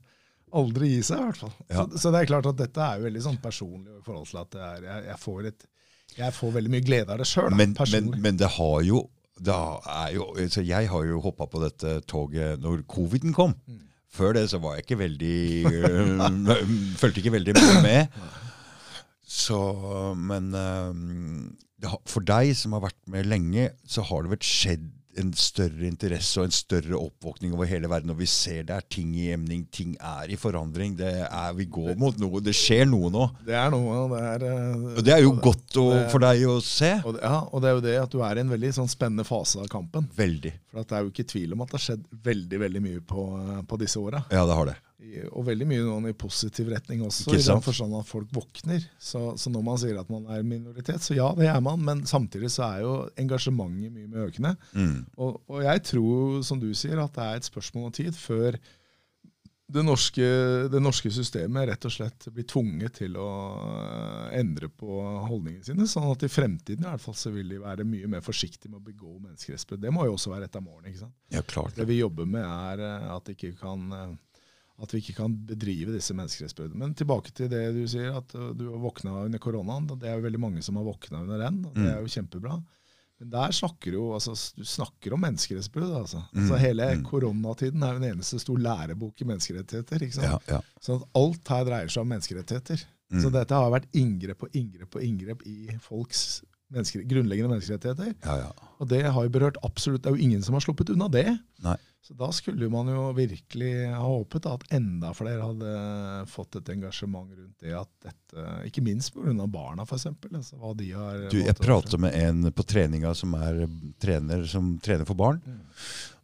aldri 0.61 0.95
gi 0.95 1.03
seg, 1.07 1.23
i 1.23 1.29
hvert 1.29 1.45
fall. 1.45 1.55
Så, 1.71 1.87
så, 1.97 2.13
det 2.13 2.21
er 2.21 2.31
klart 2.33 2.49
at 2.51 2.59
dette 2.61 2.87
er 2.87 2.99
jo 3.01 3.09
veldig 3.09 3.23
sånn 3.25 3.39
personlig 3.43 3.95
i 3.97 4.03
forhold 4.05 4.29
til 4.29 4.43
at 4.43 4.59
er, 4.59 4.83
jeg, 4.89 5.07
jeg, 5.09 5.21
får 5.23 5.49
et, 5.53 5.69
jeg, 6.19 6.35
får 6.37 6.53
veldig 6.59 6.75
mye 6.75 6.87
glede 6.91 7.15
av 7.15 7.23
det 7.23 7.29
sjøl. 7.31 7.55
Men, 7.57 7.77
men, 7.95 8.11
men, 8.27 8.41
det 8.41 8.51
har 8.59 8.83
jo, 8.85 9.05
det 9.41 9.57
jo 10.13 10.27
altså 10.35 10.65
Jeg 10.67 10.91
har 10.91 11.07
jo 11.09 11.23
hoppa 11.25 11.49
på 11.49 11.63
dette 11.65 12.01
toget 12.11 12.61
når 12.61 12.85
coviden 12.91 13.33
kom. 13.37 13.57
Mm. 13.65 13.87
Før 14.11 14.35
det 14.35 14.49
så 14.51 14.59
var 14.61 14.75
jeg 14.75 14.85
ikke 14.89 15.01
veldig 15.05 15.41
øh, 15.71 16.23
Følte 17.01 17.23
ikke 17.23 17.33
veldig 17.39 17.55
med. 17.85 18.11
Så, 19.31 19.61
men 20.19 20.51
øh, 20.59 20.95
for 22.09 22.25
deg 22.27 22.55
som 22.59 22.75
har 22.77 22.89
vært 22.89 23.01
med 23.11 23.29
lenge, 23.31 23.71
så 23.89 24.05
har 24.07 24.25
det 24.25 24.35
vel 24.35 24.45
skjedd 24.45 24.89
en 25.19 25.33
større 25.35 25.87
interesse 25.89 26.39
og 26.39 26.47
en 26.47 26.55
større 26.55 26.99
oppvåkning 26.99 27.55
over 27.55 27.69
hele 27.69 27.89
verden. 27.91 28.13
Og 28.13 28.21
vi 28.21 28.29
ser 28.31 28.63
det 28.69 28.77
er 28.77 28.87
ting 28.93 29.13
i 29.19 29.31
emning, 29.35 29.65
ting 29.75 29.97
er 29.97 30.31
i 30.31 30.39
forandring. 30.39 30.95
Det 30.99 31.11
er, 31.27 31.55
vi 31.59 31.67
går 31.71 31.97
mot 32.01 32.17
noe. 32.21 32.43
Det 32.45 32.55
skjer 32.57 32.87
noe 32.89 33.11
nå. 33.13 33.27
Det 33.47 33.57
er 33.59 33.73
noe. 33.75 34.05
Det 34.13 34.21
er, 34.33 34.45
eh, 34.51 34.85
og 34.95 35.07
det 35.07 35.15
er 35.17 35.25
jo 35.25 35.33
godt 35.43 35.81
å, 35.83 35.87
er, 35.99 36.05
for 36.13 36.25
deg 36.25 36.45
å 36.51 36.59
se. 36.65 36.93
Og 37.05 37.17
det, 37.17 37.25
ja, 37.27 37.41
og 37.49 37.65
det 37.65 37.71
er 37.71 37.77
jo 37.77 37.87
det 37.89 37.97
at 38.05 38.15
du 38.15 38.21
er 38.27 38.39
i 38.39 38.45
en 38.45 38.55
veldig 38.55 38.75
sånn 38.81 38.93
spennende 38.93 39.27
fase 39.29 39.63
av 39.63 39.71
kampen. 39.73 40.07
Veldig. 40.17 40.55
For 40.71 40.87
det 40.87 41.01
er 41.01 41.07
jo 41.07 41.15
ikke 41.15 41.29
tvil 41.35 41.57
om 41.57 41.67
at 41.67 41.73
det 41.73 41.81
har 41.81 41.89
skjedd 41.89 42.07
veldig 42.31 42.63
veldig 42.67 42.85
mye 42.87 43.03
på, 43.15 43.27
på 43.67 43.83
disse 43.83 44.01
åra. 44.03 44.23
Ja, 44.31 44.47
det 44.47 44.61
har 44.61 44.73
det 44.73 44.79
og 45.31 45.47
veldig 45.47 45.67
mye 45.69 45.85
noen 45.85 46.11
i 46.11 46.17
positiv 46.17 46.69
retning 46.73 47.05
også, 47.07 47.33
i 47.35 47.43
den 47.43 47.63
forstand 47.65 47.95
at 47.99 48.09
folk 48.09 48.29
våkner. 48.35 48.83
Så, 49.01 49.23
så, 49.41 49.53
når 49.53 49.65
man 49.67 49.81
sier 49.81 50.01
at 50.01 50.11
man 50.13 50.27
er 50.33 50.45
minoritet, 50.47 51.03
så 51.05 51.17
ja, 51.17 51.31
det 51.39 51.49
er 51.51 51.63
man, 51.65 51.81
men 51.87 52.03
samtidig 52.09 52.53
så 52.53 52.67
er 52.69 52.83
jo 52.85 52.93
engasjementet 53.21 53.95
mye 53.95 54.11
mer 54.11 54.29
økende. 54.29 54.57
Mm. 54.75 54.99
Og, 55.17 55.41
og, 55.47 55.63
jeg 55.65 55.87
tror, 55.93 56.43
som 56.47 56.61
du 56.61 56.71
sier, 56.77 57.01
at 57.01 57.17
det 57.17 57.27
er 57.27 57.41
et 57.41 57.51
spørsmål 57.51 57.89
om 57.89 57.97
tid 57.97 58.19
før 58.19 58.61
det 59.71 59.83
norske, 59.87 60.27
det 60.73 60.81
norske 60.83 61.11
systemet 61.15 61.69
rett 61.69 61.85
og 61.87 61.93
slett 61.95 62.27
blir 62.35 62.47
tvunget 62.49 62.97
til 63.03 63.15
å 63.21 63.29
eh, 63.61 64.39
endre 64.41 64.67
på 64.73 64.99
holdningene 65.29 65.67
sine. 65.67 65.87
Sånn 65.91 66.09
at 66.11 66.25
i 66.27 66.31
fremtiden 66.33 66.87
i 66.87 66.89
hvert 66.89 67.05
fall 67.05 67.17
så 67.19 67.31
vil 67.35 67.53
de 67.55 67.61
være 67.63 67.87
mye 67.87 68.11
mer 68.11 68.25
forsiktige 68.25 68.73
med 68.73 68.81
å 68.81 68.89
begå 68.89 69.15
menneskerettsbrudd. 69.19 69.83
Det 69.85 69.93
må 69.95 70.09
jo 70.09 70.17
også 70.17 70.35
være 70.35 70.51
et 70.51 70.59
av 70.59 70.65
målene. 70.65 70.91
ikke 70.91 71.05
sant? 71.05 71.15
Ja, 71.31 71.45
klart. 71.47 71.77
Det 71.79 71.87
vi 71.89 72.01
jobber 72.01 72.27
med, 72.27 72.43
er 72.43 73.15
at 73.15 73.29
de 73.29 73.37
ikke 73.37 73.55
kan, 73.61 73.87
eh, 73.95 74.17
at 74.81 74.93
vi 74.95 75.01
ikke 75.03 75.17
kan 75.19 75.35
bedrive 75.47 75.93
disse 75.93 76.15
menneskerettsbruddene. 76.17 76.79
Men 76.81 76.95
tilbake 76.97 77.33
til 77.37 77.51
det 77.53 77.63
du 77.77 77.83
sier, 77.91 78.15
at 78.17 78.35
eh, 78.35 78.51
du 78.57 78.67
våkna 78.81 79.19
under 79.27 79.39
koronaen. 79.43 79.89
Det 80.01 80.09
er 80.09 80.17
jo 80.19 80.27
veldig 80.27 80.41
mange 80.41 80.63
som 80.65 80.79
har 80.81 80.87
våkna 80.89 81.23
under 81.25 81.39
den, 81.47 81.65
og 81.67 81.75
det 81.75 81.85
Mm. 81.85 81.91
er 81.95 82.01
jo 82.01 82.15
kjempebra. 82.17 82.61
Men 83.21 83.31
der 83.35 83.53
snakker 83.53 83.93
du 83.93 83.99
altså, 84.17 84.33
du 84.57 84.65
snakker 84.65 85.13
om 85.13 85.21
menneskerettsbrudd. 85.21 85.93
Altså. 85.93 86.23
Mm, 86.33 86.41
altså 86.41 86.57
hele 86.63 86.87
mm. 86.97 87.03
koronatiden 87.05 87.83
er 87.85 87.93
jo 87.93 88.01
en 88.01 88.09
eneste 88.15 88.39
stor 88.41 88.57
lærebok 88.57 89.21
i 89.21 89.25
menneskerettigheter. 89.29 90.01
ikke 90.07 90.17
sant? 90.17 90.49
Ja, 90.49 90.57
ja. 90.57 90.61
Sånn 90.81 91.03
at 91.03 91.09
alt 91.21 91.53
her 91.53 91.65
dreier 91.69 91.93
seg 91.93 92.01
om 92.07 92.09
menneskerettigheter. 92.15 92.87
Mm. 93.13 93.21
Så 93.21 93.31
dette 93.35 93.53
har 93.59 93.71
vært 93.75 93.91
inngrep 93.93 94.47
og 94.47 94.57
inngrep 94.57 94.97
og 94.97 95.03
inngrep 95.05 95.45
i 95.45 95.77
folks 95.85 96.43
mennesker, 96.71 97.05
grunnleggende 97.11 97.55
menneskerettigheter. 97.55 98.15
ja, 98.25 98.37
ja. 98.47 98.71
Og 98.81 98.89
det 98.89 99.03
har 99.13 99.27
jo 99.27 99.33
berørt 99.35 99.59
absolutt 99.67 100.03
Det 100.03 100.09
er 100.09 100.17
jo 100.17 100.25
ingen 100.25 100.43
som 100.43 100.55
har 100.57 100.63
sluppet 100.65 100.89
unna 100.95 101.09
det. 101.13 101.27
Nei. 101.61 101.77
Så 102.01 102.15
da 102.17 102.31
skulle 102.33 102.71
man 102.73 102.89
jo 102.89 103.11
virkelig 103.13 103.73
ha 103.93 104.01
håpet 104.01 104.47
at 104.49 104.63
enda 104.73 105.11
flere 105.15 105.45
hadde 105.45 105.73
fått 106.33 106.57
et 106.57 106.71
engasjement 106.73 107.29
rundt 107.29 107.61
det 107.61 107.75
at 107.77 107.91
dette 108.07 108.47
Ikke 108.71 108.83
minst 108.83 109.13
pga. 109.13 109.47
barna, 109.47 109.85
f.eks. 109.85 110.09
Altså, 110.31 110.57
hva 110.57 110.73
de 110.79 110.89
har 110.97 111.27
Du, 111.31 111.37
jeg 111.45 111.59
prater 111.61 112.01
med 112.01 112.17
en 112.17 112.49
på 112.57 112.65
treninga 112.65 113.13
som 113.15 113.37
er 113.37 113.67
trener, 114.01 114.47
som 114.49 114.73
trener 114.81 115.05
for 115.05 115.19
barn. 115.19 115.43
Mm. 115.45 115.61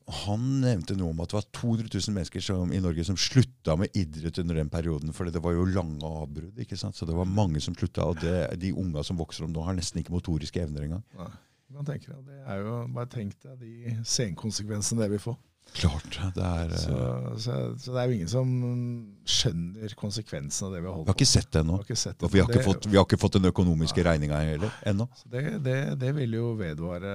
Han 0.07 0.43
nevnte 0.63 0.95
noe 0.95 1.11
om 1.11 1.21
at 1.25 1.33
det 1.33 1.39
var 1.41 1.47
200 1.59 1.89
000 1.91 2.15
mennesker 2.15 2.45
som, 2.45 2.71
i 2.71 2.79
Norge 2.83 3.03
som 3.09 3.17
slutta 3.19 3.75
med 3.81 3.97
idrett 3.99 4.39
under 4.39 4.61
den 4.61 4.71
perioden. 4.71 5.11
For 5.17 5.27
det 5.27 5.43
var 5.43 5.57
jo 5.57 5.67
lange 5.67 6.07
avbrudd. 6.07 6.61
ikke 6.63 6.79
sant? 6.79 6.95
Så 6.95 7.09
det 7.09 7.17
var 7.17 7.27
mange 7.27 7.63
som 7.65 7.75
slutta. 7.75 8.07
Og 8.07 8.21
det, 8.23 8.37
de 8.63 8.71
unga 8.71 9.03
som 9.07 9.19
vokser 9.19 9.49
om 9.49 9.51
nå, 9.55 9.65
har 9.67 9.75
nesten 9.75 10.03
ikke 10.03 10.15
motoriske 10.15 10.63
evner 10.63 10.87
engang. 10.87 11.03
Nei, 11.19 11.33
man 11.75 11.89
tenker, 11.89 12.15
det 12.23 12.39
er 12.45 12.63
jo, 12.63 12.79
Bare 12.95 13.11
tenk 13.11 13.35
deg 13.43 13.59
de 13.65 13.97
senkonsekvensene 14.07 15.03
det 15.03 15.11
vil 15.17 15.25
få. 15.27 15.35
Klart. 15.75 16.19
Det 16.35 16.43
er, 16.43 16.71
Så, 16.79 16.95
eh, 16.97 17.37
så, 17.43 17.55
så 17.79 17.93
det 17.93 18.01
er 18.01 18.09
jo 18.09 18.15
ingen 18.17 18.31
som 18.31 18.53
skjønner 19.29 19.93
konsekvensen 19.99 20.69
av 20.69 20.77
det 20.77 20.81
vi 20.81 20.87
har 20.87 20.93
vi 20.93 20.97
holdt 21.01 21.11
har 21.11 21.19
ikke 21.19 21.29
sett 21.29 21.51
det 21.53 21.61
ennå. 21.65 21.79
Vi 21.83 21.95
vi 22.31 22.63
vi 22.91 22.97
har 22.97 23.05
ikke 23.05 23.19
fått 23.21 23.37
den 23.39 23.51
økonomiske 23.51 24.05
regninga 24.07 24.39
heller 24.41 24.73
ennå. 24.89 25.09
Det, 25.27 25.43
det, 25.67 25.77
det 26.01 26.13
vil 26.17 26.39
jo 26.39 26.53
vedvare 26.57 27.13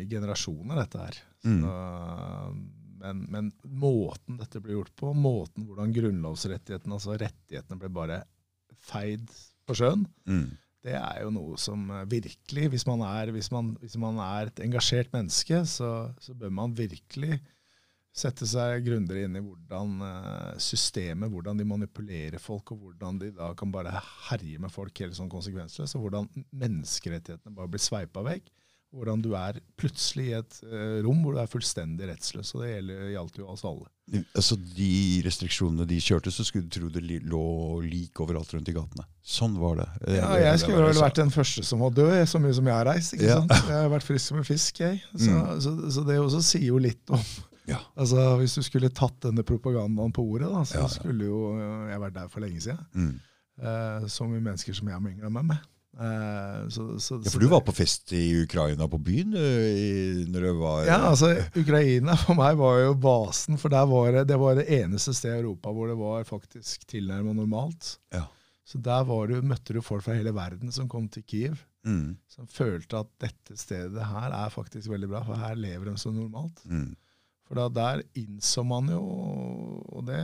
i 0.00 0.06
generasjoner, 0.10 0.80
dette 0.82 1.04
her. 1.04 1.20
Mm. 1.44 1.60
Så, 1.62 1.76
men, 3.00 3.20
men 3.32 3.52
måten 3.64 4.40
dette 4.40 4.60
blir 4.60 4.80
gjort 4.80 4.96
på, 4.98 5.12
måten 5.16 5.68
hvordan 5.68 5.94
grunnlovsrettighetene, 5.94 6.98
altså 6.98 7.14
rettighetene, 7.20 7.78
ble 7.80 7.92
bare 8.00 8.18
feid 8.90 9.30
på 9.68 9.76
sjøen, 9.78 10.02
Mm. 10.26 10.50
det 10.84 10.96
er 10.98 11.22
jo 11.22 11.30
noe 11.30 11.56
som 11.60 11.86
virkelig 12.08 12.70
Hvis 12.72 12.86
man 12.88 13.02
er, 13.06 13.30
hvis 13.30 13.50
man, 13.52 13.74
hvis 13.80 13.96
man 14.00 14.18
er 14.24 14.48
et 14.50 14.60
engasjert 14.64 15.12
menneske, 15.14 15.62
så, 15.68 16.10
så 16.20 16.34
bør 16.34 16.50
man 16.50 16.74
virkelig 16.76 17.38
sette 18.12 18.46
seg 18.50 18.82
grundigere 18.84 19.28
inn 19.28 19.36
i 19.38 19.42
hvordan 19.44 20.00
eh, 20.02 20.54
systemet, 20.58 21.30
hvordan 21.30 21.56
de 21.60 21.64
manipulerer 21.64 22.38
folk, 22.42 22.72
og 22.74 22.78
hvordan 22.88 23.20
de 23.22 23.30
da 23.36 23.52
kan 23.54 23.70
bare 23.70 23.92
herje 24.30 24.58
med 24.58 24.72
folk 24.74 24.98
helt 25.04 25.14
sånn 25.18 25.30
konsekvensløst, 25.30 25.94
og 25.94 26.08
hvordan 26.08 26.26
menneskerettighetene 26.50 27.54
bare 27.54 27.70
blir 27.70 27.82
sveipa 27.82 28.24
vekk. 28.26 28.50
Hvordan 28.90 29.20
du 29.22 29.28
er 29.38 29.60
plutselig 29.78 30.24
i 30.26 30.32
et 30.34 30.54
eh, 30.66 30.96
rom 31.06 31.20
hvor 31.22 31.36
du 31.36 31.38
er 31.38 31.46
fullstendig 31.46 32.08
rettsløs. 32.10 32.48
Og 32.58 32.64
det 32.64 32.72
gjaldt 33.12 33.36
jo 33.38 33.44
oss 33.52 33.62
alle. 33.68 33.86
Altså, 34.34 34.56
De 34.58 34.88
restriksjonene 35.22 35.86
de 35.86 36.00
kjørte, 36.02 36.32
så 36.34 36.42
skulle 36.42 36.66
du 36.66 36.74
tro 36.74 36.88
det 36.90 37.04
lå 37.22 37.42
lik 37.86 38.18
overalt 38.24 38.50
rundt 38.56 38.66
i 38.66 38.74
gatene. 38.74 39.06
Sånn 39.22 39.54
var 39.62 39.78
det. 39.78 39.86
Ja, 40.16 40.32
jeg 40.42 40.56
det 40.56 40.64
skulle 40.64 40.88
vel 40.88 40.98
vært 41.04 41.20
den 41.22 41.30
første 41.30 41.62
som 41.68 41.84
var 41.86 41.94
død, 41.94 42.16
så 42.26 42.42
mye 42.42 42.56
som 42.58 42.66
jeg 42.66 42.74
har 42.80 42.90
reist. 42.90 43.14
ikke 43.14 43.28
Ja. 43.30 43.36
sant? 43.38 43.54
Jeg 43.70 43.78
har 43.78 43.92
vært 43.94 44.08
frisk 44.10 44.26
som 44.32 44.42
en 44.42 44.48
fisk, 44.50 44.82
jeg. 44.82 44.98
Så, 45.14 45.30
Mm. 45.30 45.60
så, 45.62 45.76
så 45.94 46.04
det 46.10 46.18
også 46.18 46.42
sier 46.50 46.66
jo 46.72 46.82
litt 46.82 47.14
om 47.14 47.22
Ja. 47.68 47.78
altså 47.96 48.36
Hvis 48.40 48.54
du 48.58 48.62
skulle 48.66 48.88
tatt 48.90 49.20
denne 49.26 49.44
propagandaen 49.46 50.12
på 50.16 50.24
ordet, 50.24 50.48
da, 50.50 50.62
så 50.64 50.78
Ja, 50.80 50.86
ja. 50.86 50.94
skulle 50.94 51.26
jo 51.28 51.42
jeg 51.90 52.00
vært 52.00 52.14
der 52.16 52.28
for 52.32 52.40
lenge 52.40 52.60
siden. 52.64 52.86
Mm. 52.94 53.20
Eh, 53.60 54.06
så 54.08 54.26
mye 54.28 54.40
mennesker 54.40 54.74
som 54.74 54.88
jeg 54.88 54.96
har 54.96 55.04
mingla 55.04 55.28
med. 55.30 55.44
med. 55.52 55.68
Eh, 56.00 56.68
så, 56.72 56.86
så, 57.02 57.18
Ja, 57.24 57.30
for 57.34 57.42
du 57.42 57.48
var 57.50 57.60
på 57.66 57.74
fest 57.76 58.12
i 58.16 58.22
Ukraina 58.44 58.86
på 58.88 58.98
byen 59.02 59.34
i, 59.36 60.24
når 60.30 60.46
det 60.46 60.52
var 60.60 60.84
Ja, 60.86 60.98
altså 61.10 61.32
Ukraina 61.58 62.14
for 62.16 62.38
meg 62.38 62.56
var 62.60 62.78
jo 62.84 62.94
basen, 62.94 63.58
for 63.60 63.68
der 63.74 63.84
var 63.90 64.12
det, 64.14 64.26
det 64.30 64.38
var 64.40 64.54
det 64.56 64.68
eneste 64.80 65.12
stedet 65.14 65.40
i 65.40 65.42
Europa 65.42 65.72
hvor 65.74 65.90
det 65.90 65.98
var 65.98 66.24
faktisk 66.28 66.86
tilnærmet 66.88 67.36
normalt. 67.36 67.98
Ja. 68.14 68.24
Så 68.64 68.78
der 68.78 69.02
var 69.04 69.26
du, 69.26 69.40
møtte 69.42 69.74
du 69.74 69.80
folk 69.82 70.04
fra 70.06 70.14
hele 70.14 70.32
verden 70.32 70.70
som 70.72 70.88
kom 70.88 71.08
til 71.10 71.26
Kiev. 71.26 71.66
Mm. 71.80 72.18
som 72.28 72.44
følte 72.44 72.98
at 73.00 73.08
dette 73.24 73.54
stedet 73.56 74.04
her 74.04 74.34
er 74.36 74.50
faktisk 74.52 74.90
veldig 74.92 75.08
bra, 75.08 75.22
for 75.24 75.40
her 75.40 75.54
lever 75.56 75.88
de 75.88 75.94
så 75.96 76.10
normalt. 76.12 76.60
Mm. 76.68 76.90
For 77.50 77.58
da 77.58 77.66
der 77.74 78.04
innså 78.14 78.62
man 78.62 78.86
jo 78.92 80.04
det, 80.06 80.22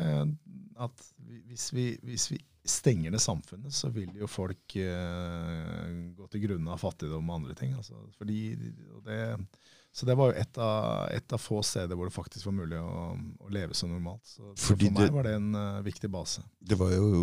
at 0.78 1.06
hvis 1.50 1.72
vi, 1.74 1.86
hvis 2.06 2.28
vi 2.30 2.38
stenger 2.62 3.10
ned 3.10 3.18
samfunnet, 3.18 3.74
så 3.74 3.90
vil 3.90 4.12
jo 4.14 4.28
folk 4.30 4.76
eh, 4.78 5.88
gå 6.14 6.28
til 6.30 6.44
grunne 6.44 6.70
av 6.70 6.78
fattigdom 6.78 7.26
og 7.26 7.40
andre 7.40 7.56
ting. 7.58 7.74
Altså, 7.74 7.98
fordi, 8.14 8.54
og 8.94 9.02
det, 9.08 9.18
så 9.96 10.04
det 10.04 10.12
var 10.18 10.28
jo 10.28 10.36
et 10.42 10.58
av, 10.60 11.06
et 11.08 11.32
av 11.32 11.40
få 11.40 11.62
steder 11.64 11.96
hvor 11.96 12.10
det 12.10 12.12
faktisk 12.12 12.44
var 12.50 12.54
mulig 12.58 12.76
å, 12.76 13.14
å 13.16 13.52
leve 13.54 13.72
så 13.72 13.86
normalt. 13.88 14.20
Så, 14.28 14.50
så 14.52 14.74
for 14.74 14.82
meg 14.84 14.98
det- 14.98 15.14
var 15.14 15.24
det 15.24 15.32
en 15.38 15.46
uh, 15.56 15.78
viktig 15.86 16.10
base. 16.12 16.44
Det 16.60 16.76
var 16.76 16.92
jo, 16.92 17.22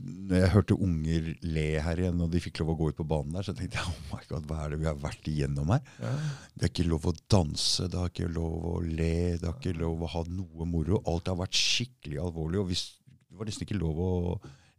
når 0.00 0.38
jeg 0.38 0.52
hørte 0.54 0.78
unger 0.86 1.28
le 1.44 1.66
her 1.84 2.00
igjen, 2.00 2.22
og 2.24 2.32
de 2.32 2.40
fikk 2.40 2.62
lov 2.62 2.72
å 2.72 2.78
gå 2.78 2.88
ut 2.94 2.98
på 3.02 3.06
banen 3.10 3.36
der, 3.36 3.44
så 3.44 3.52
tenkte 3.58 3.76
jeg 3.76 3.84
oh 3.92 4.08
my 4.14 4.22
god, 4.30 4.48
hva 4.48 4.62
er 4.64 4.72
det 4.72 4.80
vi 4.80 4.88
har 4.88 4.96
vært 5.04 5.28
igjennom 5.34 5.74
her? 5.74 5.84
Ja. 6.00 6.14
Det 6.54 6.64
er 6.70 6.72
ikke 6.72 6.88
lov 6.94 7.10
å 7.12 7.16
danse, 7.36 7.90
det 7.92 8.00
er 8.00 8.14
ikke 8.14 8.32
lov 8.40 8.68
å 8.72 8.74
le, 8.88 9.12
det 9.42 9.50
er 9.50 9.58
ikke 9.58 9.76
lov 9.84 10.08
å 10.08 10.12
ha 10.16 10.24
noe 10.32 10.70
moro. 10.72 11.02
Alt 11.12 11.28
har 11.28 11.36
vært 11.44 11.60
skikkelig 11.60 12.24
alvorlig, 12.24 12.62
og 12.64 12.72
hvis, 12.72 12.86
det 13.28 13.36
var 13.36 13.52
nesten 13.52 13.68
ikke 13.68 13.82
lov 13.84 14.00
å 14.00 14.12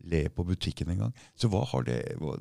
le 0.06 0.24
på 0.30 0.45
butikken 0.45 0.89
engang. 0.93 1.12
Så 1.36 1.49
hva 1.49 1.64
har 1.72 1.84
det 1.88 1.99
hva, 2.22 2.36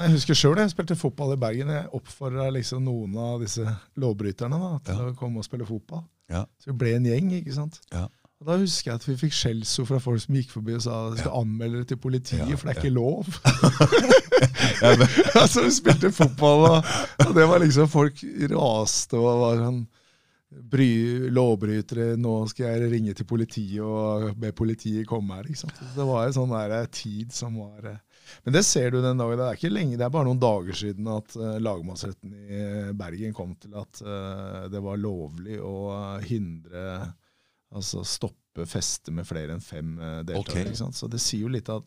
Jeg 0.00 0.10
husker 0.16 0.34
sjøl 0.38 0.58
jeg 0.58 0.72
spilte 0.74 0.96
fotball 0.98 1.32
i 1.36 1.40
Bergen. 1.40 1.70
Jeg 1.70 1.88
oppfordra 1.94 2.48
liksom 2.54 2.84
noen 2.84 3.16
av 3.18 3.40
disse 3.44 3.64
lovbryterne 3.96 4.58
da, 4.60 4.72
til 4.84 4.94
Ja. 5.02 5.10
å 5.12 5.16
komme 5.18 5.38
og 5.42 5.46
spille 5.48 5.66
fotball. 5.68 6.04
Ja. 6.30 6.44
Så 6.58 6.72
vi 6.72 6.78
ble 6.82 6.96
en 6.96 7.04
gjeng. 7.06 7.32
ikke 7.40 7.54
sant? 7.54 7.80
Ja. 7.92 8.08
Og 8.40 8.46
Da 8.50 8.56
husker 8.60 8.90
jeg 8.90 8.94
at 9.00 9.06
vi 9.08 9.14
fikk 9.16 9.32
skjellsord 9.32 9.86
fra 9.88 9.98
folk 9.98 10.20
som 10.20 10.34
gikk 10.36 10.50
forbi 10.52 10.74
og 10.76 10.82
sa 10.84 11.06
at 11.06 11.14
de 11.14 11.22
skal 11.22 11.38
anmelde 11.40 11.78
det 11.78 11.88
til 11.88 11.96
politiet, 11.96 12.50
for 12.58 12.68
det 12.68 12.76
er 12.76 12.82
ikke 12.82 12.92
lov. 12.92 13.24
Ja, 14.82 14.90
altså 15.40 15.62
Vi 15.64 15.70
spilte 15.72 16.10
fotball, 16.12 16.66
og, 16.68 16.84
og 17.26 17.30
det 17.34 17.46
var 17.48 17.62
liksom 17.62 17.88
folk 17.88 18.20
raste 18.52 19.16
og 19.16 19.40
var 19.40 19.62
sånn 19.62 19.78
bry, 20.60 21.28
lovbrytere. 21.32 22.14
Nå 22.20 22.34
skal 22.50 22.68
jeg 22.68 22.90
ringe 22.92 23.14
til 23.16 23.28
politiet 23.28 23.82
og 23.84 24.32
be 24.40 24.52
politiet 24.56 25.08
komme 25.08 25.38
her. 25.38 25.50
Det 25.50 26.06
var 26.06 26.26
en 26.26 26.36
sånn 26.36 26.54
der 26.54 26.88
tid 26.92 27.34
som 27.34 27.58
var 27.60 27.90
eh, 27.92 28.00
Men 28.44 28.56
det 28.56 28.64
ser 28.66 28.90
du 28.94 29.00
den 29.02 29.20
dagen. 29.20 29.38
Det 29.38 29.46
er 29.48 29.60
ikke 29.60 29.72
lenge, 29.72 29.98
det 29.98 30.06
er 30.06 30.14
bare 30.14 30.28
noen 30.28 30.42
dager 30.42 30.80
siden 30.80 31.10
at 31.12 31.36
uh, 31.38 31.58
lagmannsretten 31.62 32.34
i 32.34 32.62
Bergen 32.98 33.36
kom 33.36 33.54
til 33.60 33.76
at 33.78 34.02
uh, 34.02 34.64
det 34.72 34.82
var 34.82 35.02
lovlig 35.02 35.60
å 35.62 35.76
hindre 36.24 37.12
Altså 37.76 38.04
stoppe 38.06 38.62
feste 38.70 39.10
med 39.12 39.26
flere 39.26 39.52
enn 39.52 39.60
fem 39.60 39.96
uh, 39.98 40.20
deltakere. 40.24 40.70
Okay. 40.70 40.94
Så 40.94 41.08
det 41.10 41.18
sier 41.20 41.42
jo 41.44 41.50
litt 41.52 41.66
at 41.68 41.84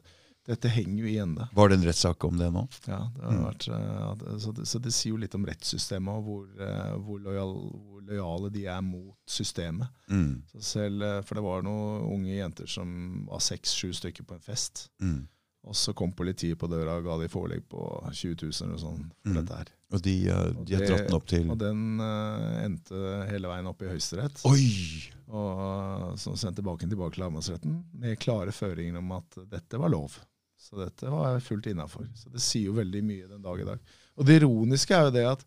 dette 0.49 0.69
henger 0.73 0.99
jo 1.03 1.07
igjen, 1.11 1.29
ende. 1.35 1.47
var 1.55 1.69
det 1.71 1.77
en 1.79 1.85
rettssak 1.87 2.23
om 2.27 2.37
det 2.41 2.49
nå? 2.55 2.65
Ja, 2.89 2.99
det 3.15 3.23
har 3.23 3.31
Mm. 3.37 3.43
vært, 3.45 3.67
eh, 3.69 4.37
så, 4.43 4.53
det, 4.57 4.65
så 4.67 4.81
det 4.81 4.91
sier 4.97 5.13
jo 5.13 5.21
litt 5.21 5.35
om 5.37 5.45
rettssystemet 5.45 6.09
og 6.19 6.23
hvor, 6.25 6.45
eh, 6.59 6.93
hvor, 7.05 7.19
lojal, 7.23 7.53
hvor 7.71 8.01
lojale 8.09 8.51
de 8.51 8.65
er 8.65 8.81
mot 8.81 9.15
systemet. 9.29 9.87
Mm. 10.09 10.41
Så 10.51 10.61
selv, 10.73 11.01
eh, 11.05 11.21
for 11.21 11.35
det 11.39 11.43
var 11.45 11.61
noen 11.63 12.07
unge 12.19 12.35
jenter 12.39 12.67
som 12.67 13.25
var 13.29 13.39
seks-sju 13.45 13.93
stykker 13.93 14.25
på 14.25 14.33
en 14.39 14.41
fest. 14.41 14.89
Mm. 15.01 15.27
Og 15.69 15.75
så 15.75 15.91
kom 15.93 16.13
politiet 16.15 16.57
på 16.57 16.69
døra 16.71 16.97
og 16.97 17.03
ga 17.03 17.17
de 17.19 17.27
forelegg 17.27 17.65
på 17.69 17.81
20 18.15 18.37
000 18.47 18.73
og 18.73 18.79
sånn 18.79 19.01
for 19.11 19.29
Mm. 19.29 19.35
dette 19.41 19.57
her. 19.57 19.67
Og 19.91 20.01
de, 20.05 20.13
Og 20.31 20.65
de 20.69 20.75
har 20.77 20.85
dratt 20.85 21.07
den 21.07 21.15
opp 21.17 21.25
til 21.27 21.49
Og 21.51 21.57
den 21.57 21.99
uh, 21.99 22.63
endte 22.63 23.27
hele 23.29 23.47
veien 23.49 23.67
opp 23.67 23.81
i 23.81 23.89
Høyesterett. 23.89 24.39
Oi! 24.45 25.11
Og 25.29 26.17
så 26.17 26.33
sendte 26.37 26.61
tilbake 26.61 26.87
tilbake 26.89 27.13
til 27.17 27.23
lagmannsretten 27.25 27.83
med 28.01 28.17
klare 28.21 28.53
føringer 28.55 28.97
om 29.01 29.11
at 29.17 29.37
dette 29.49 29.77
var 29.81 29.89
lov. 29.93 30.17
Så 30.59 30.77
dette 30.81 31.09
var 31.09 31.39
fullt 31.41 31.69
innafor. 31.71 32.05
Så 32.19 32.29
det 32.33 32.43
sier 32.43 32.69
jo 32.69 32.77
veldig 32.77 33.01
mye 33.05 33.31
den 33.31 33.43
dag 33.43 33.61
i 33.61 33.67
dag. 33.67 33.91
Og 34.19 34.27
det 34.27 34.39
ironiske 34.41 34.95
er 34.95 35.07
jo 35.07 35.15
det 35.15 35.25
at 35.29 35.45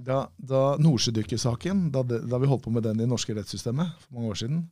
da, 0.00 0.22
da 0.36 0.62
Nordsjødykkersaken, 0.80 1.90
da, 1.92 2.02
da 2.02 2.40
vi 2.40 2.48
holdt 2.48 2.64
på 2.64 2.72
med 2.72 2.86
den 2.86 3.00
i 3.00 3.04
det 3.04 3.10
norske 3.10 3.36
rettssystemet 3.36 3.92
for 4.00 4.16
mange 4.16 4.32
år 4.32 4.38
siden, 4.42 4.62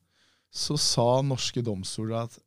så 0.48 0.78
sa 0.80 1.08
norske 1.20 1.60
domstoler 1.60 2.22
at 2.22 2.38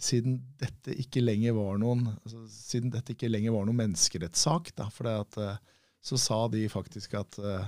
siden 0.00 0.38
dette 0.60 0.94
ikke 0.96 1.20
lenger 1.20 1.52
var 1.58 1.76
noen 1.82 2.06
altså, 2.14 2.46
siden 2.48 2.92
dette 2.94 3.12
ikke 3.12 3.28
lenger 3.28 3.52
var 3.52 3.66
noen 3.68 3.82
menneskerettssak, 3.82 4.72
da, 4.80 4.88
for 4.94 5.10
at, 5.12 5.36
eh, 5.36 5.82
så 6.00 6.16
sa 6.20 6.40
de 6.48 6.64
faktisk 6.72 7.18
at 7.20 7.36
eh, 7.36 7.66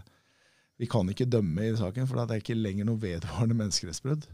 vi 0.80 0.88
kan 0.90 1.08
ikke 1.12 1.28
dømme 1.28 1.68
i 1.68 1.76
saken, 1.76 2.08
for 2.08 2.22
det 2.22 2.38
er 2.38 2.40
ikke 2.42 2.56
lenger 2.56 2.88
noe 2.88 3.00
vedvarende 3.02 3.58
menneskerettsbrudd. 3.58 4.24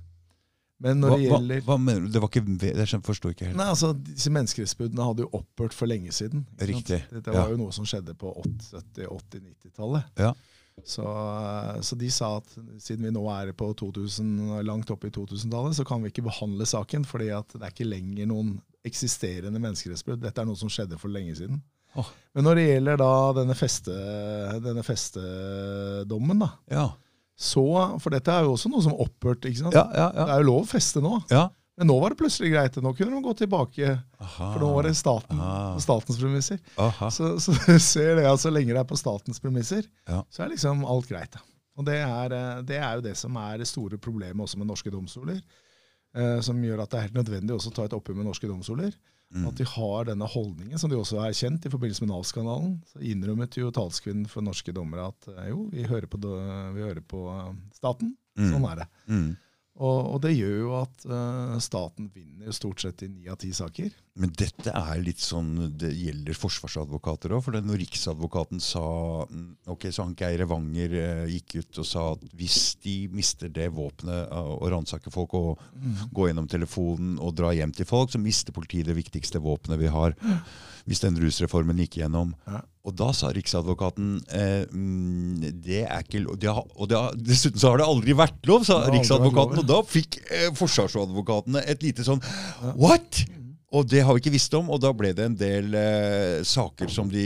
Men 0.83 1.01
når 1.03 1.11
Hva, 1.11 1.17
det 1.19 1.25
gjelder 1.27 1.63
hva 1.67 1.77
mener 1.83 2.05
du? 2.05 2.11
Det 2.15 2.21
var 2.23 2.31
ikke 2.31 2.69
Jeg 2.69 3.01
forstår 3.07 3.33
ikke 3.35 3.49
helt. 3.49 3.59
Nei, 3.59 3.67
altså, 3.73 3.91
Disse 3.99 4.31
menneskerettsbudene 4.35 5.07
hadde 5.09 5.25
jo 5.25 5.31
opphørt 5.41 5.75
for 5.75 5.91
lenge 5.91 6.15
siden. 6.15 6.45
Riktig. 6.61 7.01
sant? 7.03 7.17
Riktig, 7.17 7.35
var 7.35 7.49
ja. 7.49 7.55
jo 7.55 7.59
noe 7.65 7.75
som 7.75 7.89
skjedde 7.89 8.15
på 8.19 8.31
80-, 8.45 9.09
80-90-tallet. 9.11 10.13
Ja. 10.23 10.33
Så, 10.87 11.03
så 11.83 11.97
de 11.99 12.11
sa 12.15 12.37
at 12.39 12.53
siden 12.79 13.09
vi 13.09 13.11
nå 13.11 13.25
er 13.33 13.51
på 13.59 13.73
2000, 13.81 14.61
langt 14.67 14.93
oppe 14.95 15.11
i 15.11 15.15
2000-tallet, 15.15 15.75
så 15.75 15.87
kan 15.89 16.05
vi 16.05 16.13
ikke 16.13 16.29
behandle 16.29 16.69
saken, 16.69 17.07
fordi 17.09 17.33
det 17.33 17.59
er 17.59 17.75
ikke 17.75 17.89
lenger 17.89 18.31
noen 18.31 18.55
eksisterende 18.87 19.59
menneskerettsbrudd. 19.59 20.23
Dette 20.23 20.43
er 20.43 20.49
noe 20.49 20.59
som 20.59 20.71
skjedde 20.71 21.01
for 21.01 21.11
lenge 21.13 21.35
siden. 21.41 21.59
Oh. 21.99 22.07
Men 22.37 22.47
når 22.47 22.61
det 22.61 22.65
gjelder 22.69 23.01
da 23.01 23.13
denne, 23.41 23.59
feste, 23.59 23.99
denne 24.63 24.87
festedommen, 24.87 26.47
da, 26.47 26.53
Ja, 26.71 26.87
så 27.39 27.63
For 28.03 28.11
dette 28.11 28.33
er 28.35 28.43
jo 28.49 28.57
også 28.57 28.71
noe 28.73 28.83
som 28.83 28.97
opphørte, 28.99 29.47
ikke 29.51 29.61
sant? 29.63 29.77
ja, 29.79 29.85
ja. 29.95 30.09
Det 30.19 30.33
er 30.35 30.41
jo 30.43 30.49
lov 30.51 30.65
å 30.65 30.71
feste 30.73 31.03
nå. 31.05 31.21
ja. 31.31 31.47
Men 31.79 31.87
nå 31.93 31.95
var 32.03 32.11
det 32.11 32.17
plutselig 32.19 32.49
greit. 32.51 32.75
Nå 32.83 32.91
kunne 32.99 33.15
de 33.15 33.21
gå 33.23 33.33
tilbake, 33.39 33.93
Aha. 34.19 34.47
for 34.51 34.59
nå 34.65 34.71
var 34.75 34.83
det 34.89 34.97
staten, 34.99 35.39
på 35.39 35.83
statens 35.85 36.17
premisser. 36.19 36.59
Så, 37.15 37.29
så 37.39 37.55
du 37.55 37.77
ser 37.93 38.17
det 38.19 38.25
at 38.27 38.41
så 38.43 38.51
lenge 38.51 38.75
det 38.75 38.81
er 38.83 38.89
på 38.91 38.99
statens 38.99 39.39
premisser, 39.39 39.87
Ja. 40.11 40.25
så 40.27 40.43
er 40.43 40.51
liksom 40.57 40.83
alt 40.83 41.07
greit. 41.07 41.39
Og 41.79 41.87
det 41.87 42.01
er, 42.03 42.35
eh, 42.35 42.63
det 42.67 42.81
er 42.83 42.97
jo 42.99 43.05
det 43.07 43.15
som 43.21 43.37
er 43.39 43.63
det 43.63 43.69
store 43.71 43.95
problemet 44.03 44.43
også 44.43 44.59
med 44.59 44.67
norske 44.73 44.91
domstoler. 44.91 45.39
Eh, 46.19 46.41
som 46.43 46.59
gjør 46.67 46.83
at 46.83 46.91
det 46.91 46.99
er 46.99 47.07
helt 47.07 47.21
nødvendig 47.21 47.55
også 47.55 47.71
å 47.71 47.77
ta 47.79 47.87
et 47.87 47.95
oppgjør 47.95 48.19
med 48.25 48.27
norske 48.33 48.51
domstoler. 48.51 48.91
Mm. 49.35 49.45
At 49.51 49.59
de 49.61 49.65
har 49.69 50.07
denne 50.09 50.25
holdningen, 50.25 50.81
som 50.81 50.89
de 50.89 50.97
også 50.97 51.19
har 51.21 51.33
erkjent 51.33 51.67
i 51.69 51.73
forbindelse 51.73 52.05
med 52.05 52.15
Nav-skandalen. 52.15 52.79
Så 52.89 53.03
innrømmet 53.05 53.59
jo 53.61 53.69
talskvinnen 53.75 54.29
for 54.31 54.45
norske 54.45 54.73
dommere 54.73 55.11
at 55.11 55.29
eh, 55.35 55.51
jo, 55.51 55.67
vi 55.73 55.85
hører 55.89 56.09
på, 56.09 56.21
vi 56.23 56.87
hører 56.87 57.05
på 57.05 57.27
eh, 57.35 57.53
staten. 57.77 58.15
Mm. 58.39 58.49
Sånn 58.55 58.67
er 58.71 58.83
det. 58.83 58.89
Mm. 59.11 59.29
Og, 59.79 59.99
og 60.15 60.19
det 60.25 60.33
gjør 60.35 60.55
jo 60.59 60.71
at 60.81 61.05
uh, 61.07 61.55
staten 61.63 62.09
vinner 62.11 62.55
stort 62.55 62.83
sett 62.83 63.05
i 63.07 63.09
ni 63.11 63.29
av 63.31 63.39
ti 63.39 63.53
saker. 63.55 63.93
Men 64.19 64.33
dette 64.35 64.73
er 64.75 64.99
litt 64.99 65.21
sånn 65.23 65.53
Det 65.79 65.93
gjelder 65.95 66.35
forsvarsadvokater 66.35 67.37
òg. 67.37 67.45
For 67.47 67.55
det 67.55 67.63
når 67.63 67.79
Riksadvokaten 67.85 68.59
sa 68.63 68.83
mm, 69.31 69.69
Ok, 69.71 69.87
så 69.95 70.09
han 70.09 70.17
Geir 70.19 70.43
Evanger 70.43 70.97
uh, 70.99 71.29
gikk 71.31 71.61
ut 71.61 71.83
og 71.85 71.87
sa 71.87 72.07
at 72.17 72.25
hvis 72.39 72.59
de 72.83 72.97
mister 73.15 73.53
det 73.55 73.69
våpenet 73.77 74.33
uh, 74.33 74.55
og 74.57 74.73
ransaker 74.75 75.15
folk 75.15 75.37
og 75.39 75.63
gå 76.15 76.27
gjennom 76.27 76.51
telefonen 76.51 77.15
og 77.23 77.37
dra 77.39 77.53
hjem 77.55 77.75
til 77.77 77.87
folk, 77.87 78.11
så 78.11 78.19
mister 78.23 78.57
politiet 78.57 78.91
det 78.91 78.99
viktigste 78.99 79.43
våpenet 79.45 79.79
vi 79.79 79.93
har. 79.95 80.17
Hvis 80.89 81.05
den 81.05 81.19
rusreformen 81.21 81.79
gikk 81.85 82.01
gjennom. 82.01 82.35
Ja. 82.49 82.65
Og 82.89 82.97
da 82.97 83.11
sa 83.17 83.31
Riksadvokaten 83.37 84.19
eh, 84.33 84.65
mm, 84.73 85.49
det 85.65 85.83
er 85.85 86.05
ikke 86.05 86.23
lov. 86.25 86.39
Det 86.41 86.53
har, 86.53 86.65
og 86.75 86.91
det 86.91 86.99
har, 86.99 87.17
dessuten 87.31 87.61
så 87.61 87.73
har 87.75 87.83
det 87.83 87.89
aldri 87.89 88.17
vært 88.17 88.39
lov, 88.49 88.65
sa 88.69 88.81
Riksadvokaten. 88.89 89.61
lov, 89.61 89.65
Og 89.65 89.69
da 89.69 89.81
fikk 89.87 90.21
eh, 90.25 90.49
forsvarsadvokatene 90.57 91.67
et 91.69 91.85
lite 91.85 92.07
sånn 92.07 92.25
What?! 92.75 93.27
Og 93.69 93.85
det 93.85 94.01
har 94.01 94.17
vi 94.17 94.23
ikke 94.23 94.33
visst 94.33 94.55
om, 94.57 94.71
og 94.73 94.79
da 94.81 94.95
ble 94.97 95.11
det 95.13 95.27
en 95.29 95.35
del 95.37 95.75
eh, 95.77 96.39
saker 96.49 96.89
som 96.89 97.11
de 97.13 97.25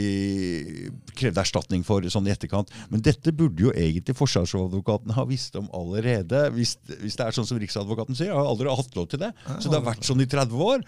krevde 1.15 1.39
erstatning 1.39 1.85
for 1.87 2.03
sånn 2.11 2.27
i 2.27 2.33
etterkant. 2.35 2.73
Men 2.91 3.05
dette 3.07 3.31
burde 3.31 3.69
jo 3.69 3.71
egentlig 3.71 4.17
forsvarsadvokaten 4.19 5.15
ha 5.15 5.27
visst 5.29 5.55
om 5.61 5.69
allerede. 5.71 6.49
Hvis, 6.57 6.75
hvis 6.99 7.15
det 7.15 7.29
er 7.29 7.37
sånn 7.37 7.47
som 7.47 7.63
Riksadvokaten 7.63 8.19
sier, 8.19 8.35
har 8.35 8.51
aldri 8.51 8.75
hatt 8.75 8.99
lov 8.99 9.07
til 9.13 9.23
det. 9.23 9.31
Så 9.55 9.71
det 9.71 9.79
har 9.79 9.87
vært 9.87 10.09
sånn 10.09 10.25
i 10.25 10.27
30 10.27 10.67
år. 10.67 10.83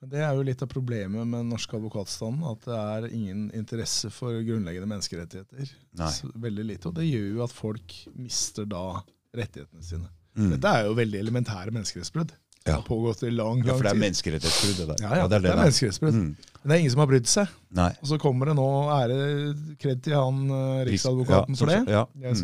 Men 0.00 0.10
Det 0.12 0.20
er 0.22 0.34
jo 0.38 0.42
litt 0.46 0.60
av 0.62 0.68
problemet 0.70 1.26
med 1.26 1.40
den 1.40 1.48
norske 1.50 1.74
advokatstanden, 1.74 2.44
at 2.52 2.66
det 2.68 2.76
er 2.78 3.06
ingen 3.16 3.48
interesse 3.58 4.10
for 4.14 4.36
grunnleggende 4.46 4.86
menneskerettigheter. 4.92 5.72
Nei. 5.98 6.10
Så 6.14 6.30
veldig 6.38 6.66
lite, 6.68 6.88
Og 6.88 6.94
det 6.94 7.08
gjør 7.08 7.32
jo 7.34 7.42
at 7.48 7.54
folk 7.56 7.96
mister 8.14 8.68
da 8.70 8.84
rettighetene 9.34 9.82
sine. 9.82 10.06
Mm. 10.38 10.52
Dette 10.54 10.70
er 10.70 10.86
jo 10.86 10.94
veldig 10.94 11.18
elementære 11.18 11.74
menneskerettsbrudd. 11.74 12.30
Det 12.68 12.74
har 12.74 12.82
pågått 12.84 13.22
i 13.24 13.30
lang, 13.32 13.62
lang 13.62 13.66
Ja, 13.66 13.74
for 13.74 13.82
det 13.86 13.90
er 13.90 13.96
tid. 13.96 14.02
menneskerettighetsbrudd, 14.04 14.76
det 14.78 14.86
der. 14.92 15.02
Ja, 15.02 15.16
ja, 15.22 15.26
det 15.30 15.36
er 15.38 15.44
det 15.46 15.50
er 15.50 15.60
menneskerettighetsbrudd. 15.64 16.14
Mm. 16.14 16.36
Men 16.68 16.74
det 16.74 16.76
er 16.76 16.82
ingen 16.82 16.92
som 16.92 17.00
har 17.00 17.08
brydd 17.08 17.28
seg. 17.32 17.52
Nei. 17.78 17.88
Og 18.02 18.08
så 18.10 18.16
kommer 18.20 18.50
det 18.50 18.54
nå 18.58 18.64
ære 18.92 19.14
kred 19.80 20.02
til 20.04 20.12
han 20.18 20.42
eh, 20.52 20.82
riksadvokaten 20.90 21.56
Ja, 21.56 21.60
for 21.62 21.72
det. 21.72 21.78
Ja. 21.94 22.02
Jeg 22.20 22.42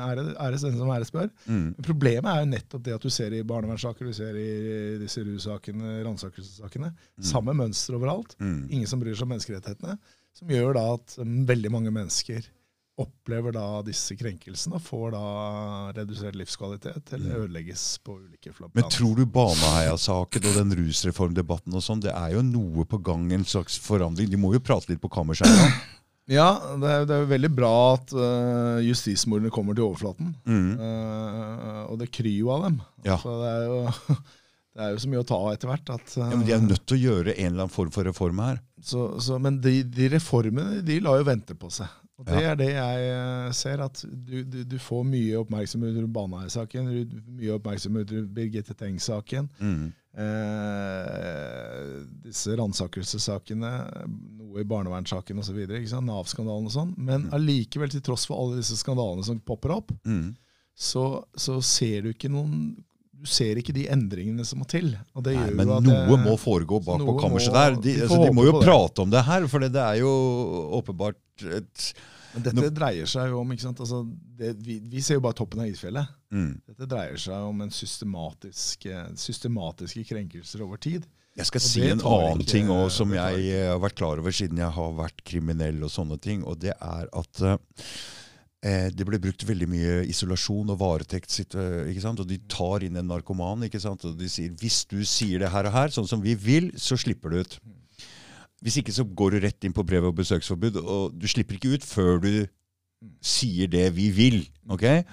Ære, 0.00 0.24
æres 0.46 0.64
den 0.64 0.78
som 0.80 0.92
æres 0.94 1.12
bør. 1.12 1.28
Mm. 1.44 1.66
Problemet 1.84 2.30
er 2.32 2.40
jo 2.40 2.48
nettopp 2.54 2.86
det 2.86 2.94
at 2.96 3.04
du 3.04 3.12
ser 3.12 3.36
i 3.36 3.42
barnevernssaker, 3.44 4.08
du 4.08 4.16
ser 4.16 4.38
i 4.40 4.48
disse 5.02 5.20
russakene, 5.28 5.98
ransakelsessakene, 6.06 6.88
samme 7.20 7.52
mønster 7.60 7.98
overalt. 8.00 8.32
Mm. 8.40 8.62
Ingen 8.78 8.88
som 8.88 9.04
bryr 9.04 9.12
seg 9.12 9.28
om 9.28 9.34
menneskerettighetene. 9.34 9.98
Som 10.40 10.56
gjør 10.56 10.72
da 10.80 10.86
at 10.94 11.18
veldig 11.52 11.74
mange 11.76 11.92
mennesker 11.92 12.48
opplever 12.96 13.52
da 13.52 13.82
disse 13.84 14.16
krenkelsene 14.16 14.78
og 14.78 14.84
får 14.84 15.10
da 15.12 15.24
redusert 15.98 16.36
livskvalitet 16.38 17.12
eller 17.16 17.42
ødelegges 17.42 17.82
på 18.04 18.16
ulike 18.22 18.54
plan. 18.56 18.70
Mm. 18.70 18.78
Men 18.78 18.88
tror 18.92 19.18
du 19.18 19.26
Baneheia-saken 19.34 20.48
og 20.48 20.56
den 20.56 20.72
rusreformdebatten 20.80 21.76
og 21.76 21.84
sånn, 21.84 22.00
det 22.04 22.14
er 22.16 22.38
jo 22.38 22.44
noe 22.46 22.86
på 22.88 23.00
gang, 23.04 23.28
en 23.36 23.44
slags 23.48 23.76
forandring? 23.84 24.30
De 24.32 24.40
må 24.40 24.54
jo 24.56 24.62
prate 24.64 24.92
litt 24.92 25.02
på 25.02 25.12
kammerset? 25.12 25.50
nå. 25.50 25.68
Ja, 26.26 26.48
det 26.82 26.88
er, 26.90 27.04
det 27.06 27.14
er 27.14 27.20
jo 27.22 27.28
veldig 27.30 27.48
bra 27.54 27.74
at 27.92 28.10
uh, 28.10 28.80
justismordene 28.82 29.52
kommer 29.54 29.76
til 29.78 29.84
overflaten. 29.86 30.32
Mm. 30.42 30.72
Uh, 30.80 31.84
og 31.92 32.00
det 32.00 32.08
kryr 32.10 32.32
jo 32.32 32.50
av 32.50 32.64
dem. 32.64 32.80
Ja. 33.06 33.14
Så 33.22 33.30
det 33.44 33.52
er 33.52 33.68
jo 33.68 33.76
det 34.74 34.82
er 34.82 34.90
jo 34.90 35.04
så 35.04 35.10
mye 35.12 35.20
å 35.22 35.28
ta 35.30 35.38
av 35.38 35.52
etter 35.52 35.70
hvert. 35.70 35.92
At, 35.94 36.16
uh, 36.16 36.24
Ja, 36.24 36.32
men 36.32 36.42
De 36.48 36.56
er 36.56 36.64
nødt 36.64 36.82
til 36.82 36.98
å 36.98 37.04
gjøre 37.04 37.36
en 37.36 37.52
eller 37.52 37.68
annen 37.68 37.76
form 37.76 37.94
for 37.94 38.10
reform 38.10 38.42
her. 38.42 38.58
så, 38.82 39.04
så, 39.22 39.38
men 39.38 39.60
de, 39.62 39.76
de 39.86 40.10
reformene 40.16 40.82
de 40.82 40.98
lar 41.06 41.22
jo 41.22 41.28
vente 41.30 41.54
på 41.54 41.70
seg. 41.78 41.94
Og 42.18 42.24
Det 42.24 42.38
Ja. 42.42 42.50
er 42.52 42.56
det 42.56 42.68
jeg 42.72 43.08
eh, 43.12 43.50
ser, 43.52 43.80
at 43.84 44.00
du, 44.08 44.42
du, 44.42 44.62
du 44.64 44.78
får 44.80 45.02
mye 45.04 45.36
oppmerksomhet 45.42 45.98
rundt 45.98 46.12
Baneheia-saken, 46.16 46.86
mye 47.36 47.52
oppmerksomhet 47.58 48.10
rundt 48.14 48.30
Birgitte 48.34 48.72
Tengs-saken. 48.74 49.50
Mm. 49.60 49.92
Eh, 50.16 52.06
disse 52.24 52.56
ransakelsessakene, 52.56 53.70
noe 54.40 54.62
i 54.62 54.68
barnevernssaken 54.68 55.42
osv. 55.42 55.60
Nav-skandalen 56.06 56.70
og 56.70 56.74
sånn. 56.74 56.94
Men 56.96 57.28
allikevel, 57.36 57.92
til 57.92 58.04
tross 58.06 58.26
for 58.28 58.40
alle 58.40 58.62
disse 58.62 58.78
skandalene 58.80 59.24
som 59.26 59.40
popper 59.40 59.76
opp, 59.76 59.92
Mm. 60.06 60.34
så, 60.74 61.24
så 61.36 61.60
ser 61.64 62.02
du 62.02 62.12
ikke 62.12 62.30
noen 62.32 62.84
Du 63.16 63.24
ser 63.26 63.56
ikke 63.56 63.72
de 63.72 63.86
endringene 63.88 64.44
som 64.44 64.60
må 64.60 64.66
til. 64.68 64.90
Og 65.16 65.22
det 65.24 65.34
Nei, 65.36 65.50
men 65.56 65.66
jo 65.70 65.76
at 65.78 65.82
noe 65.86 66.16
det- 66.16 66.24
må 66.26 66.34
foregå 66.38 66.82
bak 66.84 67.00
på 67.00 67.14
kammerset 67.20 67.52
må- 67.52 67.54
der. 67.56 67.76
De, 67.80 67.94
de, 67.94 68.02
altså, 68.04 68.18
de 68.26 68.32
må 68.36 68.44
jo 68.44 68.52
det. 68.58 68.64
prate 68.66 69.02
om 69.02 69.10
det 69.10 69.24
her, 69.24 69.46
for 69.48 69.58
det 69.60 69.74
er 69.76 69.96
jo 70.02 70.10
åpenbart 70.80 71.16
et 71.56 71.92
Men 72.34 72.42
dette 72.44 72.70
dreier 72.76 73.06
seg 73.08 73.30
jo 73.30 73.40
om? 73.40 73.50
Altså, 73.56 74.02
det, 74.36 74.54
vi, 74.60 74.78
vi 74.80 75.00
ser 75.00 75.14
jo 75.16 75.20
bare 75.24 75.32
toppen 75.38 75.60
av 75.60 75.66
isfjellet. 75.70 76.06
mm. 76.30 76.60
Dette 76.68 76.86
dreier 76.86 77.16
seg 77.16 77.32
om 77.48 77.62
en 77.62 77.70
systematisk, 77.70 78.84
systematiske 79.16 80.04
krenkelser 80.10 80.60
over 80.62 80.76
tid. 80.76 81.06
Jeg 81.36 81.46
skal 81.46 81.58
Og 81.58 81.62
si 81.66 81.82
en 81.90 82.00
annen 82.00 82.40
ikke- 82.40 82.48
ting 82.50 82.68
også, 82.68 82.90
som 82.90 83.10
jeg 83.12 83.48
eh, 83.52 83.66
har 83.72 83.78
vært 83.80 83.94
klar 83.96 84.18
over 84.18 84.30
siden 84.32 84.56
jeg 84.58 84.70
har 84.72 84.92
vært 84.92 85.24
kriminell 85.24 85.82
og 85.84 85.90
sånne 85.90 86.20
ting, 86.20 86.44
og 86.44 86.58
det 86.60 86.72
er 86.80 87.08
at 87.12 87.40
eh, 87.42 87.52
eh, 87.52 87.58
det 88.64 89.04
ble 89.06 89.20
brukt 89.22 89.44
veldig 89.46 89.66
mye 89.70 89.96
isolasjon 90.10 90.72
og 90.72 90.78
varetekt. 90.80 91.54
eh? 91.54 92.06
Og 92.08 92.26
de 92.26 92.38
tar 92.48 92.82
inn 92.82 92.96
en 92.96 93.06
narkoman, 93.06 93.62
og 93.62 94.18
de 94.18 94.28
sier 94.28 94.50
hvis 94.58 94.84
du 94.90 95.04
sier 95.04 95.38
det 95.38 95.52
her 95.52 95.68
og 95.68 95.72
her, 95.72 95.88
sånn 95.94 96.08
som 96.08 96.22
vi 96.24 96.34
vil, 96.34 96.72
så 96.76 96.96
slipper 96.96 97.30
du 97.30 97.40
ut. 97.40 97.58
Hvis 98.64 98.78
ikke 98.80 98.94
så 98.96 99.04
går 99.04 99.36
du 99.36 99.40
rett 99.44 99.64
inn 99.64 99.76
på 99.76 99.84
brev- 99.84 100.08
og 100.08 100.16
besøksforbud, 100.16 100.80
og 100.80 101.14
du 101.14 101.28
slipper 101.28 101.58
ikke 101.58 101.76
ut 101.76 101.84
før 101.84 102.18
du 102.24 102.46
sier 103.22 103.68
det 103.70 103.90
vi 103.94 104.08
vil. 104.10 104.40
ok? 104.72 105.04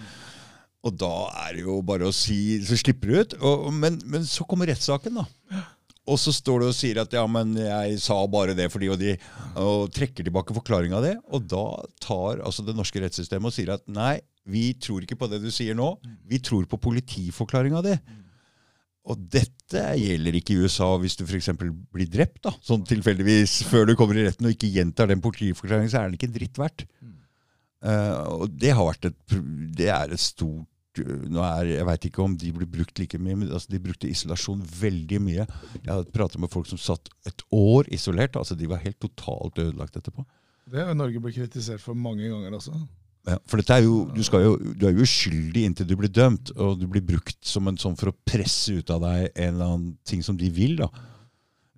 Og 0.84 0.96
da 1.00 1.12
er 1.46 1.54
det 1.56 1.64
jo 1.64 1.78
bare 1.86 2.10
å 2.10 2.16
si 2.16 2.60
Så 2.66 2.76
slipper 2.80 3.08
du 3.08 3.20
ut. 3.20 3.36
Og, 3.40 3.70
men, 3.74 4.02
men 4.10 4.26
så 4.28 4.44
kommer 4.48 4.68
rettssaken, 4.68 5.20
da. 5.22 5.64
Og 6.04 6.20
så 6.20 6.34
står 6.36 6.60
du 6.60 6.68
og 6.68 6.76
sier 6.76 7.00
at 7.00 7.14
ja, 7.16 7.24
men 7.32 7.54
jeg 7.56 8.00
sa 8.04 8.18
bare 8.28 8.56
det 8.58 8.68
fordi 8.74 8.90
og 8.92 8.98
de, 9.00 9.14
og 9.60 9.88
trekker 9.96 10.26
tilbake 10.28 10.56
forklaringa 10.56 10.98
av 11.00 11.06
det. 11.06 11.14
Og 11.32 11.46
da 11.48 11.64
tar 12.04 12.42
altså 12.44 12.66
det 12.68 12.76
norske 12.76 13.00
rettssystemet 13.00 13.48
og 13.48 13.56
sier 13.56 13.72
at 13.78 13.86
nei, 13.88 14.18
vi 14.44 14.74
tror 14.76 15.06
ikke 15.06 15.18
på 15.22 15.30
det 15.32 15.40
du 15.44 15.48
sier 15.54 15.78
nå. 15.80 15.94
Vi 16.28 16.42
tror 16.44 16.68
på 16.68 16.82
politiforklaringa 16.84 17.84
det 17.86 17.96
Og 19.08 19.20
dette 19.32 19.86
gjelder 20.00 20.36
ikke 20.40 20.58
i 20.58 20.66
USA 20.66 20.90
hvis 21.00 21.16
du 21.20 21.24
f.eks. 21.24 21.54
blir 21.56 22.12
drept, 22.12 22.42
da, 22.50 22.52
sånn 22.60 22.84
tilfeldigvis 22.88 23.62
før 23.72 23.88
du 23.88 23.96
kommer 24.00 24.20
i 24.20 24.28
retten 24.28 24.50
og 24.50 24.58
ikke 24.58 24.74
gjentar 24.76 25.08
den 25.12 25.24
politiforklaringen, 25.24 25.92
så 25.92 26.02
er 26.02 26.12
den 26.12 26.20
ikke 26.20 26.34
dritt 26.36 26.60
verdt. 26.60 26.86
Uh, 27.84 28.44
og 28.44 28.54
det 28.56 28.72
har 28.72 28.86
vært 28.88 29.10
et 29.10 29.34
Det 29.76 29.90
er 29.92 30.14
et 30.16 30.22
stort 30.22 30.68
nå 31.02 31.42
er, 31.42 31.72
Jeg 31.74 31.86
veit 31.88 32.08
ikke 32.10 32.24
om 32.24 32.36
de 32.38 32.52
blir 32.54 32.70
brukt 32.70 33.00
like 33.02 33.18
mye, 33.18 33.38
men 33.40 33.52
altså, 33.52 33.72
de 33.74 33.82
brukte 33.82 34.10
isolasjon 34.10 34.62
veldig 34.80 35.22
mye. 35.24 35.46
Jeg 35.80 35.90
har 35.90 36.04
pratet 36.14 36.42
med 36.44 36.52
folk 36.54 36.70
som 36.70 36.82
satt 36.82 37.10
et 37.30 37.46
år 37.52 37.90
isolert. 37.94 38.36
altså 38.36 38.56
De 38.56 38.70
var 38.70 38.84
helt 38.84 39.00
totalt 39.02 39.58
ødelagt 39.60 39.98
etterpå. 39.98 40.26
Det 40.72 40.84
har 40.86 40.94
Norge 40.96 41.20
blitt 41.20 41.40
kritisert 41.42 41.82
for 41.84 41.98
mange 41.98 42.30
ganger 42.30 42.56
også. 42.56 42.78
Ja, 43.28 43.38
for 43.48 43.64
er 43.72 43.86
jo, 43.86 44.04
du, 44.12 44.20
jo, 44.20 44.56
du 44.76 44.86
er 44.88 44.92
jo 44.92 45.06
uskyldig 45.06 45.64
inntil 45.64 45.88
du 45.88 45.96
blir 45.96 46.12
dømt, 46.12 46.52
og 46.60 46.76
du 46.82 46.90
blir 46.92 47.04
brukt 47.08 47.38
som 47.48 47.70
en 47.72 47.80
sånn 47.80 47.96
for 48.00 48.12
å 48.12 48.18
presse 48.28 48.76
ut 48.76 48.92
av 48.92 49.00
deg 49.06 49.30
en 49.32 49.54
eller 49.54 49.70
annen 49.70 49.94
ting 50.08 50.24
som 50.26 50.36
de 50.40 50.50
vil. 50.52 50.76
da. 50.82 50.90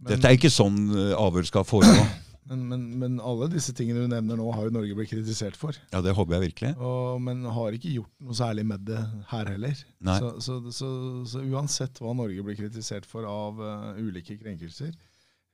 Men, 0.01 0.16
Dette 0.16 0.30
er 0.30 0.39
ikke 0.39 0.53
sånn 0.53 0.80
eh, 0.89 1.13
avhør 1.18 1.45
skal 1.45 1.68
foregå. 1.68 2.05
Men, 2.45 2.61
men, 2.69 2.81
men 3.01 3.15
alle 3.25 3.47
disse 3.49 3.73
tingene 3.73 4.03
du 4.05 4.11
nevner 4.11 4.37
nå, 4.37 4.45
har 4.53 4.67
jo 4.67 4.73
Norge 4.75 4.93
blitt 4.97 5.09
kritisert 5.09 5.57
for. 5.57 5.77
Ja, 5.89 6.01
det 6.05 6.13
håper 6.13 6.35
jeg 6.35 6.43
virkelig. 6.51 6.69
Og, 6.77 7.17
men 7.25 7.41
har 7.55 7.73
ikke 7.73 7.93
gjort 7.95 8.11
noe 8.21 8.37
særlig 8.37 8.65
med 8.69 8.83
det 8.85 8.99
her 9.31 9.49
heller. 9.49 9.79
Så, 10.05 10.29
så, 10.45 10.59
så, 10.69 10.89
så 11.31 11.41
uansett 11.41 11.97
hva 12.03 12.13
Norge 12.17 12.45
blir 12.45 12.59
kritisert 12.59 13.07
for 13.09 13.25
av 13.29 13.61
uh, 13.63 13.97
ulike 13.97 14.37
krenkelser, 14.37 14.93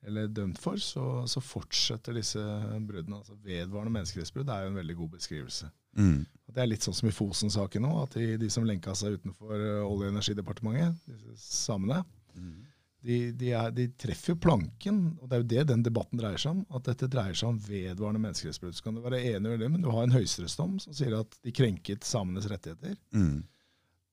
eller 0.04 0.28
dømt 0.34 0.60
for, 0.60 0.82
så, 0.82 1.22
så 1.32 1.44
fortsetter 1.46 2.18
disse 2.18 2.42
bruddene. 2.42 3.22
Altså 3.22 3.38
vedvarende 3.40 3.94
menneskerettsbrudd 3.96 4.52
er 4.52 4.66
jo 4.66 4.74
en 4.74 4.80
veldig 4.82 4.98
god 5.00 5.16
beskrivelse. 5.16 5.72
Mm. 5.96 6.22
Det 6.52 6.64
er 6.64 6.70
litt 6.72 6.84
sånn 6.84 6.96
som 6.98 7.08
i 7.08 7.16
Fosen-saken 7.16 7.84
nå, 7.88 7.94
at 8.04 8.18
de, 8.20 8.34
de 8.42 8.50
som 8.52 8.68
lenka 8.68 8.96
seg 9.00 9.20
utenfor 9.22 9.56
uh, 9.56 9.86
Olje- 9.88 10.10
og 10.10 10.16
energidepartementet, 10.18 11.00
disse 11.08 11.62
samene, 11.64 12.04
Mm. 12.32 12.62
De, 13.02 13.18
de, 13.34 13.50
er, 13.58 13.72
de 13.74 13.88
treffer 13.98 14.36
jo 14.36 14.42
planken, 14.44 15.00
og 15.20 15.30
det 15.30 15.36
er 15.36 15.42
jo 15.42 15.50
det 15.54 15.64
den 15.72 15.86
debatten 15.86 16.20
dreier 16.22 16.42
seg 16.42 16.54
om. 16.54 16.62
At 16.78 16.86
dette 16.86 17.10
dreier 17.10 17.38
seg 17.38 17.50
om 17.50 17.60
vedvarende 17.66 18.22
menneskerettsbrudd. 18.22 18.76
Så 18.78 18.86
kan 18.86 18.98
du 18.98 19.02
være 19.02 19.24
enig 19.34 19.56
i 19.56 19.62
det, 19.64 19.70
men 19.74 19.82
du 19.82 19.90
har 19.90 20.06
en 20.06 20.14
høyesterettsdom 20.14 20.78
som 20.84 20.96
sier 20.96 21.16
at 21.18 21.40
de 21.42 21.54
krenket 21.56 22.06
samenes 22.08 22.46
rettigheter. 22.52 22.94
Mm. 23.16 23.40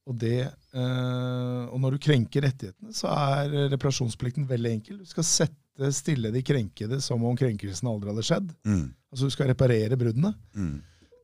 Og, 0.08 0.14
det, 0.22 0.38
eh, 0.48 1.64
og 1.68 1.82
når 1.82 1.96
du 1.96 2.04
krenker 2.08 2.46
rettighetene, 2.48 2.94
så 2.96 3.12
er 3.12 3.74
reparasjonsplikten 3.74 4.48
veldig 4.48 4.72
enkel. 4.78 5.02
Du 5.02 5.10
skal 5.10 5.26
sette 5.28 5.92
stille 5.94 6.32
de 6.34 6.40
krenkede 6.42 6.98
som 7.04 7.22
om 7.28 7.36
krenkelsen 7.38 7.90
aldri 7.90 8.14
hadde 8.14 8.24
skjedd. 8.26 8.54
Mm. 8.66 8.86
Altså 9.12 9.28
Du 9.28 9.36
skal 9.36 9.52
reparere 9.52 10.00
bruddene. 10.00 10.32
Mm. 10.56 10.78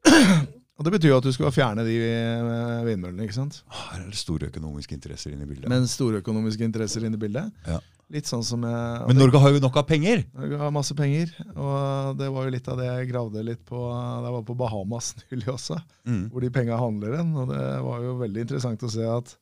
Og 0.75 0.85
Det 0.85 0.91
betyr 0.97 1.13
jo 1.13 1.17
at 1.21 1.27
du 1.27 1.31
skal 1.33 1.53
fjerne 1.55 1.85
de 1.87 1.93
eh, 2.03 2.85
vindmøllene. 2.87 3.23
ikke 3.29 3.37
sant? 3.37 3.61
Her 3.71 4.01
er 4.03 4.09
det 4.11 4.19
store 4.19 4.49
økonomiske 4.51 4.97
interesser 4.97 5.31
inne 5.35 5.47
i 5.47 5.51
bildet. 5.53 5.69
Men 5.71 5.87
store 5.87 6.19
økonomiske 6.23 6.67
interesser 6.67 7.05
inne 7.07 7.15
i 7.15 7.23
bildet. 7.23 7.53
Ja. 7.69 7.79
Litt 8.13 8.27
sånn 8.29 8.43
som 8.45 8.67
jeg, 8.67 9.05
Men 9.09 9.17
Norge 9.17 9.39
har 9.41 9.55
jo 9.55 9.61
nok 9.63 9.79
av 9.81 9.87
penger! 9.89 10.25
Norge 10.37 10.59
har 10.61 10.73
masse 10.75 10.93
penger, 10.99 11.31
og 11.55 12.19
det 12.19 12.27
var 12.35 12.45
jo 12.45 12.53
litt 12.53 12.67
av 12.69 12.77
det 12.83 12.89
jeg 12.91 13.09
gravde 13.13 13.45
litt 13.47 13.63
på 13.65 13.79
da 13.81 14.27
jeg 14.27 14.35
var 14.35 14.43
på 14.51 14.57
Bahamas 14.61 15.13
nylig 15.31 15.49
også, 15.55 15.79
Mm. 16.05 16.27
hvor 16.35 16.45
de 16.45 16.51
penga 16.53 16.77
handler 16.77 17.17
hen. 17.17 17.31
Og 17.39 17.49
det 17.55 17.63
var 17.87 18.03
jo 18.05 18.19
veldig 18.21 18.43
interessant 18.45 18.83
å 18.85 18.91
se 18.93 19.07
at 19.09 19.37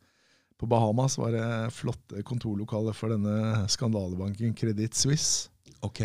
på 0.63 0.69
Bahamas 0.71 1.17
var 1.19 1.33
det 1.35 1.49
flotte 1.75 2.23
kontorlokaler 2.23 2.95
for 2.95 3.11
denne 3.11 3.65
skandalebanken 3.73 4.55
Credit 4.55 4.95
Suisse. 4.95 5.49
Ok. 5.83 6.05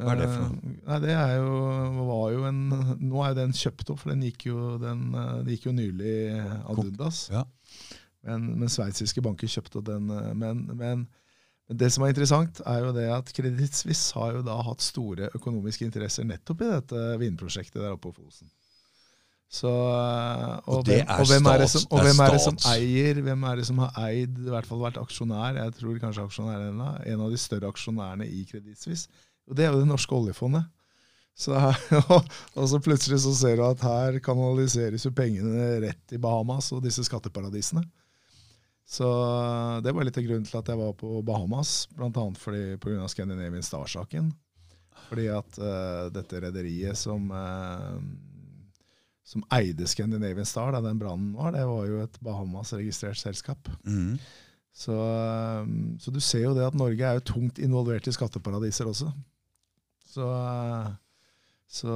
Hva 0.00 0.14
er 0.14 0.20
det 0.22 0.28
for 0.32 0.42
noe? 0.42 0.72
Eh, 0.72 0.76
Nei, 0.90 0.98
det 1.04 1.14
er 1.14 1.32
jo, 1.36 1.54
var 2.08 2.26
jo 2.34 2.44
en, 2.48 2.60
Nå 3.04 3.22
er 3.24 3.32
jo 3.34 3.38
den 3.40 3.52
kjøpt 3.56 3.92
opp, 3.92 4.02
for 4.02 4.12
den 4.14 4.24
gikk 4.26 4.46
jo, 4.48 4.74
den, 4.82 5.06
eh, 5.14 5.32
det 5.46 5.56
gikk 5.58 5.68
jo 5.70 5.74
nylig 5.76 6.14
ad 6.34 6.76
Dundas. 6.80 6.86
undas. 6.90 7.22
Ja. 7.34 7.44
Men, 8.28 8.50
men 8.60 8.68
sveitsiske 8.72 9.22
banker 9.24 9.48
kjøpte 9.48 9.80
opp 9.80 9.88
den. 9.92 10.10
eh, 10.12 10.30
Men, 10.36 10.64
men, 10.76 11.06
det 11.70 11.92
som 11.94 12.02
er 12.02 12.10
interessant, 12.10 12.58
er 12.66 12.80
jo 12.82 12.94
det 12.96 13.06
at 13.14 13.28
Credit 13.36 13.76
Suisse 13.78 14.10
har 14.18 14.34
jo 14.34 14.40
da 14.42 14.56
hatt 14.66 14.82
store 14.82 15.28
økonomiske 15.38 15.86
interesser 15.86 16.26
nettopp 16.26 16.64
i 16.66 16.70
dette 16.72 17.04
vindprosjektet 17.20 17.78
der 17.78 17.94
oppe 17.94 18.10
på 18.10 18.24
Fosen. 18.24 18.50
Så, 19.50 19.70
og, 19.70 20.76
Og 20.80 20.84
det 20.86 21.00
hvem, 21.00 21.08
er 21.10 21.18
og 21.18 21.26
hvem 21.26 21.46
stats- 21.46 21.86
og 21.90 22.04
hvem 22.06 22.20
er 22.22 22.34
det 22.36 22.42
som 22.44 22.58
eier 22.70 23.18
Hvem 23.26 23.46
er 23.50 23.56
det 23.58 23.64
som 23.66 23.80
har 23.82 23.96
eid, 24.06 24.36
i 24.38 24.52
hvert 24.52 24.68
fall 24.68 24.78
vært 24.78 25.00
aksjonær, 25.00 25.58
jeg 25.58 25.72
tror 25.74 25.96
kanskje 26.04 26.26
aksjonær 26.28 26.68
en 26.70 27.24
av 27.24 27.32
de 27.32 27.40
større 27.40 27.70
aksjonærene 27.72 28.28
i 28.30 28.44
Credit 28.46 28.78
Suisse? 28.78 29.08
Og 29.50 29.56
det 29.58 29.66
er 29.66 29.74
jo 29.74 29.82
det 29.82 29.90
norske 29.90 30.14
oljefondet. 30.14 30.68
Så 31.40 31.56
her, 31.64 31.78
og 32.54 32.68
så 32.70 32.80
plutselig 32.82 33.20
så 33.24 33.32
ser 33.36 33.58
du 33.58 33.64
at 33.66 33.82
her 33.84 34.20
kanaliseres 34.24 35.06
jo 35.06 35.14
pengene 35.16 35.80
rett 35.86 36.14
i 36.14 36.20
Bahamas 36.20 36.70
og 36.76 36.84
disse 36.84 37.04
skatteparadisene. 37.06 37.82
Så 38.90 39.06
det 39.84 39.92
var 39.94 40.06
litt 40.06 40.18
av 40.18 40.26
grunnen 40.26 40.46
til 40.48 40.58
at 40.58 40.70
jeg 40.72 40.78
var 40.80 40.94
på 40.98 41.20
Bahamas, 41.26 41.84
bl.a. 41.94 42.10
pga. 42.10 43.06
Scandinavian 43.10 43.62
Star-saken. 43.62 44.32
Fordi 45.06 45.28
at 45.30 45.58
uh, 45.62 46.08
dette 46.14 46.40
rederiet 46.42 46.98
som, 46.98 47.30
uh, 47.30 47.98
som 49.26 49.46
eide 49.54 49.86
Scandinavian 49.90 50.46
Star 50.46 50.74
da 50.74 50.82
den 50.82 50.98
brannen 50.98 51.32
var, 51.38 51.54
det 51.54 51.62
var 51.70 51.86
jo 51.86 52.02
et 52.02 52.18
Bahamas-registrert 52.26 53.18
selskap. 53.22 53.70
Mm. 53.86 54.18
Så, 54.74 54.94
eh, 54.94 55.66
så 55.98 56.12
du 56.14 56.20
ser 56.22 56.44
jo 56.44 56.54
det 56.54 56.62
at 56.62 56.76
Norge 56.78 57.02
er 57.02 57.18
jo 57.18 57.26
tungt 57.32 57.58
involvert 57.58 58.06
i 58.06 58.14
skatteparadiser 58.14 58.86
også. 58.86 59.10
Så, 60.10 60.26
eh, 60.26 60.90
så 61.70 61.94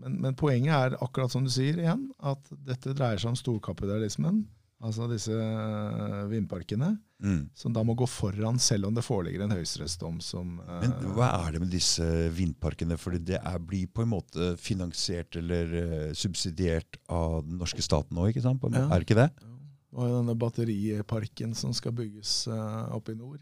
men, 0.00 0.18
men 0.24 0.38
poenget 0.38 0.72
er 0.72 0.98
akkurat 1.04 1.32
som 1.32 1.44
du 1.44 1.52
sier 1.52 1.78
igjen, 1.82 2.08
at 2.24 2.52
dette 2.64 2.96
dreier 2.96 3.20
seg 3.20 3.34
om 3.34 3.38
storkapitalismen. 3.38 4.42
Altså 4.82 5.06
disse 5.10 5.36
eh, 5.38 6.20
vindparkene, 6.32 6.96
Mm. 7.22 7.44
som 7.54 7.70
da 7.70 7.84
må 7.86 7.94
gå 7.94 8.02
foran 8.10 8.56
selv 8.58 8.88
om 8.88 8.96
det 8.96 9.04
foreligger 9.06 9.44
en 9.44 9.52
høyesterettsdom 9.54 10.16
som 10.26 10.56
eh, 10.64 10.80
Men 10.82 11.12
hva 11.14 11.28
er 11.44 11.52
det 11.54 11.60
med 11.62 11.70
disse 11.70 12.02
vindparkene? 12.34 12.96
Fordi 12.98 13.20
det 13.28 13.36
er, 13.38 13.60
blir 13.62 13.86
på 13.94 14.02
en 14.02 14.10
måte 14.10 14.48
finansiert 14.58 15.38
eller 15.38 16.10
subsidiert 16.18 16.98
av 17.06 17.44
den 17.46 17.62
norske 17.62 17.84
staten 17.86 18.18
nå, 18.18 18.26
ikke 18.32 18.42
sant? 18.42 18.66
Ja. 18.74 18.88
Er 18.88 18.96
det 18.96 19.06
ikke 19.06 19.20
det? 19.20 19.28
Og 19.92 20.08
denne 20.16 20.34
batteriparken 20.34 21.54
som 21.54 21.70
skal 21.76 21.94
bygges 21.94 22.48
uh, 22.50 22.90
oppe 22.96 23.12
i 23.14 23.18
nord, 23.18 23.38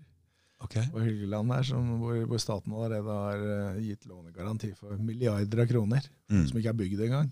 Ok. 0.60 0.74
på 0.92 1.00
Hylleland 1.00 1.52
her, 1.54 1.62
som, 1.64 1.86
hvor, 2.02 2.18
hvor 2.28 2.40
staten 2.42 2.72
allerede 2.76 3.14
har 3.16 3.44
uh, 3.74 3.78
gitt 3.80 4.04
lånegaranti 4.06 4.74
for 4.76 4.98
milliarder 5.00 5.62
av 5.64 5.70
kroner. 5.70 6.04
Mm. 6.30 6.44
som 6.50 6.58
ikke 6.60 6.68
er 6.74 6.78
bygd 6.82 7.00
engang. 7.06 7.30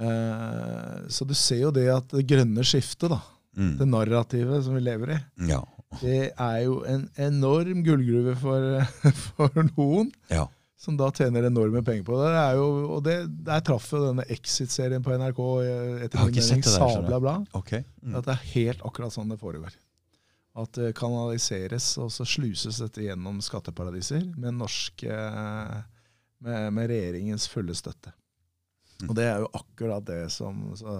Uh, 0.00 1.08
så 1.12 1.26
du 1.28 1.34
ser 1.36 1.64
jo 1.66 1.72
det 1.74 1.88
at 1.92 2.08
det 2.14 2.24
grønne 2.30 2.64
skiftet, 2.64 3.10
da, 3.12 3.20
det 3.50 3.82
Mm. 3.82 3.90
narrativet 3.90 4.62
som 4.64 4.76
vi 4.76 4.80
lever 4.80 5.10
i, 5.16 5.18
Ja. 5.50 5.58
det 6.00 6.32
er 6.38 6.58
jo 6.64 6.84
en 6.86 7.08
enorm 7.18 7.82
gullgruve 7.84 8.36
for, 8.38 8.86
for 9.34 9.50
noen, 9.76 10.12
ja. 10.30 10.46
som 10.78 10.96
da 10.96 11.10
tjener 11.10 11.44
enorme 11.48 11.82
penger 11.84 12.04
på 12.06 12.14
det. 12.22 12.30
det 12.30 12.44
er 12.46 12.54
jo, 12.54 12.68
og 12.94 13.02
det, 13.04 13.16
Der 13.44 13.60
traff 13.60 13.90
jo 13.90 14.04
denne 14.06 14.24
Exit-serien 14.30 15.02
på 15.02 15.12
NRK 15.18 15.40
eh, 15.66 16.04
etter 16.06 16.22
min 16.24 16.38
mening 16.38 16.62
det 16.62 16.72
sabla 16.72 17.18
bra. 17.20 17.34
Okay. 17.58 17.82
Mm. 18.06 18.14
At 18.16 18.24
det 18.30 18.36
er 18.38 18.46
helt 18.54 18.86
akkurat 18.86 19.12
sånn 19.12 19.28
det 19.34 19.40
foregår. 19.42 19.74
At 20.58 20.74
det 20.74 20.96
kanaliseres, 20.98 21.92
og 22.02 22.10
så 22.10 22.26
sluses 22.26 22.80
dette 22.82 23.04
gjennom 23.04 23.38
skatteparadiser 23.44 24.24
med 24.34 24.56
norske 24.58 25.14
med, 26.40 26.72
med 26.74 26.90
regjeringens 26.90 27.46
fulle 27.48 27.74
støtte. 27.76 28.12
Mm. 29.00 29.08
Og 29.08 29.16
det 29.16 29.26
er 29.28 29.44
jo 29.44 29.50
akkurat 29.56 30.04
det 30.04 30.22
som 30.34 30.72
Så, 30.76 30.96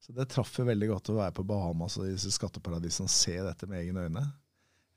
så 0.00 0.14
det 0.16 0.28
traff 0.32 0.54
jo 0.58 0.68
veldig 0.68 0.88
godt 0.92 1.10
å 1.12 1.18
være 1.18 1.34
på 1.36 1.46
Bahamas 1.48 1.98
og 2.00 2.08
disse 2.08 2.32
skatteparadisene 2.32 3.10
og 3.10 3.12
se 3.12 3.36
dette 3.40 3.68
med 3.70 3.82
egne 3.82 4.06
øyne. 4.06 4.24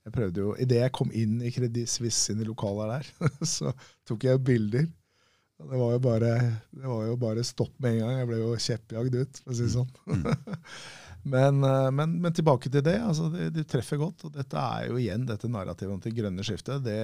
Jeg 0.05 0.13
prøvde 0.13 0.43
jo, 0.43 0.51
Idet 0.61 0.83
jeg 0.83 0.93
kom 0.93 1.09
inn 1.17 1.39
i 1.41 1.51
Credit 1.53 1.89
Suisse 1.89 2.27
sine 2.29 2.45
lokaler 2.45 2.93
der, 2.97 3.09
så 3.55 3.73
tok 4.07 4.27
jeg 4.27 4.43
bilder. 4.45 4.85
Det 5.55 5.79
var 5.79 5.93
jo 5.95 5.99
bare, 6.03 6.31
det 6.75 6.83
var 6.83 7.05
jo 7.07 7.15
bare 7.17 7.43
stopp 7.47 7.73
med 7.79 7.95
en 7.95 8.01
gang. 8.03 8.17
Jeg 8.19 8.29
ble 8.29 8.39
jo 8.41 8.55
kjeppjagd 8.59 9.15
ut, 9.15 9.37
for 9.39 9.53
å 9.53 9.55
si 9.55 9.63
det 9.63 9.73
sånn. 9.77 9.93
Men, 11.25 11.63
eh, 11.65 11.87
men, 11.91 12.19
men 12.21 12.33
tilbake 12.37 12.69
til 12.69 12.83
det. 12.85 12.99
altså 13.01 13.31
det 13.33 13.65
treffer 13.71 13.97
godt. 14.01 14.27
og 14.27 14.33
Dette 14.35 14.61
er 14.61 14.91
jo 14.91 14.99
igjen 15.01 15.25
dette 15.25 15.49
narrativet 15.49 15.93
om 15.95 16.03
det 16.03 16.13
grønne 16.17 16.45
skiftet. 16.45 16.83
Det, 16.85 16.99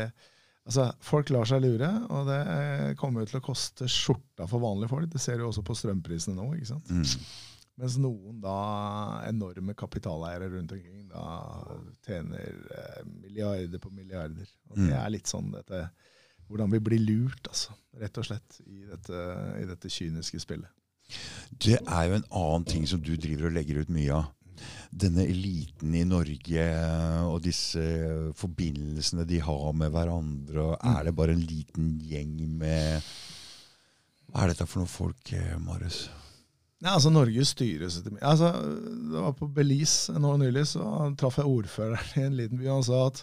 altså 0.69 0.91
Folk 1.01 1.31
lar 1.33 1.47
seg 1.49 1.63
lure, 1.63 1.89
og 2.13 2.27
det 2.29 2.41
kommer 3.01 3.23
jo 3.25 3.31
til 3.31 3.39
å 3.41 3.45
koste 3.49 3.87
skjorta 3.89 4.45
for 4.51 4.61
vanlige 4.61 4.91
folk. 4.93 5.09
Det 5.09 5.21
ser 5.23 5.41
du 5.41 5.47
også 5.47 5.63
på 5.65 5.77
strømprisene 5.79 6.37
nå. 6.37 6.51
ikke 6.59 6.69
sant? 6.75 6.91
Mm. 6.93 7.07
Mens 7.81 7.95
noen 7.97 8.41
da 8.43 8.55
enorme 9.25 9.73
kapitaleiere 9.79 10.51
rundt 10.53 10.73
omkring 10.75 11.07
da 11.09 11.23
tjener 12.05 12.51
eh, 12.77 13.01
milliarder 13.23 13.81
på 13.81 13.89
milliarder. 13.95 14.45
Og 14.69 14.77
det 14.77 14.91
Mm. 14.91 14.97
er 15.05 15.09
litt 15.15 15.27
sånn 15.31 15.49
dette 15.55 15.85
hvordan 16.51 16.69
vi 16.73 16.79
blir 16.83 16.99
lurt, 16.99 17.47
altså. 17.47 17.71
Rett 17.97 18.17
og 18.19 18.25
slett, 18.27 18.57
i 18.67 18.81
dette, 18.83 19.19
i 19.61 19.65
dette 19.69 19.87
kyniske 19.89 20.39
spillet. 20.43 20.67
Det 21.61 21.79
er 21.79 22.05
jo 22.07 22.19
en 22.19 22.29
annen 22.29 22.67
ting 22.69 22.87
som 22.89 23.01
du 23.03 23.13
driver 23.15 23.49
og 23.49 23.57
legger 23.57 23.81
ut 23.81 23.91
mye 23.93 24.21
av. 24.21 24.29
Denne 24.91 25.23
eliten 25.25 25.93
i 25.95 26.03
Norge 26.05 26.63
og 27.25 27.41
disse 27.45 27.83
forbindelsene 28.37 29.25
de 29.29 29.39
har 29.41 29.69
med 29.77 29.93
hverandre. 29.93 30.73
Er 30.77 31.05
det 31.07 31.15
bare 31.17 31.35
en 31.37 31.45
liten 31.45 31.93
gjeng 32.03 32.35
med 32.59 33.13
Hva 34.31 34.43
er 34.43 34.51
dette 34.53 34.67
for 34.67 34.79
noen 34.79 34.91
folk, 34.91 35.31
eh, 35.35 35.55
Marius? 35.59 36.05
Nei, 36.81 36.95
altså 36.95 37.11
Norge 37.13 37.43
styres 37.45 37.99
etter 37.99 38.13
meg. 38.15 38.23
Altså, 38.25 38.49
det 39.11 39.23
var 39.25 39.33
på 39.37 39.49
Belize 39.53 40.15
nå 40.17 40.31
nylig, 40.41 40.63
så 40.71 41.11
traff 41.19 41.37
jeg 41.37 41.49
ordføreren 41.49 42.15
i 42.15 42.23
en 42.25 42.37
liten 42.39 42.61
by. 42.61 42.69
Han 42.71 42.85
sa 42.87 43.03
at 43.09 43.21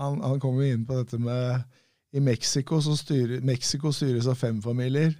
han, 0.00 0.18
han 0.24 0.40
kom 0.42 0.58
jo 0.58 0.66
inn 0.66 0.86
på 0.88 0.96
dette 0.98 1.20
med 1.22 2.16
I 2.16 2.22
Mexico 2.24 2.80
styrer, 2.82 3.44
Mexico 3.46 3.92
styres 3.94 4.26
av 4.30 4.40
fem 4.40 4.58
familier. 4.64 5.14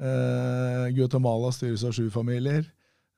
Eh, 0.00 0.86
Guatemala 0.96 1.50
styres 1.52 1.84
av 1.84 1.92
sju 1.96 2.08
familier. 2.10 2.64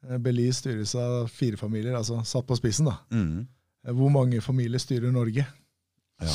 Eh, 0.08 0.18
Belize 0.18 0.58
styres 0.62 0.94
av 0.98 1.28
fire 1.32 1.56
familier. 1.60 1.94
Altså 1.98 2.20
satt 2.26 2.46
på 2.48 2.56
spissen, 2.58 2.88
da. 2.90 2.98
Mm. 3.14 3.46
Eh, 3.86 3.92
Hvor 3.94 4.10
mange 4.12 4.40
familier 4.42 4.78
styrer 4.82 5.12
Norge? 5.14 5.46
Ja. 6.22 6.34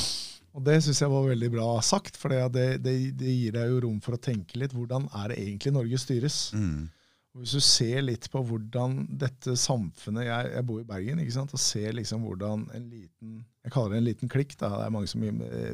Og 0.54 0.64
det 0.66 0.80
syns 0.82 0.98
jeg 1.00 1.10
var 1.12 1.28
veldig 1.28 1.50
bra 1.52 1.66
sagt, 1.86 2.16
for 2.18 2.32
det, 2.32 2.72
det, 2.82 2.94
det 3.14 3.34
gir 3.36 3.52
deg 3.54 3.68
jo 3.70 3.82
rom 3.84 4.00
for 4.02 4.16
å 4.16 4.22
tenke 4.22 4.58
litt. 4.58 4.72
Hvordan 4.74 5.06
er 5.14 5.30
det 5.30 5.38
egentlig 5.44 5.72
Norge 5.76 6.00
styres? 6.02 6.38
Mm. 6.56 6.88
Og 7.30 7.44
Hvis 7.44 7.52
du 7.54 7.60
ser 7.62 8.00
litt 8.02 8.26
på 8.32 8.40
hvordan 8.42 9.04
dette 9.20 9.52
samfunnet 9.54 10.24
Jeg, 10.26 10.48
jeg 10.50 10.64
bor 10.66 10.80
i 10.80 10.86
Bergen 10.88 11.20
ikke 11.22 11.36
sant, 11.36 11.52
og 11.54 11.60
ser 11.62 11.92
liksom 11.94 12.24
hvordan 12.26 12.64
en 12.74 12.88
liten 12.90 13.36
Jeg 13.62 13.70
kaller 13.70 13.94
det 13.94 14.00
en 14.00 14.08
liten 14.08 14.32
klikk. 14.32 14.56
da, 14.58 14.72
det 14.80 14.88
er 14.88 14.90
mange 14.96 15.06
som, 15.12 15.22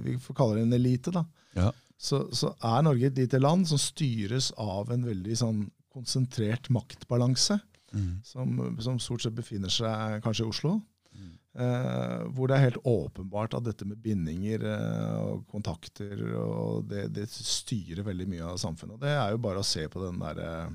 Vi 0.05 0.19
får 0.21 0.37
kalle 0.37 0.59
det 0.59 0.67
en 0.67 0.77
elite. 0.77 1.15
da, 1.17 1.23
Ja. 1.57 1.71
Så, 1.97 2.27
så 2.33 2.53
er 2.61 2.83
Norge 2.85 3.09
et 3.09 3.19
lite 3.19 3.41
land 3.41 3.69
som 3.69 3.81
styres 3.81 4.51
av 4.61 4.91
en 4.93 5.07
veldig 5.07 5.37
sånn 5.43 5.65
konsentrert 5.97 6.69
maktbalanse, 6.71 7.61
Mm. 7.95 8.19
som, 8.27 8.77
som 8.83 8.99
stort 9.01 9.23
sett 9.23 9.33
befinner 9.33 9.71
seg 9.73 10.19
kanskje 10.25 10.43
i 10.45 10.49
Oslo. 10.51 10.73
Mm. 11.17 11.29
Eh, 11.63 12.25
hvor 12.35 12.51
det 12.51 12.57
er 12.59 12.65
helt 12.67 12.83
åpenbart 12.85 13.55
at 13.57 13.65
dette 13.65 13.87
med 13.89 14.03
bindinger 14.03 14.65
eh, 14.69 15.15
og 15.23 15.47
kontakter 15.49 16.19
og 16.37 16.91
det, 16.91 17.07
det 17.15 17.29
styrer 17.31 18.05
veldig 18.05 18.27
mye 18.29 18.51
av 18.51 18.59
samfunnet. 18.61 18.99
Og 18.99 19.07
det 19.07 19.15
er 19.15 19.31
jo 19.33 19.41
bare 19.47 19.63
å 19.63 19.65
se 19.65 19.87
på 19.89 20.03
den 20.03 20.19
der, 20.21 20.43
eh, 20.45 20.75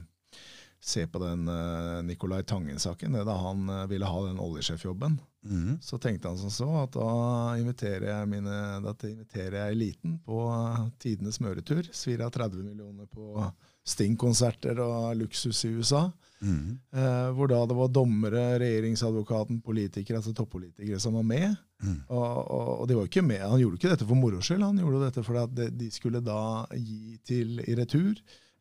se 0.84 1.03
på 1.07 1.19
den 1.21 1.43
uh, 1.47 2.01
Nicolai 2.03 2.41
Tangen-saken. 2.43 3.13
Da 3.25 3.36
han 3.38 3.67
eh, 3.69 3.84
ville 3.91 4.05
ha 4.09 4.23
den 4.27 4.39
oljesjefjobben, 4.41 5.19
Mm. 5.41 5.79
så 5.82 5.97
tenkte 5.97 6.27
han 6.29 6.38
som 6.38 6.51
så 6.53 6.65
at 6.84 6.91
da 6.93 7.55
inviterer 7.57 8.03
jeg, 8.11 8.27
mine, 8.29 8.57
da 8.84 8.91
inviterer 9.09 9.55
jeg 9.57 9.73
eliten 9.73 10.19
på 10.21 10.38
eh, 10.53 10.84
tidenes 11.01 11.39
smøretur. 11.39 11.88
Svir 11.97 12.21
av 12.21 12.29
30 12.36 12.61
millioner 12.61 13.07
på 13.09 13.47
Sting-konserter 13.95 14.77
og 14.84 15.15
luksus 15.17 15.63
i 15.65 15.71
USA. 15.79 16.03
Mm. 16.45 16.77
Eh, 16.93 17.32
hvor 17.38 17.49
da 17.49 17.59
det 17.69 17.77
var 17.77 17.89
dommere, 17.93 18.43
regjeringsadvokaten, 18.61 19.63
politikere, 19.65 20.17
altså 20.21 20.34
toppolitikere 20.38 20.99
som 21.01 21.17
var 21.17 21.25
med. 21.25 21.55
Mm. 21.82 21.97
Og, 22.09 22.38
og, 22.45 22.69
og 22.84 22.88
de 22.89 22.97
var 22.99 23.09
ikke 23.09 23.25
med. 23.25 23.41
Han 23.41 23.61
gjorde 23.61 23.77
ikke 23.82 23.91
dette 23.95 24.07
for 24.09 24.17
moro 24.21 24.41
skyld, 24.45 24.61
han 24.65 24.77
gjorde 24.82 25.03
dette 25.07 25.25
fordi 25.25 25.41
at 25.43 25.55
de- 25.57 25.71
de 25.84 25.89
skulle 25.93 26.21
da 26.25 26.39
gi 26.77 27.17
til 27.25 27.61
i 27.65 27.75
retur 27.82 28.13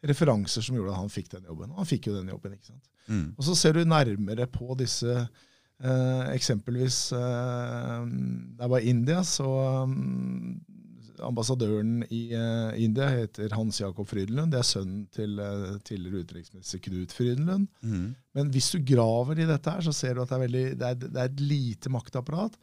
referanser 0.06 0.64
som 0.64 0.76
gjorde 0.76 0.94
at 0.94 1.02
han 1.02 1.12
fikk 1.12 1.30
den 1.34 1.46
jobben. 1.48 1.70
Og 1.74 1.82
han 1.82 1.88
fikk 1.88 2.08
jo 2.08 2.16
den 2.16 2.32
jobben. 2.32 2.56
ikke 2.56 2.72
sant? 2.72 2.90
Mm. 3.10 3.28
Og 3.36 3.46
så 3.46 3.56
ser 3.58 3.76
du 3.76 3.84
nærmere 3.84 4.46
på 4.50 4.74
disse 4.78 5.14
eh, 5.14 6.26
Eksempelvis 6.34 7.10
eh, 7.16 7.96
jeg 8.60 8.72
var 8.74 8.86
India, 8.92 9.22
så 9.26 9.48
um, 9.84 10.60
Ambassadøren 11.24 12.00
i 12.08 12.22
eh, 12.36 12.82
India 12.82 13.10
heter 13.12 13.52
Hans 13.56 13.80
Jakob 13.82 14.08
Frydenlund. 14.08 14.54
Det 14.54 14.60
er 14.60 14.68
sønnen 14.68 15.06
til 15.12 15.38
eh, 15.42 15.78
tidligere 15.84 16.24
utenriksminister 16.24 16.82
Knut 16.86 17.14
Frydenlund. 17.16 17.68
Mm. 17.82 18.10
Men 18.36 18.52
hvis 18.54 18.70
du 18.74 18.80
graver 18.94 19.42
i 19.42 19.48
dette, 19.48 19.74
her, 19.74 19.84
så 19.84 19.92
ser 19.96 20.16
du 20.16 20.22
at 20.24 20.32
det 20.32 20.38
er, 20.38 20.44
veldig, 20.46 20.66
det 20.80 20.88
er, 20.88 21.00
det 21.02 21.16
er 21.16 21.28
et 21.28 21.42
lite 21.44 21.92
maktapparat. 21.92 22.56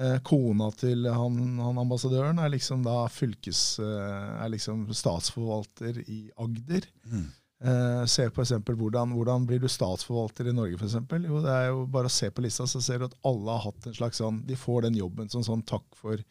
Eh, 0.00 0.18
kona 0.24 0.70
til 0.80 1.04
han, 1.04 1.38
han 1.60 1.78
ambassadøren 1.82 2.38
er 2.40 2.54
liksom 2.54 2.84
da 2.86 3.04
fylkes, 3.12 3.76
eh, 3.82 4.28
er 4.40 4.52
liksom 4.54 4.86
statsforvalter 4.96 5.98
i 6.06 6.22
Agder. 6.40 6.86
Mm. 7.10 7.26
Eh, 7.62 8.04
se 8.10 8.24
på 8.32 8.40
eksempel 8.42 8.78
hvordan, 8.80 9.12
hvordan 9.12 9.44
blir 9.46 9.60
du 9.60 9.68
statsforvalter 9.68 10.48
i 10.48 10.54
Norge, 10.56 10.78
f.eks. 10.80 10.96
Jo, 10.96 11.42
det 11.44 11.52
er 11.52 11.68
jo 11.68 11.84
bare 11.92 12.08
å 12.08 12.14
se 12.14 12.30
på 12.32 12.42
lista, 12.42 12.64
så 12.66 12.80
ser 12.82 13.02
du 13.02 13.10
at 13.10 13.18
alle 13.28 13.52
har 13.52 13.66
hatt 13.68 13.86
en 13.86 13.98
slags 13.98 14.22
sånn 14.22 14.40
De 14.48 14.56
får 14.58 14.88
den 14.88 14.96
jobben 14.98 15.28
som 15.30 15.44
sånn 15.44 15.62
takk 15.68 15.84
for 15.98 16.24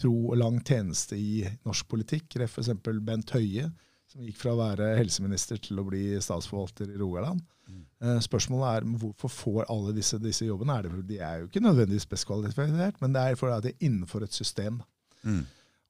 tro 0.00 0.14
og 0.32 0.38
lang 0.40 0.56
tjeneste 0.64 1.20
i 1.20 1.44
norsk 1.68 1.86
politikk. 1.92 2.40
F.eks. 2.48 2.72
Bent 3.04 3.36
Høie, 3.36 3.68
som 4.14 4.22
gikk 4.24 4.38
fra 4.38 4.54
å 4.54 4.60
være 4.60 4.94
helseminister 5.00 5.58
til 5.62 5.82
å 5.82 5.86
bli 5.88 6.06
statsforvalter 6.22 6.94
i 6.94 7.00
Rogaland. 7.00 7.42
Eh, 8.04 8.20
spørsmålet 8.20 8.70
er 8.70 8.86
hvorfor 9.00 9.32
får 9.32 9.66
alle 9.72 9.94
disse, 9.96 10.18
disse 10.22 10.46
jobbene? 10.46 10.76
Er 10.76 10.86
det, 10.86 11.02
de 11.08 11.18
er 11.18 11.40
jo 11.40 11.48
ikke 11.48 11.64
nødvendigvis 11.64 12.08
best 12.10 12.28
kvalifisert, 12.28 13.00
men 13.00 13.14
det 13.14 13.22
er 13.22 13.38
fordi 13.40 13.60
de 13.64 13.72
er 13.72 13.86
innenfor 13.88 14.26
et 14.26 14.36
system. 14.36 14.82
Mm. 15.24 15.44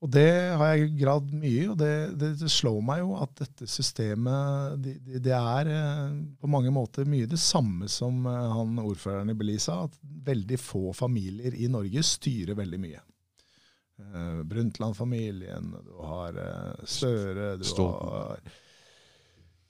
Og 0.04 0.10
det 0.12 0.28
har 0.60 0.74
jeg 0.74 0.90
gravd 1.00 1.30
mye 1.32 1.50
i, 1.50 1.64
og 1.72 1.78
det, 1.80 1.92
det, 2.20 2.34
det 2.42 2.50
slår 2.52 2.80
meg 2.84 3.00
jo 3.00 3.14
at 3.24 3.30
dette 3.40 3.66
systemet 3.70 4.82
det 4.84 4.98
de, 5.24 5.32
er 5.32 5.70
eh, 5.72 6.18
på 6.40 6.50
mange 6.52 6.72
måter 6.74 7.08
mye 7.08 7.30
det 7.30 7.40
samme 7.40 7.88
som 7.90 8.26
eh, 8.28 8.50
han 8.58 8.78
ordføreren 8.82 9.32
i 9.32 9.38
Belize 9.38 9.66
sa, 9.70 9.84
at 9.88 9.98
veldig 10.28 10.60
få 10.60 10.92
familier 10.96 11.56
i 11.56 11.70
Norge 11.72 12.04
styrer 12.04 12.58
veldig 12.58 12.80
mye. 12.84 13.00
Eh, 14.00 14.42
Brundtland-familien, 14.50 15.74
du 15.86 15.96
har 16.02 16.38
eh, 16.42 16.84
Støre, 16.84 17.56
du 17.60 17.66
har 17.82 18.40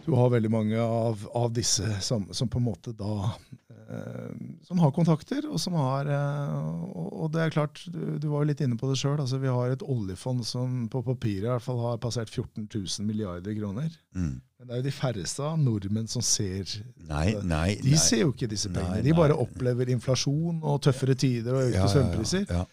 du 0.04 0.12
har 0.12 0.30
veldig 0.30 0.50
mange 0.50 0.80
av, 0.80 1.28
av 1.32 1.52
disse 1.52 2.00
som, 2.04 2.26
som 2.34 2.48
på 2.48 2.58
en 2.60 2.66
måte 2.66 2.92
da 2.96 3.30
eh, 3.70 4.32
Som 4.66 4.80
har 4.82 4.92
kontakter, 4.92 5.46
og 5.48 5.60
som 5.62 5.76
har 5.78 6.10
eh, 6.10 6.56
og, 6.90 7.06
og 7.24 7.30
det 7.32 7.44
er 7.44 7.54
klart, 7.54 7.80
du, 7.88 8.18
du 8.20 8.26
var 8.32 8.44
jo 8.44 8.50
litt 8.50 8.60
inne 8.64 8.76
på 8.80 8.90
det 8.90 8.98
sjøl. 9.00 9.16
Altså, 9.22 9.38
vi 9.40 9.52
har 9.52 9.72
et 9.72 9.84
oljefond 9.86 10.44
som 10.48 10.84
på 10.92 11.00
papiret 11.06 11.46
i 11.46 11.52
hvert 11.52 11.64
fall 11.64 11.80
har 11.86 12.02
passert 12.02 12.32
14 12.32 12.66
000 12.66 13.08
milliarder 13.08 13.56
kroner. 13.56 13.88
Mm. 14.16 14.36
Men 14.58 14.68
det 14.68 14.74
er 14.76 14.82
jo 14.82 14.88
de 14.88 14.94
færreste 14.98 15.46
av 15.46 15.56
nordmenn 15.60 16.10
som 16.10 16.24
ser 16.24 16.68
Nei, 17.08 17.34
nei, 17.44 17.74
De 17.80 17.94
nei. 17.94 18.00
ser 18.00 18.26
jo 18.26 18.34
ikke 18.34 18.50
disse 18.50 18.72
pengene. 18.72 19.02
De 19.04 19.16
bare 19.16 19.36
opplever 19.36 19.92
inflasjon 19.94 20.60
og 20.60 20.82
tøffere 20.84 21.16
tider 21.16 21.54
og 21.56 21.68
økte 21.70 21.80
Ja, 21.80 21.88
ja, 21.88 22.24
ja, 22.24 22.58
ja. 22.60 22.64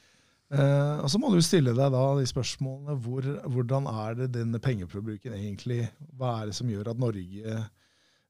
Eh, 0.51 0.97
og 0.99 1.07
så 1.11 1.19
må 1.21 1.29
du 1.31 1.39
stille 1.43 1.71
deg 1.75 1.93
da 1.93 2.01
de 2.17 2.25
spørsmålene 2.27 2.97
hvor, 2.99 3.27
hvordan 3.53 3.85
er 3.87 4.17
det 4.19 4.33
denne 4.35 4.59
pengeforbruken 4.59 5.31
egentlig 5.37 5.85
Hva 6.19 6.41
er 6.41 6.49
det 6.49 6.57
som 6.57 6.67
gjør 6.67 6.89
at 6.91 6.99
Norge 6.99 7.53
eh, 7.53 7.69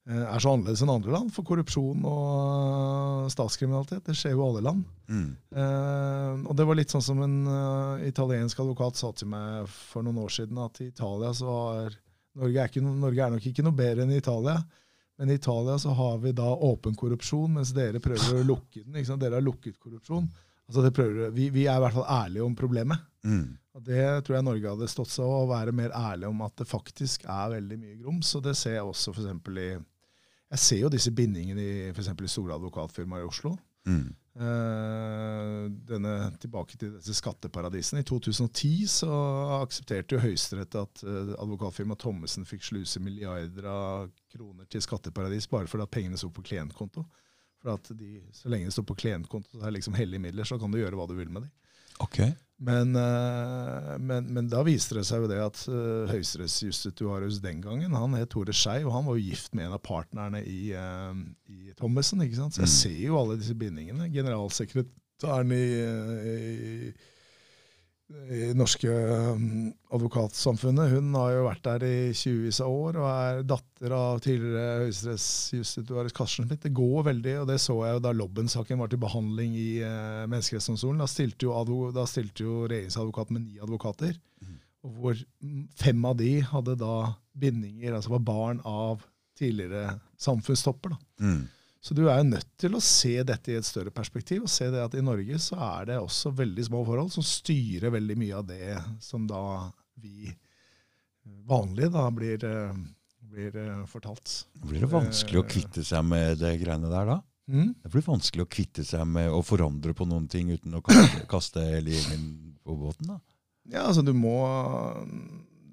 er 0.06 0.42
så 0.42 0.52
annerledes 0.54 0.84
enn 0.86 0.94
andre 0.94 1.16
land? 1.16 1.32
For 1.34 1.46
korrupsjon 1.48 2.06
og 2.10 3.32
statskriminalitet, 3.34 4.04
det 4.06 4.16
skjer 4.18 4.36
jo 4.36 4.44
i 4.44 4.48
alle 4.50 4.64
land. 4.66 4.84
Mm. 5.10 5.32
Eh, 5.64 6.46
og 6.46 6.54
det 6.58 6.68
var 6.70 6.78
litt 6.78 6.94
sånn 6.94 7.06
som 7.06 7.24
en 7.26 7.40
eh, 7.46 8.06
italiensk 8.12 8.62
advokat 8.64 9.02
sa 9.02 9.12
til 9.18 9.32
meg 9.34 9.66
for 9.72 10.06
noen 10.06 10.22
år 10.22 10.34
siden, 10.38 10.62
at 10.62 10.82
i 10.82 10.92
Italia 10.92 11.34
så 11.38 11.58
har 11.58 11.98
Norge 12.38 12.62
er, 12.62 12.70
ikke, 12.70 12.86
Norge 12.86 13.26
er 13.26 13.34
nok 13.34 13.50
ikke 13.50 13.66
noe 13.66 13.76
bedre 13.76 14.06
enn 14.06 14.14
Italia. 14.16 14.60
Men 15.20 15.30
i 15.30 15.36
Italia 15.38 15.76
så 15.82 15.92
har 15.98 16.22
vi 16.24 16.32
da 16.34 16.48
åpen 16.70 16.96
korrupsjon, 16.98 17.58
mens 17.58 17.74
dere 17.76 18.00
prøver 18.02 18.40
å 18.40 18.46
lukke 18.48 18.86
den. 18.86 18.96
Dere 19.22 19.38
har 19.38 19.44
lukket 19.46 19.78
korrupsjon. 19.82 20.30
Altså 20.72 20.86
det 20.86 20.94
prøver, 20.96 21.34
vi, 21.36 21.50
vi 21.52 21.66
er 21.68 21.76
i 21.76 21.84
hvert 21.84 21.98
fall 21.98 22.08
ærlige 22.08 22.46
om 22.46 22.56
problemet. 22.56 23.04
Mm. 23.28 23.58
Og 23.76 23.84
Det 23.84 24.06
tror 24.24 24.38
jeg 24.38 24.46
Norge 24.48 24.72
hadde 24.72 24.88
stått 24.92 25.12
seg 25.12 25.28
å 25.28 25.44
være 25.50 25.74
mer 25.76 25.92
ærlig 25.96 26.30
om 26.32 26.44
at 26.48 26.56
det 26.60 26.68
faktisk 26.70 27.28
er 27.28 27.58
veldig 27.58 27.80
mye 27.82 27.98
grums. 28.00 28.32
Og 28.40 28.46
det 28.48 28.56
ser 28.60 28.78
jeg 28.78 28.88
også 28.88 29.12
eksempel 29.16 29.60
i 29.60 29.70
Jeg 29.76 30.60
ser 30.60 30.82
jo 30.82 30.92
disse 30.92 31.12
bindingene 31.16 31.64
i 31.64 31.76
eksempel 31.92 32.28
i 32.28 32.32
store 32.32 32.56
advokatfirmaer 32.56 33.24
i 33.24 33.30
Oslo. 33.30 33.54
Mm. 33.88 34.10
Eh, 34.32 35.64
denne, 35.92 36.12
tilbake 36.40 36.78
til 36.80 36.94
disse 36.96 37.18
skatteparadisene. 37.20 38.00
I 38.00 38.08
2010 38.08 38.88
så 38.88 39.12
aksepterte 39.58 40.16
jo 40.16 40.22
Høyesterett 40.24 40.78
at 40.80 41.04
eh, 41.04 41.34
advokatfirmaet 41.36 42.00
Thommessen 42.00 42.48
fikk 42.48 42.64
sluse 42.64 43.04
milliarder 43.04 43.68
av 43.68 44.12
kroner 44.32 44.70
til 44.72 44.84
skatteparadis 44.84 45.50
bare 45.52 45.68
fordi 45.68 45.84
at 45.88 45.92
pengene 45.92 46.20
sto 46.20 46.32
på 46.32 46.46
klientkonto. 46.48 47.04
For 47.62 47.76
at 47.78 47.91
de, 47.97 48.22
Så 48.34 48.49
lenge 48.49 48.66
det 48.70 48.74
står 48.74 48.88
på 48.89 48.95
klientkonto, 49.03 49.59
så 49.59 49.68
er 49.68 49.76
liksom 49.76 49.93
hellige 49.97 50.20
midler, 50.24 50.43
så 50.49 50.57
kan 50.59 50.72
du 50.74 50.80
gjøre 50.82 50.97
hva 50.97 51.07
du 51.07 51.14
vil 51.18 51.30
med 51.30 51.43
dem. 51.45 51.51
Ok. 52.01 52.18
Men, 52.62 52.95
eh, 52.95 53.97
men, 54.01 54.28
men 54.34 54.47
da 54.49 54.64
viste 54.66 54.95
det 54.97 55.03
seg 55.05 55.22
jo 55.24 55.28
det 55.30 55.38
at 55.41 55.59
uh, 55.70 56.09
høyesterettsjustitiarius 56.09 57.39
den 57.41 57.62
gangen, 57.62 57.93
han 57.97 58.14
het 58.18 58.30
Tore 58.34 58.53
Skei, 58.53 58.84
og 58.86 58.93
han 58.93 59.05
var 59.05 59.18
jo 59.18 59.26
gift 59.32 59.53
med 59.57 59.66
en 59.68 59.76
av 59.78 59.82
partnerne 59.86 60.41
i, 60.45 60.72
eh, 60.78 61.14
i 61.49 61.74
Thommessen. 61.78 62.22
ikke 62.26 62.38
sant? 62.38 62.53
Så 62.57 62.62
jeg 62.66 62.70
Mm. 62.70 62.78
ser 62.82 62.99
jo 63.07 63.18
alle 63.22 63.38
disse 63.41 63.53
bindingene. 63.57 64.09
Generalsekretæren 64.14 65.51
i, 65.53 65.66
eh, 65.82 66.30
i, 66.89 66.93
i 68.32 68.51
norske 68.57 68.88
um, 68.88 69.72
advokatsamfunnet, 69.93 70.93
hun 70.93 71.14
har 71.18 71.34
jo 71.34 71.45
vært 71.45 71.64
der 71.66 71.86
i 71.88 71.95
20 72.16 72.62
av 72.64 72.72
år 72.72 72.99
og 73.01 73.07
er 73.09 73.41
datter 73.47 73.95
av 73.95 74.22
tidligere 74.24 74.86
høyesterettsjustitiarius 74.86 76.16
Karsten 76.16 76.47
Smith. 76.47 76.64
Det 76.64 76.74
går 76.78 77.07
veldig, 77.09 77.36
og 77.41 77.47
det 77.51 77.57
så 77.64 77.76
jeg 77.86 77.97
jo 77.97 78.03
da 78.05 78.14
Lobben-saken 78.16 78.82
var 78.82 78.91
til 78.91 79.01
behandling 79.03 79.55
i 79.59 79.70
uh, 79.84 80.26
Menneskerettsdomstolen. 80.32 81.03
Da 81.03 81.09
stilte 81.12 81.49
jo, 81.49 81.80
da 81.95 82.05
stilte 82.09 82.47
jo 82.47 82.66
regjeringsadvokaten 82.72 83.38
med 83.38 83.47
ni 83.47 83.64
advokater, 83.64 84.16
mm. 84.41 84.59
og 84.88 84.99
hvor 84.99 85.24
mm, 85.43 85.64
fem 85.84 86.05
av 86.07 86.20
de 86.22 86.34
hadde 86.51 86.78
da 86.82 86.95
bindinger, 87.38 87.97
altså 87.97 88.16
var 88.16 88.28
barn 88.28 88.62
av 88.67 89.04
tidligere 89.39 89.97
samfunnstopper. 90.21 90.96
da. 90.96 91.25
Mm. 91.25 91.42
Så 91.82 91.95
du 91.97 92.03
er 92.05 92.20
jo 92.21 92.29
nødt 92.29 92.49
til 92.62 92.78
å 92.78 92.83
se 92.83 93.16
dette 93.25 93.51
i 93.51 93.58
et 93.58 93.66
større 93.66 93.89
perspektiv, 93.93 94.43
og 94.45 94.53
se 94.53 94.67
det 94.70 94.83
at 94.83 94.93
i 94.97 95.01
Norge 95.01 95.39
så 95.41 95.58
er 95.66 95.89
det 95.89 95.97
også 95.97 96.29
veldig 96.37 96.66
små 96.67 96.83
forhold 96.86 97.09
som 97.13 97.25
styrer 97.25 97.93
veldig 97.93 98.17
mye 98.21 98.37
av 98.37 98.45
det 98.51 98.75
som 99.01 99.25
da 99.29 99.41
vi 100.01 100.29
vanlige 101.49 101.89
da 101.89 102.05
blir, 102.13 102.45
eh, 102.45 102.78
blir 103.33 103.58
eh, 103.58 103.82
fortalt. 103.89 104.45
Blir 104.53 104.86
det 104.86 104.91
vanskelig 104.93 105.41
å 105.41 105.47
kvitte 105.47 105.83
seg 105.86 106.05
med 106.05 106.37
det 106.41 106.53
greiene 106.62 106.89
der 106.91 107.09
da? 107.16 107.17
Mm? 107.51 107.74
Det 107.82 107.91
blir 107.91 108.05
vanskelig 108.05 108.45
å 108.45 108.51
kvitte 108.51 108.86
seg 108.86 109.08
med 109.09 109.33
å 109.33 109.41
forandre 109.43 109.95
på 109.97 110.05
noen 110.08 110.28
ting 110.29 110.53
uten 110.53 110.78
å 110.78 110.83
kaste, 110.86 111.25
kaste 111.33 111.66
gjengen 111.82 112.58
på 112.62 112.78
båten 112.78 113.16
da? 113.16 113.20
Ja, 113.71 113.87
altså 113.87 114.05
du 114.05 114.13
må 114.17 114.37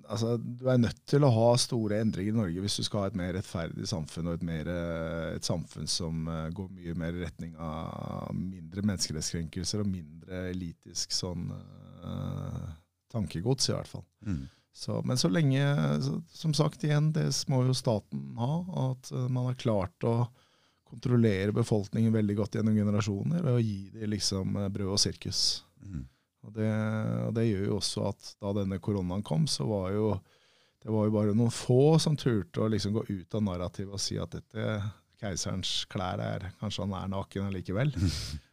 altså 0.09 0.36
Du 0.40 0.66
er 0.70 0.80
nødt 0.80 1.01
til 1.09 1.24
å 1.24 1.30
ha 1.32 1.48
store 1.60 2.01
endringer 2.02 2.32
i 2.35 2.39
Norge 2.39 2.64
hvis 2.64 2.78
du 2.80 2.86
skal 2.86 3.05
ha 3.05 3.10
et 3.10 3.18
mer 3.18 3.32
rettferdig 3.36 3.89
samfunn, 3.90 4.30
og 4.30 4.39
et, 4.39 4.47
mer, 4.47 4.70
eh, 4.72 5.36
et 5.36 5.47
samfunn 5.47 5.89
som 5.90 6.28
eh, 6.32 6.48
går 6.56 6.70
mye 6.74 6.97
mer 6.98 7.16
i 7.16 7.24
retning 7.24 7.55
av 7.62 8.32
mindre 8.35 8.85
menneskerettskrenkelser 8.85 9.85
og 9.85 9.90
mindre 9.90 10.48
elitisk 10.51 11.14
sånn 11.14 11.48
uh, 11.52 12.66
tankegods, 13.12 13.70
i 13.70 13.74
hvert 13.74 13.90
fall. 13.90 14.05
Mm. 14.26 14.44
Så, 14.78 14.98
men 15.09 15.18
så 15.18 15.30
lenge, 15.32 15.62
så, 16.05 16.18
som 16.30 16.52
sagt 16.55 16.85
igjen, 16.86 17.10
det 17.16 17.26
må 17.51 17.64
jo 17.66 17.76
staten 17.76 18.36
ha, 18.39 18.52
at 18.93 19.10
man 19.26 19.48
har 19.48 19.59
klart 19.59 20.06
å 20.06 20.20
kontrollere 20.89 21.52
befolkningen 21.56 22.14
veldig 22.14 22.36
godt 22.39 22.59
gjennom 22.59 22.76
generasjoner 22.76 23.43
ved 23.43 23.56
å 23.56 23.64
gi 23.64 23.80
dem 23.97 24.12
liksom 24.14 24.55
brød 24.72 24.94
og 24.94 25.02
sirkus. 25.02 25.43
Mm. 25.82 26.06
Og 26.47 26.52
det, 26.55 26.69
og 27.27 27.32
det 27.35 27.48
gjør 27.48 27.65
jo 27.66 27.78
også 27.81 28.05
at 28.12 28.28
da 28.39 28.52
denne 28.60 28.78
koronaen 28.82 29.24
kom, 29.27 29.47
så 29.51 29.66
var 29.69 29.90
jo 29.97 30.10
det 30.78 30.93
var 30.94 31.09
jo 31.09 31.12
bare 31.16 31.35
noen 31.35 31.51
få 31.52 31.97
som 32.01 32.15
turte 32.16 32.62
å 32.62 32.69
liksom 32.70 32.94
gå 32.94 33.02
ut 33.09 33.35
av 33.35 33.43
narrativet 33.43 33.97
og 33.97 34.01
si 34.01 34.15
at 34.23 34.31
dette 34.36 34.77
keiserens 35.19 35.73
klær 35.90 36.23
er 36.23 36.47
Kanskje 36.60 36.85
han 36.86 36.94
er 36.94 37.10
naken 37.10 37.48
allikevel. 37.48 37.90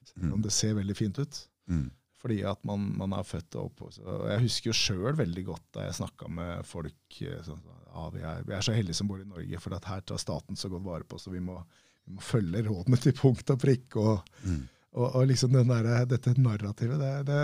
Selv 0.10 0.34
om 0.34 0.42
det 0.42 0.54
ser 0.56 0.74
veldig 0.80 0.96
fint 0.98 1.20
ut. 1.22 1.38
Mm. 1.70 1.86
Fordi 2.26 2.40
at 2.50 2.62
man, 2.66 2.88
man 2.98 3.14
er 3.14 3.28
født 3.28 3.56
og 3.60 3.68
opp. 3.70 3.86
Og 3.86 4.26
jeg 4.32 4.42
husker 4.48 4.72
jo 4.72 4.78
sjøl 4.80 5.18
veldig 5.20 5.44
godt 5.46 5.66
da 5.78 5.86
jeg 5.86 6.00
snakka 6.00 6.30
med 6.34 6.66
folk 6.66 7.20
eh, 7.22 7.42
sånn, 7.46 7.62
ja, 7.86 8.06
vi, 8.16 8.24
er, 8.26 8.46
vi 8.48 8.56
er 8.58 8.66
så 8.66 8.74
heldige 8.74 8.98
som 8.98 9.12
bor 9.12 9.22
i 9.22 9.28
Norge, 9.30 9.60
for 9.62 9.78
at 9.78 9.86
her 9.92 10.02
tar 10.10 10.18
staten 10.20 10.58
så 10.58 10.72
godt 10.74 10.88
vare 10.88 11.06
på 11.06 11.20
så 11.22 11.30
vi 11.30 11.44
må, 11.46 11.60
vi 12.08 12.18
må 12.18 12.26
følge 12.26 12.64
rådene 12.66 12.98
til 13.06 13.14
punkt 13.20 13.54
og 13.54 13.62
prikk. 13.62 14.00
og 14.02 14.26
Mm. 14.42 14.64
Og, 14.96 15.08
og 15.10 15.26
liksom 15.28 15.52
den 15.52 15.68
der, 15.68 16.06
dette 16.08 16.32
narrativet, 16.40 17.00
det, 17.00 17.12
det, 17.28 17.40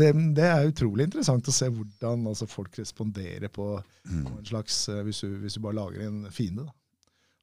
det, 0.00 0.08
det, 0.36 0.46
er 0.48 0.70
utrolig 0.70 1.04
interessant 1.08 1.50
å 1.50 1.54
se 1.54 1.68
hvordan 1.68 2.24
altså, 2.30 2.48
folk 2.48 2.78
responderer 2.80 3.52
på, 3.52 3.74
Mm. 4.04 4.24
på 4.26 4.32
en 4.36 4.44
slags 4.44 4.88
eh, 4.92 4.98
hvis 5.00 5.22
du, 5.24 5.30
hvis 5.40 5.54
du 5.56 5.62
bare 5.64 5.78
lager 5.78 6.02
en 6.04 6.26
fiende. 6.28 6.66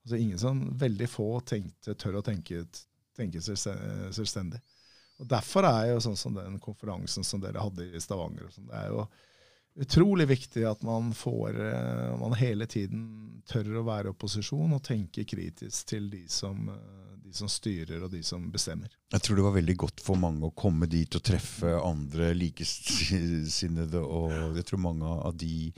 Altså 0.03 0.17
ingen 0.17 0.37
som, 0.37 0.59
Veldig 0.77 1.07
få 1.09 1.39
tenkte, 1.41 1.95
tør 1.97 2.19
å 2.19 2.21
tenke, 2.25 2.59
tenke 3.17 3.41
selvstendig. 3.41 4.59
Og 5.21 5.25
Derfor 5.29 5.65
er 5.65 5.87
jo 5.91 6.03
sånn 6.05 6.17
som 6.17 6.37
den 6.37 6.59
konferansen 6.61 7.25
som 7.25 7.41
dere 7.41 7.61
hadde 7.61 7.87
i 7.89 8.01
Stavanger, 8.01 8.45
og 8.45 8.53
sånn, 8.53 8.69
det 8.69 8.77
er 8.77 8.93
jo 8.93 9.07
utrolig 9.81 10.27
viktig 10.27 10.65
at 10.67 10.81
man 10.83 11.13
får 11.15 11.59
eh, 11.65 12.07
man 12.19 12.37
hele 12.37 12.67
tiden 12.69 13.41
tør 13.49 13.79
å 13.79 13.85
være 13.87 14.09
i 14.09 14.13
opposisjon 14.15 14.73
og 14.75 14.83
tenke 14.83 15.25
kritisk 15.25 15.93
til 15.93 16.09
de 16.11 16.25
som, 16.29 16.69
eh, 16.69 17.10
de 17.31 17.39
som 17.39 17.49
styrer 17.51 18.03
og 18.05 18.11
de 18.13 18.21
som 18.25 18.43
bestemmer. 18.53 18.91
Jeg 19.11 19.25
tror 19.25 19.39
det 19.39 19.47
var 19.47 19.57
veldig 19.57 19.77
godt 19.85 20.03
for 20.03 20.19
mange 20.19 20.45
å 20.47 20.53
komme 20.55 20.89
dit 20.91 21.17
og 21.17 21.23
treffe 21.25 21.73
andre 21.79 22.31
likesinnede. 22.37 24.03
Og 24.03 24.59
jeg 24.59 24.67
tror 24.67 24.83
mange 24.83 25.17
av 25.17 25.35
de, 25.39 25.71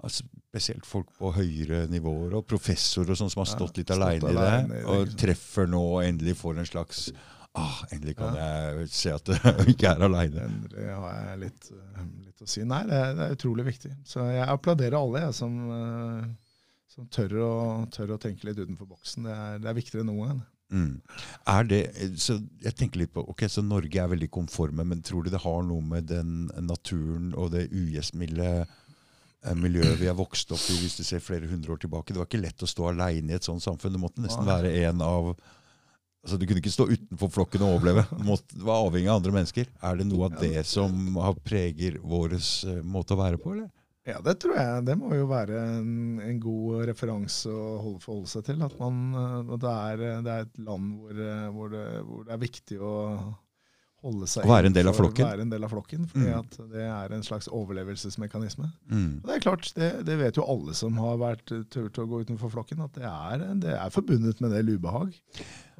altså 0.00 0.26
spesielt 0.50 0.86
folk 0.88 1.12
på 1.18 1.32
høyere 1.36 1.84
nivåer, 1.92 2.38
og 2.40 2.48
professorer 2.50 3.14
og 3.14 3.20
sånn 3.20 3.30
som 3.32 3.44
har 3.44 3.52
stått 3.52 3.78
litt 3.78 3.92
ja, 3.92 3.98
aleine 4.00 4.32
i 4.32 4.34
det, 4.34 4.46
alene 4.46 4.80
og 4.90 5.12
treffer 5.20 5.68
nå 5.70 5.82
og 5.92 6.00
endelig 6.02 6.40
får 6.40 6.58
en 6.58 6.72
slags 6.72 7.10
Ah, 7.58 7.80
endelig 7.90 8.14
kan 8.14 8.36
jeg 8.38 8.84
se 8.94 9.10
at 9.10 9.26
jeg 9.34 9.72
ikke 9.72 9.90
er 9.90 10.04
aleine. 10.06 10.44
Endelig 10.46 10.84
har 10.86 11.16
jeg 11.16 11.40
litt, 11.40 11.70
eh, 11.74 12.04
litt 12.28 12.44
å 12.44 12.46
si. 12.46 12.62
Nei, 12.62 12.84
det 12.86 12.94
er, 12.94 13.16
det 13.18 13.24
er 13.24 13.34
utrolig 13.34 13.64
viktig. 13.66 13.90
Så 14.06 14.22
jeg 14.30 14.46
applauderer 14.46 14.98
alle 15.00 15.24
jeg, 15.24 15.34
som, 15.34 15.56
eh, 15.74 16.60
som 16.94 17.08
tør, 17.10 17.34
å, 17.42 17.50
tør 17.90 18.14
å 18.14 18.20
tenke 18.22 18.46
litt 18.46 18.60
utenfor 18.60 18.92
boksen. 18.92 19.26
Det 19.26 19.34
er, 19.34 19.58
det 19.64 19.72
er 19.72 19.78
viktigere 19.80 20.06
enn 20.06 20.12
noen 20.12 20.30
gang. 20.30 20.44
Mm. 20.70 21.00
Er 21.50 21.64
det, 21.66 21.80
så 22.22 22.36
jeg 22.62 22.76
tenker 22.78 23.02
litt 23.02 23.12
på, 23.14 23.24
ok, 23.32 23.46
så 23.50 23.62
Norge 23.66 23.98
er 23.98 24.10
veldig 24.12 24.30
konforme, 24.32 24.86
men 24.86 25.02
tror 25.06 25.26
du 25.26 25.32
det 25.32 25.42
har 25.42 25.64
noe 25.66 25.82
med 25.82 26.06
den 26.10 26.44
naturen 26.62 27.32
og 27.34 27.50
det 27.54 27.66
ugjestmilde 27.74 28.50
eh, 28.62 29.56
miljøet 29.58 29.98
vi 30.00 30.10
er 30.10 30.18
vokst 30.18 30.54
opp 30.54 30.62
i 30.70 30.78
hvis 30.78 31.00
du 31.00 31.02
ser 31.06 31.24
flere 31.24 31.50
hundre 31.50 31.74
år 31.74 31.82
tilbake? 31.82 32.14
Det 32.14 32.22
var 32.22 32.30
ikke 32.30 32.44
lett 32.44 32.62
å 32.62 32.70
stå 32.70 32.92
aleine 32.92 33.34
i 33.34 33.40
et 33.40 33.48
sånt 33.48 33.64
samfunn. 33.64 33.96
Du 33.96 34.02
måtte 34.02 34.22
nesten 34.22 34.46
være 34.46 34.72
en 34.84 35.02
av 35.06 35.32
altså 36.20 36.36
Du 36.36 36.44
kunne 36.44 36.60
ikke 36.60 36.72
stå 36.72 36.84
utenfor 36.90 37.30
flokken 37.32 37.62
og 37.64 37.78
overleve. 37.78 38.04
Du 38.12 38.24
måtte, 38.28 38.58
var 38.60 38.84
avhengig 38.84 39.08
av 39.08 39.22
andre 39.22 39.34
mennesker. 39.40 39.70
Er 39.82 39.98
det 39.98 40.06
noe 40.06 40.28
av 40.28 40.38
det 40.42 40.66
som 40.68 41.16
har 41.16 41.38
preger 41.42 41.98
vår 42.04 42.36
eh, 42.36 42.82
måte 42.84 43.16
å 43.16 43.22
være 43.22 43.40
på, 43.40 43.56
eller? 43.56 43.70
Ja, 44.08 44.16
det 44.24 44.38
tror 44.40 44.56
jeg. 44.56 44.84
Det 44.88 44.94
må 44.96 45.10
jo 45.14 45.26
være 45.28 45.58
en, 45.76 45.90
en 46.24 46.38
god 46.40 46.86
referanse 46.88 47.50
å 47.52 47.66
holde, 47.82 48.00
forholde 48.00 48.30
seg 48.32 48.46
til. 48.48 48.62
At 48.64 48.78
man, 48.80 49.02
at 49.18 49.60
det, 49.60 49.74
er, 49.76 50.04
det 50.24 50.32
er 50.38 50.46
et 50.48 50.58
land 50.64 50.94
hvor, 50.96 51.20
eh, 51.26 51.46
hvor, 51.52 51.68
det, 51.74 51.84
hvor 52.08 52.24
det 52.24 52.32
er 52.36 52.40
viktig 52.46 52.78
å 52.80 52.94
holde 54.00 54.24
seg 54.32 54.46
Å 54.48 54.52
være 54.54 54.70
en 54.70 54.76
del 54.78 54.88
av 54.88 54.96
flokken. 54.96 55.26
Være 55.28 55.44
en 55.44 55.50
del 55.52 55.66
av 55.66 55.72
flokken, 55.74 56.06
fordi 56.08 56.30
Mm. 56.30 56.38
at 56.38 56.54
det 56.72 56.86
er 56.88 57.12
en 57.12 57.22
slags 57.26 57.50
overlevelsesmekanisme. 57.52 58.70
Mm. 58.88 59.10
Og 59.20 59.26
Det 59.28 59.34
er 59.36 59.42
klart, 59.44 59.68
det, 59.76 59.90
det 60.08 60.16
vet 60.22 60.40
jo 60.40 60.46
alle 60.48 60.72
som 60.78 60.96
har 61.04 61.18
vært 61.20 61.52
turt 61.68 62.00
å 62.00 62.06
gå 62.08 62.22
utenfor 62.24 62.48
flokken, 62.56 62.80
at 62.80 62.96
det 62.96 63.04
er, 63.04 63.44
det 63.60 63.74
er 63.76 63.92
forbundet 63.92 64.40
med 64.40 64.48
en 64.50 64.56
del 64.56 64.78
ubehag. 64.78 65.12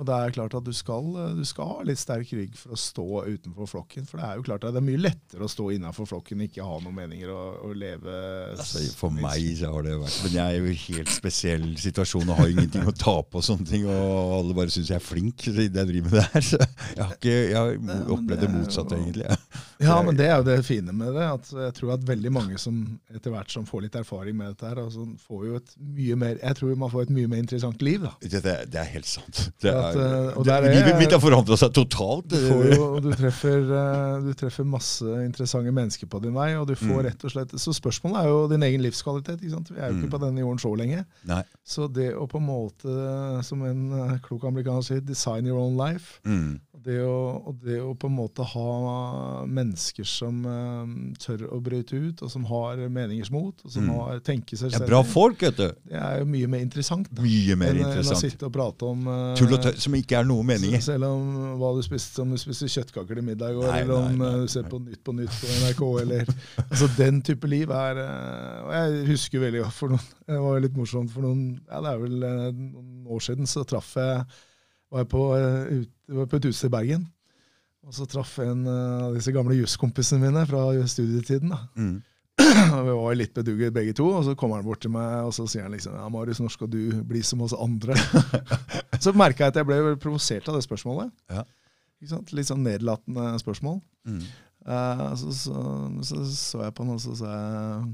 Og 0.00 0.06
det 0.08 0.16
er 0.16 0.32
klart 0.32 0.54
at 0.56 0.64
du 0.64 0.72
skal, 0.72 1.08
du 1.36 1.42
skal 1.44 1.66
ha 1.68 1.82
litt 1.84 2.00
sterk 2.00 2.30
rygg 2.32 2.54
for 2.56 2.72
å 2.72 2.78
stå 2.80 3.04
utenfor 3.26 3.68
flokken. 3.68 4.06
For 4.08 4.16
det 4.16 4.28
er 4.30 4.38
jo 4.38 4.44
klart 4.46 4.64
at 4.64 4.72
det 4.72 4.80
er 4.80 4.86
mye 4.86 5.00
lettere 5.00 5.44
å 5.44 5.50
stå 5.52 5.66
innenfor 5.74 6.08
flokken, 6.08 6.44
ikke 6.46 6.64
ha 6.64 6.78
noen 6.80 6.96
meninger 6.96 7.32
og, 7.34 7.58
og 7.68 7.74
leve 7.76 8.14
Altså, 8.54 8.80
for 8.96 9.12
meg 9.12 9.44
så 9.58 9.74
har 9.74 9.84
det 9.84 9.98
vært 10.00 10.22
Men 10.24 10.36
jeg 10.38 10.46
er 10.46 10.56
jo 10.56 10.70
i 10.72 10.78
helt 10.86 11.12
spesiell 11.12 11.66
situasjon 11.84 12.32
og 12.32 12.40
har 12.40 12.54
ingenting 12.54 12.88
å 12.88 12.96
tape 12.96 13.42
og 13.42 13.44
sånne 13.44 13.68
ting. 13.68 13.84
Og 13.92 14.38
alle 14.38 14.56
bare 14.56 14.72
syns 14.72 14.88
jeg 14.94 15.02
er 15.02 15.04
flink 15.04 15.44
siden 15.44 15.76
jeg 15.82 15.92
driver 15.92 16.08
med 16.08 16.16
det 16.16 16.26
her. 16.32 16.48
Så 16.48 16.62
jeg 16.62 17.04
har, 17.04 17.12
ikke, 17.18 17.36
jeg 17.36 17.60
har 17.60 18.16
opplevd 18.16 18.46
det 18.46 18.50
motsatte, 18.56 19.02
egentlig. 19.02 19.28
Ja, 19.28 19.68
men 19.80 20.16
det 20.16 20.26
er 20.28 20.36
jo 20.36 20.44
det 20.44 20.64
fine 20.66 20.92
med 20.92 21.14
det. 21.14 21.22
at 21.32 21.50
Jeg 21.50 21.74
tror 21.74 21.92
at 21.94 22.02
veldig 22.04 22.30
mange 22.32 22.58
som 22.60 23.00
etter 23.14 23.30
hvert 23.32 23.50
som 23.50 23.64
får 23.64 23.82
litt 23.86 23.94
erfaring 23.96 24.36
med 24.36 24.52
dette, 24.52 24.68
her, 24.68 24.76
altså 24.84 25.06
får 25.26 25.46
jo 25.46 25.54
et 25.56 25.70
mye 25.80 26.16
mer 26.16 26.36
Jeg 26.42 26.54
tror 26.56 26.76
man 26.76 26.90
får 26.90 27.02
et 27.02 27.10
mye 27.16 27.26
mer 27.28 27.38
interessant 27.38 27.80
liv. 27.82 28.02
da. 28.02 28.12
Det, 28.20 28.42
det, 28.44 28.56
det 28.72 28.80
er 28.80 28.90
helt 28.92 29.06
sant. 29.06 29.50
Det 29.62 29.72
At, 29.72 29.96
er, 29.96 30.30
eh, 30.36 30.42
det, 30.44 30.52
er- 30.52 30.68
livet 30.74 30.98
mitt 31.00 31.12
har 31.12 31.20
forandra 31.20 31.56
seg 31.56 31.72
totalt. 31.72 32.28
Du, 32.28 32.36
jo, 32.74 33.00
du, 33.00 33.10
treffer, 33.16 33.64
eh, 33.80 34.20
du 34.26 34.32
treffer 34.34 34.64
masse 34.68 35.04
interessante 35.24 35.72
mennesker 35.72 36.06
på 36.06 36.20
din 36.22 36.34
vei, 36.34 36.54
og 36.60 36.66
du 36.68 36.74
får 36.74 37.00
Mm. 37.00 37.04
rett 37.06 37.24
og 37.24 37.30
slett 37.30 37.50
Så 37.60 37.72
spørsmålet 37.72 38.20
er 38.24 38.28
jo 38.28 38.48
din 38.48 38.62
egen 38.62 38.82
livskvalitet. 38.82 39.40
ikke 39.40 39.50
sant? 39.56 39.70
Vi 39.70 39.80
er 39.80 39.88
jo 39.88 39.94
Mm. 39.94 40.02
ikke 40.04 40.10
på 40.18 40.20
denne 40.26 40.40
jorden 40.40 40.58
så 40.58 40.76
lenge. 40.76 41.04
Nei. 41.24 41.42
Så 41.64 41.86
det 41.92 42.12
å 42.14 42.26
på 42.28 42.36
en 42.38 42.46
måte, 42.46 43.44
som 43.44 43.62
en 43.64 43.92
eh, 43.92 44.18
klok 44.18 44.44
amerikaner 44.44 44.82
sier, 44.82 45.00
design 45.00 45.46
your 45.46 45.58
own 45.58 45.76
life. 45.76 46.20
Mm. 46.26 46.60
Det 46.82 46.98
å, 47.04 47.46
og 47.46 47.58
det 47.62 47.78
å 47.80 47.94
på 47.94 48.06
en 48.08 48.16
måte 48.16 48.42
ha 48.42 49.44
mennesker 49.46 49.69
som 49.78 50.40
eh, 50.46 51.14
tør 51.22 51.44
å 51.54 51.60
brøyte 51.62 51.98
ut, 52.00 52.22
og 52.22 52.30
som 52.32 52.44
har 52.48 52.80
meningers 52.88 53.30
mot, 53.30 53.54
og 53.64 53.70
som 53.70 53.84
Mm. 53.86 53.94
har 53.98 54.18
tenker 54.20 54.56
selvstendig, 54.56 54.88
bra 54.88 55.02
folk, 55.02 55.40
vet 55.40 55.56
du. 55.56 55.68
det 55.90 55.96
er 56.00 56.18
jo 56.20 56.24
mye 56.26 56.46
mer 56.48 56.60
interessant 56.60 57.08
da, 57.10 57.22
Mye 57.22 57.56
mer 57.56 57.74
enn, 57.74 57.92
enn 58.00 58.10
å 58.12 58.18
sitte 58.18 58.46
og 58.46 58.52
prate 58.52 58.84
om 58.84 59.06
eh, 59.08 59.34
Tull 59.38 59.54
og 59.54 59.62
tøy 59.62 59.76
som 59.80 59.94
ikke 59.94 60.18
er 60.20 60.24
noe 60.28 60.42
mening 60.44 60.74
Selv 60.82 61.04
om 61.08 61.56
hva 61.60 61.70
du 61.76 61.82
spiste, 61.82 62.20
om 62.22 62.30
du 62.30 62.38
spiste 62.40 62.68
kjøttkaker 62.68 63.14
til 63.20 63.24
middag, 63.24 63.52
i 63.52 63.58
går, 63.60 63.70
eller 63.80 63.94
om 63.96 64.10
nei, 64.10 64.18
nei, 64.26 64.32
eh, 64.34 64.44
du 64.44 64.48
ser 64.48 64.68
på 64.70 64.80
Nytt 64.82 65.02
på 65.04 65.14
Nytt 65.16 65.38
på 65.40 65.46
NRK, 65.62 65.82
eller 66.02 66.34
altså 66.70 66.90
Den 66.98 67.22
type 67.22 67.46
liv 67.50 67.70
er 67.70 68.02
eh, 68.04 68.60
Og 68.66 68.72
jeg 68.76 69.06
husker 69.12 69.40
veldig 69.46 69.64
godt 69.64 69.76
for 69.78 69.94
noen 69.96 70.08
Det 70.30 70.40
var 70.44 70.60
litt 70.66 70.76
morsomt 70.78 71.10
for 71.14 71.26
noen 71.26 71.46
Ja, 71.70 71.80
det 71.84 71.94
er 71.94 72.02
vel 72.04 72.22
eh, 72.22 72.50
noen 72.52 73.06
år 73.10 73.24
siden 73.24 73.46
så 73.50 73.64
traff 73.68 73.94
jeg 73.98 74.24
Var 74.90 75.04
jeg 75.04 75.08
på, 75.10 75.24
eh, 75.38 75.80
ut, 75.80 75.90
var 76.20 76.26
på 76.30 76.38
et 76.40 76.46
utested 76.50 76.70
i 76.70 76.74
Bergen. 76.74 77.08
Og 77.86 77.96
så 77.96 78.06
traff 78.08 78.36
jeg 78.38 78.52
en 78.52 78.66
eh, 78.68 79.04
av 79.06 79.16
disse 79.16 79.32
gamle 79.34 79.56
juskompisene 79.56 80.26
mine 80.26 80.44
fra 80.48 80.64
studietiden. 80.90 81.52
da. 81.54 81.60
Mm. 81.76 81.98
Vi 82.86 82.96
var 82.96 83.16
litt 83.16 83.34
bedugget 83.36 83.74
begge 83.76 83.94
to, 83.96 84.06
og 84.16 84.24
så 84.26 84.34
kommer 84.38 84.60
han 84.60 84.66
bort 84.66 84.82
til 84.84 84.92
meg 84.94 85.26
og 85.28 85.32
så 85.36 85.46
sier 85.50 85.66
han 85.66 85.74
liksom 85.74 85.96
ja, 85.96 86.06
Marius, 86.12 86.40
når 86.40 86.54
skal 86.54 86.70
du 86.72 86.80
bli 87.06 87.22
som 87.26 87.42
oss 87.44 87.56
andre? 87.56 87.96
så 89.02 89.12
merka 89.16 89.46
jeg 89.46 89.54
at 89.54 89.60
jeg 89.60 89.68
ble 89.68 89.96
provosert 90.00 90.48
av 90.48 90.56
det 90.56 90.64
spørsmålet. 90.64 91.12
Ja. 91.32 91.44
Litt 92.32 92.48
sånn 92.48 92.64
nedlatende 92.64 93.34
spørsmål. 93.42 93.80
Mm. 94.08 94.22
Uh, 94.64 95.10
så, 95.16 95.34
så, 95.36 95.64
så 96.04 96.22
så 96.28 96.62
jeg 96.64 96.76
på 96.76 96.84
han, 96.84 96.96
og 96.96 97.02
så 97.02 97.16
sa 97.16 97.34
jeg 97.34 97.92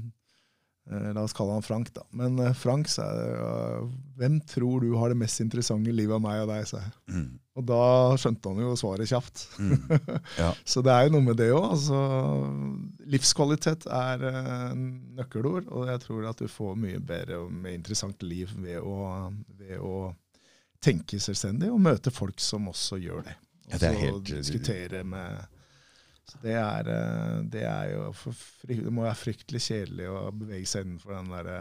La 0.87 1.19
oss 1.25 1.33
kalle 1.35 1.51
han 1.51 1.65
Frank, 1.65 1.89
da. 1.95 2.05
Men 2.15 2.37
eh, 2.39 2.53
Frank, 2.55 2.87
sa 2.87 3.03
eh, 3.11 3.81
hvem 4.15 4.37
tror 4.47 4.79
du 4.85 4.93
har 4.95 5.11
det 5.11 5.17
mest 5.19 5.41
interessante 5.43 5.91
livet 5.91 6.15
av 6.15 6.21
meg 6.23 6.45
og 6.45 6.51
deg? 6.53 6.63
sa 6.69 6.79
jeg. 6.79 6.93
Mm. 7.11 7.25
Og 7.57 7.65
da 7.67 7.79
skjønte 8.21 8.51
han 8.53 8.61
jo 8.63 8.75
svaret 8.79 9.09
kjapt. 9.11 9.43
Mm. 9.59 9.73
Ja. 10.43 10.53
Så 10.63 10.83
det 10.85 10.93
er 10.93 11.07
jo 11.09 11.15
noe 11.17 11.25
med 11.25 11.39
det 11.41 11.49
òg. 11.51 11.65
Altså, 11.73 11.99
livskvalitet 13.11 13.87
er 13.91 14.23
eh, 14.29 14.77
nøkkelord, 15.17 15.67
og 15.73 15.89
jeg 15.91 16.01
tror 16.05 16.29
at 16.31 16.39
du 16.43 16.47
får 16.51 16.77
mye 16.79 17.01
bedre 17.03 17.41
og 17.43 17.51
mer 17.53 17.75
interessant 17.75 18.23
liv 18.25 18.51
ved 18.61 18.79
å, 18.79 19.27
ved 19.59 19.77
å 19.83 19.93
tenke 20.83 21.19
selvstendig 21.19 21.71
og 21.73 21.81
møte 21.83 22.13
folk 22.13 22.39
som 22.43 22.69
også 22.71 22.99
gjør 23.01 23.25
det. 23.27 23.35
Og 23.67 23.73
Ja, 23.73 23.77
det 23.81 23.91
så 23.93 24.01
helt- 24.05 24.29
diskutere 24.31 25.03
med 25.03 25.56
så 26.27 26.37
det 26.43 26.53
er, 26.59 26.87
eh, 26.91 27.41
det 27.53 27.63
er 27.63 27.91
jo 27.93 28.11
Det 28.67 28.91
må 28.91 29.05
være 29.05 29.15
fryktelig 29.15 29.61
kjedelig 29.63 30.07
å 30.11 30.31
bevege 30.35 30.67
seg 30.67 30.85
innenfor 30.85 31.15
den 31.15 31.29
derre 31.31 31.59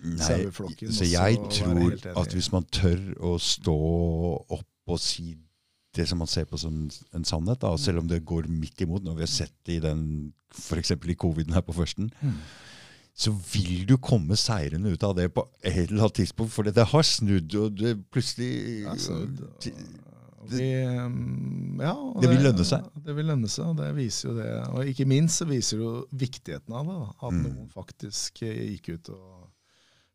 Nei, 0.00 0.24
saueflokken 0.24 0.92
så 0.96 1.04
jeg 1.08 1.36
tror 1.52 1.96
at 2.16 2.32
hvis 2.36 2.52
man 2.52 2.64
tør 2.72 3.00
å 3.20 3.34
stå 3.40 3.74
opp 4.56 4.66
og 4.94 4.98
si 5.00 5.34
det 5.96 6.06
som 6.08 6.20
man 6.22 6.30
ser 6.30 6.46
på 6.46 6.56
som 6.60 6.84
en 7.16 7.24
sannhet, 7.26 7.58
da, 7.60 7.74
selv 7.76 7.98
om 8.04 8.08
det 8.08 8.20
går 8.24 8.46
midt 8.48 8.80
imot, 8.84 9.02
når 9.02 9.16
vi 9.18 9.24
har 9.26 9.32
sett 9.32 9.54
det 9.66 9.74
i 9.80 9.82
den 9.82 10.32
f.eks. 10.54 10.92
i 10.94 11.14
coviden 11.18 11.52
her 11.56 11.64
på 11.66 11.74
førsten, 11.74 12.12
Mm. 12.22 12.36
så 13.14 13.32
vil 13.52 13.84
du 13.88 13.96
komme 13.98 14.36
seirende 14.38 14.92
ut 14.94 15.02
av 15.02 15.16
det 15.18 15.26
på 15.34 15.42
et 15.64 15.88
eller 15.90 16.04
annet 16.06 16.14
tidspunkt. 16.14 16.52
For 16.54 16.62
det 16.62 16.86
har 16.92 17.02
snudd, 17.02 17.54
og 17.58 17.76
det 17.76 17.96
plutselig 18.10 18.84
ja, 18.84 18.94
og 18.94 19.28
vi, 20.48 20.68
ja, 21.82 21.92
det, 22.14 22.22
Det 22.22 22.30
vil 22.32 22.42
lønne 22.46 22.64
seg. 22.64 22.86
Det 23.04 23.14
vil 23.18 23.26
lønne 23.28 23.48
seg, 23.52 23.66
og 23.72 23.76
det 23.76 23.90
viser 23.98 24.28
jo 24.30 24.36
det. 24.38 24.48
Og 24.72 24.88
ikke 24.92 25.06
minst 25.10 25.42
så 25.42 25.46
viser 25.50 25.76
det 25.80 25.84
jo 25.84 26.06
viktigheten 26.22 26.74
av 26.80 26.86
det. 26.88 26.96
Da. 27.02 27.10
At 27.28 27.34
Mm. 27.36 27.42
noen 27.44 27.68
faktisk 27.74 28.42
eh, 28.46 28.62
gikk 28.74 28.88
ut 28.94 29.10
og 29.16 29.50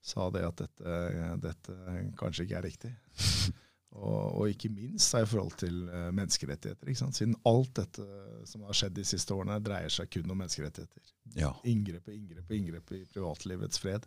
sa 0.05 0.29
det 0.33 0.43
at 0.45 0.57
dette, 0.63 0.95
dette 1.41 1.75
kanskje 2.17 2.45
ikke 2.47 2.57
er 2.59 2.67
riktig. 2.71 2.93
Og, 3.95 4.41
og 4.41 4.49
ikke 4.51 4.67
minst 4.75 5.13
i 5.15 5.21
forhold 5.23 5.53
til 5.55 5.85
eh, 5.87 6.09
menneskerettigheter. 6.11 6.89
Siden 7.15 7.35
alt 7.47 7.69
dette 7.79 8.03
som 8.43 8.65
har 8.67 8.75
skjedd 8.75 8.91
de 8.97 9.05
siste 9.07 9.31
årene, 9.31 9.55
dreier 9.63 9.87
seg 9.93 10.09
kun 10.11 10.27
om 10.33 10.35
menneskerettigheter. 10.41 11.13
Ja. 11.39 11.53
Inngrep 11.63 12.09
og 12.09 12.13
inngrep 12.17 12.49
og 12.51 12.57
inngrep 12.57 12.91
i 12.91 13.05
privatlivets 13.13 13.79
fred. 13.79 14.03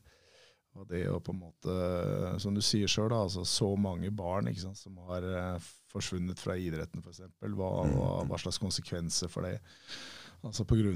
Og 0.77 0.85
det 0.91 1.07
å 1.09 1.17
på 1.25 1.33
en 1.33 1.41
måte, 1.41 1.79
som 2.39 2.53
du 2.53 2.61
sier 2.61 2.85
sjøl, 2.93 3.15
altså, 3.17 3.47
så 3.49 3.71
mange 3.81 4.11
barn 4.13 4.51
ikke 4.53 4.67
sant, 4.67 4.77
som 4.77 5.01
har 5.09 5.25
eh, 5.25 5.71
forsvunnet 5.93 6.41
fra 6.41 6.57
idretten 6.61 7.03
f.eks. 7.03 7.25
Hva, 7.41 7.73
hva, 7.89 8.09
hva 8.29 8.41
slags 8.41 8.61
konsekvenser 8.63 9.31
for 9.33 9.49
det? 9.49 9.59
Altså 10.47 10.63
Pga. 10.69 10.93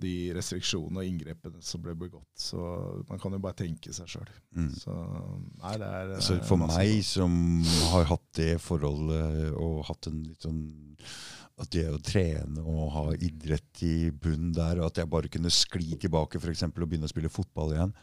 de 0.00 0.12
restriksjonene 0.32 1.02
og 1.02 1.08
inngrepene 1.08 1.60
som 1.60 1.82
ble 1.84 1.92
begått. 1.98 2.30
Så 2.40 2.58
man 3.10 3.20
kan 3.20 3.36
jo 3.36 3.42
bare 3.44 3.58
tenke 3.60 3.92
seg 3.92 4.08
sjøl. 4.08 4.30
Mm. 4.56 4.70
Så 4.72 4.94
nei, 5.60 5.74
det 5.82 5.90
Altså, 6.16 6.38
for 6.48 6.62
meg 6.62 7.02
som 7.04 7.34
har 7.92 8.08
hatt 8.08 8.28
det 8.40 8.56
forholdet 8.64 9.52
og 9.52 9.82
hatt 9.90 10.08
en 10.08 10.22
litt 10.24 10.48
sånn 10.48 10.62
at 11.60 11.70
det 11.70 11.84
å 11.86 12.00
trene 12.02 12.64
og 12.64 12.88
ha 12.96 13.04
idrett 13.14 13.84
i 13.86 14.10
bunnen 14.10 14.54
der, 14.56 14.80
og 14.80 14.88
at 14.88 14.98
jeg 14.98 15.10
bare 15.12 15.30
kunne 15.30 15.52
skli 15.54 15.94
tilbake 16.00 16.40
for 16.42 16.50
eksempel, 16.50 16.82
og 16.82 16.90
begynne 16.90 17.06
å 17.06 17.12
spille 17.12 17.30
fotball 17.30 17.76
igjen, 17.76 17.94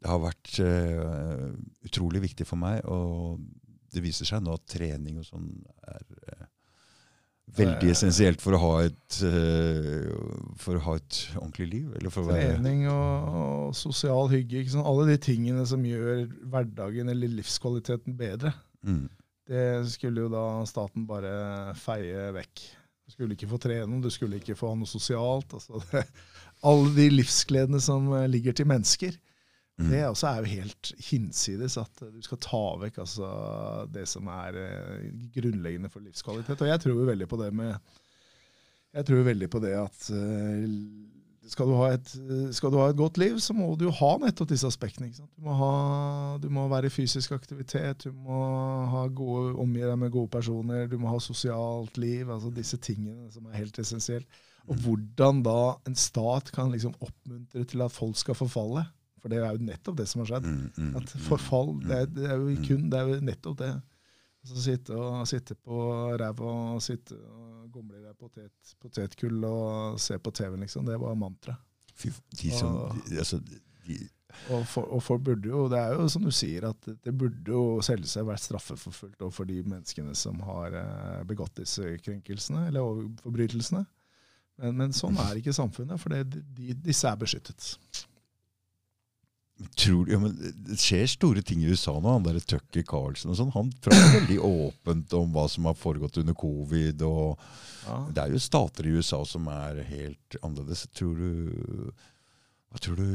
det 0.00 0.08
har 0.08 0.20
vært 0.20 0.52
uh, 0.64 1.48
utrolig 1.84 2.22
viktig 2.24 2.46
for 2.48 2.60
meg. 2.60 2.80
Og 2.88 3.40
det 3.92 4.02
viser 4.04 4.28
seg 4.28 4.42
nå 4.44 4.54
at 4.56 4.66
trening 4.70 5.20
og 5.20 5.26
sånn 5.26 5.50
er 5.90 6.04
eh, 6.30 6.48
veldig 7.56 7.90
essensielt 7.90 8.42
for 8.42 8.54
å 8.56 8.60
ha 8.62 8.72
et 8.86 9.20
eh, 9.26 10.10
for 10.60 10.78
å 10.78 10.82
ha 10.86 10.96
et 11.00 11.20
ordentlig 11.36 11.68
liv. 11.72 11.86
Eller 11.98 12.12
for 12.14 12.28
Trening 12.30 12.84
og, 12.90 13.30
og 13.40 13.78
sosial 13.78 14.30
hygge. 14.32 14.66
Sant? 14.70 14.86
Alle 14.86 15.08
de 15.10 15.16
tingene 15.22 15.64
som 15.68 15.84
gjør 15.86 16.26
hverdagen 16.52 17.10
eller 17.12 17.32
livskvaliteten 17.40 18.16
bedre. 18.18 18.52
mm, 18.86 19.06
Det 19.50 19.64
skulle 19.94 20.26
jo 20.26 20.32
da 20.32 20.44
staten 20.68 21.08
bare 21.08 21.74
feie 21.80 22.30
vekk. 22.36 22.66
Du 23.10 23.16
skulle 23.16 23.34
ikke 23.34 23.50
få 23.50 23.58
trene, 23.58 23.98
du 23.98 24.10
skulle 24.14 24.38
ikke 24.38 24.54
få 24.54 24.70
ha 24.70 24.78
noe 24.78 24.86
sosialt. 24.86 25.56
Altså 25.58 25.82
det, 25.90 26.04
alle 26.70 26.94
de 26.94 27.08
livsgledene 27.16 27.82
som 27.82 28.06
eh, 28.14 28.28
ligger 28.30 28.54
til 28.54 28.70
mennesker. 28.70 29.18
Mm. 29.80 29.90
Det 29.92 30.02
også 30.06 30.28
er 30.28 30.40
jo 30.40 30.50
helt 30.50 30.92
hinsides 31.10 31.76
at 31.80 32.02
du 32.02 32.20
skal 32.24 32.40
ta 32.44 32.64
vekk 32.82 33.00
altså, 33.04 33.30
det 33.92 34.06
som 34.10 34.28
er 34.32 34.58
eh, 34.60 35.06
grunnleggende 35.34 35.90
for 35.92 36.04
livskvalitet. 36.04 36.60
Og 36.60 36.68
jeg 36.68 36.82
tror 36.82 36.98
jo 36.98 37.08
veldig 37.08 37.28
på 37.30 37.40
det 37.40 37.54
med 37.54 37.74
Jeg 38.92 39.06
tror 39.06 39.22
veldig 39.22 39.48
på 39.50 39.62
det 39.62 39.72
at 39.78 40.10
eh, 40.16 40.68
skal 41.50 41.66
du, 41.66 41.74
ha 41.78 41.88
et, 41.94 42.10
skal 42.54 42.70
du 42.70 42.76
ha 42.78 42.90
et 42.90 42.98
godt 42.98 43.18
liv, 43.18 43.38
så 43.42 43.54
må 43.56 43.72
du 43.78 43.88
ha 43.90 44.10
nettopp 44.20 44.50
disse 44.52 44.68
aspektene. 44.68 45.08
Du, 45.16 45.40
må 45.42 45.54
ha, 45.56 45.72
du 46.38 46.46
må 46.52 46.66
være 46.70 46.90
i 46.90 46.92
fysisk 46.94 47.32
aktivitet, 47.34 48.04
du 48.04 48.12
må 48.12 48.42
ha 48.92 49.06
gode, 49.08 49.56
omgi 49.58 49.82
deg 49.82 49.96
med 49.98 50.12
gode 50.14 50.30
personer, 50.30 50.86
du 50.90 50.98
må 51.00 51.10
ha 51.10 51.18
sosialt 51.22 51.98
liv. 51.98 52.28
altså 52.30 52.52
Disse 52.54 52.78
tingene 52.78 53.32
som 53.32 53.48
er 53.48 53.58
helt 53.62 53.80
essensielt. 53.82 54.40
Og 54.68 54.78
hvordan 54.84 55.40
da 55.42 55.60
en 55.88 55.96
stat 55.98 56.52
kan 56.54 56.70
liksom 56.70 56.94
oppmuntre 57.00 57.64
til 57.66 57.82
at 57.82 57.94
folk 57.94 58.18
skal 58.20 58.38
forfalle. 58.38 58.84
For 59.20 59.28
det 59.32 59.38
er 59.44 59.52
jo 59.56 59.64
nettopp 59.68 59.96
det 60.00 60.06
som 60.08 60.22
har 60.22 60.30
skjedd. 60.32 60.46
Mm, 60.48 60.66
mm, 60.76 60.92
At 61.00 61.14
forfall, 61.28 61.74
det 61.84 61.96
er, 62.02 62.06
det 62.16 62.24
er 62.30 62.36
jo 62.40 62.50
Mm. 62.54 62.62
kun 62.66 62.90
det 62.90 62.98
er 63.00 63.08
jo 63.14 63.20
nettopp 63.30 63.56
det. 63.60 63.72
Altså 64.40 64.62
sitte, 64.64 64.96
og, 64.96 65.26
sitte 65.28 65.54
på 65.54 65.80
ræva 66.20 66.52
og 66.74 66.80
sitte 66.80 67.12
og 67.18 67.66
gomle 67.74 67.98
i 67.98 68.04
deg 68.06 68.14
potet, 68.16 68.70
potetgull 68.80 69.44
og 69.44 69.98
se 70.00 70.16
på 70.18 70.32
TV, 70.32 70.56
liksom. 70.62 70.86
Det 70.88 70.96
var 71.02 71.14
mantra. 71.14 71.58
Fy, 71.94 72.08
de 72.40 72.50
som, 72.50 72.74
Og- 72.76 72.96
altså, 73.12 73.38
de, 73.44 73.98
Og, 74.48 74.62
for, 74.66 74.86
og 74.94 75.02
folk 75.02 75.22
burde 75.26 75.48
jo, 75.50 75.64
det 75.68 75.76
er 75.78 75.92
jo 75.98 76.08
som 76.08 76.22
du 76.22 76.30
sier, 76.30 76.62
at 76.68 76.76
det, 76.86 77.12
burde 77.18 77.50
jo 77.50 77.80
selvsagt 77.82 78.24
vært 78.28 78.40
straffeforfulgt 78.44 79.20
overfor 79.26 79.44
de 79.44 79.56
menneskene 79.66 80.14
som 80.16 80.38
har 80.46 80.72
eh, 80.72 81.24
begått 81.26 81.56
disse 81.58 81.82
krenkelsene, 81.98 82.68
eller 82.68 83.02
forbrytelsene. 83.24 83.84
Men, 84.60 84.76
men 84.76 84.92
sånn 84.92 85.18
er 85.18 85.34
ikke 85.40 85.52
samfunnet, 85.52 85.98
for 86.00 86.14
det, 86.14 86.22
de, 86.54 86.72
disse 86.74 87.08
er 87.10 87.16
beskyttet. 87.18 87.74
Tror, 89.76 90.08
ja, 90.08 90.18
men 90.22 90.32
Det 90.66 90.76
skjer 90.80 91.06
store 91.10 91.42
ting 91.44 91.60
i 91.64 91.68
USA 91.72 91.92
nå. 92.00 92.14
Han 92.14 92.24
der 92.24 92.38
Tucker 92.40 92.84
Carlsen 92.88 93.30
og 93.32 93.36
sånn, 93.36 93.50
han 93.54 93.72
prater 93.84 94.14
veldig 94.20 94.38
åpent 94.46 95.12
om 95.18 95.32
hva 95.34 95.46
som 95.52 95.68
har 95.68 95.76
foregått 95.76 96.16
under 96.22 96.34
covid. 96.38 97.02
og 97.02 97.38
Ja. 97.86 97.98
Det 98.12 98.22
er 98.24 98.32
jo 98.34 98.38
stater 98.44 98.86
i 98.86 98.94
USA 99.00 99.22
som 99.24 99.46
er 99.48 99.82
helt 99.88 100.36
annerledes. 100.42 100.86
Tror 100.96 101.14
du 101.16 101.90
Hva 102.70 102.78
tror 102.80 102.96
du 102.96 103.06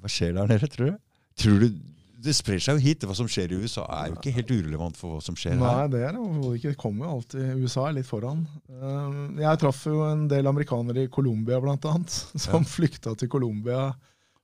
Hva 0.00 0.08
skjer 0.10 0.34
der 0.36 0.48
nede, 0.50 0.68
tror 0.72 0.92
du? 0.92 1.00
Tror 1.40 1.58
du 1.64 1.80
det 2.20 2.34
sprer 2.36 2.58
seg 2.60 2.76
jo 2.76 2.82
hit. 2.84 3.04
Hva 3.08 3.14
som 3.16 3.28
skjer 3.32 3.48
i 3.54 3.58
USA, 3.62 3.86
er 3.96 4.10
jo 4.10 4.18
ikke 4.18 4.32
helt 4.36 4.50
urelevant 4.52 4.98
for 5.00 5.14
hva 5.14 5.22
som 5.24 5.32
skjer 5.40 5.54
Nei, 5.56 5.70
her. 5.72 5.86
det 5.88 6.02
er 6.04 6.10
det 6.12 6.20
overhodet 6.20 6.58
ikke. 6.58 6.72
Det 6.74 6.80
kommer 6.82 7.06
jo 7.06 7.12
alltid 7.14 7.62
USA 7.64 7.86
er 7.88 7.94
litt 7.96 8.08
foran. 8.10 8.42
Um, 8.68 9.38
Jeg 9.40 9.60
traff 9.62 9.86
jo 9.88 10.02
en 10.04 10.26
del 10.28 10.44
amerikanere 10.50 11.06
i 11.06 11.08
Colombia, 11.08 11.56
annet, 11.64 12.10
som 12.44 12.60
Ja. 12.60 12.68
flykta 12.68 13.14
til 13.16 13.30
Colombia 13.32 13.86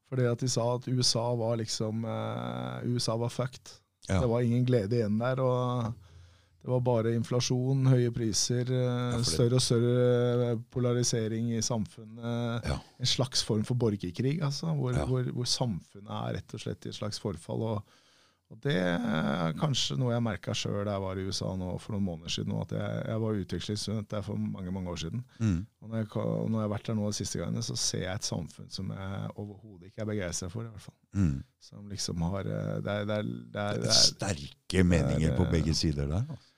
fordi 0.08 0.26
at 0.30 0.38
de 0.42 0.48
sa 0.48 0.64
at 0.76 0.86
USA 0.88 1.34
var 1.38 1.56
liksom 1.58 2.04
eh, 2.06 2.86
USA 2.92 3.16
var 3.18 3.28
fucked. 3.34 3.72
Ja. 4.08 4.20
Det 4.22 4.28
var 4.30 4.40
ingen 4.46 4.64
glede 4.68 5.00
igjen 5.00 5.18
der. 5.18 5.40
og 5.42 5.94
det 6.66 6.72
var 6.72 6.80
bare 6.82 7.12
inflasjon, 7.14 7.84
høye 7.86 8.10
priser, 8.10 8.66
eh, 8.74 9.12
for 9.16 9.26
større 9.28 9.58
og 9.58 9.62
større 9.62 10.48
polarisering 10.74 11.52
i 11.54 11.60
samfunnet. 11.62 12.66
Ja. 12.66 12.78
En 12.98 13.06
slags 13.06 13.44
form 13.46 13.62
for 13.64 13.74
borgerkrig, 13.78 14.40
altså, 14.42 14.72
hvor, 14.74 14.92
Ja. 14.96 15.04
hvor, 15.06 15.22
hvor 15.32 15.46
samfunnet 15.46 16.10
er 16.10 16.34
rett 16.40 16.54
og 16.58 16.60
slett 16.64 16.86
i 16.86 16.90
et 16.90 16.98
slags 16.98 17.20
forfall. 17.22 17.62
Og, 17.62 17.82
og 18.46 18.58
det 18.62 18.76
er 18.78 19.56
kanskje 19.58 19.96
noe 19.98 20.12
jeg 20.12 20.22
merka 20.22 20.52
sjøl 20.54 20.84
da 20.86 20.92
jeg 20.94 21.02
var 21.02 21.18
i 21.18 21.24
USA 21.26 21.48
nå 21.58 21.72
for 21.82 21.96
noen 21.96 22.04
måneder 22.06 22.30
siden. 22.30 22.52
At 22.62 22.74
jeg, 22.76 23.00
jeg 23.10 23.22
var 23.24 23.40
utvekslingsstudent 23.42 24.12
der 24.12 24.22
for 24.22 24.38
mange 24.38 24.74
mange 24.74 24.92
år 24.92 25.00
siden. 25.02 25.24
Mm. 25.40 25.56
Og 25.82 25.90
når 25.90 25.98
jeg, 25.98 26.10
når 26.14 26.54
jeg 26.54 26.62
har 26.62 26.70
vært 26.76 26.90
der 26.90 26.98
nå 26.98 27.10
de 27.10 27.18
siste 27.18 27.40
gangene, 27.42 27.64
så 27.66 27.78
ser 27.82 28.04
jeg 28.04 28.14
et 28.14 28.28
samfunn 28.28 28.70
som 28.70 28.92
jeg 28.94 29.32
overhodet 29.34 29.90
ikke 29.90 30.04
er 30.04 30.10
begeistra 30.12 30.50
for. 30.52 30.62
i 30.62 30.70
hvert 30.70 30.86
fall. 30.86 30.96
Mm. 31.18 31.34
Som 31.66 31.90
liksom 31.90 32.22
har 32.28 32.52
eh, 32.52 32.72
Det 32.86 32.94
er, 32.94 33.08
det 33.10 33.18
er, 33.18 33.32
det 33.56 33.64
er, 33.64 33.82
det 33.82 33.90
er 33.90 33.98
Sterke 34.04 34.86
meninger 34.94 35.34
på 35.40 35.48
begge 35.50 35.74
sider 35.74 36.06
der. 36.06 36.22
altså. 36.22 36.52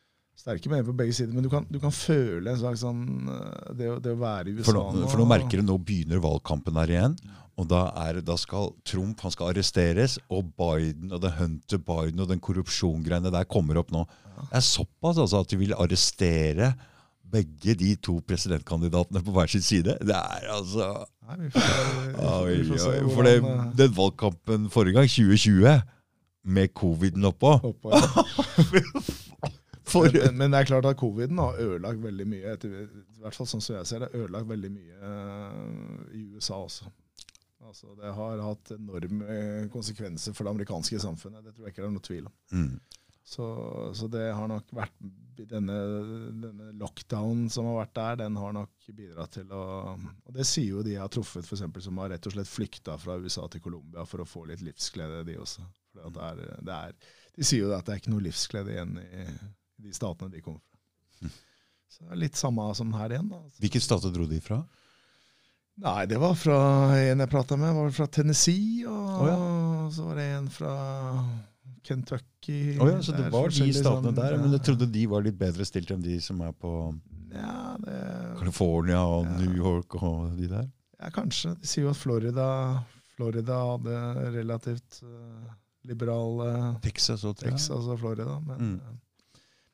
sterke 0.45 0.69
meninger 0.69 0.93
på 0.93 0.99
begge 1.01 1.17
sider, 1.17 1.33
men 1.33 1.47
du 1.47 1.51
kan, 1.53 1.65
du 1.73 1.81
kan 1.81 1.95
føle 1.95 2.53
en 2.53 2.61
slags 2.61 2.85
sånn 2.85 3.05
eh, 3.33 3.75
Det, 3.81 3.95
det 4.05 4.13
å 4.13 4.21
være 4.21 4.53
i 4.53 4.59
USA 4.59 4.69
For 4.69 4.77
nå, 4.77 5.07
for 5.09 5.25
nå 5.25 5.31
merker 5.33 5.63
du, 5.63 5.71
nå 5.73 5.81
begynner 5.81 6.21
valgkampen 6.21 6.85
her 6.85 6.99
igjen. 6.99 7.17
Og 7.59 7.67
da, 7.67 7.81
er, 8.07 8.21
da 8.23 8.37
skal 8.39 8.69
Trump 8.87 9.21
han 9.25 9.33
skal 9.35 9.51
arresteres, 9.51 10.19
og 10.31 10.53
Biden 10.59 11.11
og 11.13 11.23
det 11.25 11.33
Hunter 11.41 11.81
Biden 11.83 12.23
og 12.23 12.29
den 12.31 12.39
korrupsjongreiene 12.45 13.33
der 13.35 13.49
kommer 13.51 13.81
opp 13.81 13.91
nå. 13.91 14.05
Det 14.39 14.61
er 14.61 14.63
såpass 14.63 15.19
altså 15.19 15.41
at 15.43 15.51
de 15.51 15.59
vil 15.59 15.75
arrestere 15.75 16.73
begge 17.29 17.75
de 17.77 17.91
to 18.01 18.15
presidentkandidatene 18.25 19.21
på 19.27 19.35
hver 19.35 19.51
sin 19.53 19.61
side. 19.67 19.99
Det 20.01 20.15
er 20.17 20.47
altså 20.55 20.87
Nei, 21.29 21.35
vi 21.43 21.51
får, 21.53 21.67
vi 22.07 22.15
får, 22.15 22.47
vi 22.49 22.63
får 22.71 22.79
se 22.81 22.93
For 23.17 23.27
det, 23.27 23.35
den 23.77 23.97
valgkampen 23.99 24.71
forrige 24.73 24.95
gang, 24.97 25.11
2020, 25.13 25.75
med 26.49 26.71
coviden 26.79 27.27
oppå 27.29 27.51
oppå, 27.69 27.91
ja. 27.93 29.03
For 29.89 30.09
men, 30.13 30.35
men 30.37 30.53
det 30.53 30.59
er 30.63 30.67
klart 30.69 30.87
at 30.89 30.97
coviden 31.01 31.39
har 31.41 31.57
ødelagt 31.61 32.01
veldig 32.05 32.27
mye. 32.29 32.55
etter- 32.55 32.87
I 33.19 33.23
hvert 33.25 33.35
fall 33.37 33.49
sånn 33.49 33.63
som 33.65 33.77
jeg 33.79 33.87
ser 33.89 34.03
det, 34.05 34.11
ødelagt 34.15 34.49
veldig 34.49 34.71
mye 34.73 34.97
eh, 35.11 36.17
i 36.19 36.25
USA 36.37 36.59
også. 36.61 36.89
Altså, 37.69 37.93
det 37.99 38.13
har 38.17 38.41
hatt 38.41 38.73
enorme 38.75 39.41
konsekvenser 39.73 40.37
for 40.37 40.47
det 40.47 40.55
amerikanske 40.57 41.01
samfunnet. 41.03 41.45
Det 41.45 41.55
tror 41.57 41.69
jeg 41.69 41.75
ikke 41.75 41.85
det 41.85 41.91
er 41.91 41.97
noe 41.99 42.09
tvil 42.09 42.31
om. 42.31 42.39
mm. 42.55 42.71
Så, 43.29 43.45
så 43.93 44.07
det 44.09 44.23
har 44.33 44.49
nok 44.49 44.71
vært 44.73 44.95
denne, 45.51 45.75
denne 46.41 46.71
lockdownen 46.81 47.51
som 47.53 47.67
har 47.69 47.83
vært 47.83 47.93
der, 47.99 48.15
den 48.23 48.39
har 48.41 48.55
nok 48.57 48.87
bidratt 48.89 49.35
til 49.37 49.53
å 49.53 49.65
Og 49.99 50.31
det 50.33 50.47
sier 50.49 50.79
jo 50.79 50.85
de 50.87 50.95
jeg 50.95 51.03
har 51.03 51.13
truffet, 51.13 51.45
eksempel, 51.45 51.85
som 51.85 52.01
har 52.01 52.09
rett 52.15 52.25
og 52.25 52.33
slett 52.33 52.49
flykta 52.49 52.97
fra 52.97 53.19
USA 53.21 53.45
til 53.53 53.61
Colombia 53.67 54.07
for 54.09 54.25
å 54.25 54.29
få 54.29 54.47
litt 54.49 54.65
livsglede, 54.65 55.27
de 55.29 55.37
også. 55.45 55.67
For 55.93 56.09
det 56.17 56.25
er, 56.25 56.41
det 56.65 56.79
er, 56.79 56.97
de 57.37 57.51
sier 57.51 57.67
jo 57.67 57.75
at 57.77 57.85
det 57.85 57.99
er 57.99 58.01
ikke 58.01 58.15
noe 58.15 58.25
livsglede 58.25 58.73
igjen 58.73 58.97
i, 59.03 59.29
i 59.29 59.87
de 59.91 59.93
statene 60.01 60.33
de 60.33 60.43
kommer 60.49 60.65
fra. 60.65 61.35
Så 61.89 62.07
det 62.07 62.17
er 62.17 62.23
litt 62.25 62.41
samme 62.41 62.65
som 62.81 62.97
her 62.97 63.13
igjen. 63.13 63.29
da. 63.29 63.43
Hvilke 63.61 63.85
stater 63.85 64.13
dro 64.15 64.25
de 64.31 64.41
fra? 64.45 64.63
Nei, 65.79 66.07
det 66.11 66.19
var 66.19 66.35
fra 66.35 66.57
en 66.99 67.21
jeg 67.23 67.31
prata 67.31 67.57
med, 67.57 67.75
var 67.77 67.93
fra 67.95 68.07
Tennessee, 68.11 68.83
og 68.89 69.29
Å, 69.29 69.35
så 69.95 70.09
var 70.09 70.19
det 70.19 70.25
en 70.39 70.49
fra 70.51 70.73
Kentucky. 71.87 72.77
Oh, 72.81 72.89
ja, 72.91 72.99
så 73.03 73.15
det 73.17 73.29
var 73.33 73.49
de 73.55 73.69
statene 73.73 74.13
der, 74.17 74.35
ja. 74.35 74.41
men 74.43 74.53
jeg 74.57 74.65
trodde 74.67 74.89
de 74.93 75.05
var 75.09 75.23
litt 75.25 75.39
bedre 75.39 75.65
stilt 75.69 75.93
enn 75.95 76.03
de 76.05 76.19
som 76.25 76.41
er 76.45 76.53
på 76.59 76.73
Ja, 77.33 77.77
det, 77.85 77.97
California 78.41 79.01
og 79.07 79.27
Ja. 79.29 79.37
New 79.39 79.55
York 79.57 79.95
og 80.03 80.35
de 80.39 80.49
der. 80.51 80.67
ja, 80.99 81.11
kanskje. 81.15 81.55
De 81.63 81.67
sier 81.71 81.85
jo 81.87 81.91
at 81.95 82.01
Florida, 82.01 82.49
Florida 83.17 83.59
hadde 83.71 84.31
relativt 84.35 85.01
uh, 85.07 85.53
liberale 85.87 86.75
Texas 86.83 87.25
og 87.25 87.37
Texas 87.39 87.87
og 87.87 87.99
Florida. 88.03 88.39
Men 88.41 88.59
Mm. 88.59 88.81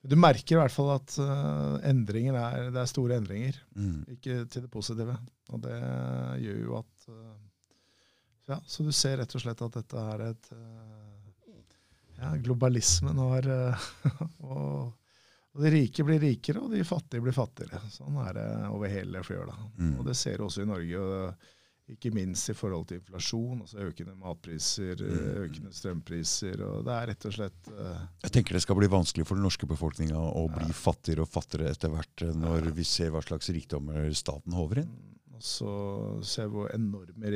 Eh, 0.04 0.10
du 0.10 0.16
merker 0.20 0.56
i 0.56 0.60
hvert 0.60 0.74
fall 0.74 0.92
at 0.94 1.16
uh, 1.18 1.80
endringer 1.88 2.36
er, 2.36 2.68
det 2.74 2.82
er 2.82 2.90
store 2.90 3.18
endringer. 3.18 3.58
Mm. 3.74 4.04
Ikke 4.18 4.44
til 4.52 4.66
det 4.66 4.70
positive. 4.72 5.16
Og 5.52 5.64
det 5.64 5.80
gjør 6.44 6.62
jo 6.62 6.78
at 6.82 7.10
uh, 7.10 7.34
Ja, 8.52 8.60
så 8.68 8.84
du 8.84 8.92
ser 8.92 9.16
rett 9.22 9.34
og 9.34 9.40
slett 9.40 9.62
at 9.64 9.80
dette 9.80 10.08
er 10.12 10.26
et 10.28 10.50
uh, 10.52 11.14
ja, 12.20 12.36
globalismen 12.36 13.18
har 13.18 13.48
eh, 13.48 13.88
og, 14.38 14.92
og 15.54 15.62
de 15.62 15.72
rike 15.74 16.06
blir 16.06 16.20
rikere, 16.22 16.62
og 16.62 16.72
de 16.74 16.84
fattige 16.86 17.24
blir 17.24 17.36
fattigere. 17.36 17.80
Sånn 17.92 18.18
er 18.22 18.38
det 18.38 18.48
over 18.70 18.90
hele 18.90 19.22
fjøla. 19.26 19.56
Mm. 19.78 19.92
Og 19.98 20.08
det 20.08 20.16
ser 20.18 20.38
du 20.38 20.48
også 20.48 20.64
i 20.64 20.70
Norge. 20.70 21.02
og 21.02 21.50
ikke 21.92 22.10
minst 22.14 22.48
i 22.48 22.54
forhold 22.56 22.86
til 22.88 22.96
inflasjon, 23.00 23.60
altså 23.60 23.78
økende 23.84 24.14
matpriser, 24.16 24.96
Mm. 25.04 25.26
økende 25.44 25.72
strømpriser. 25.72 26.62
og 26.64 26.84
Det 26.86 26.92
er 26.94 27.06
rett 27.10 27.26
og 27.28 27.32
slett 27.36 27.68
uh, 27.68 28.06
Jeg 28.22 28.32
tenker 28.32 28.54
det 28.56 28.62
skal 28.62 28.76
bli 28.76 28.88
vanskelig 28.88 29.26
for 29.26 29.34
den 29.36 29.44
norske 29.44 29.66
befolkninga 29.68 30.16
å 30.16 30.46
bli 30.48 30.72
fattigere 30.72 31.26
og 31.26 31.28
fattigere 31.28 31.70
etter 31.74 31.92
hvert 31.92 32.24
når 32.34 32.54
når 32.64 32.70
vi 32.72 32.84
ser 32.84 33.10
hva 33.10 33.20
slags 33.22 33.50
rikdommer 33.52 34.08
staten 34.14 34.52
håver 34.52 34.84
inn. 34.84 34.92
Og 35.34 35.42
så 35.42 35.70
ser 36.24 36.46
vi 36.48 36.54
hvor 36.56 36.70
enorme 36.72 37.32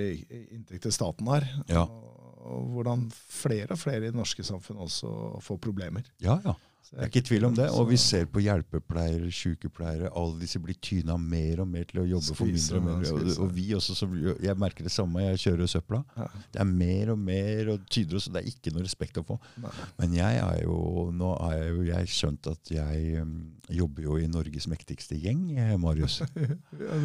inntekter 0.54 0.90
staten 0.94 1.26
har. 1.26 1.44
Ja. 1.68 1.82
Og, 1.82 2.38
og 2.48 2.68
hvordan 2.76 3.08
flere 3.12 3.74
og 3.74 3.78
flere 3.82 4.06
i 4.06 4.12
det 4.12 4.14
norske 4.16 4.44
samfunnet 4.46 4.86
også 4.86 5.40
får 5.44 5.58
problemer. 5.60 6.06
Ja, 6.22 6.38
ja. 6.44 6.54
Det 6.88 7.00
er 7.04 7.10
ikke 7.10 7.22
tvil 7.28 7.46
om 7.48 7.56
det. 7.56 7.66
Og 7.76 7.88
vi 7.90 7.98
ser 8.00 8.28
på 8.32 8.40
hjelpepleiere, 8.40 9.28
sykepleiere, 9.34 10.10
alle 10.16 10.40
disse 10.40 10.60
blir 10.62 10.78
tyna 10.82 11.18
mer 11.20 11.62
og 11.64 11.68
mer 11.68 11.84
til 11.90 12.02
å 12.02 12.06
jobbe 12.08 12.36
for 12.38 12.48
mindre 12.48 12.80
og 12.80 12.86
mindre. 12.86 13.12
Og, 13.14 13.32
og 13.44 13.52
vi 13.56 13.66
også, 13.76 13.96
som, 13.98 14.14
jeg 14.16 14.56
merker 14.60 14.88
det 14.88 14.94
samme, 14.94 15.24
jeg 15.26 15.42
kjører 15.44 15.72
søpla. 15.74 16.02
Det 16.54 16.62
er 16.62 16.70
mer 16.70 17.12
og 17.14 17.20
mer, 17.28 17.72
og 17.74 17.86
tyder 17.92 18.20
også, 18.20 18.32
det 18.34 18.42
er 18.42 18.52
ikke 18.52 18.72
noe 18.74 18.86
respekt 18.86 19.20
å 19.20 19.26
få. 19.28 19.38
Men 20.00 20.16
jeg 20.16 20.42
er 20.44 20.62
jo, 20.64 20.78
nå 21.14 21.32
har 21.42 21.58
jeg 21.58 21.72
jo 21.74 21.88
jeg 21.88 22.12
skjønt 22.14 22.52
at 22.54 22.72
jeg 22.72 23.24
um, 23.24 23.34
jobber 23.72 24.08
jo 24.08 24.20
i 24.20 24.30
Norges 24.30 24.68
mektigste 24.70 25.18
gjeng, 25.20 25.50
Marius. 25.82 26.22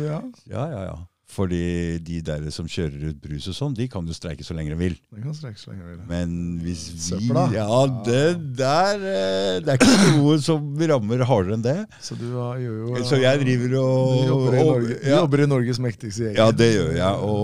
Ja, 0.04 0.22
ja, 0.48 0.82
ja. 0.88 0.96
Fordi 1.34 1.98
de 2.06 2.20
der 2.26 2.44
som 2.54 2.68
kjører 2.70 3.10
ut 3.10 3.18
brus 3.24 3.48
og 3.50 3.56
sånn, 3.58 3.74
de 3.78 3.88
kan 3.90 4.06
jo 4.06 4.14
streike 4.14 4.46
så 4.46 4.54
lenge 4.54 4.74
de 4.74 4.78
vil. 4.78 4.96
De 5.16 5.24
kan 5.24 5.34
streike 5.34 5.58
så 5.62 5.72
lenge 5.72 5.88
de 5.88 5.96
vil. 5.96 6.04
Men 6.12 6.36
hvis 6.62 6.84
vi 6.94 7.02
Søpla? 7.08 7.48
Ja, 7.56 7.80
det 8.06 8.22
der 8.60 9.02
eh, 9.10 9.58
Det 9.66 9.74
er 9.74 9.80
ikke 9.82 10.14
noe 10.20 10.38
som 10.44 10.70
rammer 10.94 11.26
hardere 11.30 11.58
enn 11.58 11.66
det. 11.66 11.76
Så 12.04 12.18
du 12.20 12.28
har, 12.38 12.62
gjør 12.62 12.80
jo 13.00 13.04
Så 13.10 13.20
jeg 13.24 13.42
driver 13.44 13.76
og 13.82 14.14
du 14.14 14.30
jobber, 14.30 14.54
i 14.60 14.64
Norge, 14.70 15.00
ja. 15.02 15.18
jobber 15.24 15.44
i 15.44 15.50
Norges 15.50 15.82
mektigste 15.84 16.28
gjeng. 16.30 16.38
Ja, 16.38 16.48
det 16.54 16.70
gjør 16.76 16.94
jeg. 17.02 17.28
Og 17.34 17.44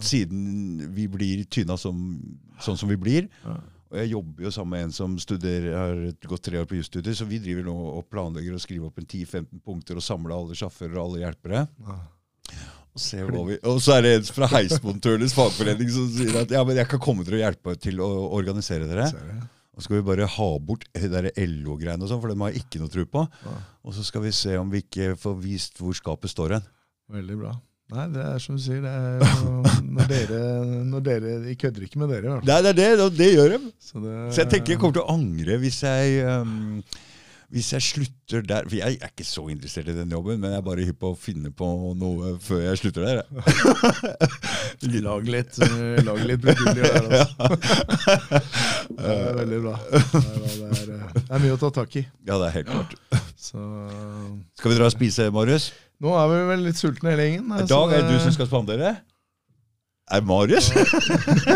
Så- 0.00 0.10
siden 0.10 0.42
vi 0.96 1.06
blir 1.12 1.44
tynna 1.52 1.76
som, 1.78 2.00
sånn 2.64 2.76
som 2.80 2.88
vi 2.88 2.96
blir 2.96 3.28
Ja. 3.44 3.58
Og 3.86 3.98
jeg 4.00 4.10
jobber 4.10 4.42
jo 4.42 4.50
sammen 4.50 4.70
med 4.74 4.84
en 4.88 4.92
som 4.92 5.12
studerer, 5.22 5.70
har 5.78 6.00
gått 6.26 6.42
tre 6.42 6.58
år 6.58 6.66
på 6.66 6.74
jusstudier, 6.74 7.14
så 7.14 7.24
vi 7.24 7.38
driver 7.38 7.62
nå 7.68 7.74
og 7.94 8.08
planlegger 8.10 8.56
å 8.56 8.58
skrive 8.58 8.88
opp 8.88 8.98
en 8.98 9.06
10-15 9.06 9.60
punkter 9.62 9.94
og 10.00 10.02
samle 10.02 10.34
alle 10.34 10.56
sjåfører 10.58 10.96
og 10.98 11.04
alle 11.04 11.20
hjelpere. 11.22 11.68
Ja. 11.86 11.94
Vi, 12.96 13.58
og 13.68 13.82
så 13.84 13.98
er 13.98 14.06
det 14.06 14.14
en 14.16 14.30
fra 14.38 14.48
Heismontørenes 14.54 15.34
fagforening 15.36 15.90
som 15.92 16.08
sier 16.14 16.40
at 16.42 16.54
ja, 16.54 16.62
men 16.64 16.78
jeg 16.80 16.88
kan 16.90 17.02
komme 17.02 17.26
til 17.26 17.36
å 17.36 17.42
hjelpe 17.42 17.76
til 17.80 18.00
å 18.04 18.08
organisere 18.38 18.88
dere. 18.88 19.10
Og 19.76 19.82
så 19.82 19.90
skal 19.90 19.98
vi 19.98 20.06
bare 20.08 20.28
ha 20.32 20.48
bort 20.64 20.86
der 20.96 21.28
LO-greiene 21.36 22.00
og 22.06 22.08
sånn, 22.08 22.22
for 22.22 22.32
dem 22.32 22.44
har 22.46 22.54
jeg 22.54 22.64
ikke 22.64 22.80
noe 22.80 22.92
tro 22.92 23.04
på. 23.12 23.26
Og 23.84 23.96
så 23.96 24.04
skal 24.08 24.24
vi 24.24 24.32
se 24.32 24.56
om 24.56 24.72
vi 24.72 24.80
ikke 24.86 25.12
får 25.20 25.36
vist 25.42 25.82
hvor 25.82 25.96
skapet 25.96 26.32
står 26.32 26.56
hen. 26.56 26.68
Veldig 27.12 27.36
bra. 27.44 27.52
Nei, 27.94 28.04
det 28.10 28.22
er 28.24 28.40
som 28.42 28.56
du 28.58 28.62
sier, 28.64 28.80
det 28.82 28.90
er 28.90 29.20
jo 29.20 29.50
når 29.94 30.08
dere, 30.10 30.38
når 30.90 31.02
dere 31.06 31.34
De 31.44 31.52
kødder 31.54 31.84
ikke 31.86 32.00
med 32.00 32.10
dere. 32.10 32.38
Nei, 32.42 32.56
det 32.64 32.72
er 32.72 32.78
det, 32.98 33.10
det 33.14 33.28
gjør 33.30 33.52
de. 33.52 33.58
Så, 33.78 34.00
det, 34.02 34.14
Så 34.32 34.42
jeg 34.42 34.50
tenker 34.56 34.74
jeg 34.74 34.80
kommer 34.82 34.96
til 34.96 35.04
å 35.04 35.14
angre 35.14 35.58
hvis 35.62 35.78
jeg 35.84 36.24
um, 36.26 36.80
hvis 37.52 37.68
jeg 37.72 37.84
slutter 37.84 38.42
der 38.42 38.66
For 38.66 38.74
jeg 38.78 38.96
er 38.98 39.10
ikke 39.12 39.24
så 39.26 39.44
interessert 39.52 39.88
i 39.92 39.94
den 39.94 40.10
jobben, 40.10 40.40
men 40.42 40.50
jeg 40.50 40.58
er 40.58 40.64
bare 40.66 40.86
hypp 40.88 40.98
på 41.02 41.12
å 41.12 41.18
finne 41.18 41.52
på 41.54 41.68
noe 41.98 42.32
før 42.42 42.64
jeg 42.64 42.80
slutter 42.80 43.06
der. 43.06 43.22
Lag 45.06 45.28
litt, 45.30 45.58
eh, 45.62 46.00
lag 46.04 46.18
litt 46.26 46.42
brudulje 46.42 46.82
der, 46.82 47.06
altså. 47.06 47.26
Det 48.96 49.14
er 49.14 49.38
veldig 49.38 49.60
bra. 49.62 49.74
Det 49.86 50.20
er, 50.20 50.44
det, 50.58 50.66
er, 50.66 50.92
eh, 50.96 51.16
det 51.16 51.24
er 51.38 51.42
mye 51.44 51.54
å 51.56 51.60
ta 51.60 51.70
tak 51.80 51.98
i. 52.00 52.04
Ja, 52.26 52.38
det 52.40 52.48
er 52.48 52.56
helt 52.58 52.70
klart. 52.70 52.96
Så 53.38 53.62
Skal 54.58 54.72
vi 54.72 54.78
dra 54.78 54.88
og 54.90 54.94
spise, 54.94 55.30
Marius? 55.34 55.70
nå 56.02 56.12
er 56.12 56.26
vi 56.28 56.40
vel 56.50 56.66
litt 56.66 56.76
sultne 56.80 57.14
hele 57.14 57.24
gjengen. 57.24 57.52
I 57.56 57.62
så 57.64 57.70
dag 57.72 57.94
er 57.96 58.02
det 58.04 58.16
du 58.16 58.24
som 58.26 58.34
skal 58.34 58.48
spandere? 58.50 58.96
Er 60.06 60.22
Marius? 60.22 60.68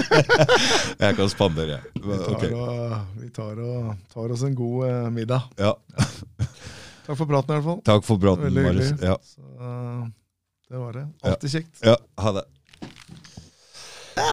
jeg 1.02 1.14
kan 1.16 1.28
spandere. 1.31 1.77
Vi 1.94 2.16
tar, 2.18 2.31
Ok. 2.35 2.44
og, 2.51 2.94
vi 3.20 3.28
tar, 3.31 3.60
og, 3.62 3.93
tar 4.10 4.32
oss 4.35 4.43
en 4.43 4.56
god 4.59 4.89
eh, 4.89 5.10
middag. 5.14 5.44
Ja. 5.60 5.70
Takk 7.06 7.14
for 7.18 7.27
praten, 7.31 7.52
i 7.52 7.59
hvert 7.60 7.68
fall. 7.68 7.78
Takk 7.86 8.09
for 8.09 8.18
praten, 8.22 8.48
Veldig 8.48 8.64
Marius. 8.66 8.90
Ja. 9.06 9.14
Så, 9.22 9.44
eh, 9.55 10.02
det 10.70 10.82
var 10.82 10.98
det. 10.98 11.05
Alltid 11.31 11.55
kjekt. 11.55 11.78
ja, 11.86 11.94
ha 12.24 12.32
det. 12.40 12.44